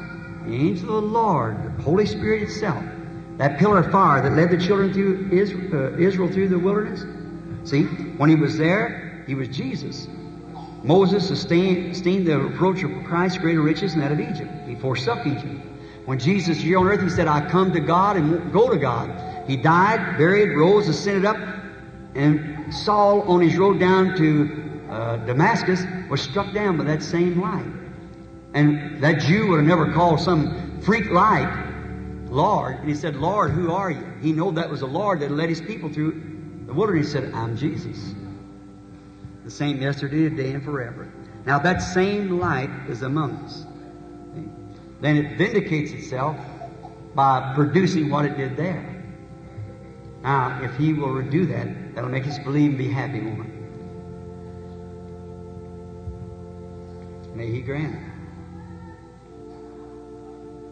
The 0.47 0.55
angel 0.55 0.97
of 0.97 1.05
the 1.05 1.11
Lord, 1.11 1.63
the 1.63 1.83
Holy 1.83 2.07
Spirit 2.07 2.43
itself, 2.45 2.83
that 3.37 3.59
pillar 3.59 3.81
of 3.81 3.93
fire 3.93 4.23
that 4.23 4.33
led 4.33 4.51
the 4.51 4.57
children 4.57 4.95
through 4.95 5.29
Israel, 5.31 5.93
uh, 5.93 5.99
Israel 5.99 6.33
through 6.33 6.49
the 6.49 6.59
wilderness. 6.59 7.05
See, 7.69 7.83
when 8.17 8.31
he 8.31 8.35
was 8.35 8.57
there, 8.57 9.25
he 9.27 9.35
was 9.35 9.49
Jesus. 9.49 10.09
Moses 10.83 11.31
esteemed, 11.31 11.93
esteemed 11.93 12.27
the 12.27 12.39
reproach 12.39 12.83
of 12.83 12.91
Christ 13.05 13.41
greater 13.41 13.61
riches 13.61 13.93
than 13.93 14.01
that 14.03 14.13
of 14.13 14.21
Egypt. 14.21 14.51
He 14.67 14.75
forsook 14.77 15.27
Egypt. 15.27 15.65
When 16.05 16.19
Jesus 16.19 16.49
was 16.49 16.59
here 16.59 16.79
on 16.79 16.87
earth, 16.87 17.03
he 17.03 17.11
said, 17.11 17.29
I 17.29 17.49
come 17.49 17.73
to 17.73 17.81
God 17.81 18.17
and 18.17 18.53
go 18.53 18.71
to 18.71 18.79
God. 18.79 19.11
He 19.47 19.57
died, 19.57 20.17
buried, 20.17 20.57
rose, 20.57 20.89
ascended 20.89 21.25
up, 21.25 21.37
and 22.15 22.73
Saul, 22.73 23.23
on 23.23 23.41
his 23.41 23.57
road 23.57 23.79
down 23.79 24.17
to 24.17 24.85
uh, 24.91 25.17
Damascus, 25.19 25.83
was 26.09 26.23
struck 26.23 26.53
down 26.55 26.79
by 26.79 26.85
that 26.85 27.03
same 27.03 27.41
light. 27.41 27.67
And 28.55 29.03
that 29.03 29.21
Jew 29.21 29.49
would 29.49 29.59
have 29.59 29.67
never 29.67 29.93
called 29.93 30.21
some 30.21 30.81
freak 30.81 31.11
light 31.11 31.67
Lord. 32.31 32.77
And 32.77 32.89
he 32.89 32.95
said, 32.95 33.17
Lord, 33.17 33.51
who 33.51 33.73
are 33.73 33.91
you? 33.91 34.05
He 34.21 34.33
knew 34.33 34.53
that 34.53 34.71
was 34.71 34.81
the 34.81 34.87
Lord 34.87 35.21
that 35.21 35.31
led 35.31 35.49
his 35.49 35.61
people 35.61 35.89
through 35.89 36.23
the 36.67 36.73
wilderness. 36.73 37.07
He 37.07 37.13
said, 37.13 37.33
I'm 37.35 37.57
Jesus. 37.57 38.15
The 39.49 39.55
same 39.55 39.81
yesterday, 39.81 40.29
today, 40.29 40.53
and 40.53 40.63
forever. 40.63 41.11
Now 41.47 41.59
that 41.61 41.79
same 41.79 42.39
light 42.39 42.69
is 42.87 43.01
among 43.01 43.37
us. 43.37 43.65
Then 45.01 45.17
it 45.17 45.39
vindicates 45.39 45.91
itself 45.91 46.37
by 47.15 47.55
producing 47.55 48.11
what 48.11 48.27
it 48.27 48.37
did 48.37 48.59
there. 48.59 49.03
Now, 50.23 50.61
if 50.63 50.77
he 50.77 50.93
will 50.93 51.23
do 51.23 51.47
that, 51.47 51.95
that'll 51.95 52.11
make 52.11 52.27
us 52.27 52.39
believe 52.41 52.73
and 52.73 52.79
be 52.79 52.91
happy, 52.91 53.21
woman. 53.21 53.51
May 57.35 57.51
he 57.51 57.63
grant. 57.63 57.97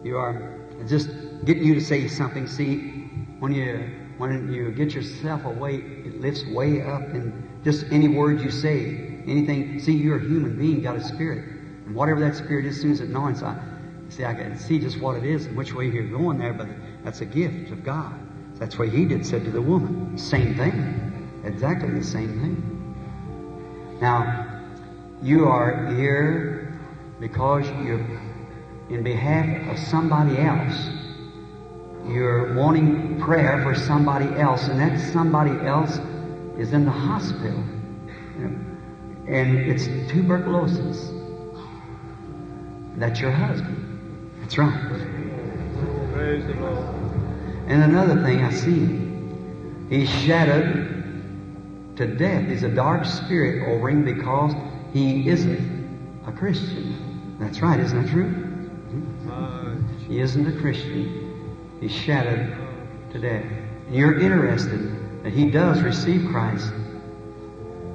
You 0.03 0.17
are 0.17 0.59
just 0.87 1.09
getting 1.45 1.63
you 1.63 1.73
to 1.73 1.81
say 1.81 2.07
something. 2.07 2.45
See, 2.45 2.77
when 3.39 3.53
you 3.53 3.89
when 4.19 4.53
you 4.53 4.69
get 4.69 4.93
yourself 4.93 5.45
away, 5.45 5.77
it 5.77 6.21
lifts 6.21 6.45
way 6.45 6.83
up, 6.83 7.01
and 7.01 7.46
just 7.63 7.85
any 7.91 8.07
word 8.07 8.41
you 8.41 8.51
say, 8.51 9.21
anything. 9.27 9.79
See, 9.79 9.93
you're 9.93 10.17
a 10.17 10.21
human 10.21 10.57
being, 10.57 10.81
got 10.81 10.95
a 10.95 11.03
spirit, 11.03 11.45
and 11.85 11.95
whatever 11.95 12.19
that 12.21 12.35
spirit 12.35 12.65
is, 12.65 12.75
as 12.75 12.81
soon 12.81 12.91
as 12.91 13.01
it 13.01 13.09
gnawing, 13.09 13.35
I 13.43 13.59
see, 14.09 14.25
I 14.25 14.33
can 14.33 14.57
see 14.57 14.79
just 14.79 14.99
what 15.01 15.17
it 15.17 15.25
is 15.25 15.45
and 15.45 15.57
which 15.57 15.73
way 15.73 15.89
you're 15.89 16.07
going 16.07 16.37
there. 16.37 16.53
But 16.53 16.67
that's 17.03 17.21
a 17.21 17.25
gift 17.25 17.71
of 17.71 17.83
God. 17.83 18.13
That's 18.55 18.77
what 18.77 18.89
He 18.89 19.05
did. 19.05 19.25
Said 19.25 19.43
to 19.45 19.51
the 19.51 19.61
woman, 19.61 20.17
same 20.17 20.55
thing, 20.55 21.29
exactly 21.43 21.91
the 21.91 22.03
same 22.03 22.39
thing. 22.39 23.99
Now, 24.01 24.45
you 25.21 25.47
are 25.47 25.93
here 25.95 26.79
because 27.19 27.67
you're 27.83 28.05
in 28.89 29.03
behalf 29.03 29.71
of 29.71 29.77
somebody 29.87 30.37
else. 30.39 30.89
You're 32.07 32.53
wanting 32.53 33.19
prayer 33.19 33.61
for 33.63 33.75
somebody 33.75 34.27
else, 34.39 34.67
and 34.67 34.79
that 34.79 35.11
somebody 35.11 35.51
else 35.67 35.99
is 36.57 36.73
in 36.73 36.85
the 36.85 36.91
hospital. 36.91 37.63
And 39.27 39.57
it's 39.59 39.87
tuberculosis. 40.11 41.11
That's 42.95 43.19
your 43.19 43.31
husband. 43.31 44.31
That's 44.39 44.57
right. 44.57 44.73
Praise 46.13 46.45
the 46.47 46.53
Lord. 46.55 46.77
And 47.67 47.83
another 47.83 48.23
thing 48.23 48.43
I 48.43 48.51
see, 48.51 49.95
he's 49.95 50.09
shadowed 50.09 51.95
to 51.97 52.07
death. 52.07 52.47
He's 52.47 52.63
a 52.63 52.69
dark 52.69 53.05
spirit 53.05 53.67
over 53.67 53.89
him 53.89 54.03
because 54.05 54.53
he 54.93 55.27
isn't 55.29 56.23
a 56.25 56.31
Christian. 56.31 57.37
That's 57.39 57.61
right, 57.61 57.79
isn't 57.79 58.03
that 58.03 58.09
true? 58.09 58.33
He 60.07 60.21
isn't 60.21 60.47
a 60.47 60.59
Christian. 60.61 61.57
He's 61.81 61.91
shadowed 61.91 62.55
to 63.11 63.19
death. 63.19 63.45
And 63.87 63.95
you're 63.95 64.19
interested 64.19 64.96
that 65.27 65.33
he 65.33 65.49
does 65.51 65.81
receive 65.81 66.25
Christ. 66.29 66.71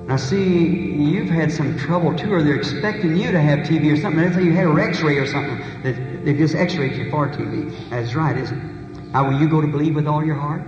Now, 0.07 0.19
see, 0.19 0.67
you've 0.93 1.31
had 1.31 1.51
some 1.51 1.79
trouble 1.79 2.15
too, 2.15 2.31
or 2.31 2.43
they're 2.43 2.57
expecting 2.57 3.17
you 3.17 3.33
to 3.33 3.41
have 3.41 3.61
TB 3.61 3.91
or 3.91 3.97
something. 3.97 4.23
They 4.23 4.35
say 4.35 4.45
you 4.45 4.53
had 4.53 4.67
an 4.67 4.79
X-ray 4.79 5.17
or 5.17 5.27
something. 5.27 5.57
That 5.83 6.27
they 6.27 6.35
just 6.35 6.55
X-rayed 6.55 6.95
you 6.95 7.11
for 7.11 7.29
TB. 7.29 7.89
That's 7.89 8.15
right, 8.15 8.37
isn't 8.37 8.59
it? 8.59 9.13
Now, 9.13 9.31
will 9.31 9.41
you 9.41 9.49
go 9.49 9.63
to 9.63 9.67
believe 9.67 9.95
with 9.95 10.07
all 10.07 10.23
your 10.23 10.35
heart? 10.35 10.61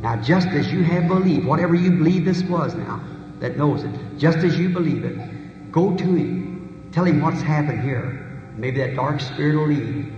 Now, 0.00 0.22
just 0.22 0.46
as 0.48 0.72
you 0.72 0.84
have 0.84 1.08
believed, 1.08 1.44
whatever 1.44 1.74
you 1.74 1.90
believe 1.90 2.24
this 2.24 2.44
was 2.44 2.76
now, 2.76 3.02
that 3.40 3.56
knows 3.56 3.82
it, 3.82 3.90
just 4.18 4.38
as 4.38 4.56
you 4.56 4.68
believe 4.68 5.04
it, 5.04 5.72
go 5.72 5.96
to 5.96 6.04
him. 6.04 6.90
Tell 6.92 7.06
him 7.06 7.20
what's 7.22 7.42
happened 7.42 7.82
here. 7.82 8.24
Maybe 8.56 8.78
that 8.82 8.94
dark 8.94 9.20
spirit 9.20 9.56
will 9.56 9.66
leave. 9.66 10.12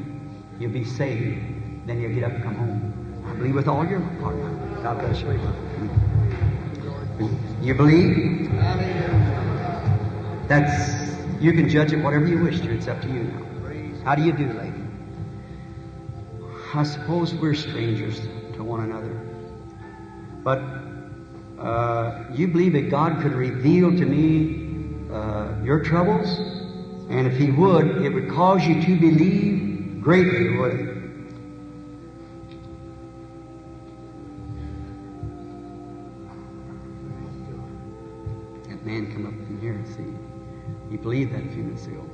You'll 0.59 0.73
be 0.73 0.85
saved. 0.85 1.87
Then 1.87 2.03
you'll 2.03 2.13
get 2.13 2.25
up 2.25 2.33
and 2.33 2.43
come 2.43 2.55
home. 2.57 3.25
I 3.27 3.33
believe 3.33 3.55
with 3.55 3.67
all 3.67 3.87
your 3.87 4.01
heart. 4.01 4.37
God 4.83 4.99
bless 4.99 5.23
you. 5.23 5.70
You 7.61 7.75
believe? 7.75 8.51
That's 10.49 11.11
you 11.41 11.53
can 11.53 11.69
judge 11.69 11.93
it 11.93 12.03
whatever 12.03 12.27
you 12.27 12.39
wish 12.39 12.61
to. 12.61 12.71
It's 12.71 12.89
up 12.89 13.01
to 13.03 13.09
you 13.09 13.23
now. 13.25 13.51
How 14.05 14.15
do 14.15 14.23
you 14.23 14.33
do, 14.33 14.53
lady? 14.55 14.83
I 16.75 16.85
suppose 16.85 17.35
we're 17.35 17.55
strangers 17.55 18.21
to 18.55 18.65
one 18.65 18.81
another. 18.81 19.21
But 20.43 20.63
uh, 21.63 22.25
you 22.33 22.49
believe 22.49 22.73
that 22.73 22.91
God 22.91 23.21
could 23.21 23.33
reveal 23.33 23.91
to 23.91 24.07
me 24.07 25.13
uh, 25.13 25.63
your 25.63 25.81
troubles? 25.81 26.39
And 27.11 27.27
if 27.27 27.37
He 27.37 27.51
would, 27.51 28.03
it 28.03 28.11
would 28.11 28.31
cause 28.31 28.65
you 28.67 28.81
to 28.83 28.99
believe 28.99 30.01
greatly, 30.01 30.57
would 30.57 30.81
it? 30.81 30.90
Man 38.91 39.13
come 39.13 39.27
up 39.27 39.33
in 39.33 39.61
here 39.61 39.73
and 39.73 39.87
see. 39.87 40.91
You 40.91 40.99
believe 40.99 41.31
that 41.31 41.45
a 41.45 41.49
few 41.49 41.63
minutes 41.63 41.87
ago. 41.87 42.05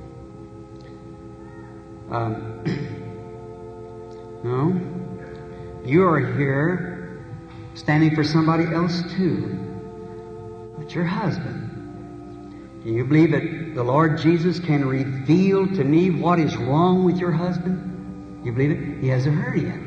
Um, 2.11 2.63
no? 4.43 4.79
You 5.83 6.05
are 6.05 6.19
here 6.19 7.25
standing 7.73 8.13
for 8.13 8.23
somebody 8.23 8.65
else 8.65 9.01
too. 9.15 10.75
But 10.77 10.93
your 10.93 11.05
husband. 11.05 12.83
Do 12.83 12.91
you 12.91 13.03
believe 13.03 13.31
that 13.31 13.73
the 13.73 13.83
Lord 13.83 14.19
Jesus 14.19 14.59
can 14.59 14.87
reveal 14.87 15.65
to 15.67 15.83
me 15.83 16.11
what 16.11 16.39
is 16.39 16.55
wrong 16.55 17.03
with 17.03 17.17
your 17.17 17.31
husband? 17.31 18.45
You 18.45 18.51
believe 18.51 18.71
it? 18.71 19.01
He 19.01 19.07
has 19.07 19.25
a 19.25 19.31
hernia. 19.31 19.79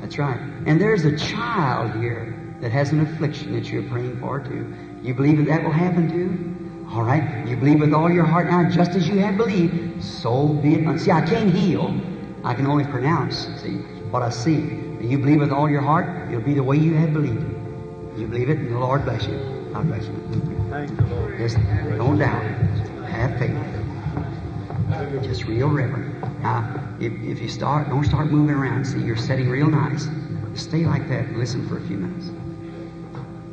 That's 0.00 0.16
right. 0.16 0.40
And 0.64 0.80
there's 0.80 1.04
a 1.04 1.16
child 1.18 2.00
here 2.00 2.56
that 2.60 2.72
has 2.72 2.92
an 2.92 3.00
affliction 3.00 3.52
that 3.52 3.70
you're 3.70 3.82
praying 3.82 4.18
for 4.20 4.40
too. 4.40 4.74
You 5.02 5.14
believe 5.14 5.38
that 5.38 5.46
that 5.46 5.62
will 5.62 5.70
happen 5.70 6.10
too? 6.10 6.88
All 6.92 7.02
right. 7.02 7.46
You 7.46 7.56
believe 7.56 7.80
with 7.80 7.92
all 7.92 8.10
your 8.10 8.24
heart 8.24 8.48
now, 8.48 8.68
just 8.68 8.92
as 8.92 9.08
you 9.08 9.18
have 9.18 9.36
believed, 9.36 10.02
so 10.02 10.48
be 10.48 10.74
it. 10.74 10.98
See, 11.00 11.10
I 11.10 11.20
can't 11.20 11.50
heal. 11.50 11.98
I 12.44 12.54
can 12.54 12.66
only 12.66 12.84
pronounce, 12.84 13.46
see, 13.60 13.78
what 14.10 14.22
I 14.22 14.30
see. 14.30 14.56
And 14.56 15.10
you 15.10 15.18
believe 15.18 15.40
with 15.40 15.52
all 15.52 15.68
your 15.68 15.82
heart, 15.82 16.28
it'll 16.30 16.40
be 16.40 16.54
the 16.54 16.62
way 16.62 16.76
you 16.76 16.94
have 16.94 17.12
believed 17.12 17.42
it. 17.42 18.18
You 18.18 18.26
believe 18.26 18.50
it, 18.50 18.58
and 18.58 18.74
the 18.74 18.78
Lord 18.78 19.04
bless 19.04 19.26
you. 19.26 19.38
God 19.72 19.86
bless 19.86 20.04
you. 20.06 20.14
Thank 20.70 20.90
you, 20.90 21.06
Lord. 21.06 21.38
Just 21.38 21.56
don't 21.96 22.18
doubt. 22.18 22.42
Have 23.08 23.38
faith. 23.38 23.56
Just 25.22 25.44
real 25.44 25.68
reverent. 25.68 26.20
Now, 26.42 26.96
if, 26.98 27.12
if 27.22 27.40
you 27.40 27.48
start, 27.48 27.88
don't 27.88 28.04
start 28.04 28.30
moving 28.30 28.56
around. 28.56 28.84
See, 28.84 29.00
you're 29.00 29.16
sitting 29.16 29.48
real 29.48 29.68
nice. 29.68 30.08
Stay 30.54 30.84
like 30.86 31.08
that 31.08 31.26
and 31.26 31.38
listen 31.38 31.68
for 31.68 31.78
a 31.78 31.80
few 31.82 31.96
minutes. 31.96 32.30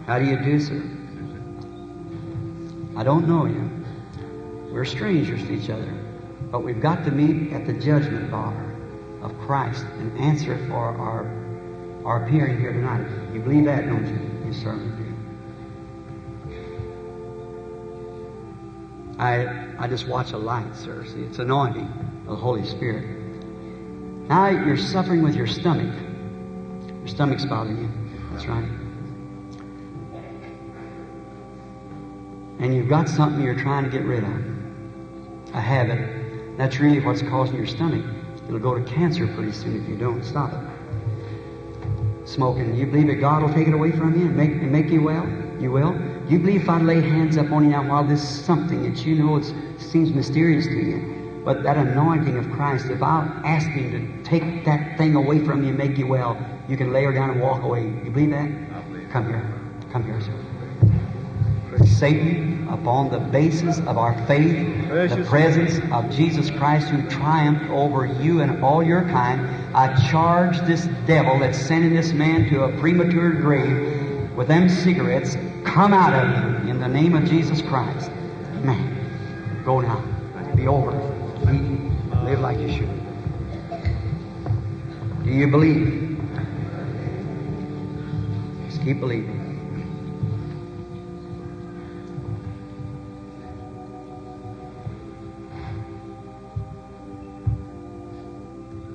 How 0.06 0.18
do 0.18 0.26
you 0.26 0.38
do, 0.38 0.60
sir? 0.60 0.97
I 2.98 3.04
don't 3.04 3.28
know 3.28 3.46
you. 3.46 3.70
We're 4.74 4.84
strangers 4.84 5.44
to 5.44 5.54
each 5.54 5.70
other. 5.70 5.94
But 6.52 6.64
we've 6.64 6.82
got 6.82 7.06
to 7.06 7.12
meet 7.12 7.54
at 7.54 7.68
the 7.68 7.74
judgment 7.74 8.32
bar 8.32 8.56
of 9.22 9.38
Christ 9.42 9.86
and 10.00 10.18
answer 10.18 10.58
for 10.68 10.76
our, 10.76 11.28
our 12.04 12.26
appearing 12.26 12.60
here 12.60 12.74
tonight. 12.74 13.06
You 13.34 13.42
believe 13.42 13.66
that, 13.66 13.86
don't 13.86 14.08
you? 14.08 14.48
You 14.48 14.54
certainly 14.54 14.98
do. 14.98 15.14
I, 19.20 19.76
I 19.78 19.88
just 19.88 20.08
watch 20.08 20.32
a 20.32 20.38
light, 20.38 20.76
sir. 20.76 21.06
See, 21.06 21.22
it's 21.22 21.38
anointing 21.38 22.24
of 22.28 22.32
the 22.32 22.36
Holy 22.36 22.66
Spirit. 22.66 23.06
Now 24.28 24.50
you're 24.50 24.76
suffering 24.76 25.22
with 25.22 25.36
your 25.36 25.48
stomach. 25.48 25.94
Your 27.00 27.08
stomach's 27.08 27.46
bothering 27.46 27.78
you. 27.78 27.92
That's 28.32 28.48
right. 28.48 28.87
And 32.60 32.76
you've 32.76 32.90
got 32.90 33.08
something 33.08 33.44
you're 33.44 33.60
trying 33.60 33.84
to 33.84 33.90
get 33.90 34.04
rid 34.04 34.24
of. 34.24 35.54
A 35.54 35.62
habit. 35.62 36.58
That's 36.58 36.80
really 36.80 37.00
what's 37.00 37.22
causing 37.22 37.56
your 37.56 37.68
stomach. 37.68 38.04
It'll 38.48 38.60
go 38.60 38.78
to 38.78 38.84
cancer 38.84 39.28
pretty 39.28 39.52
soon 39.52 39.82
if 39.82 39.88
you 39.88 39.96
don't 39.96 40.24
stop 40.24 40.54
it. 40.54 42.28
Smoking. 42.28 42.76
You 42.76 42.88
believe 42.88 43.08
that 43.08 43.16
God 43.16 43.44
will 43.44 43.54
take 43.54 43.68
it 43.68 43.74
away 43.74 43.92
from 43.92 44.20
you 44.20 44.28
and 44.28 44.36
make, 44.36 44.52
and 44.52 44.72
make 44.72 44.90
you 44.90 45.04
well? 45.04 45.26
You 45.60 45.72
will? 45.72 45.94
You 46.30 46.40
believe 46.40 46.64
if 46.64 46.70
I 46.70 46.80
lay 46.80 47.02
hands 47.02 47.38
up 47.38 47.52
on 47.52 47.64
you 47.64 47.70
now 47.70 47.88
while 47.88 48.04
this 48.04 48.22
is 48.22 48.46
something 48.46 48.84
that 48.84 49.06
you 49.06 49.16
know 49.16 49.38
it 49.38 49.46
seems 49.80 50.12
mysterious 50.12 50.66
to 50.66 50.76
you, 50.76 51.42
but 51.46 51.64
that 51.64 51.78
anointing 51.78 52.38
of 52.38 52.52
Christ, 52.52 52.88
if 52.88 53.02
I 53.02 53.26
ask 53.46 53.68
Him 53.70 53.92
to 53.92 54.30
take 54.30 54.66
that 54.66 54.98
thing 54.98 55.16
away 55.16 55.40
from 55.46 55.64
you 55.64 55.70
and 55.70 55.78
make 55.78 55.98
you 55.98 56.06
well, 56.06 56.38
you 56.68 56.76
can 56.76 56.92
lay 56.92 57.06
her 57.06 57.14
down 57.14 57.30
and 57.30 57.42
walk 57.42 57.64
away. 57.64 57.84
You 57.84 58.12
believe 58.12 58.32
that? 58.32 58.90
Believe 58.90 59.10
Come 59.10 59.28
here. 59.28 59.50
Come 59.92 60.04
here, 60.04 60.20
sir. 60.20 60.47
Satan, 61.86 62.68
upon 62.70 63.10
the 63.12 63.20
basis 63.20 63.80
of 63.80 63.98
our 63.98 64.14
faith, 64.26 64.90
the 64.90 65.24
presence 65.28 65.80
of 65.92 66.10
Jesus 66.16 66.50
Christ 66.50 66.90
who 66.90 67.08
triumphed 67.10 67.70
over 67.70 68.06
you 68.06 68.42
and 68.42 68.64
all 68.64 68.84
your 68.84 69.04
kind, 69.04 69.42
I 69.76 69.94
charge 70.10 70.60
this 70.62 70.88
devil 71.06 71.40
that's 71.40 71.58
sending 71.58 71.94
this 71.94 72.14
man 72.14 72.50
to 72.50 72.64
a 72.64 72.78
premature 72.80 73.32
grave 73.32 74.34
with 74.38 74.48
them 74.48 74.70
cigarettes, 74.70 75.36
come 75.66 75.94
out 75.94 76.14
of 76.14 76.30
you 76.64 76.70
in 76.70 76.80
the 76.80 76.88
name 76.88 77.16
of 77.16 77.26
Jesus 77.26 77.60
Christ. 77.62 78.12
Man, 78.62 79.64
go 79.66 79.82
now. 79.82 80.04
Be 80.56 80.68
over. 80.68 80.92
Eat. 81.52 81.92
Live 82.24 82.40
like 82.40 82.60
you 82.60 82.72
should. 82.72 82.90
Do 85.24 85.32
you 85.32 85.48
believe? 85.48 86.20
Just 88.68 88.84
keep 88.84 89.00
believing. 89.00 89.47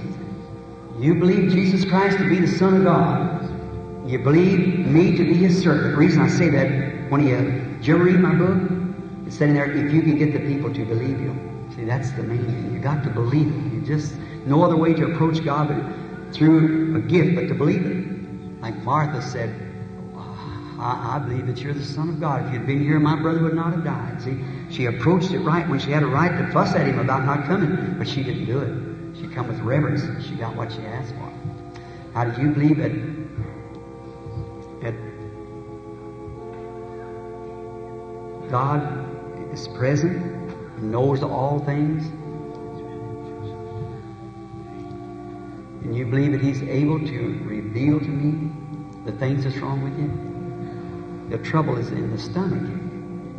You 0.99 1.15
believe 1.15 1.51
Jesus 1.51 1.89
Christ 1.89 2.17
to 2.17 2.29
be 2.29 2.39
the 2.39 2.47
Son 2.47 2.75
of 2.75 2.83
God. 2.83 4.09
You 4.09 4.19
believe 4.19 4.85
me 4.85 5.15
to 5.15 5.23
be 5.23 5.33
His 5.33 5.61
servant. 5.61 5.91
The 5.91 5.97
reason 5.97 6.21
I 6.21 6.27
say 6.27 6.49
that, 6.49 7.09
when 7.09 7.25
you, 7.25 7.37
did 7.37 7.87
you 7.87 7.95
ever 7.95 8.03
read 8.03 8.19
my 8.19 8.35
book? 8.35 8.69
It's 9.25 9.37
sitting 9.37 9.55
there, 9.55 9.71
if 9.71 9.93
you 9.93 10.01
can 10.01 10.17
get 10.17 10.33
the 10.33 10.39
people 10.39 10.73
to 10.73 10.85
believe 10.85 11.19
you. 11.21 11.69
See, 11.75 11.85
that's 11.85 12.11
the 12.11 12.23
main 12.23 12.45
thing. 12.45 12.73
You 12.73 12.79
got 12.79 13.03
to 13.03 13.09
believe 13.09 13.47
it. 13.47 13.73
You 13.73 13.81
just, 13.85 14.13
no 14.45 14.63
other 14.63 14.75
way 14.75 14.93
to 14.93 15.13
approach 15.13 15.43
God 15.43 15.69
but 15.69 16.35
through 16.35 16.97
a 16.97 17.01
gift, 17.01 17.35
but 17.35 17.47
to 17.47 17.53
believe 17.53 17.85
it. 17.85 18.61
Like 18.61 18.75
Martha 18.83 19.21
said, 19.21 19.55
I, 20.81 21.15
I 21.15 21.19
believe 21.19 21.47
that 21.47 21.59
you're 21.59 21.73
the 21.73 21.85
Son 21.85 22.09
of 22.09 22.19
God. 22.19 22.45
If 22.47 22.53
you'd 22.53 22.65
been 22.65 22.83
here, 22.83 22.99
my 22.99 23.15
brother 23.15 23.41
would 23.43 23.53
not 23.53 23.73
have 23.73 23.83
died. 23.83 24.21
See, 24.21 24.43
she 24.71 24.85
approached 24.85 25.31
it 25.31 25.39
right 25.39 25.67
when 25.67 25.79
she 25.79 25.91
had 25.91 26.03
a 26.03 26.07
right 26.07 26.37
to 26.37 26.51
fuss 26.51 26.73
at 26.75 26.87
him 26.87 26.99
about 26.99 27.25
not 27.25 27.45
coming, 27.45 27.95
but 27.97 28.07
she 28.07 28.23
didn't 28.23 28.45
do 28.45 28.59
it. 28.59 29.19
She 29.19 29.27
come 29.27 29.47
with 29.47 29.59
reverence. 29.59 30.01
She 30.25 30.35
got 30.35 30.55
what 30.55 30.71
she 30.71 30.79
asked 30.79 31.13
for. 31.15 31.31
How 32.13 32.23
do 32.25 32.41
you 32.41 32.49
believe 32.51 32.77
that? 32.77 32.91
That 34.81 34.95
God 38.49 38.81
is 39.53 39.67
present, 39.67 40.81
knows 40.81 41.21
all 41.21 41.59
things, 41.59 42.05
and 45.83 45.95
you 45.95 46.05
believe 46.05 46.31
that 46.31 46.41
He's 46.41 46.61
able 46.63 46.99
to 46.99 47.39
reveal 47.43 47.99
to 47.99 48.07
me 48.07 48.51
the 49.05 49.11
things 49.13 49.43
that's 49.43 49.57
wrong 49.57 49.83
with 49.83 49.97
you? 49.99 51.37
The 51.37 51.43
trouble 51.43 51.77
is 51.77 51.91
in 51.91 52.11
the 52.11 52.17
stomach. 52.17 52.90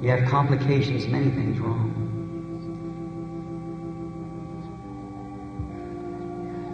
You 0.02 0.08
have 0.10 0.28
complications, 0.28 1.06
many 1.06 1.30
things 1.30 1.60
wrong. 1.60 1.94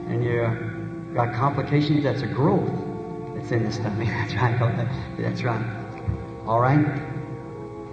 And 0.09 0.25
you 0.25 1.13
got 1.15 1.35
complications 1.35 2.05
that's 2.05 2.23
a 2.23 2.27
growth 2.27 2.71
that's 3.35 3.53
in 3.53 3.65
the 3.65 3.71
stomach. 3.71 4.09
That's 4.29 4.35
right. 4.35 4.59
That's 5.19 5.43
right. 5.43 5.63
All 6.47 6.59
right? 6.59 6.83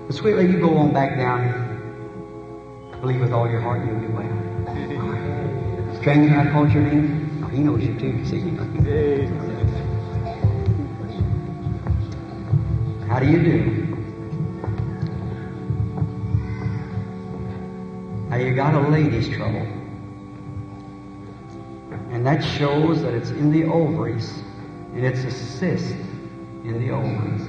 But 0.07 0.15
sweet 0.15 0.35
lady, 0.35 0.53
you 0.53 0.59
go 0.59 0.77
on 0.77 0.93
back 0.93 1.17
down. 1.17 1.65
Believe 3.01 3.19
with 3.19 3.33
all 3.33 3.49
your 3.49 3.59
heart 3.59 3.85
you'll 3.85 3.99
be 3.99 4.07
well. 4.07 4.23
All 5.01 5.09
right. 5.09 5.97
Stranger, 5.99 6.39
I 6.39 6.49
called 6.49 6.71
your 6.71 6.83
name. 6.83 7.43
Oh, 7.43 7.47
he 7.49 7.59
knows 7.59 7.83
you 7.83 7.99
too. 7.99 8.25
See? 8.25 8.39
How 13.09 13.19
do 13.19 13.27
you 13.27 13.43
do? 13.43 13.84
Now 18.35 18.41
you 18.41 18.53
got 18.53 18.73
a 18.73 18.81
lady's 18.89 19.29
trouble. 19.29 19.65
And 22.11 22.27
that 22.27 22.43
shows 22.43 23.01
that 23.01 23.13
it's 23.13 23.29
in 23.29 23.49
the 23.49 23.63
ovaries, 23.63 24.29
and 24.93 25.05
it's 25.05 25.23
a 25.23 25.31
cyst 25.31 25.95
in 26.65 26.85
the 26.85 26.91
ovaries. 26.91 27.43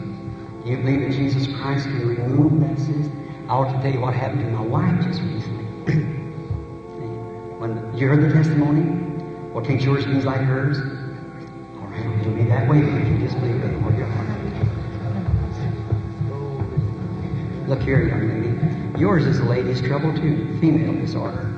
Do 0.63 0.71
You 0.71 0.77
believe 0.77 1.01
that 1.01 1.11
Jesus 1.11 1.49
Christ 1.59 1.87
can 1.87 2.07
remove 2.07 2.61
that 2.61 2.79
cyst? 2.79 3.11
I 3.49 3.59
want 3.59 3.75
to 3.75 3.83
tell 3.83 3.93
you 3.93 3.99
what 3.99 4.15
happened 4.15 4.43
to 4.43 4.47
my 4.47 4.61
wife 4.61 5.05
just 5.05 5.21
recently. 5.23 5.65
when 7.59 7.93
you 7.99 8.07
heard 8.07 8.23
the 8.23 8.33
testimony, 8.33 8.83
what 9.53 9.67
think 9.67 9.83
yours 9.83 10.05
be 10.05 10.23
like 10.23 10.43
hers? 10.43 10.79
All 11.81 11.89
right, 11.89 12.21
it'll 12.21 12.33
be 12.33 12.45
that 12.45 12.69
way 12.69 12.79
if 12.79 13.09
you 13.09 13.19
just 13.27 13.37
believe 13.41 13.61
heart. 13.61 14.29
Look 17.69 17.83
here, 17.83 18.07
young 18.07 18.29
lady. 18.29 18.76
Yours 18.98 19.27
is 19.27 19.39
a 19.39 19.44
lady's 19.44 19.81
trouble 19.82 20.14
too, 20.14 20.59
female 20.59 20.94
disorder. 20.94 21.52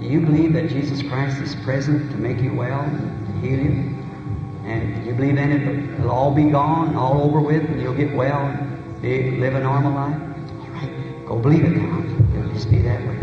Do 0.00 0.06
you 0.06 0.20
believe 0.20 0.52
that 0.54 0.68
Jesus 0.68 1.02
Christ 1.02 1.40
is 1.40 1.54
present 1.56 2.10
to 2.10 2.16
make 2.16 2.40
you 2.40 2.52
well 2.52 2.80
and 2.80 3.26
to 3.26 3.48
heal 3.48 3.60
you? 3.60 4.04
And 4.64 5.06
you 5.06 5.14
believe 5.14 5.36
in 5.36 5.52
it, 5.52 5.94
it'll 5.98 6.10
all 6.10 6.34
be 6.34 6.44
gone, 6.44 6.96
all 6.96 7.22
over 7.22 7.40
with, 7.40 7.62
and 7.64 7.80
you'll 7.80 7.94
get 7.94 8.12
well 8.14 8.40
and 8.40 9.40
live 9.40 9.54
a 9.54 9.60
normal 9.60 9.92
life? 9.92 10.20
All 10.20 10.66
right, 10.70 11.26
go 11.26 11.38
believe 11.38 11.64
it 11.64 11.76
now. 11.76 12.38
It'll 12.38 12.52
just 12.52 12.70
be 12.70 12.82
that 12.82 13.00
way. 13.06 13.18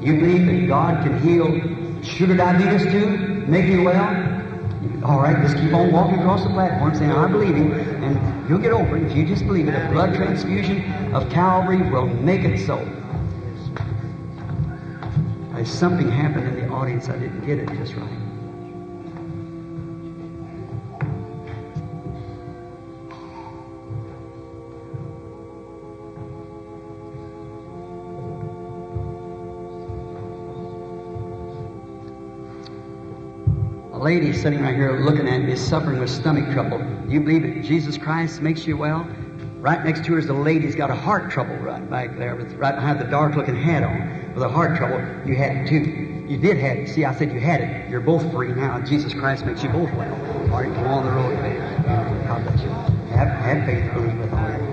You 0.00 0.20
believe 0.20 0.46
that 0.46 0.66
God 0.68 1.02
can 1.02 1.18
heal 1.20 1.48
Sugar 2.04 2.36
diabetes 2.36 2.82
too? 2.92 3.46
Make 3.48 3.66
you 3.66 3.82
well? 3.84 4.34
All 5.04 5.20
right, 5.20 5.40
just 5.42 5.56
keep 5.56 5.72
on 5.72 5.92
walking 5.92 6.18
across 6.18 6.42
the 6.42 6.50
platform 6.50 6.94
saying, 6.94 7.10
I 7.10 7.26
believe 7.26 7.56
him, 7.56 7.93
and 8.04 8.48
you'll 8.48 8.58
get 8.58 8.72
over 8.72 8.96
it 8.96 9.04
if 9.04 9.16
you 9.16 9.26
just 9.26 9.46
believe 9.46 9.68
it. 9.68 9.74
A 9.74 9.90
blood 9.90 10.14
transfusion 10.14 11.14
of 11.14 11.30
Calvary 11.30 11.82
will 11.90 12.06
make 12.06 12.42
it 12.42 12.64
so. 12.66 12.76
There's 15.54 15.70
something 15.70 16.10
happened 16.10 16.48
in 16.48 16.66
the 16.66 16.74
audience. 16.74 17.08
I 17.08 17.18
didn't 17.18 17.46
get 17.46 17.58
it 17.58 17.68
just 17.78 17.94
right. 17.94 18.33
Lady 34.04 34.34
sitting 34.34 34.60
right 34.60 34.74
here 34.74 35.00
looking 35.00 35.26
at 35.26 35.40
me 35.40 35.52
is 35.52 35.66
suffering 35.66 35.98
with 35.98 36.10
stomach 36.10 36.52
trouble. 36.52 36.78
You 37.08 37.20
believe 37.20 37.42
that 37.42 37.64
Jesus 37.64 37.96
Christ 37.96 38.42
makes 38.42 38.66
you 38.66 38.76
well? 38.76 39.08
Right 39.60 39.82
next 39.82 40.04
to 40.04 40.12
her 40.12 40.18
is 40.18 40.26
the 40.26 40.34
lady's 40.34 40.74
got 40.74 40.90
a 40.90 40.94
heart 40.94 41.30
trouble 41.30 41.56
right 41.56 41.88
back 41.88 42.18
there, 42.18 42.36
with, 42.36 42.52
right 42.52 42.74
behind 42.74 43.00
the 43.00 43.04
dark 43.04 43.34
looking 43.34 43.56
hat 43.56 43.82
on. 43.82 44.34
With 44.34 44.42
a 44.42 44.48
heart 44.48 44.76
trouble, 44.76 44.98
you 45.26 45.36
had 45.36 45.56
it 45.56 45.68
too. 45.68 46.26
You 46.28 46.36
did 46.36 46.58
have 46.58 46.76
it. 46.76 46.90
See, 46.90 47.06
I 47.06 47.14
said 47.14 47.32
you 47.32 47.40
had 47.40 47.62
it. 47.62 47.88
You're 47.88 48.02
both 48.02 48.30
free 48.30 48.52
now. 48.52 48.78
Jesus 48.82 49.14
Christ 49.14 49.46
makes 49.46 49.62
you 49.62 49.70
both 49.70 49.90
well. 49.94 50.12
All 50.52 50.60
right, 50.60 50.74
go 50.74 50.84
on 50.84 51.06
the 51.06 51.10
road, 51.10 51.32
man. 51.40 52.26
God 52.26 52.44
bless 52.44 52.60
you. 52.60 52.68
Have, 53.16 53.28
have 53.28 53.64
faith, 53.64 53.90
believe 53.94 54.18
with 54.18 54.34
all 54.34 54.63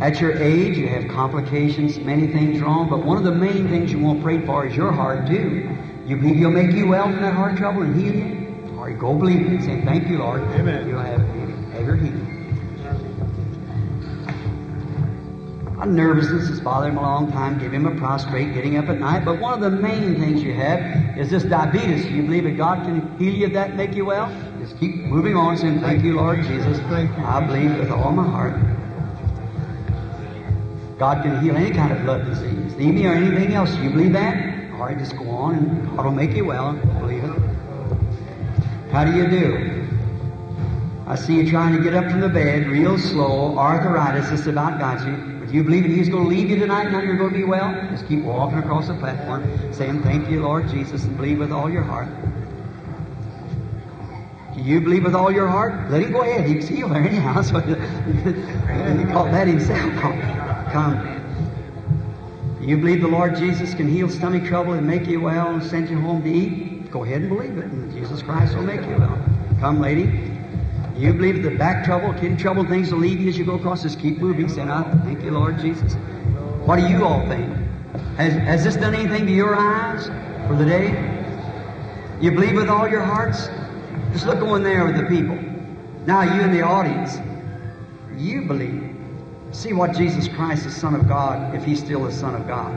At 0.00 0.20
your 0.20 0.36
age, 0.36 0.76
you 0.76 0.88
have 0.88 1.08
complications, 1.08 1.98
many 1.98 2.26
things 2.26 2.60
wrong, 2.60 2.90
but 2.90 3.04
one 3.04 3.16
of 3.16 3.24
the 3.24 3.32
main 3.32 3.68
things 3.68 3.92
you 3.92 3.98
want 4.00 4.22
prayed 4.22 4.44
for 4.44 4.66
is 4.66 4.76
your 4.76 4.92
heart, 4.92 5.26
too. 5.26 5.68
You 6.04 6.16
believe 6.16 6.36
He'll 6.36 6.50
make 6.50 6.72
you 6.72 6.88
well 6.88 7.04
from 7.04 7.22
that 7.22 7.32
heart 7.32 7.56
trouble 7.56 7.82
and 7.82 7.94
heal 7.94 8.14
you? 8.14 8.74
All 8.76 8.84
right, 8.84 8.98
go 8.98 9.14
believe 9.14 9.52
it. 9.52 9.62
Say, 9.62 9.82
Thank 9.84 10.08
you, 10.08 10.18
Lord. 10.18 10.42
Amen. 10.42 10.88
You'll 10.88 10.98
have, 10.98 11.20
have 11.20 11.86
your 11.86 11.96
healing. 11.96 12.34
A 15.80 15.86
nervousness 15.86 16.48
has 16.48 16.60
bothered 16.60 16.92
him 16.92 16.98
a 16.98 17.02
long 17.02 17.30
time, 17.30 17.58
give 17.58 17.72
him 17.72 17.86
a 17.86 17.94
prostrate, 17.96 18.54
getting 18.54 18.76
up 18.76 18.88
at 18.88 18.98
night. 18.98 19.24
But 19.24 19.40
one 19.40 19.54
of 19.54 19.60
the 19.60 19.70
main 19.70 20.18
things 20.18 20.42
you 20.42 20.54
have 20.54 21.18
is 21.18 21.30
this 21.30 21.44
diabetes. 21.44 22.06
You 22.06 22.22
believe 22.22 22.44
that 22.44 22.56
God 22.56 22.84
can 22.84 23.16
heal 23.18 23.34
you 23.34 23.46
of 23.46 23.52
that 23.52 23.68
and 23.68 23.76
make 23.76 23.94
you 23.94 24.04
well? 24.04 24.28
Just 24.60 24.78
keep 24.78 24.96
moving 24.96 25.36
on, 25.36 25.56
saying, 25.56 25.80
Thank 25.80 26.02
you, 26.02 26.16
Lord 26.16 26.42
Jesus. 26.42 26.78
Thank 26.88 27.16
you. 27.16 27.24
I 27.24 27.44
believe 27.46 27.78
with 27.78 27.90
all 27.90 28.12
my 28.12 28.24
heart. 28.24 28.54
God 30.98 31.22
can 31.22 31.42
heal 31.42 31.56
any 31.56 31.72
kind 31.72 31.92
of 31.92 32.02
blood 32.04 32.24
disease, 32.24 32.74
anemia 32.74 33.10
or 33.10 33.14
anything 33.14 33.54
else. 33.54 33.74
You 33.78 33.90
believe 33.90 34.12
that? 34.12 34.72
All 34.74 34.80
right, 34.80 34.96
just 34.96 35.16
go 35.16 35.28
on 35.30 35.54
and 35.54 35.96
God 35.96 36.04
will 36.04 36.12
make 36.12 36.30
you 36.32 36.44
well. 36.44 36.72
Believe 37.00 37.24
it. 37.24 37.32
How 38.90 39.04
do 39.04 39.16
you 39.16 39.26
do? 39.28 39.88
I 41.06 41.16
see 41.16 41.34
you 41.34 41.50
trying 41.50 41.76
to 41.76 41.82
get 41.82 41.94
up 41.94 42.10
from 42.10 42.20
the 42.20 42.28
bed 42.28 42.68
real 42.68 42.96
slow. 42.96 43.58
Arthritis 43.58 44.30
just 44.30 44.46
about 44.46 44.78
got 44.78 45.04
you. 45.06 45.16
But 45.40 45.52
you 45.52 45.64
believe 45.64 45.82
that 45.82 45.90
He's 45.90 46.08
going 46.08 46.22
to 46.22 46.28
leave 46.28 46.48
you 46.48 46.58
tonight 46.58 46.86
and 46.86 47.06
you're 47.06 47.16
going 47.16 47.32
to 47.32 47.36
be 47.36 47.44
well? 47.44 47.72
Just 47.90 48.06
keep 48.06 48.22
walking 48.22 48.58
across 48.58 48.86
the 48.86 48.94
platform 48.94 49.44
saying, 49.72 50.02
Thank 50.02 50.30
you, 50.30 50.42
Lord 50.42 50.68
Jesus, 50.68 51.04
and 51.04 51.16
believe 51.16 51.40
with 51.40 51.50
all 51.50 51.68
your 51.68 51.82
heart. 51.82 52.08
Do 54.54 54.62
you 54.62 54.80
believe 54.80 55.04
with 55.04 55.16
all 55.16 55.32
your 55.32 55.48
heart? 55.48 55.90
Let 55.90 56.02
him 56.02 56.12
go 56.12 56.22
ahead. 56.22 56.46
He's 56.46 56.68
healed 56.68 56.92
there 56.92 57.02
anyhow. 57.02 57.42
So 57.42 57.58
he 57.60 59.04
called 59.12 59.32
that 59.34 59.48
himself. 59.48 60.53
Come. 60.74 60.98
You 62.60 62.76
believe 62.78 63.00
the 63.00 63.06
Lord 63.06 63.36
Jesus 63.36 63.74
can 63.74 63.86
heal 63.86 64.08
stomach 64.08 64.44
trouble 64.44 64.72
and 64.72 64.84
make 64.84 65.06
you 65.06 65.20
well 65.20 65.54
and 65.54 65.62
send 65.62 65.88
you 65.88 66.00
home 66.00 66.24
to 66.24 66.28
eat? 66.28 66.90
Go 66.90 67.04
ahead 67.04 67.20
and 67.20 67.30
believe 67.30 67.56
it, 67.56 67.66
and 67.66 67.92
Jesus 67.92 68.22
Christ 68.22 68.56
will 68.56 68.64
make 68.64 68.80
you 68.80 68.96
well. 68.98 69.16
Come, 69.60 69.80
lady. 69.80 70.32
You 70.96 71.12
believe 71.12 71.44
the 71.44 71.52
back 71.52 71.84
trouble, 71.84 72.12
kidney 72.14 72.36
trouble, 72.36 72.64
things 72.64 72.90
will 72.90 72.98
leave 72.98 73.20
you 73.20 73.28
as 73.28 73.38
you 73.38 73.44
go 73.44 73.54
across. 73.54 73.84
Just 73.84 74.00
keep 74.00 74.18
moving. 74.18 74.48
Say, 74.48 74.62
I 74.62 74.82
thank 75.04 75.22
you, 75.22 75.30
Lord 75.30 75.60
Jesus. 75.60 75.94
What 76.64 76.80
do 76.80 76.88
you 76.88 77.04
all 77.04 77.24
think? 77.28 77.56
Has, 78.16 78.32
has 78.32 78.64
this 78.64 78.74
done 78.74 78.96
anything 78.96 79.26
to 79.26 79.32
your 79.32 79.54
eyes 79.54 80.06
for 80.48 80.56
the 80.56 80.64
day? 80.64 80.88
You 82.20 82.32
believe 82.32 82.56
with 82.56 82.68
all 82.68 82.88
your 82.88 83.02
hearts? 83.02 83.46
Just 84.12 84.26
look 84.26 84.42
on 84.42 84.64
there 84.64 84.84
with 84.84 84.96
the 84.96 85.04
people. 85.04 85.38
Now, 86.04 86.22
you 86.22 86.40
in 86.40 86.50
the 86.50 86.62
audience, 86.62 87.16
you 88.16 88.42
believe. 88.46 88.93
See 89.54 89.72
what 89.72 89.92
Jesus 89.92 90.26
Christ, 90.26 90.64
the 90.64 90.70
Son 90.70 90.96
of 90.96 91.06
God, 91.08 91.54
if 91.54 91.64
He's 91.64 91.78
still 91.78 92.02
the 92.02 92.12
Son 92.12 92.34
of 92.34 92.44
God. 92.48 92.74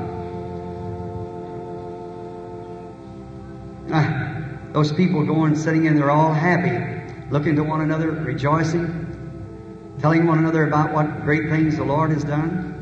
Ah, 3.91 4.45
those 4.73 4.93
people 4.93 5.25
going, 5.25 5.55
sitting 5.55 5.85
in 5.85 5.95
there 5.95 6.11
all 6.11 6.31
happy, 6.31 7.11
looking 7.31 7.55
to 7.55 7.63
one 7.63 7.81
another, 7.81 8.11
rejoicing, 8.11 9.97
telling 9.99 10.27
one 10.27 10.37
another 10.37 10.67
about 10.67 10.93
what 10.93 11.23
great 11.23 11.49
things 11.49 11.77
the 11.77 11.83
Lord 11.83 12.11
has 12.11 12.23
done. 12.23 12.75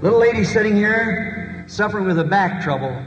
Little 0.00 0.18
lady 0.18 0.44
sitting 0.44 0.74
here, 0.74 1.66
suffering 1.68 2.06
with 2.06 2.18
a 2.18 2.24
back 2.24 2.62
trouble, 2.62 3.04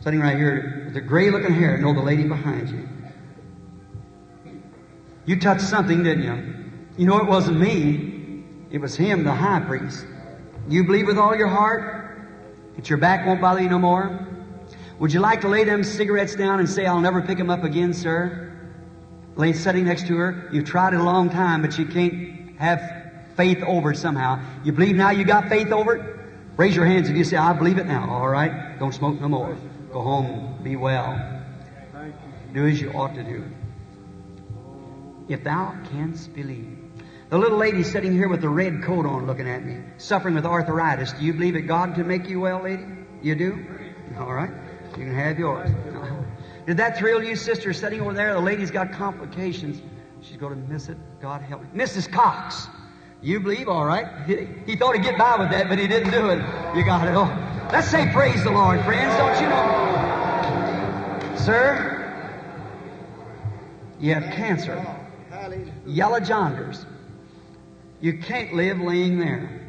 sitting 0.00 0.20
right 0.20 0.38
here 0.38 0.84
with 0.86 0.94
the 0.94 1.02
gray 1.02 1.30
looking 1.30 1.54
hair. 1.54 1.76
Know 1.76 1.92
the 1.92 2.00
lady 2.00 2.24
behind 2.24 2.70
you. 2.70 2.88
You 5.26 5.38
touched 5.38 5.60
something, 5.64 6.02
didn't 6.02 6.22
you? 6.22 6.55
You 6.96 7.06
know 7.06 7.18
it 7.18 7.26
wasn't 7.26 7.60
me. 7.60 8.44
It 8.70 8.78
was 8.78 8.96
him, 8.96 9.24
the 9.24 9.32
high 9.32 9.60
priest. 9.60 10.06
You 10.68 10.84
believe 10.84 11.06
with 11.06 11.18
all 11.18 11.36
your 11.36 11.48
heart 11.48 12.18
that 12.76 12.88
your 12.88 12.98
back 12.98 13.26
won't 13.26 13.40
bother 13.40 13.62
you 13.62 13.68
no 13.68 13.78
more? 13.78 14.26
Would 14.98 15.12
you 15.12 15.20
like 15.20 15.42
to 15.42 15.48
lay 15.48 15.64
them 15.64 15.84
cigarettes 15.84 16.34
down 16.34 16.58
and 16.58 16.68
say, 16.68 16.86
I'll 16.86 17.00
never 17.00 17.20
pick 17.20 17.36
them 17.38 17.50
up 17.50 17.64
again, 17.64 17.92
sir? 17.92 18.52
Lay 19.36 19.52
sitting 19.52 19.84
next 19.84 20.06
to 20.06 20.16
her. 20.16 20.48
You've 20.52 20.64
tried 20.64 20.94
it 20.94 21.00
a 21.00 21.02
long 21.02 21.28
time, 21.28 21.60
but 21.60 21.78
you 21.78 21.84
can't 21.84 22.58
have 22.58 22.80
faith 23.36 23.62
over 23.62 23.92
it 23.92 23.98
somehow. 23.98 24.42
You 24.64 24.72
believe 24.72 24.96
now 24.96 25.10
you 25.10 25.24
got 25.24 25.48
faith 25.48 25.70
over 25.70 25.96
it? 25.96 26.16
Raise 26.56 26.74
your 26.74 26.86
hands 26.86 27.10
if 27.10 27.16
you 27.16 27.24
say, 27.24 27.36
I 27.36 27.52
believe 27.52 27.76
it 27.76 27.86
now. 27.86 28.10
All 28.10 28.28
right. 28.28 28.78
Don't 28.78 28.94
smoke 28.94 29.20
no 29.20 29.28
more. 29.28 29.56
Go 29.92 30.00
home. 30.00 30.58
Be 30.62 30.76
well. 30.76 31.44
Thank 31.92 32.14
you. 32.14 32.54
Do 32.54 32.66
as 32.66 32.80
you 32.80 32.90
ought 32.92 33.14
to 33.14 33.22
do. 33.22 33.44
If 35.28 35.44
thou 35.44 35.76
canst 35.90 36.32
believe. 36.34 36.75
The 37.28 37.38
little 37.38 37.58
lady 37.58 37.82
sitting 37.82 38.12
here 38.12 38.28
with 38.28 38.40
the 38.40 38.48
red 38.48 38.84
coat 38.84 39.04
on 39.04 39.26
looking 39.26 39.48
at 39.48 39.64
me, 39.64 39.78
suffering 39.98 40.36
with 40.36 40.46
arthritis. 40.46 41.12
Do 41.12 41.24
you 41.24 41.32
believe 41.32 41.54
that 41.54 41.62
God 41.62 41.94
can 41.96 42.06
make 42.06 42.28
you 42.28 42.40
well, 42.40 42.62
lady? 42.62 42.84
You 43.20 43.34
do? 43.34 43.66
All 44.18 44.32
right. 44.32 44.50
You 44.90 45.04
can 45.04 45.14
have 45.14 45.36
yours. 45.36 45.68
Did 46.66 46.76
that 46.76 46.98
thrill 46.98 47.22
you, 47.24 47.34
sister, 47.34 47.72
sitting 47.72 48.00
over 48.00 48.12
there? 48.12 48.34
The 48.34 48.40
lady's 48.40 48.70
got 48.70 48.92
complications. 48.92 49.82
She's 50.22 50.36
going 50.36 50.54
to 50.54 50.72
miss 50.72 50.88
it. 50.88 50.96
God 51.20 51.42
help 51.42 51.62
me. 51.62 51.68
Mrs. 51.74 52.10
Cox. 52.10 52.68
You 53.22 53.40
believe? 53.40 53.68
All 53.68 53.84
right. 53.84 54.06
He, 54.26 54.46
he 54.64 54.76
thought 54.76 54.94
he'd 54.94 55.02
get 55.02 55.18
by 55.18 55.36
with 55.36 55.50
that, 55.50 55.68
but 55.68 55.78
he 55.78 55.88
didn't 55.88 56.12
do 56.12 56.28
it. 56.28 56.38
You 56.76 56.84
got 56.84 57.08
it. 57.08 57.14
Oh. 57.14 57.26
Let's 57.72 57.88
say 57.88 58.08
praise 58.12 58.44
the 58.44 58.52
Lord, 58.52 58.84
friends. 58.84 59.16
Don't 59.16 59.42
you 59.42 59.48
know? 59.48 61.36
Sir, 61.36 61.92
you 63.98 64.14
have 64.14 64.32
cancer. 64.32 64.84
Yellow 65.84 66.20
jaundice. 66.20 66.86
You 68.00 68.18
can't 68.18 68.54
live 68.54 68.80
laying 68.80 69.18
there. 69.18 69.62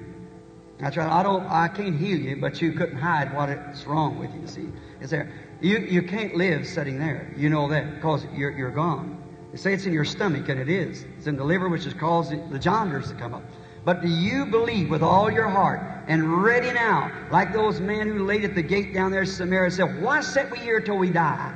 That's 0.79 0.95
right. 0.97 1.09
I 1.09 1.23
don't. 1.23 1.45
I 1.47 1.67
can't 1.69 1.97
heal 1.97 2.19
you, 2.19 2.35
but 2.35 2.61
you 2.61 2.73
couldn't 2.73 2.97
hide 2.97 3.33
what's 3.33 3.85
wrong 3.85 4.19
with 4.19 4.33
you. 4.35 4.45
See, 4.47 4.69
it's 5.01 5.11
there. 5.11 5.31
You 5.59 5.79
you 5.79 6.03
can't 6.03 6.35
live 6.35 6.67
sitting 6.67 6.99
there. 6.99 7.33
You 7.35 7.49
know 7.49 7.67
that 7.69 7.95
because 7.95 8.25
you're 8.35 8.51
you're 8.51 8.71
gone. 8.71 9.23
They 9.51 9.57
say 9.57 9.73
it's 9.73 9.85
in 9.85 9.93
your 9.93 10.05
stomach, 10.05 10.49
and 10.49 10.59
it 10.59 10.69
is. 10.69 11.05
It's 11.17 11.25
in 11.25 11.35
the 11.35 11.43
liver, 11.43 11.69
which 11.69 11.85
has 11.85 11.93
caused 11.93 12.31
the, 12.51 12.59
jaundice 12.59 13.09
to 13.09 13.15
come 13.15 13.33
up. 13.33 13.43
But 13.85 14.01
do 14.01 14.09
you 14.09 14.45
believe 14.45 14.89
with 14.89 15.01
all 15.01 15.31
your 15.31 15.47
heart 15.47 15.81
and 16.07 16.43
ready 16.43 16.71
now, 16.73 17.09
like 17.31 17.53
those 17.53 17.79
men 17.79 18.09
who 18.09 18.25
laid 18.25 18.43
at 18.43 18.53
the 18.53 18.61
gate 18.61 18.93
down 18.93 19.11
there 19.11 19.25
Samaria, 19.25 19.71
said, 19.71 20.01
"Why 20.01 20.19
sit 20.21 20.51
we 20.51 20.59
here 20.59 20.79
till 20.79 20.97
we 20.97 21.09
die? 21.09 21.55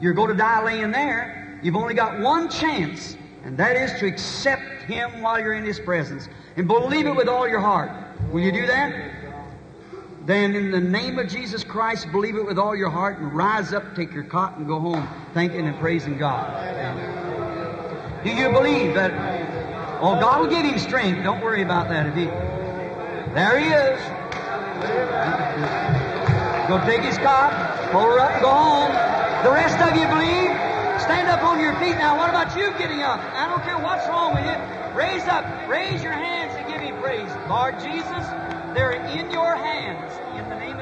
You're 0.00 0.14
going 0.14 0.28
to 0.28 0.36
die 0.36 0.62
laying 0.62 0.92
there. 0.92 1.58
You've 1.62 1.76
only 1.76 1.94
got 1.94 2.20
one 2.20 2.48
chance, 2.48 3.16
and 3.44 3.56
that 3.58 3.76
is 3.76 3.92
to 4.00 4.06
accept 4.06 4.82
Him 4.82 5.22
while 5.22 5.40
you're 5.40 5.54
in 5.54 5.64
His 5.64 5.80
presence 5.80 6.28
and 6.56 6.66
believe 6.66 7.06
it 7.06 7.14
with 7.14 7.28
all 7.28 7.48
your 7.48 7.60
heart. 7.60 7.90
Will 8.32 8.40
you 8.40 8.52
do 8.52 8.66
that? 8.66 9.14
Then, 10.26 10.54
in 10.54 10.70
the 10.70 10.80
name 10.80 11.18
of 11.18 11.28
Jesus 11.28 11.64
Christ, 11.64 12.12
believe 12.12 12.36
it 12.36 12.44
with 12.44 12.58
all 12.58 12.76
your 12.76 12.90
heart 12.90 13.18
and 13.18 13.32
rise 13.32 13.72
up, 13.72 13.96
take 13.96 14.12
your 14.12 14.24
cot, 14.24 14.58
and 14.58 14.66
go 14.66 14.78
home 14.78 15.08
thanking 15.32 15.66
and 15.66 15.76
praising 15.78 16.18
God. 16.18 16.52
Do 18.22 18.30
you 18.30 18.50
believe 18.50 18.94
that? 18.94 19.10
Oh, 20.02 20.20
God 20.20 20.40
will 20.40 20.48
give 20.48 20.64
him 20.64 20.78
strength. 20.78 21.24
Don't 21.24 21.40
worry 21.40 21.62
about 21.62 21.88
that. 21.88 22.06
If 22.06 22.14
he, 22.14 22.26
there 23.34 23.58
he 23.58 23.68
is. 23.68 24.00
Go 26.68 26.78
take 26.86 27.02
his 27.02 27.18
cot, 27.18 27.90
pull 27.90 28.02
her 28.02 28.20
up, 28.20 28.40
go 28.42 28.50
home. 28.50 28.92
The 29.42 29.50
rest 29.50 29.80
of 29.80 29.96
you 29.96 30.06
believe? 30.06 30.49
Stand 31.02 31.28
up 31.28 31.42
on 31.42 31.60
your 31.60 31.74
feet 31.80 31.96
now. 31.96 32.16
What 32.18 32.30
about 32.30 32.56
you 32.56 32.72
getting 32.78 33.02
up? 33.02 33.20
I 33.20 33.48
don't 33.48 33.62
care 33.64 33.78
what's 33.78 34.06
wrong 34.08 34.34
with 34.34 34.44
you. 34.44 34.56
Raise 34.96 35.26
up. 35.28 35.44
Raise 35.68 36.02
your 36.02 36.12
hands 36.14 36.54
and 36.56 36.68
give 36.68 36.80
him 36.80 36.96
praise. 37.02 37.30
Lord 37.48 37.80
Jesus, 37.80 38.26
They're 38.74 38.92
in 38.92 39.30
your 39.32 39.56
hands 39.56 40.12
in 40.38 40.48
the 40.50 40.56
name 40.56 40.79